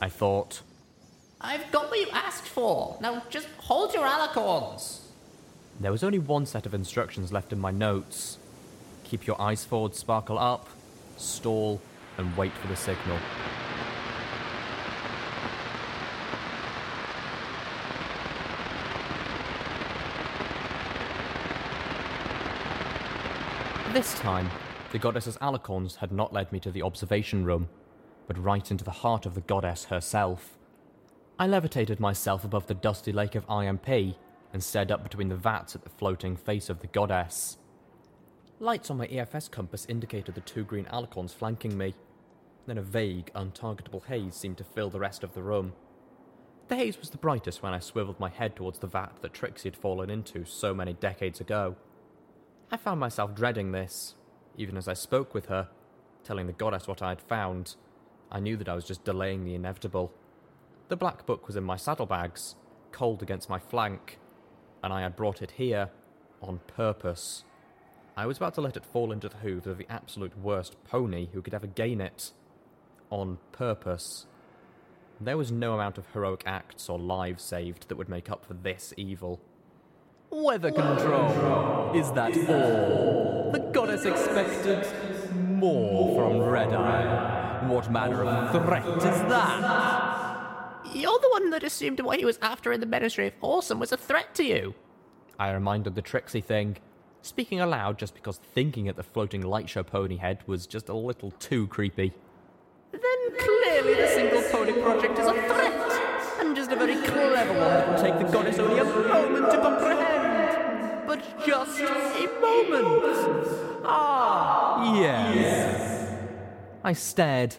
I 0.00 0.08
thought. 0.08 0.62
I've 1.40 1.70
got 1.70 1.90
what 1.90 1.98
you 1.98 2.08
asked 2.12 2.48
for. 2.48 2.96
Now 3.00 3.22
just 3.28 3.48
hold 3.58 3.92
your 3.92 4.04
alicorns. 4.04 5.00
There 5.80 5.92
was 5.92 6.02
only 6.02 6.18
one 6.18 6.46
set 6.46 6.66
of 6.66 6.74
instructions 6.74 7.32
left 7.32 7.52
in 7.52 7.58
my 7.58 7.70
notes. 7.70 8.38
Keep 9.04 9.26
your 9.26 9.40
eyes 9.40 9.64
forward, 9.64 9.94
sparkle 9.94 10.38
up, 10.38 10.68
stall, 11.16 11.80
and 12.16 12.36
wait 12.36 12.52
for 12.52 12.66
the 12.68 12.76
signal. 12.76 13.18
This 23.98 24.14
time, 24.20 24.48
the 24.92 24.98
goddess's 25.00 25.36
alicorns 25.38 25.96
had 25.96 26.12
not 26.12 26.32
led 26.32 26.52
me 26.52 26.60
to 26.60 26.70
the 26.70 26.82
observation 26.82 27.44
room, 27.44 27.68
but 28.28 28.40
right 28.40 28.70
into 28.70 28.84
the 28.84 28.92
heart 28.92 29.26
of 29.26 29.34
the 29.34 29.40
goddess 29.40 29.86
herself. 29.86 30.56
I 31.36 31.48
levitated 31.48 31.98
myself 31.98 32.44
above 32.44 32.68
the 32.68 32.74
dusty 32.74 33.10
lake 33.10 33.34
of 33.34 33.44
IMP 33.50 34.14
and 34.52 34.62
stared 34.62 34.92
up 34.92 35.02
between 35.02 35.30
the 35.30 35.34
vats 35.34 35.74
at 35.74 35.82
the 35.82 35.90
floating 35.90 36.36
face 36.36 36.70
of 36.70 36.78
the 36.78 36.86
goddess. 36.86 37.58
Lights 38.60 38.88
on 38.88 38.98
my 38.98 39.08
EFS 39.08 39.50
compass 39.50 39.84
indicated 39.86 40.36
the 40.36 40.42
two 40.42 40.62
green 40.62 40.86
alicorns 40.92 41.34
flanking 41.34 41.76
me. 41.76 41.96
Then 42.68 42.78
a 42.78 42.82
vague, 42.82 43.32
untargetable 43.34 44.06
haze 44.06 44.36
seemed 44.36 44.58
to 44.58 44.64
fill 44.64 44.90
the 44.90 45.00
rest 45.00 45.24
of 45.24 45.34
the 45.34 45.42
room. 45.42 45.72
The 46.68 46.76
haze 46.76 47.00
was 47.00 47.10
the 47.10 47.18
brightest 47.18 47.64
when 47.64 47.74
I 47.74 47.80
swiveled 47.80 48.20
my 48.20 48.28
head 48.28 48.54
towards 48.54 48.78
the 48.78 48.86
vat 48.86 49.16
that 49.22 49.34
Trixie 49.34 49.70
had 49.70 49.76
fallen 49.76 50.08
into 50.08 50.44
so 50.44 50.72
many 50.72 50.92
decades 50.92 51.40
ago. 51.40 51.74
I 52.70 52.76
found 52.76 53.00
myself 53.00 53.34
dreading 53.34 53.72
this, 53.72 54.14
even 54.58 54.76
as 54.76 54.88
I 54.88 54.92
spoke 54.92 55.32
with 55.32 55.46
her, 55.46 55.68
telling 56.22 56.46
the 56.46 56.52
goddess 56.52 56.86
what 56.86 57.00
I 57.00 57.08
had 57.08 57.22
found. 57.22 57.76
I 58.30 58.40
knew 58.40 58.58
that 58.58 58.68
I 58.68 58.74
was 58.74 58.84
just 58.84 59.04
delaying 59.04 59.44
the 59.44 59.54
inevitable. 59.54 60.12
The 60.88 60.96
black 60.96 61.24
book 61.24 61.46
was 61.46 61.56
in 61.56 61.64
my 61.64 61.76
saddlebags, 61.76 62.56
cold 62.92 63.22
against 63.22 63.48
my 63.48 63.58
flank, 63.58 64.18
and 64.84 64.92
I 64.92 65.00
had 65.00 65.16
brought 65.16 65.40
it 65.40 65.52
here 65.52 65.88
on 66.42 66.60
purpose. 66.66 67.44
I 68.18 68.26
was 68.26 68.36
about 68.36 68.52
to 68.54 68.60
let 68.60 68.76
it 68.76 68.84
fall 68.84 69.12
into 69.12 69.30
the 69.30 69.38
hooves 69.38 69.66
of 69.66 69.78
the 69.78 69.90
absolute 69.90 70.38
worst 70.38 70.76
pony 70.84 71.28
who 71.32 71.40
could 71.40 71.54
ever 71.54 71.66
gain 71.66 72.02
it. 72.02 72.32
On 73.10 73.38
purpose. 73.50 74.26
There 75.18 75.38
was 75.38 75.50
no 75.50 75.72
amount 75.72 75.96
of 75.96 76.06
heroic 76.12 76.42
acts 76.44 76.90
or 76.90 76.98
lives 76.98 77.42
saved 77.42 77.88
that 77.88 77.96
would 77.96 78.10
make 78.10 78.30
up 78.30 78.44
for 78.44 78.52
this 78.52 78.92
evil. 78.98 79.40
Weather 80.30 80.70
control! 80.70 81.92
Is 81.94 82.12
that 82.12 82.36
all? 82.48 83.50
The 83.52 83.60
goddess 83.72 84.04
expected 84.04 84.86
more 85.34 86.14
from 86.14 86.40
Red 86.40 86.72
Eye. 86.72 87.66
What 87.66 87.90
manner 87.90 88.24
of 88.24 88.50
threat 88.64 88.86
is 88.86 89.02
that? 89.02 90.80
You're 90.94 91.18
the 91.18 91.28
one 91.30 91.50
that 91.50 91.64
assumed 91.64 92.00
what 92.00 92.18
he 92.18 92.24
was 92.24 92.38
after 92.40 92.72
in 92.72 92.80
the 92.80 92.86
Ministry 92.86 93.26
of 93.26 93.34
Awesome 93.40 93.80
was 93.80 93.92
a 93.92 93.96
threat 93.96 94.34
to 94.36 94.44
you. 94.44 94.74
I 95.38 95.50
reminded 95.50 95.94
the 95.94 96.02
Trixie 96.02 96.40
thing, 96.40 96.76
speaking 97.22 97.60
aloud 97.60 97.98
just 97.98 98.14
because 98.14 98.38
thinking 98.38 98.88
at 98.88 98.96
the 98.96 99.02
floating 99.02 99.42
light 99.42 99.68
show 99.68 99.82
pony 99.82 100.16
head 100.16 100.40
was 100.46 100.66
just 100.66 100.88
a 100.88 100.94
little 100.94 101.30
too 101.32 101.66
creepy. 101.68 102.12
Then 102.92 103.00
clearly 103.38 103.94
the 103.94 104.08
single 104.08 104.42
pony 104.50 104.72
project 104.72 105.18
is 105.18 105.26
a 105.26 105.32
threat, 105.32 106.07
and 106.40 106.56
just 106.56 106.70
a 106.70 106.76
very 106.76 106.96
clever 106.96 107.52
one 107.52 107.60
that 107.60 107.88
will 107.88 108.02
take 108.02 108.18
the 108.18 108.32
goddess 108.32 108.58
only 108.58 108.78
a 108.78 108.84
moment 108.84 109.50
to 109.50 109.58
comprehend. 109.58 111.06
But 111.06 111.46
just 111.46 111.80
a 111.80 112.40
moment. 112.40 113.82
Ah, 113.84 114.94
yes. 114.94 116.14
I 116.84 116.92
stared, 116.92 117.56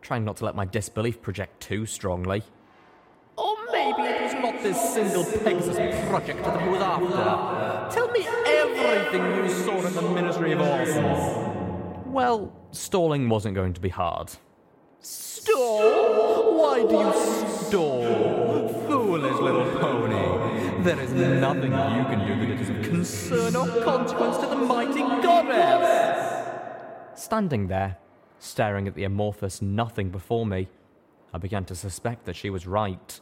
trying 0.00 0.24
not 0.24 0.36
to 0.38 0.44
let 0.44 0.54
my 0.54 0.64
disbelief 0.64 1.20
project 1.20 1.60
too 1.60 1.86
strongly. 1.86 2.42
Or 3.36 3.56
maybe 3.72 4.02
it 4.02 4.22
was 4.22 4.34
not 4.34 4.62
this 4.62 4.94
single 4.94 5.24
Pegasus 5.24 5.76
project 6.08 6.44
that 6.44 6.62
he 6.62 6.68
was 6.68 6.82
after. 6.82 7.94
Tell 7.94 8.08
me 8.10 8.26
everything 8.46 9.22
you 9.36 9.48
saw 9.48 9.86
in 9.86 9.94
the 9.94 10.02
Ministry 10.02 10.52
of 10.52 10.60
Awesome. 10.60 12.12
Well, 12.12 12.52
stalling 12.72 13.28
wasn't 13.28 13.54
going 13.54 13.72
to 13.72 13.80
be 13.80 13.88
hard. 13.88 14.32
Stall? 15.00 16.58
Why 16.58 16.84
do 16.86 16.94
you 16.94 17.12
stall? 17.72 18.68
Foolish 18.86 19.40
little 19.40 19.64
pony. 19.80 20.82
There 20.82 21.00
is 21.00 21.10
nothing 21.14 21.72
you 21.72 22.04
can 22.04 22.26
do 22.26 22.46
that 22.46 22.60
is 22.60 22.68
of 22.68 22.82
concern 22.82 23.56
or 23.56 23.66
consequence 23.82 24.36
to 24.38 24.46
the 24.46 24.56
mighty 24.56 25.00
goddess. 25.00 26.50
Standing 27.14 27.68
there, 27.68 27.96
staring 28.40 28.88
at 28.88 28.94
the 28.94 29.04
amorphous 29.04 29.62
nothing 29.62 30.10
before 30.10 30.44
me, 30.44 30.68
I 31.32 31.38
began 31.38 31.64
to 31.64 31.74
suspect 31.74 32.26
that 32.26 32.36
she 32.36 32.50
was 32.50 32.66
right. 32.66 33.20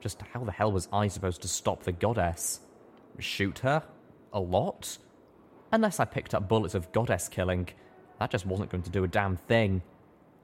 Just 0.00 0.22
how 0.32 0.42
the 0.42 0.52
hell 0.52 0.72
was 0.72 0.88
I 0.90 1.08
supposed 1.08 1.42
to 1.42 1.48
stop 1.48 1.82
the 1.82 1.92
goddess? 1.92 2.60
Shoot 3.18 3.58
her? 3.58 3.82
A 4.32 4.40
lot? 4.40 4.96
Unless 5.70 6.00
I 6.00 6.06
picked 6.06 6.34
up 6.34 6.48
bullets 6.48 6.74
of 6.74 6.90
goddess 6.92 7.28
killing, 7.28 7.68
that 8.18 8.30
just 8.30 8.46
wasn't 8.46 8.70
going 8.70 8.84
to 8.84 8.90
do 8.90 9.04
a 9.04 9.08
damn 9.08 9.36
thing. 9.36 9.82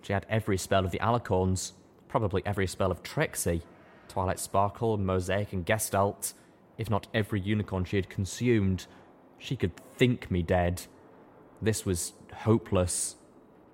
She 0.03 0.13
had 0.13 0.27
every 0.29 0.59
spell 0.59 0.85
of 0.85 0.91
the 0.91 0.99
Alicorns, 0.99 1.73
probably 2.09 2.43
every 2.45 2.67
spell 2.67 2.91
of 2.91 3.03
Trixie, 3.03 3.63
Twilight 4.09 4.41
Sparkle, 4.41 4.97
Mosaic, 4.97 5.53
and 5.53 5.65
Gestalt. 5.65 6.33
If 6.77 6.89
not 6.89 7.07
every 7.13 7.41
unicorn 7.41 7.85
she 7.85 7.97
had 7.97 8.09
consumed, 8.09 8.87
she 9.39 9.57
could 9.57 9.73
think 9.97 10.31
me 10.31 10.43
dead. 10.43 10.83
This 11.61 11.85
was 11.85 12.13
hopeless. 12.33 13.17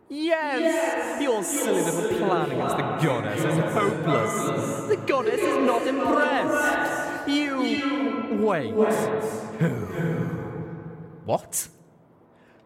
Yes! 0.08 1.22
Your 1.22 1.42
silly 1.42 1.82
little 1.82 2.26
plan 2.26 2.50
against 2.50 2.76
the 2.76 2.82
goddess 2.82 3.40
is 3.40 3.58
hopeless. 3.72 4.88
The 4.88 4.96
goddess 5.06 5.40
is 5.40 5.56
not 5.66 5.86
impressed. 5.86 7.28
You. 7.28 8.38
Wait. 8.40 8.72
Who? 8.74 9.68
What? 11.24 11.68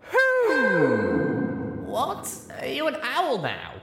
Who? 0.01 1.83
What? 1.87 2.29
Are 2.61 2.67
you 2.67 2.89
an 2.89 2.97
owl 3.03 3.39
now? 3.39 3.75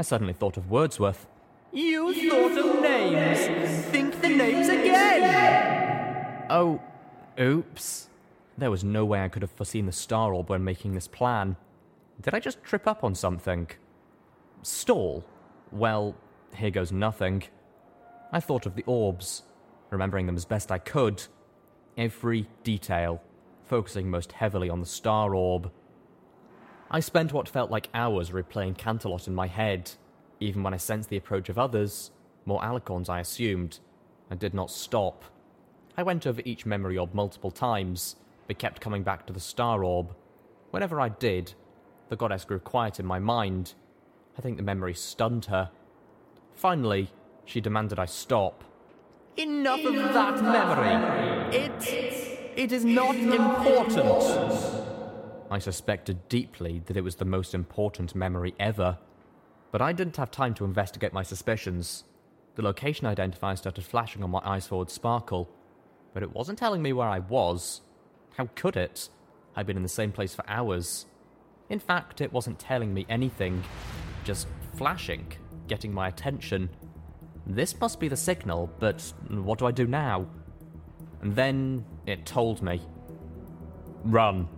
I 0.00 0.02
suddenly 0.02 0.32
thought 0.32 0.56
of 0.56 0.70
Wordsworth. 0.70 1.26
You 1.74 2.14
thought 2.30 2.56
of 2.56 2.80
names! 2.80 3.84
Think 3.88 4.22
the 4.22 4.30
names 4.30 4.70
again! 4.70 6.46
Oh, 6.48 6.80
oops. 7.38 8.08
There 8.56 8.70
was 8.70 8.82
no 8.82 9.04
way 9.04 9.22
I 9.22 9.28
could 9.28 9.42
have 9.42 9.50
foreseen 9.50 9.84
the 9.84 9.92
Star 9.92 10.32
Orb 10.32 10.48
when 10.48 10.64
making 10.64 10.94
this 10.94 11.06
plan. 11.06 11.54
Did 12.18 12.32
I 12.32 12.40
just 12.40 12.64
trip 12.64 12.88
up 12.88 13.04
on 13.04 13.14
something? 13.14 13.68
Stall? 14.62 15.22
Well, 15.70 16.16
here 16.56 16.70
goes 16.70 16.92
nothing. 16.92 17.42
I 18.32 18.40
thought 18.40 18.64
of 18.64 18.76
the 18.76 18.84
orbs, 18.84 19.42
remembering 19.90 20.24
them 20.24 20.36
as 20.36 20.46
best 20.46 20.72
I 20.72 20.78
could. 20.78 21.22
Every 21.98 22.48
detail, 22.64 23.20
focusing 23.64 24.08
most 24.08 24.32
heavily 24.32 24.70
on 24.70 24.80
the 24.80 24.86
star 24.86 25.34
orb. 25.34 25.70
I 26.90 26.98
spent 26.98 27.32
what 27.32 27.48
felt 27.48 27.70
like 27.70 27.88
hours 27.94 28.30
replaying 28.30 28.76
Canterlot 28.76 29.28
in 29.28 29.34
my 29.34 29.46
head, 29.46 29.92
even 30.40 30.64
when 30.64 30.74
I 30.74 30.78
sensed 30.78 31.08
the 31.08 31.16
approach 31.16 31.48
of 31.48 31.58
others, 31.58 32.10
more 32.44 32.60
alicorns 32.60 33.08
I 33.08 33.20
assumed, 33.20 33.78
and 34.28 34.40
did 34.40 34.54
not 34.54 34.72
stop. 34.72 35.24
I 35.96 36.02
went 36.02 36.26
over 36.26 36.42
each 36.44 36.66
memory 36.66 36.98
orb 36.98 37.14
multiple 37.14 37.52
times, 37.52 38.16
but 38.48 38.58
kept 38.58 38.80
coming 38.80 39.04
back 39.04 39.24
to 39.26 39.32
the 39.32 39.38
star 39.38 39.84
orb. 39.84 40.16
Whenever 40.72 41.00
I 41.00 41.10
did, 41.10 41.54
the 42.08 42.16
goddess 42.16 42.44
grew 42.44 42.58
quiet 42.58 42.98
in 42.98 43.06
my 43.06 43.20
mind. 43.20 43.74
I 44.36 44.40
think 44.40 44.56
the 44.56 44.62
memory 44.64 44.94
stunned 44.94 45.44
her. 45.44 45.70
Finally, 46.54 47.10
she 47.44 47.60
demanded 47.60 48.00
I 48.00 48.06
stop. 48.06 48.64
Enough 49.36 49.84
of 49.84 49.94
that 49.94 50.42
memory. 50.42 51.56
It. 51.56 52.30
It 52.56 52.72
is 52.72 52.84
not 52.84 53.14
important. 53.14 54.79
I 55.50 55.58
suspected 55.58 56.28
deeply 56.28 56.80
that 56.86 56.96
it 56.96 57.02
was 57.02 57.16
the 57.16 57.24
most 57.24 57.54
important 57.54 58.14
memory 58.14 58.54
ever. 58.60 58.98
But 59.72 59.82
I 59.82 59.92
didn't 59.92 60.16
have 60.16 60.30
time 60.30 60.54
to 60.54 60.64
investigate 60.64 61.12
my 61.12 61.24
suspicions. 61.24 62.04
The 62.54 62.62
location 62.62 63.06
identifier 63.06 63.58
started 63.58 63.84
flashing 63.84 64.22
on 64.22 64.30
my 64.30 64.40
eyes 64.44 64.66
forward 64.66 64.90
sparkle, 64.90 65.48
but 66.14 66.22
it 66.22 66.32
wasn't 66.32 66.58
telling 66.58 66.82
me 66.82 66.92
where 66.92 67.08
I 67.08 67.18
was. 67.18 67.80
How 68.36 68.48
could 68.54 68.76
it? 68.76 69.08
I'd 69.56 69.66
been 69.66 69.76
in 69.76 69.82
the 69.82 69.88
same 69.88 70.12
place 70.12 70.34
for 70.34 70.48
hours. 70.48 71.06
In 71.68 71.80
fact, 71.80 72.20
it 72.20 72.32
wasn't 72.32 72.58
telling 72.58 72.94
me 72.94 73.06
anything, 73.08 73.62
just 74.24 74.46
flashing, 74.76 75.32
getting 75.66 75.92
my 75.92 76.08
attention. 76.08 76.70
This 77.46 77.78
must 77.80 77.98
be 77.98 78.08
the 78.08 78.16
signal, 78.16 78.70
but 78.78 79.12
what 79.28 79.58
do 79.58 79.66
I 79.66 79.72
do 79.72 79.86
now? 79.86 80.26
And 81.22 81.34
then 81.34 81.84
it 82.06 82.24
told 82.24 82.62
me. 82.62 82.80
Run. 84.04 84.48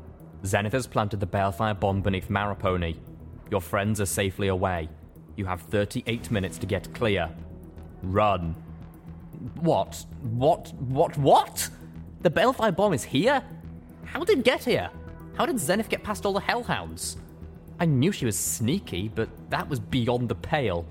Xenith 0.43 0.73
has 0.73 0.87
planted 0.87 1.21
the 1.21 1.27
balefire 1.27 1.79
bomb 1.79 2.03
beneath 2.03 2.29
Maripony. 2.29 2.97
Your 3.51 3.61
friends 3.61 4.01
are 4.01 4.07
safely 4.07 4.49
away. 4.49 4.89
You 5.37 5.45
have 5.47 5.63
38 5.63 6.31
minutes 6.31 6.59
to 6.59 6.67
get 6.67 6.93
clear. 6.95 7.31
Run. 8.03 8.55
What? 9.61 10.05
What? 10.23 10.73
What? 10.75 11.17
What? 11.19 11.71
The 12.23 12.31
balefire 12.31 12.75
bomb 12.75 12.93
is 12.93 13.05
here? 13.05 13.43
How 14.05 14.25
did 14.25 14.39
it 14.39 14.45
get 14.45 14.65
here? 14.65 14.91
How 15.37 15.47
did 15.47 15.57
Xenith 15.57 15.89
get 15.89 16.03
past 16.03 16.27
all 16.27 16.33
the 16.33 16.41
hellhounds? 16.41 17.17
I 17.81 17.87
knew 17.87 18.13
she 18.13 18.27
was 18.27 18.37
sneaky, 18.37 19.09
but 19.09 19.29
that 19.51 19.69
was 19.69 19.81
beyond 19.81 20.29
the 20.29 20.35
pale. 20.35 20.85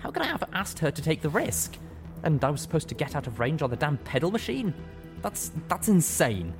How 0.00 0.10
could 0.10 0.22
I 0.22 0.26
have 0.26 0.44
asked 0.52 0.78
her 0.80 0.90
to 0.90 1.02
take 1.02 1.22
the 1.22 1.30
risk? 1.30 1.76
And 2.22 2.42
I 2.42 2.50
was 2.50 2.60
supposed 2.60 2.88
to 2.88 2.94
get 2.94 3.14
out 3.14 3.26
of 3.26 3.38
range 3.38 3.62
on 3.62 3.70
the 3.70 3.76
damn 3.76 3.98
pedal 3.98 4.30
machine? 4.30 4.74
That's 5.22 5.52
that's 5.68 5.88
insane. 5.88 6.52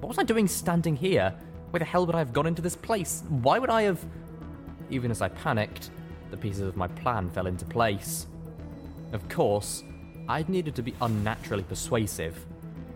What 0.00 0.08
was 0.08 0.18
I 0.18 0.24
doing 0.24 0.46
standing 0.46 0.96
here? 0.96 1.34
Why 1.72 1.80
the 1.80 1.84
hell 1.84 2.06
would 2.06 2.14
I 2.14 2.20
have 2.20 2.32
gone 2.32 2.46
into 2.46 2.62
this 2.62 2.76
place? 2.76 3.24
Why 3.28 3.58
would 3.58 3.70
I 3.70 3.82
have 3.82 3.98
even 4.92 5.10
as 5.10 5.22
I 5.22 5.28
panicked, 5.28 5.90
the 6.30 6.36
pieces 6.36 6.62
of 6.62 6.76
my 6.76 6.88
plan 6.88 7.30
fell 7.30 7.46
into 7.46 7.64
place. 7.64 8.26
Of 9.12 9.28
course, 9.28 9.82
I'd 10.28 10.48
needed 10.48 10.74
to 10.76 10.82
be 10.82 10.94
unnaturally 11.00 11.64
persuasive. 11.64 12.46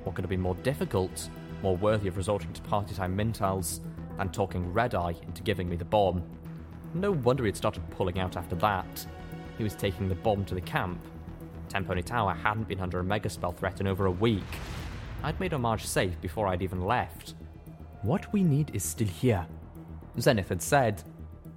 What 0.04 0.14
could 0.14 0.22
have 0.22 0.30
been 0.30 0.40
more 0.40 0.54
difficult, 0.56 1.28
more 1.62 1.76
worthy 1.76 2.08
of 2.08 2.16
resorting 2.16 2.52
to 2.52 2.62
party 2.62 2.94
time 2.94 3.16
mintals, 3.16 3.80
than 4.16 4.30
talking 4.30 4.72
Red 4.72 4.94
Eye 4.94 5.14
into 5.22 5.42
giving 5.42 5.68
me 5.68 5.76
the 5.76 5.84
bomb? 5.84 6.22
No 6.94 7.10
wonder 7.12 7.44
he'd 7.44 7.56
started 7.56 7.88
pulling 7.90 8.18
out 8.18 8.36
after 8.36 8.56
that. 8.56 9.06
He 9.58 9.64
was 9.64 9.74
taking 9.74 10.08
the 10.08 10.14
bomb 10.14 10.44
to 10.46 10.54
the 10.54 10.60
camp. 10.60 11.00
Tenpony 11.68 12.04
Tower 12.04 12.34
hadn't 12.34 12.68
been 12.68 12.80
under 12.80 13.00
a 13.00 13.04
megaspell 13.04 13.56
threat 13.56 13.80
in 13.80 13.86
over 13.86 14.06
a 14.06 14.10
week. 14.10 14.44
I'd 15.22 15.40
made 15.40 15.52
Homage 15.52 15.84
safe 15.84 16.20
before 16.20 16.46
I'd 16.46 16.62
even 16.62 16.82
left. 16.82 17.34
We 18.36 18.42
need 18.42 18.70
is 18.74 18.84
still 18.84 19.06
here, 19.06 19.46
Xenith 20.18 20.48
had 20.48 20.60
said. 20.60 21.02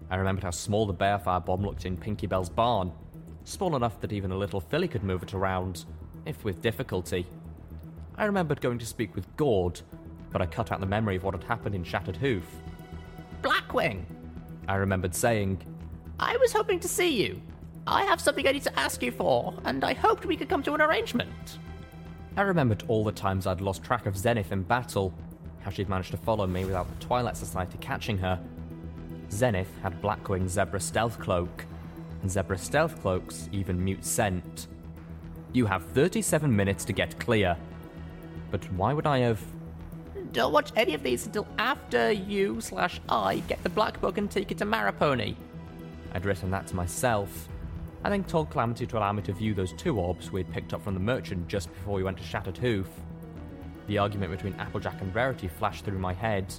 I 0.09 0.15
remembered 0.15 0.45
how 0.45 0.51
small 0.51 0.85
the 0.85 0.93
balefire 0.93 1.45
bomb 1.45 1.61
looked 1.61 1.85
in 1.85 1.97
Pinkie 1.97 2.25
Belle's 2.25 2.47
barn. 2.47 2.93
Small 3.43 3.75
enough 3.75 3.99
that 3.99 4.13
even 4.13 4.31
a 4.31 4.37
little 4.37 4.61
filly 4.61 4.87
could 4.87 5.03
move 5.03 5.21
it 5.21 5.33
around, 5.33 5.83
if 6.25 6.45
with 6.45 6.61
difficulty. 6.61 7.27
I 8.15 8.23
remembered 8.23 8.61
going 8.61 8.77
to 8.79 8.85
speak 8.85 9.13
with 9.13 9.27
Gawd, 9.35 9.81
but 10.31 10.41
I 10.41 10.45
cut 10.45 10.71
out 10.71 10.79
the 10.79 10.85
memory 10.85 11.17
of 11.17 11.25
what 11.25 11.33
had 11.33 11.43
happened 11.43 11.75
in 11.75 11.83
Shattered 11.83 12.15
Hoof. 12.15 12.45
Blackwing, 13.41 14.05
I 14.69 14.75
remembered 14.75 15.13
saying, 15.13 15.61
I 16.17 16.37
was 16.37 16.53
hoping 16.53 16.79
to 16.79 16.87
see 16.87 17.21
you. 17.21 17.41
I 17.87 18.05
have 18.05 18.21
something 18.21 18.47
I 18.47 18.53
need 18.53 18.63
to 18.63 18.79
ask 18.79 19.03
you 19.03 19.11
for, 19.11 19.53
and 19.65 19.83
I 19.83 19.93
hoped 19.95 20.25
we 20.25 20.37
could 20.37 20.47
come 20.47 20.63
to 20.63 20.75
an 20.75 20.81
arrangement. 20.81 21.57
I 22.37 22.43
remembered 22.43 22.85
all 22.87 23.03
the 23.03 23.11
times 23.11 23.47
I'd 23.47 23.59
lost 23.59 23.83
track 23.83 24.05
of 24.05 24.13
Xenith 24.13 24.53
in 24.53 24.63
battle, 24.63 25.13
how 25.61 25.71
she'd 25.71 25.89
managed 25.89 26.11
to 26.11 26.17
follow 26.17 26.47
me 26.47 26.65
without 26.65 26.87
the 26.87 27.05
Twilight 27.05 27.37
Society 27.37 27.77
catching 27.79 28.17
her. 28.17 28.39
Xenith 29.29 29.67
had 29.83 30.01
Blackwing 30.01 30.47
Zebra 30.47 30.79
Stealth 30.79 31.19
Cloak, 31.19 31.65
and 32.21 32.31
Zebra 32.31 32.57
Stealth 32.57 33.01
Cloaks 33.01 33.49
even 33.51 33.83
mute 33.83 34.03
scent. 34.03 34.67
You 35.53 35.65
have 35.65 35.83
37 35.87 36.55
minutes 36.55 36.85
to 36.85 36.93
get 36.93 37.19
clear. 37.19 37.57
But 38.51 38.71
why 38.73 38.93
would 38.93 39.07
I 39.07 39.19
have. 39.19 39.41
Don't 40.31 40.53
watch 40.53 40.71
any 40.75 40.93
of 40.93 41.01
these 41.01 41.25
until 41.25 41.47
after 41.57 42.11
you 42.11 42.61
slash 42.61 42.99
I 43.09 43.39
get 43.47 43.61
the 43.63 43.69
Black 43.69 43.99
Book 43.99 44.17
and 44.17 44.29
take 44.29 44.51
it 44.51 44.57
to 44.59 44.65
Maripony. 44.65 45.35
I'd 46.13 46.25
written 46.25 46.51
that 46.51 46.67
to 46.67 46.75
myself. 46.75 47.47
I 48.03 48.09
then 48.09 48.23
told 48.23 48.49
Calamity 48.49 48.85
to 48.87 48.97
allow 48.97 49.11
me 49.11 49.21
to 49.23 49.33
view 49.33 49.53
those 49.53 49.73
two 49.73 49.99
orbs 49.99 50.31
we'd 50.31 50.51
picked 50.51 50.73
up 50.73 50.83
from 50.83 50.93
the 50.93 50.99
merchant 50.99 51.47
just 51.47 51.71
before 51.73 51.95
we 51.95 52.03
went 52.03 52.17
to 52.17 52.23
Shattered 52.23 52.57
Hoof. 52.57 52.87
The 53.89 53.97
argument 53.97 54.31
between 54.31 54.53
Applejack 54.59 55.01
and 55.01 55.13
Rarity 55.15 55.47
flashed 55.47 55.83
through 55.83 55.97
my 55.97 56.13
head. 56.13 56.53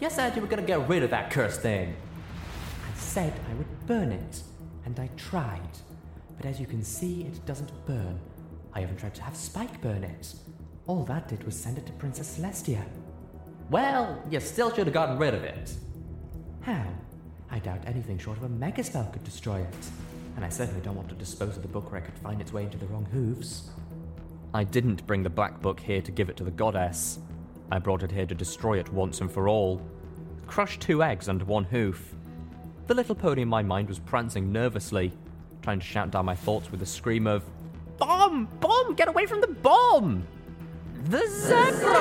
You 0.00 0.08
said 0.08 0.34
you 0.34 0.40
were 0.40 0.48
gonna 0.48 0.62
get 0.62 0.88
rid 0.88 1.02
of 1.02 1.10
that 1.10 1.30
cursed 1.30 1.60
thing. 1.60 1.94
I 2.82 2.98
said 2.98 3.34
I 3.50 3.54
would 3.56 3.86
burn 3.86 4.10
it, 4.10 4.40
and 4.86 4.98
I 4.98 5.10
tried. 5.18 5.68
But 6.34 6.46
as 6.46 6.58
you 6.58 6.64
can 6.64 6.82
see, 6.82 7.24
it 7.24 7.44
doesn't 7.44 7.70
burn. 7.84 8.18
I 8.72 8.82
even 8.82 8.96
tried 8.96 9.14
to 9.16 9.22
have 9.22 9.36
Spike 9.36 9.82
burn 9.82 10.02
it. 10.02 10.34
All 10.86 11.04
that 11.04 11.28
did 11.28 11.44
was 11.44 11.54
send 11.54 11.76
it 11.76 11.84
to 11.86 11.92
Princess 11.92 12.38
Celestia. 12.38 12.82
Well, 13.68 14.22
you 14.30 14.40
still 14.40 14.70
should 14.70 14.86
have 14.86 14.94
gotten 14.94 15.18
rid 15.18 15.34
of 15.34 15.44
it. 15.44 15.74
How? 16.62 16.86
I 17.50 17.58
doubt 17.58 17.82
anything 17.84 18.16
short 18.16 18.38
of 18.38 18.44
a 18.44 18.48
megaspell 18.48 19.12
could 19.12 19.24
destroy 19.24 19.60
it. 19.60 19.90
And 20.36 20.44
I 20.44 20.48
certainly 20.48 20.80
don't 20.80 20.96
want 20.96 21.10
to 21.10 21.14
dispose 21.16 21.56
of 21.56 21.62
the 21.62 21.68
book 21.68 21.92
where 21.92 22.00
it 22.00 22.06
could 22.06 22.18
find 22.20 22.40
its 22.40 22.50
way 22.50 22.62
into 22.62 22.78
the 22.78 22.86
wrong 22.86 23.04
hooves. 23.12 23.68
I 24.54 24.64
didn't 24.64 25.06
bring 25.06 25.22
the 25.22 25.30
Black 25.30 25.60
Book 25.60 25.80
here 25.80 26.00
to 26.00 26.10
give 26.10 26.28
it 26.28 26.36
to 26.38 26.44
the 26.44 26.50
goddess. 26.50 27.18
I 27.70 27.78
brought 27.78 28.02
it 28.02 28.10
here 28.10 28.26
to 28.26 28.34
destroy 28.34 28.78
it 28.78 28.92
once 28.92 29.20
and 29.20 29.30
for 29.30 29.48
all. 29.48 29.82
Crush 30.46 30.78
two 30.78 31.02
eggs 31.02 31.28
under 31.28 31.44
one 31.44 31.64
hoof. 31.64 32.14
The 32.86 32.94
little 32.94 33.14
pony 33.14 33.42
in 33.42 33.48
my 33.48 33.62
mind 33.62 33.88
was 33.88 33.98
prancing 33.98 34.52
nervously, 34.52 35.12
trying 35.62 35.80
to 35.80 35.84
shout 35.84 36.10
down 36.10 36.24
my 36.24 36.36
thoughts 36.36 36.70
with 36.70 36.80
a 36.82 36.86
scream 36.86 37.26
of, 37.26 37.44
Bomb! 37.98 38.48
Bomb! 38.60 38.94
Get 38.94 39.08
away 39.08 39.26
from 39.26 39.40
the 39.40 39.48
bomb! 39.48 40.26
The 41.04 41.26
zebra! 41.28 41.94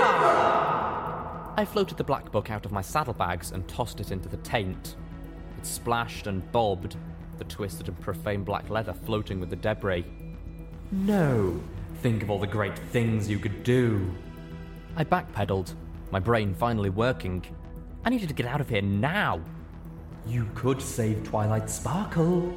I 1.58 1.66
floated 1.66 1.98
the 1.98 2.04
black 2.04 2.32
book 2.32 2.52
out 2.52 2.66
of 2.66 2.72
my 2.72 2.82
saddlebags 2.82 3.52
and 3.52 3.68
tossed 3.68 4.00
it 4.00 4.12
into 4.12 4.30
the 4.30 4.38
taint. 4.38 4.96
It 5.58 5.66
splashed 5.66 6.28
and 6.28 6.52
bobbed, 6.52 6.98
the 7.38 7.46
twisted 7.46 7.88
and 7.88 8.00
profane 8.00 8.44
black 8.44 8.70
leather 8.70 8.94
floating 8.94 9.40
with 9.40 9.50
the 9.50 9.56
debris. 9.56 10.06
No! 10.92 11.60
Think 12.02 12.24
of 12.24 12.30
all 12.30 12.40
the 12.40 12.48
great 12.48 12.78
things 12.78 13.30
you 13.30 13.40
could 13.40 13.64
do. 13.64 14.14
I 14.96 15.04
backpedaled, 15.04 15.74
my 16.12 16.20
brain 16.20 16.54
finally 16.54 16.90
working. 16.90 17.44
I 18.04 18.10
needed 18.10 18.30
to 18.30 18.36
get 18.36 18.46
out 18.46 18.62
of 18.62 18.70
here 18.70 18.82
now. 18.82 19.42
You 20.28 20.48
could 20.56 20.82
save 20.82 21.24
Twilight 21.24 21.70
Sparkle. 21.70 22.56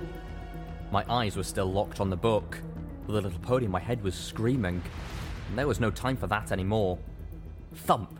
My 0.90 1.04
eyes 1.08 1.36
were 1.36 1.42
still 1.42 1.70
locked 1.70 2.00
on 2.00 2.10
the 2.10 2.16
book. 2.16 2.60
The 3.06 3.12
little 3.12 3.30
pony 3.30 3.64
in 3.64 3.70
my 3.70 3.80
head 3.80 4.02
was 4.02 4.14
screaming. 4.14 4.82
And 5.48 5.58
there 5.58 5.66
was 5.66 5.80
no 5.80 5.90
time 5.90 6.16
for 6.16 6.26
that 6.26 6.52
anymore. 6.52 6.98
Thump! 7.74 8.18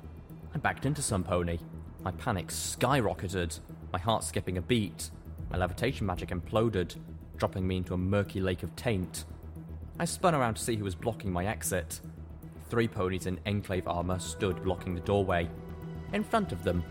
I 0.54 0.58
backed 0.58 0.86
into 0.86 1.02
some 1.02 1.24
pony. 1.24 1.58
My 2.02 2.10
panic 2.12 2.48
skyrocketed, 2.48 3.60
my 3.92 3.98
heart 3.98 4.24
skipping 4.24 4.56
a 4.56 4.62
beat. 4.62 5.10
My 5.50 5.58
levitation 5.58 6.06
magic 6.06 6.30
imploded, 6.30 6.96
dropping 7.36 7.66
me 7.66 7.78
into 7.78 7.94
a 7.94 7.98
murky 7.98 8.40
lake 8.40 8.62
of 8.62 8.74
taint. 8.76 9.24
I 10.00 10.04
spun 10.04 10.34
around 10.34 10.54
to 10.54 10.62
see 10.62 10.76
who 10.76 10.84
was 10.84 10.94
blocking 10.94 11.32
my 11.32 11.46
exit. 11.46 12.00
Three 12.70 12.86
ponies 12.86 13.26
in 13.26 13.40
enclave 13.46 13.88
armor 13.88 14.20
stood 14.20 14.62
blocking 14.62 14.94
the 14.94 15.00
doorway. 15.00 15.48
In 16.12 16.22
front 16.22 16.52
of 16.52 16.62
them, 16.62 16.84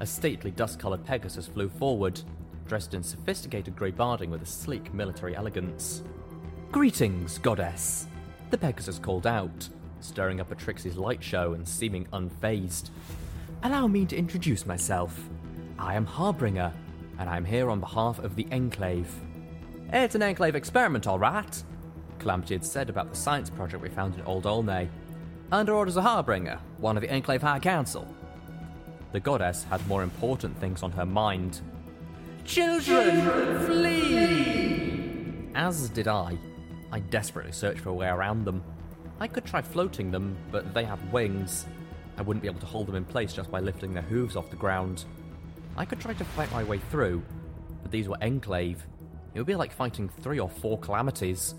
a 0.00 0.06
stately 0.06 0.50
dust 0.50 0.78
colored 0.78 1.04
Pegasus 1.04 1.46
flew 1.46 1.68
forward, 1.68 2.20
dressed 2.66 2.94
in 2.94 3.02
sophisticated 3.02 3.76
grey 3.76 3.90
barding 3.90 4.30
with 4.30 4.40
a 4.40 4.46
sleek 4.46 4.94
military 4.94 5.36
elegance. 5.36 6.02
Greetings, 6.72 7.38
goddess! 7.38 8.06
The 8.48 8.56
Pegasus 8.56 8.98
called 8.98 9.26
out, 9.26 9.68
stirring 10.00 10.40
up 10.40 10.50
a 10.50 10.54
Trixie's 10.54 10.96
light 10.96 11.22
show 11.22 11.52
and 11.52 11.68
seeming 11.68 12.06
unfazed. 12.14 12.88
Allow 13.62 13.88
me 13.88 14.06
to 14.06 14.16
introduce 14.16 14.64
myself. 14.64 15.28
I 15.78 15.96
am 15.96 16.06
Harbinger, 16.06 16.72
and 17.18 17.28
I'm 17.28 17.44
here 17.44 17.68
on 17.68 17.80
behalf 17.80 18.18
of 18.20 18.36
the 18.36 18.46
Enclave. 18.50 19.12
It's 19.92 20.14
an 20.14 20.22
Enclave 20.22 20.54
experiment, 20.54 21.06
all 21.06 21.18
right, 21.18 21.62
Calamity 22.24 22.54
had 22.54 22.64
said 22.64 22.88
about 22.88 23.10
the 23.10 23.16
science 23.16 23.50
project 23.50 23.82
we 23.82 23.90
found 23.90 24.14
in 24.14 24.22
Old 24.22 24.44
Olneigh. 24.44 24.88
Under 25.52 25.74
orders 25.74 25.98
of 25.98 26.04
Harbinger, 26.04 26.58
one 26.78 26.96
of 26.96 27.02
the 27.02 27.12
Enclave 27.12 27.42
High 27.42 27.58
Council. 27.58 28.08
The 29.12 29.20
goddess 29.20 29.64
had 29.64 29.86
more 29.86 30.02
important 30.02 30.58
things 30.58 30.82
on 30.82 30.90
her 30.92 31.04
mind. 31.04 31.60
Children, 32.46 33.66
flee! 33.66 35.50
As 35.54 35.90
did 35.90 36.08
I. 36.08 36.38
I 36.90 37.00
desperately 37.00 37.52
searched 37.52 37.80
for 37.80 37.90
a 37.90 37.94
way 37.94 38.08
around 38.08 38.46
them. 38.46 38.62
I 39.20 39.28
could 39.28 39.44
try 39.44 39.60
floating 39.60 40.10
them, 40.10 40.34
but 40.50 40.72
they 40.72 40.84
have 40.84 41.12
wings. 41.12 41.66
I 42.16 42.22
wouldn't 42.22 42.40
be 42.40 42.48
able 42.48 42.60
to 42.60 42.66
hold 42.66 42.86
them 42.86 42.94
in 42.94 43.04
place 43.04 43.34
just 43.34 43.50
by 43.50 43.60
lifting 43.60 43.92
their 43.92 44.02
hooves 44.02 44.34
off 44.34 44.48
the 44.48 44.56
ground. 44.56 45.04
I 45.76 45.84
could 45.84 46.00
try 46.00 46.14
to 46.14 46.24
fight 46.24 46.50
my 46.52 46.64
way 46.64 46.78
through, 46.90 47.22
but 47.82 47.92
these 47.92 48.08
were 48.08 48.16
Enclave. 48.22 48.82
It 49.34 49.40
would 49.40 49.46
be 49.46 49.56
like 49.56 49.74
fighting 49.74 50.08
three 50.08 50.40
or 50.40 50.48
four 50.48 50.78
calamities. 50.78 51.54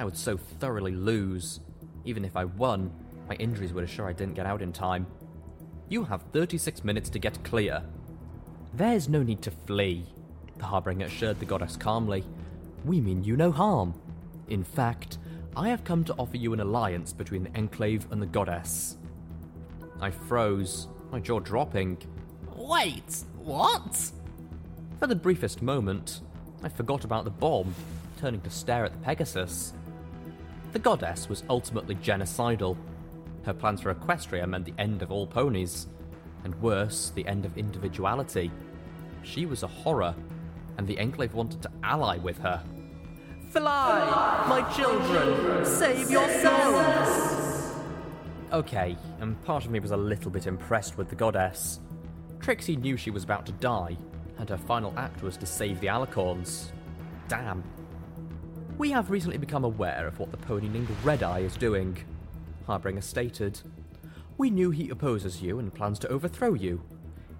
I 0.00 0.04
would 0.04 0.16
so 0.16 0.38
thoroughly 0.38 0.92
lose. 0.92 1.60
Even 2.06 2.24
if 2.24 2.34
I 2.34 2.46
won, 2.46 2.90
my 3.28 3.34
injuries 3.34 3.74
would 3.74 3.84
assure 3.84 4.08
I 4.08 4.14
didn't 4.14 4.32
get 4.32 4.46
out 4.46 4.62
in 4.62 4.72
time. 4.72 5.06
You 5.90 6.04
have 6.04 6.22
36 6.32 6.82
minutes 6.84 7.10
to 7.10 7.18
get 7.18 7.44
clear. 7.44 7.82
There's 8.72 9.10
no 9.10 9.22
need 9.22 9.42
to 9.42 9.50
flee, 9.50 10.06
the 10.56 10.64
Harbinger 10.64 11.04
assured 11.04 11.38
the 11.38 11.44
goddess 11.44 11.76
calmly. 11.76 12.24
We 12.86 12.98
mean 12.98 13.22
you 13.24 13.36
no 13.36 13.52
harm. 13.52 13.92
In 14.48 14.64
fact, 14.64 15.18
I 15.54 15.68
have 15.68 15.84
come 15.84 16.02
to 16.04 16.14
offer 16.14 16.38
you 16.38 16.54
an 16.54 16.60
alliance 16.60 17.12
between 17.12 17.44
the 17.44 17.54
Enclave 17.54 18.10
and 18.10 18.22
the 18.22 18.26
goddess. 18.26 18.96
I 20.00 20.10
froze, 20.10 20.88
my 21.12 21.20
jaw 21.20 21.40
dropping. 21.40 21.98
Wait, 22.56 23.24
what? 23.36 24.12
For 24.98 25.06
the 25.06 25.14
briefest 25.14 25.60
moment, 25.60 26.22
I 26.62 26.70
forgot 26.70 27.04
about 27.04 27.24
the 27.24 27.30
bomb, 27.30 27.74
turning 28.18 28.40
to 28.40 28.50
stare 28.50 28.86
at 28.86 28.92
the 28.92 28.98
Pegasus. 29.04 29.74
The 30.72 30.78
goddess 30.78 31.28
was 31.28 31.42
ultimately 31.50 31.96
genocidal. 31.96 32.76
Her 33.42 33.54
plans 33.54 33.80
for 33.80 33.92
Equestria 33.92 34.48
meant 34.48 34.66
the 34.66 34.74
end 34.78 35.02
of 35.02 35.10
all 35.10 35.26
ponies, 35.26 35.88
and 36.44 36.54
worse, 36.62 37.10
the 37.14 37.26
end 37.26 37.44
of 37.44 37.58
individuality. 37.58 38.50
She 39.22 39.46
was 39.46 39.62
a 39.62 39.66
horror, 39.66 40.14
and 40.78 40.86
the 40.86 40.98
Enclave 40.98 41.34
wanted 41.34 41.62
to 41.62 41.70
ally 41.82 42.18
with 42.18 42.38
her. 42.38 42.62
Fly, 43.50 44.44
my 44.48 44.62
children, 44.72 45.64
save 45.64 46.08
yourselves! 46.10 47.74
Okay, 48.52 48.96
and 49.20 49.40
part 49.42 49.64
of 49.64 49.70
me 49.70 49.80
was 49.80 49.90
a 49.90 49.96
little 49.96 50.30
bit 50.30 50.46
impressed 50.46 50.96
with 50.96 51.08
the 51.08 51.16
goddess. 51.16 51.80
Trixie 52.40 52.76
knew 52.76 52.96
she 52.96 53.10
was 53.10 53.24
about 53.24 53.44
to 53.46 53.52
die, 53.52 53.96
and 54.38 54.48
her 54.48 54.56
final 54.56 54.94
act 54.96 55.22
was 55.22 55.36
to 55.38 55.46
save 55.46 55.80
the 55.80 55.88
Alicorns. 55.88 56.70
Damn. 57.28 57.64
We 58.80 58.92
have 58.92 59.10
recently 59.10 59.36
become 59.36 59.64
aware 59.64 60.06
of 60.06 60.18
what 60.18 60.30
the 60.30 60.38
pony 60.38 60.66
named 60.66 60.88
Red 61.04 61.22
Eye 61.22 61.40
is 61.40 61.54
doing, 61.54 62.02
Harbinger 62.66 63.02
stated. 63.02 63.60
We 64.38 64.48
knew 64.48 64.70
he 64.70 64.88
opposes 64.88 65.42
you 65.42 65.58
and 65.58 65.74
plans 65.74 65.98
to 65.98 66.08
overthrow 66.08 66.54
you. 66.54 66.80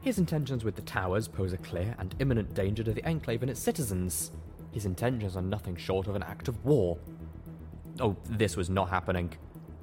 His 0.03 0.19
intentions 0.19 0.65
with 0.65 0.77
the 0.77 0.83
towers 0.83 1.29
pose 1.29 1.55
a 1.55 1.57
clear 1.57 1.95
and 1.99 2.15
imminent 2.19 2.53
danger 2.53 2.83
to 2.83 2.93
the 2.93 3.03
Enclave 3.09 3.41
and 3.41 3.51
its 3.51 3.59
citizens. 3.59 4.33
His 4.73 4.85
intentions 4.85 5.35
are 5.35 5.41
nothing 5.41 5.77
short 5.77 6.09
of 6.09 6.15
an 6.15 6.23
act 6.23 6.47
of 6.49 6.63
war. 6.63 6.99
Oh, 8.01 8.19
this 8.27 8.55
was 8.55 8.69
not 8.69 8.91
happening. 8.91 9.33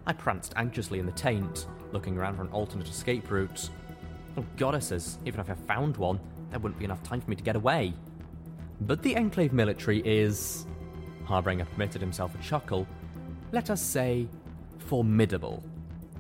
I 0.06 0.14
pranced 0.14 0.54
anxiously 0.58 1.00
in 1.00 1.08
the 1.08 1.12
taint, 1.14 1.66
looking 1.92 2.20
around 2.20 2.36
for 2.36 2.44
an 2.44 2.52
alternate 2.52 2.88
escape 2.88 3.32
route. 3.32 3.72
Oh, 4.38 4.46
goddesses, 4.58 5.18
even 5.26 5.40
if 5.40 5.50
I 5.50 5.56
found 5.56 5.98
one, 5.98 6.20
there 6.52 6.60
wouldn't 6.60 6.78
be 6.78 6.86
enough 6.86 7.02
time 7.02 7.20
for 7.20 7.32
me 7.32 7.36
to 7.36 7.44
get 7.44 7.56
away. 7.56 7.96
But 8.82 9.02
the 9.02 9.16
Enclave 9.16 9.54
military 9.54 10.04
is. 10.06 10.68
Harbinger 11.28 11.66
permitted 11.66 12.02
himself 12.02 12.34
a 12.34 12.42
chuckle. 12.42 12.88
Let 13.52 13.70
us 13.70 13.82
say, 13.82 14.28
formidable. 14.80 15.62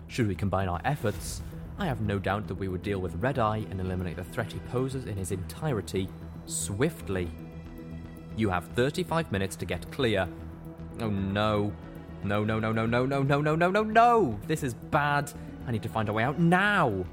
Should 0.08 0.28
we 0.28 0.36
combine 0.36 0.68
our 0.68 0.82
efforts, 0.84 1.42
I 1.80 1.86
have 1.86 2.02
no 2.02 2.20
doubt 2.20 2.48
that 2.48 2.56
we 2.56 2.68
would 2.68 2.84
deal 2.84 3.00
with 3.00 3.16
Red 3.16 3.40
Eye 3.40 3.66
and 3.70 3.80
eliminate 3.80 4.18
the 4.18 4.24
threat 4.24 4.52
he 4.52 4.60
poses 4.72 5.06
in 5.06 5.16
his 5.16 5.32
entirety 5.32 6.10
swiftly. 6.46 7.30
You 8.36 8.50
have 8.50 8.66
35 8.76 9.32
minutes 9.32 9.56
to 9.58 9.66
get 9.66 9.90
clear. 9.92 10.28
Oh 11.00 11.10
no. 11.10 11.72
No, 12.24 12.44
no, 12.44 12.60
no, 12.60 12.72
no, 12.72 12.86
no, 12.86 13.06
no, 13.06 13.22
no, 13.24 13.42
no, 13.42 13.56
no, 13.56 13.70
no, 13.70 13.84
no! 13.84 14.40
This 14.48 14.64
is 14.64 14.74
bad. 14.74 15.32
I 15.68 15.72
need 15.72 15.84
to 15.84 15.90
find 15.90 16.10
a 16.10 16.14
way 16.14 16.24
out 16.24 16.40
now! 16.40 17.06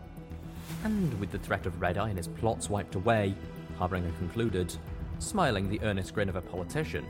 And 0.83 1.19
with 1.21 1.31
the 1.31 1.39
threat 1.39 1.67
of 1.67 1.81
Red 1.81 1.99
Eye 1.99 2.09
and 2.09 2.19
his 2.19 2.29
plots 2.29 2.69
wiped 2.69 2.95
away, 2.95 3.35
Harbinger 3.79 4.13
concluded, 4.19 4.75
smiling 5.19 5.69
the 5.69 5.81
earnest 5.83 6.15
grin 6.15 6.29
of 6.29 6.37
a 6.37 6.41
politician, 6.41 7.05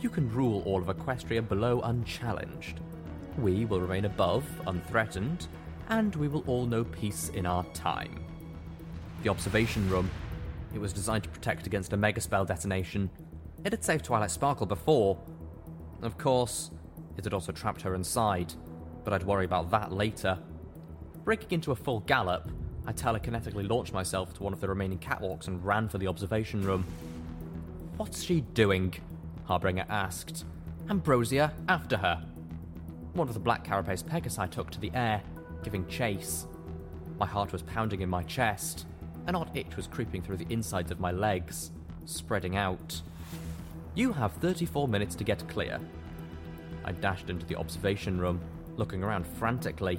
you 0.00 0.10
can 0.10 0.30
rule 0.32 0.62
all 0.66 0.80
of 0.80 0.86
Equestria 0.86 1.46
below 1.46 1.80
unchallenged. 1.80 2.80
We 3.38 3.64
will 3.64 3.80
remain 3.80 4.04
above, 4.04 4.44
unthreatened, 4.66 5.48
and 5.88 6.14
we 6.16 6.28
will 6.28 6.44
all 6.46 6.66
know 6.66 6.84
peace 6.84 7.30
in 7.30 7.46
our 7.46 7.64
time. 7.74 8.24
The 9.22 9.30
observation 9.30 9.88
room. 9.88 10.10
It 10.74 10.80
was 10.80 10.92
designed 10.92 11.24
to 11.24 11.30
protect 11.30 11.66
against 11.66 11.92
a 11.92 11.96
megaspell 11.96 12.46
detonation. 12.46 13.10
It 13.64 13.72
had 13.72 13.84
saved 13.84 14.04
Twilight 14.04 14.30
Sparkle 14.30 14.66
before. 14.66 15.18
Of 16.02 16.18
course, 16.18 16.70
it 17.16 17.24
had 17.24 17.32
also 17.32 17.52
trapped 17.52 17.82
her 17.82 17.94
inside, 17.94 18.52
but 19.04 19.12
I'd 19.12 19.22
worry 19.22 19.44
about 19.44 19.70
that 19.70 19.92
later. 19.92 20.38
Breaking 21.24 21.52
into 21.52 21.72
a 21.72 21.76
full 21.76 22.00
gallop, 22.00 22.50
I 22.86 22.92
telekinetically 22.92 23.68
launched 23.68 23.92
myself 23.92 24.34
to 24.34 24.42
one 24.42 24.52
of 24.52 24.60
the 24.60 24.68
remaining 24.68 24.98
catwalks 24.98 25.48
and 25.48 25.64
ran 25.64 25.88
for 25.88 25.98
the 25.98 26.06
observation 26.06 26.62
room. 26.62 26.84
What's 27.96 28.22
she 28.22 28.42
doing? 28.42 28.94
Harbinger 29.46 29.86
asked. 29.88 30.44
Ambrosia, 30.90 31.52
after 31.68 31.96
her. 31.96 32.22
One 33.14 33.28
of 33.28 33.34
the 33.34 33.40
black 33.40 33.64
carapace 33.64 34.02
pegasi 34.02 34.50
took 34.50 34.70
to 34.70 34.80
the 34.80 34.90
air, 34.92 35.22
giving 35.62 35.86
chase. 35.86 36.46
My 37.18 37.26
heart 37.26 37.52
was 37.52 37.62
pounding 37.62 38.02
in 38.02 38.10
my 38.10 38.22
chest. 38.24 38.86
An 39.26 39.34
odd 39.34 39.56
itch 39.56 39.76
was 39.76 39.86
creeping 39.86 40.22
through 40.22 40.36
the 40.36 40.46
insides 40.50 40.90
of 40.90 41.00
my 41.00 41.12
legs, 41.12 41.70
spreading 42.04 42.56
out. 42.56 43.00
You 43.94 44.12
have 44.12 44.32
34 44.32 44.88
minutes 44.88 45.14
to 45.14 45.24
get 45.24 45.48
clear. 45.48 45.80
I 46.84 46.92
dashed 46.92 47.30
into 47.30 47.46
the 47.46 47.56
observation 47.56 48.20
room, 48.20 48.40
looking 48.76 49.02
around 49.02 49.26
frantically. 49.26 49.98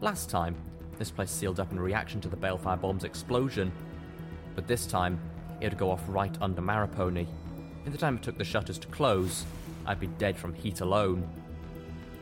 Last 0.00 0.30
time, 0.30 0.56
this 0.98 1.10
place 1.10 1.30
sealed 1.30 1.60
up 1.60 1.72
in 1.72 1.78
reaction 1.78 2.20
to 2.22 2.28
the 2.28 2.36
balefire 2.36 2.80
bomb's 2.80 3.04
explosion. 3.04 3.70
But 4.54 4.66
this 4.66 4.86
time, 4.86 5.20
it 5.60 5.68
would 5.68 5.78
go 5.78 5.90
off 5.90 6.02
right 6.08 6.36
under 6.40 6.60
Maripony. 6.60 7.26
In 7.84 7.92
the 7.92 7.98
time 7.98 8.16
it 8.16 8.22
took 8.22 8.38
the 8.38 8.44
shutters 8.44 8.78
to 8.78 8.86
close, 8.88 9.44
I'd 9.86 10.00
be 10.00 10.06
dead 10.06 10.38
from 10.38 10.54
heat 10.54 10.80
alone. 10.80 11.28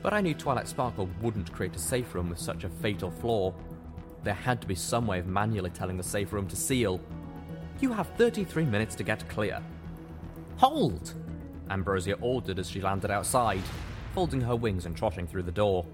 But 0.03 0.15
I 0.15 0.23
knew 0.23 0.32
Twilight 0.32 0.69
Sparkle 0.69 1.09
wouldn't 1.20 1.53
create 1.53 1.77
a 1.77 1.78
safe 1.78 2.15
room 2.15 2.31
with 2.31 2.39
such 2.39 2.65
a 2.65 2.70
fatal 2.70 3.11
flaw. 3.11 3.53
There 4.24 4.35
had 4.35 4.61
to 4.62 4.66
be 4.66 4.74
some 4.74 5.07
way 5.07 5.19
of 5.19 5.27
manually 5.27 5.70
telling 5.70 5.99
the 5.99 6.03
safe 6.03 6.32
room 6.32 6.47
to 6.49 6.57
seal. 6.57 7.01
You 7.81 7.93
have 7.93 8.09
33 8.16 8.65
minutes 8.65 8.95
to 8.97 9.03
get 9.03 9.28
clear. 9.28 9.62
Hold! 10.57 11.15
Ambrosia 11.69 12.16
ordered 12.20 12.59
as 12.59 12.70
she 12.70 12.81
landed 12.81 13.11
outside, 13.11 13.62
folding 14.15 14.41
her 14.41 14.57
wings 14.57 14.87
and 14.87 14.97
trotting 14.97 15.27
through 15.27 15.45
the 15.45 15.53
door. 15.53 15.85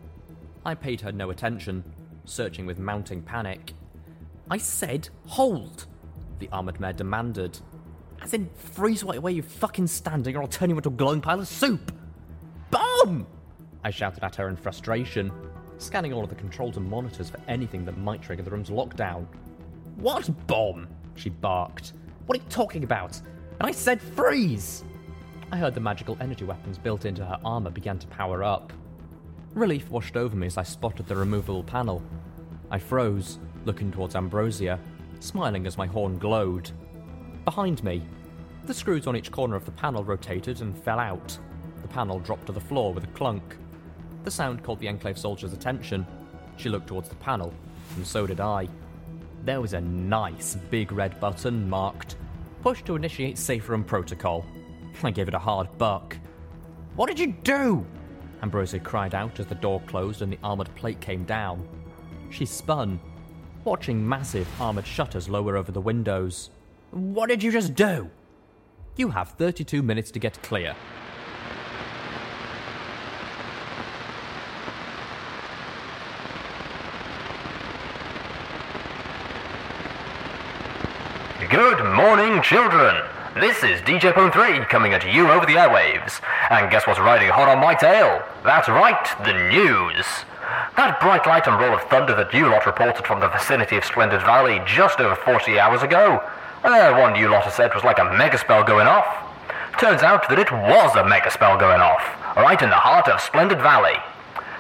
I 0.65 0.75
paid 0.75 1.01
her 1.01 1.13
no 1.13 1.31
attention, 1.31 1.85
searching 2.25 2.67
with 2.67 2.79
mounting 2.79 3.23
panic. 3.23 3.75
I 4.49 4.59
said, 4.59 5.09
hold! 5.27 5.87
The 6.39 6.49
armoured 6.51 6.79
mare 6.79 6.93
demanded. 6.93 7.61
As 8.27 8.35
in, 8.35 8.51
freeze 8.57 9.05
right 9.05 9.23
where 9.23 9.33
you 9.33 9.41
fucking 9.41 9.87
standing 9.87 10.35
or 10.35 10.43
I'll 10.43 10.49
turn 10.49 10.69
you 10.69 10.77
into 10.77 10.89
a 10.89 10.93
glowing 10.93 11.21
pile 11.21 11.39
of 11.39 11.47
soup! 11.47 11.93
Bomb! 12.73 13.25
I 13.85 13.91
shouted 13.91 14.25
at 14.25 14.35
her 14.35 14.49
in 14.49 14.57
frustration, 14.57 15.31
scanning 15.79 16.13
all 16.13 16.25
of 16.25 16.31
the 16.31 16.35
controls 16.35 16.77
and 16.77 16.91
monitors 16.91 17.31
for 17.31 17.39
anything 17.47 17.85
that 17.85 17.97
might 17.97 18.21
trigger 18.21 18.43
the 18.43 18.51
room's 18.51 18.69
lockdown. 18.69 19.29
What 19.95 20.29
bomb? 20.49 20.89
She 21.15 21.31
barked. 21.31 21.93
What 22.27 22.37
are 22.37 22.43
you 22.43 22.49
talking 22.49 22.83
about? 22.83 23.17
And 23.61 23.69
I 23.69 23.71
said 23.71 24.03
freeze! 24.03 24.83
I 25.53 25.57
heard 25.57 25.75
the 25.75 25.81
magical 25.81 26.19
energy 26.21 26.45
weapons 26.45 26.79
built 26.79 27.05
into 27.05 27.25
her 27.25 27.39
armour 27.45 27.71
began 27.71 28.01
to 28.01 28.09
power 28.09 28.43
up. 28.43 28.73
Relief 29.55 29.89
washed 29.89 30.17
over 30.17 30.35
me 30.35 30.49
as 30.49 30.57
I 30.57 30.65
spotted 30.65 31.07
the 31.07 31.15
removable 31.15 31.63
panel. 31.63 32.03
I 32.73 32.81
froze, 32.81 33.39
looking 33.65 33.93
towards 33.93 34.17
Ambrosia, 34.17 34.81
smiling 35.21 35.65
as 35.65 35.79
my 35.79 35.87
horn 35.87 36.19
glowed. 36.19 36.73
Behind 37.47 37.83
me, 37.83 38.03
the 38.67 38.75
screws 38.75 39.07
on 39.07 39.17
each 39.17 39.31
corner 39.31 39.57
of 39.57 39.65
the 39.65 39.71
panel 39.71 40.05
rotated 40.05 40.61
and 40.61 40.77
fell 40.77 40.99
out. 40.99 41.39
The 41.81 41.89
panel 41.89 42.21
dropped 42.21 42.45
to 42.47 42.53
the 42.53 42.61
floor 42.61 42.93
with 42.93 43.05
a 43.05 43.19
clunk. 43.19 43.57
The 44.25 44.31
sound 44.31 44.63
caught 44.63 44.81
the 44.81 44.89
Enclave 44.89 45.17
soldier's 45.17 45.55
attention. 45.55 46.07
She 46.59 46.69
looked 46.69 46.89
towards 46.89 47.09
the 47.09 47.15
panel, 47.15 47.55
and 47.97 48.07
so 48.07 48.27
did 48.27 48.41
I. 48.41 48.69
There 49.45 49.63
was 49.63 49.73
a 49.73 49.81
nice 49.81 50.57
big 50.71 50.93
red 50.93 51.19
button 51.21 51.71
marked 51.71 52.17
Push 52.67 52.83
to 52.83 52.97
initiate 52.97 53.39
safe 53.39 53.69
room 53.69 53.85
protocol. 53.85 54.45
I 55.05 55.13
gave 55.13 55.29
it 55.29 55.35
a 55.35 55.39
hard 55.39 55.69
buck. 55.79 56.17
What 56.97 57.07
did 57.07 57.21
you 57.21 57.29
do? 57.45 57.87
Ambrosia 58.43 58.81
cried 58.81 59.15
out 59.15 59.39
as 59.39 59.47
the 59.47 59.55
door 59.55 59.81
closed 59.87 60.21
and 60.21 60.33
the 60.33 60.39
armoured 60.43 60.75
plate 60.75 61.01
came 61.01 61.23
down. 61.23 61.65
She 62.29 62.45
spun, 62.45 62.99
watching 63.63 64.05
massive 64.05 64.49
armoured 64.61 64.85
shutters 64.85 65.29
lower 65.29 65.57
over 65.57 65.71
the 65.71 65.81
windows. 65.81 66.51
What 66.97 67.29
did 67.29 67.43
you 67.43 67.53
just 67.53 67.75
do? 67.75 68.09
You 68.97 69.11
have 69.11 69.29
32 69.33 69.83
minutes 69.83 70.11
to 70.13 70.19
get 70.19 70.43
clear. 70.43 70.75
Good 81.51 81.85
morning, 81.95 82.41
children. 82.41 83.05
This 83.35 83.59
is 83.59 83.83
DJ 83.83 84.15
Pon3 84.15 84.67
coming 84.71 84.95
at 84.95 85.05
you 85.05 85.31
over 85.31 85.45
the 85.45 85.53
airwaves. 85.53 86.23
And 86.49 86.71
guess 86.71 86.87
what's 86.87 86.99
riding 86.99 87.29
hot 87.29 87.51
on 87.51 87.61
my 87.61 87.75
tail? 87.75 88.23
That's 88.43 88.71
right, 88.71 89.05
the 89.27 89.35
news. 89.51 90.07
That 90.79 90.99
bright 91.03 91.27
light 91.27 91.47
and 91.47 91.61
roll 91.61 91.75
of 91.75 91.83
thunder 91.91 92.15
that 92.17 92.33
you 92.33 92.49
lot 92.49 92.65
reported 92.65 93.05
from 93.05 93.21
the 93.21 93.29
vicinity 93.29 93.77
of 93.77 93.85
Splendid 93.85 94.23
Valley 94.23 94.63
just 94.65 94.99
over 94.99 95.15
40 95.15 95.59
hours 95.59 95.83
ago. 95.83 96.23
Uh, 96.67 96.99
one 96.99 97.15
you 97.15 97.29
lot 97.29 97.49
said 97.53 97.73
was 97.77 97.85
like 97.85 98.01
a 98.01 98.11
megaspell 98.19 98.67
going 98.67 98.89
off. 98.89 99.07
Turns 99.79 100.03
out 100.03 100.29
that 100.29 100.37
it 100.37 100.51
was 100.51 100.97
a 100.97 101.07
megaspell 101.07 101.61
going 101.61 101.81
off, 101.81 102.03
right 102.35 102.61
in 102.61 102.71
the 102.71 102.75
heart 102.75 103.07
of 103.07 103.21
Splendid 103.21 103.59
Valley. 103.59 103.95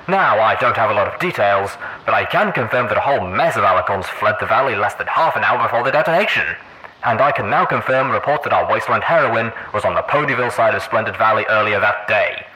Now, 0.06 0.38
I 0.38 0.54
don't 0.54 0.76
have 0.76 0.92
a 0.92 0.94
lot 0.94 1.12
of 1.12 1.18
details, 1.18 1.72
but 2.04 2.14
I 2.14 2.24
can 2.24 2.52
confirm 2.52 2.86
that 2.86 2.96
a 2.96 3.00
whole 3.00 3.26
mess 3.26 3.56
of 3.56 3.64
Alicorns 3.64 4.04
fled 4.06 4.36
the 4.38 4.46
valley 4.46 4.76
less 4.76 4.94
than 4.94 5.08
half 5.08 5.34
an 5.34 5.42
hour 5.42 5.60
before 5.60 5.82
the 5.82 5.90
detonation. 5.90 6.46
And 7.02 7.20
I 7.20 7.32
can 7.32 7.50
now 7.50 7.66
confirm 7.66 8.12
report 8.12 8.44
that 8.44 8.52
our 8.52 8.70
wasteland 8.70 9.02
heroine 9.02 9.52
was 9.74 9.84
on 9.84 9.96
the 9.96 10.06
Ponyville 10.06 10.54
side 10.54 10.76
of 10.76 10.84
Splendid 10.84 11.16
Valley 11.16 11.44
earlier 11.50 11.80
that 11.80 12.06
day. 12.06 12.46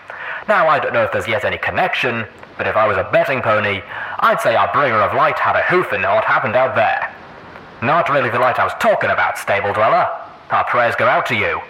Now, 0.46 0.68
I 0.68 0.78
don't 0.78 0.92
know 0.92 1.02
if 1.02 1.10
there's 1.10 1.26
yet 1.26 1.44
any 1.44 1.58
connection, 1.58 2.24
but 2.56 2.68
if 2.68 2.76
I 2.76 2.86
was 2.86 2.98
a 2.98 3.10
betting 3.10 3.42
pony, 3.42 3.82
I'd 4.20 4.40
say 4.40 4.54
our 4.54 4.70
bringer 4.72 5.02
of 5.02 5.12
light 5.12 5.40
had 5.40 5.56
a 5.56 5.62
hoof 5.62 5.92
in 5.92 6.02
what 6.02 6.24
happened 6.24 6.54
out 6.54 6.76
there. 6.76 7.12
Not 7.82 8.10
really 8.10 8.28
the 8.28 8.38
light 8.38 8.58
I 8.58 8.64
was 8.64 8.74
talking 8.78 9.08
about, 9.08 9.38
Stable 9.38 9.72
Dweller. 9.72 10.06
Our 10.50 10.64
prayers 10.64 10.94
go 10.96 11.06
out 11.06 11.24
to 11.26 11.34
you. 11.34 11.60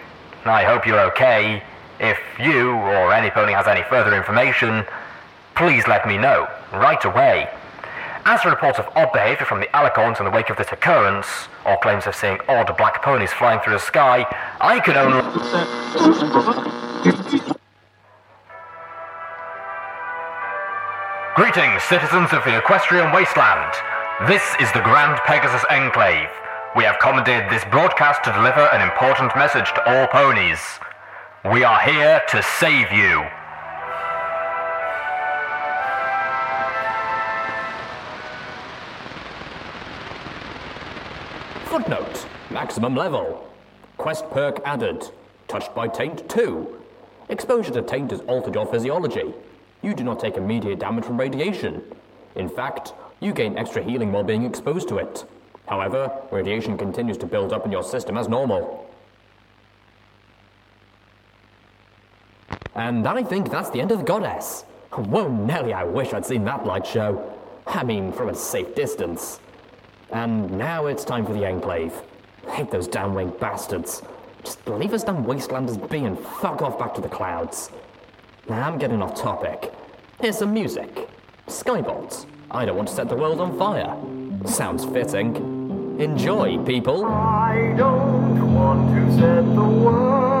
I 0.43 0.65
hope 0.65 0.85
you're 0.85 0.99
okay. 1.11 1.63
If 2.01 2.19
you 2.37 2.71
or 2.71 3.13
any 3.13 3.29
pony 3.29 3.53
has 3.53 3.67
any 3.67 3.83
further 3.83 4.13
information, 4.15 4.83
please 5.55 5.87
let 5.87 6.05
me 6.05 6.17
know 6.17 6.49
right 6.73 7.03
away. 7.05 7.47
As 8.25 8.41
for 8.41 8.49
reports 8.49 8.77
of 8.77 8.89
odd 8.95 9.13
behavior 9.13 9.45
from 9.45 9.61
the 9.61 9.67
Alicorns 9.67 10.19
in 10.19 10.25
the 10.25 10.31
wake 10.31 10.49
of 10.49 10.57
this 10.57 10.71
occurrence, 10.71 11.27
or 11.65 11.77
claims 11.77 12.05
of 12.05 12.15
seeing 12.15 12.39
odd 12.49 12.75
black 12.75 13.01
ponies 13.01 13.31
flying 13.31 13.59
through 13.61 13.73
the 13.73 13.79
sky, 13.79 14.25
I 14.59 14.79
can 14.79 14.97
only. 14.97 15.21
Greetings, 21.35 21.83
citizens 21.83 22.33
of 22.33 22.43
the 22.43 22.57
equestrian 22.57 23.13
wasteland. 23.13 23.73
This 24.27 24.43
is 24.59 24.71
the 24.73 24.81
Grand 24.81 25.19
Pegasus 25.25 25.65
Enclave. 25.71 26.29
We 26.75 26.83
have 26.83 26.99
commandeered 26.99 27.49
this 27.49 27.65
broadcast 27.71 28.23
to 28.25 28.31
deliver 28.31 28.59
an 28.71 28.87
important 28.87 29.35
message 29.35 29.65
to 29.73 29.89
all 29.89 30.05
ponies. 30.09 30.59
We 31.51 31.63
are 31.63 31.79
here 31.79 32.21
to 32.29 32.43
save 32.43 32.91
you. 32.91 33.25
Footnote 41.65 42.27
Maximum 42.51 42.95
level. 42.95 43.49
Quest 43.97 44.29
perk 44.29 44.61
added. 44.65 45.09
Touched 45.47 45.73
by 45.73 45.87
taint 45.87 46.29
2. 46.29 46.79
Exposure 47.29 47.71
to 47.71 47.81
taint 47.81 48.11
has 48.11 48.21
altered 48.27 48.53
your 48.53 48.67
physiology. 48.67 49.33
You 49.81 49.95
do 49.95 50.03
not 50.03 50.19
take 50.19 50.37
immediate 50.37 50.77
damage 50.77 51.05
from 51.05 51.19
radiation. 51.19 51.81
In 52.35 52.47
fact, 52.47 52.93
you 53.21 53.31
gain 53.31 53.57
extra 53.57 53.81
healing 53.81 54.11
while 54.11 54.23
being 54.23 54.43
exposed 54.43 54.89
to 54.89 54.97
it. 54.97 55.23
However, 55.67 56.11
radiation 56.31 56.77
continues 56.77 57.17
to 57.19 57.25
build 57.25 57.53
up 57.53 57.65
in 57.65 57.71
your 57.71 57.83
system 57.83 58.17
as 58.17 58.27
normal. 58.27 58.89
And 62.75 63.07
I 63.07 63.23
think 63.23 63.49
that's 63.49 63.69
the 63.69 63.79
end 63.79 63.91
of 63.91 63.99
the 63.99 64.03
goddess. 64.03 64.63
Whoa, 64.91 65.29
Nelly, 65.29 65.73
I 65.73 65.83
wish 65.83 66.13
I'd 66.13 66.25
seen 66.25 66.43
that 66.45 66.65
light 66.65 66.85
show. 66.85 67.37
I 67.67 67.83
mean, 67.83 68.11
from 68.11 68.29
a 68.29 68.35
safe 68.35 68.75
distance. 68.75 69.39
And 70.11 70.51
now 70.57 70.87
it's 70.87 71.05
time 71.05 71.25
for 71.25 71.33
the 71.33 71.45
Enclave. 71.45 71.93
hate 72.49 72.71
those 72.71 72.87
downwing 72.87 73.39
bastards. 73.39 74.01
Just 74.43 74.67
leave 74.67 74.93
us 74.93 75.03
damn 75.03 75.23
wastelanders 75.23 75.77
be 75.89 75.99
and 75.99 76.19
fuck 76.19 76.61
off 76.61 76.79
back 76.79 76.93
to 76.95 77.01
the 77.01 77.07
clouds. 77.07 77.69
Now 78.49 78.67
I'm 78.67 78.77
getting 78.77 79.01
off 79.01 79.15
topic. 79.15 79.71
Here's 80.19 80.39
some 80.39 80.53
music. 80.53 81.07
Skybolt's. 81.47 82.25
I 82.53 82.65
don't 82.65 82.75
want 82.75 82.89
to 82.89 82.93
set 82.93 83.07
the 83.07 83.15
world 83.15 83.39
on 83.39 83.57
fire. 83.57 83.95
Sounds 84.45 84.83
fitting. 84.83 85.37
Enjoy, 85.99 86.57
people. 86.65 87.05
I 87.05 87.73
don't 87.77 88.53
want 88.53 88.93
to 88.93 89.15
set 89.15 89.45
the 89.55 89.63
world 89.63 90.40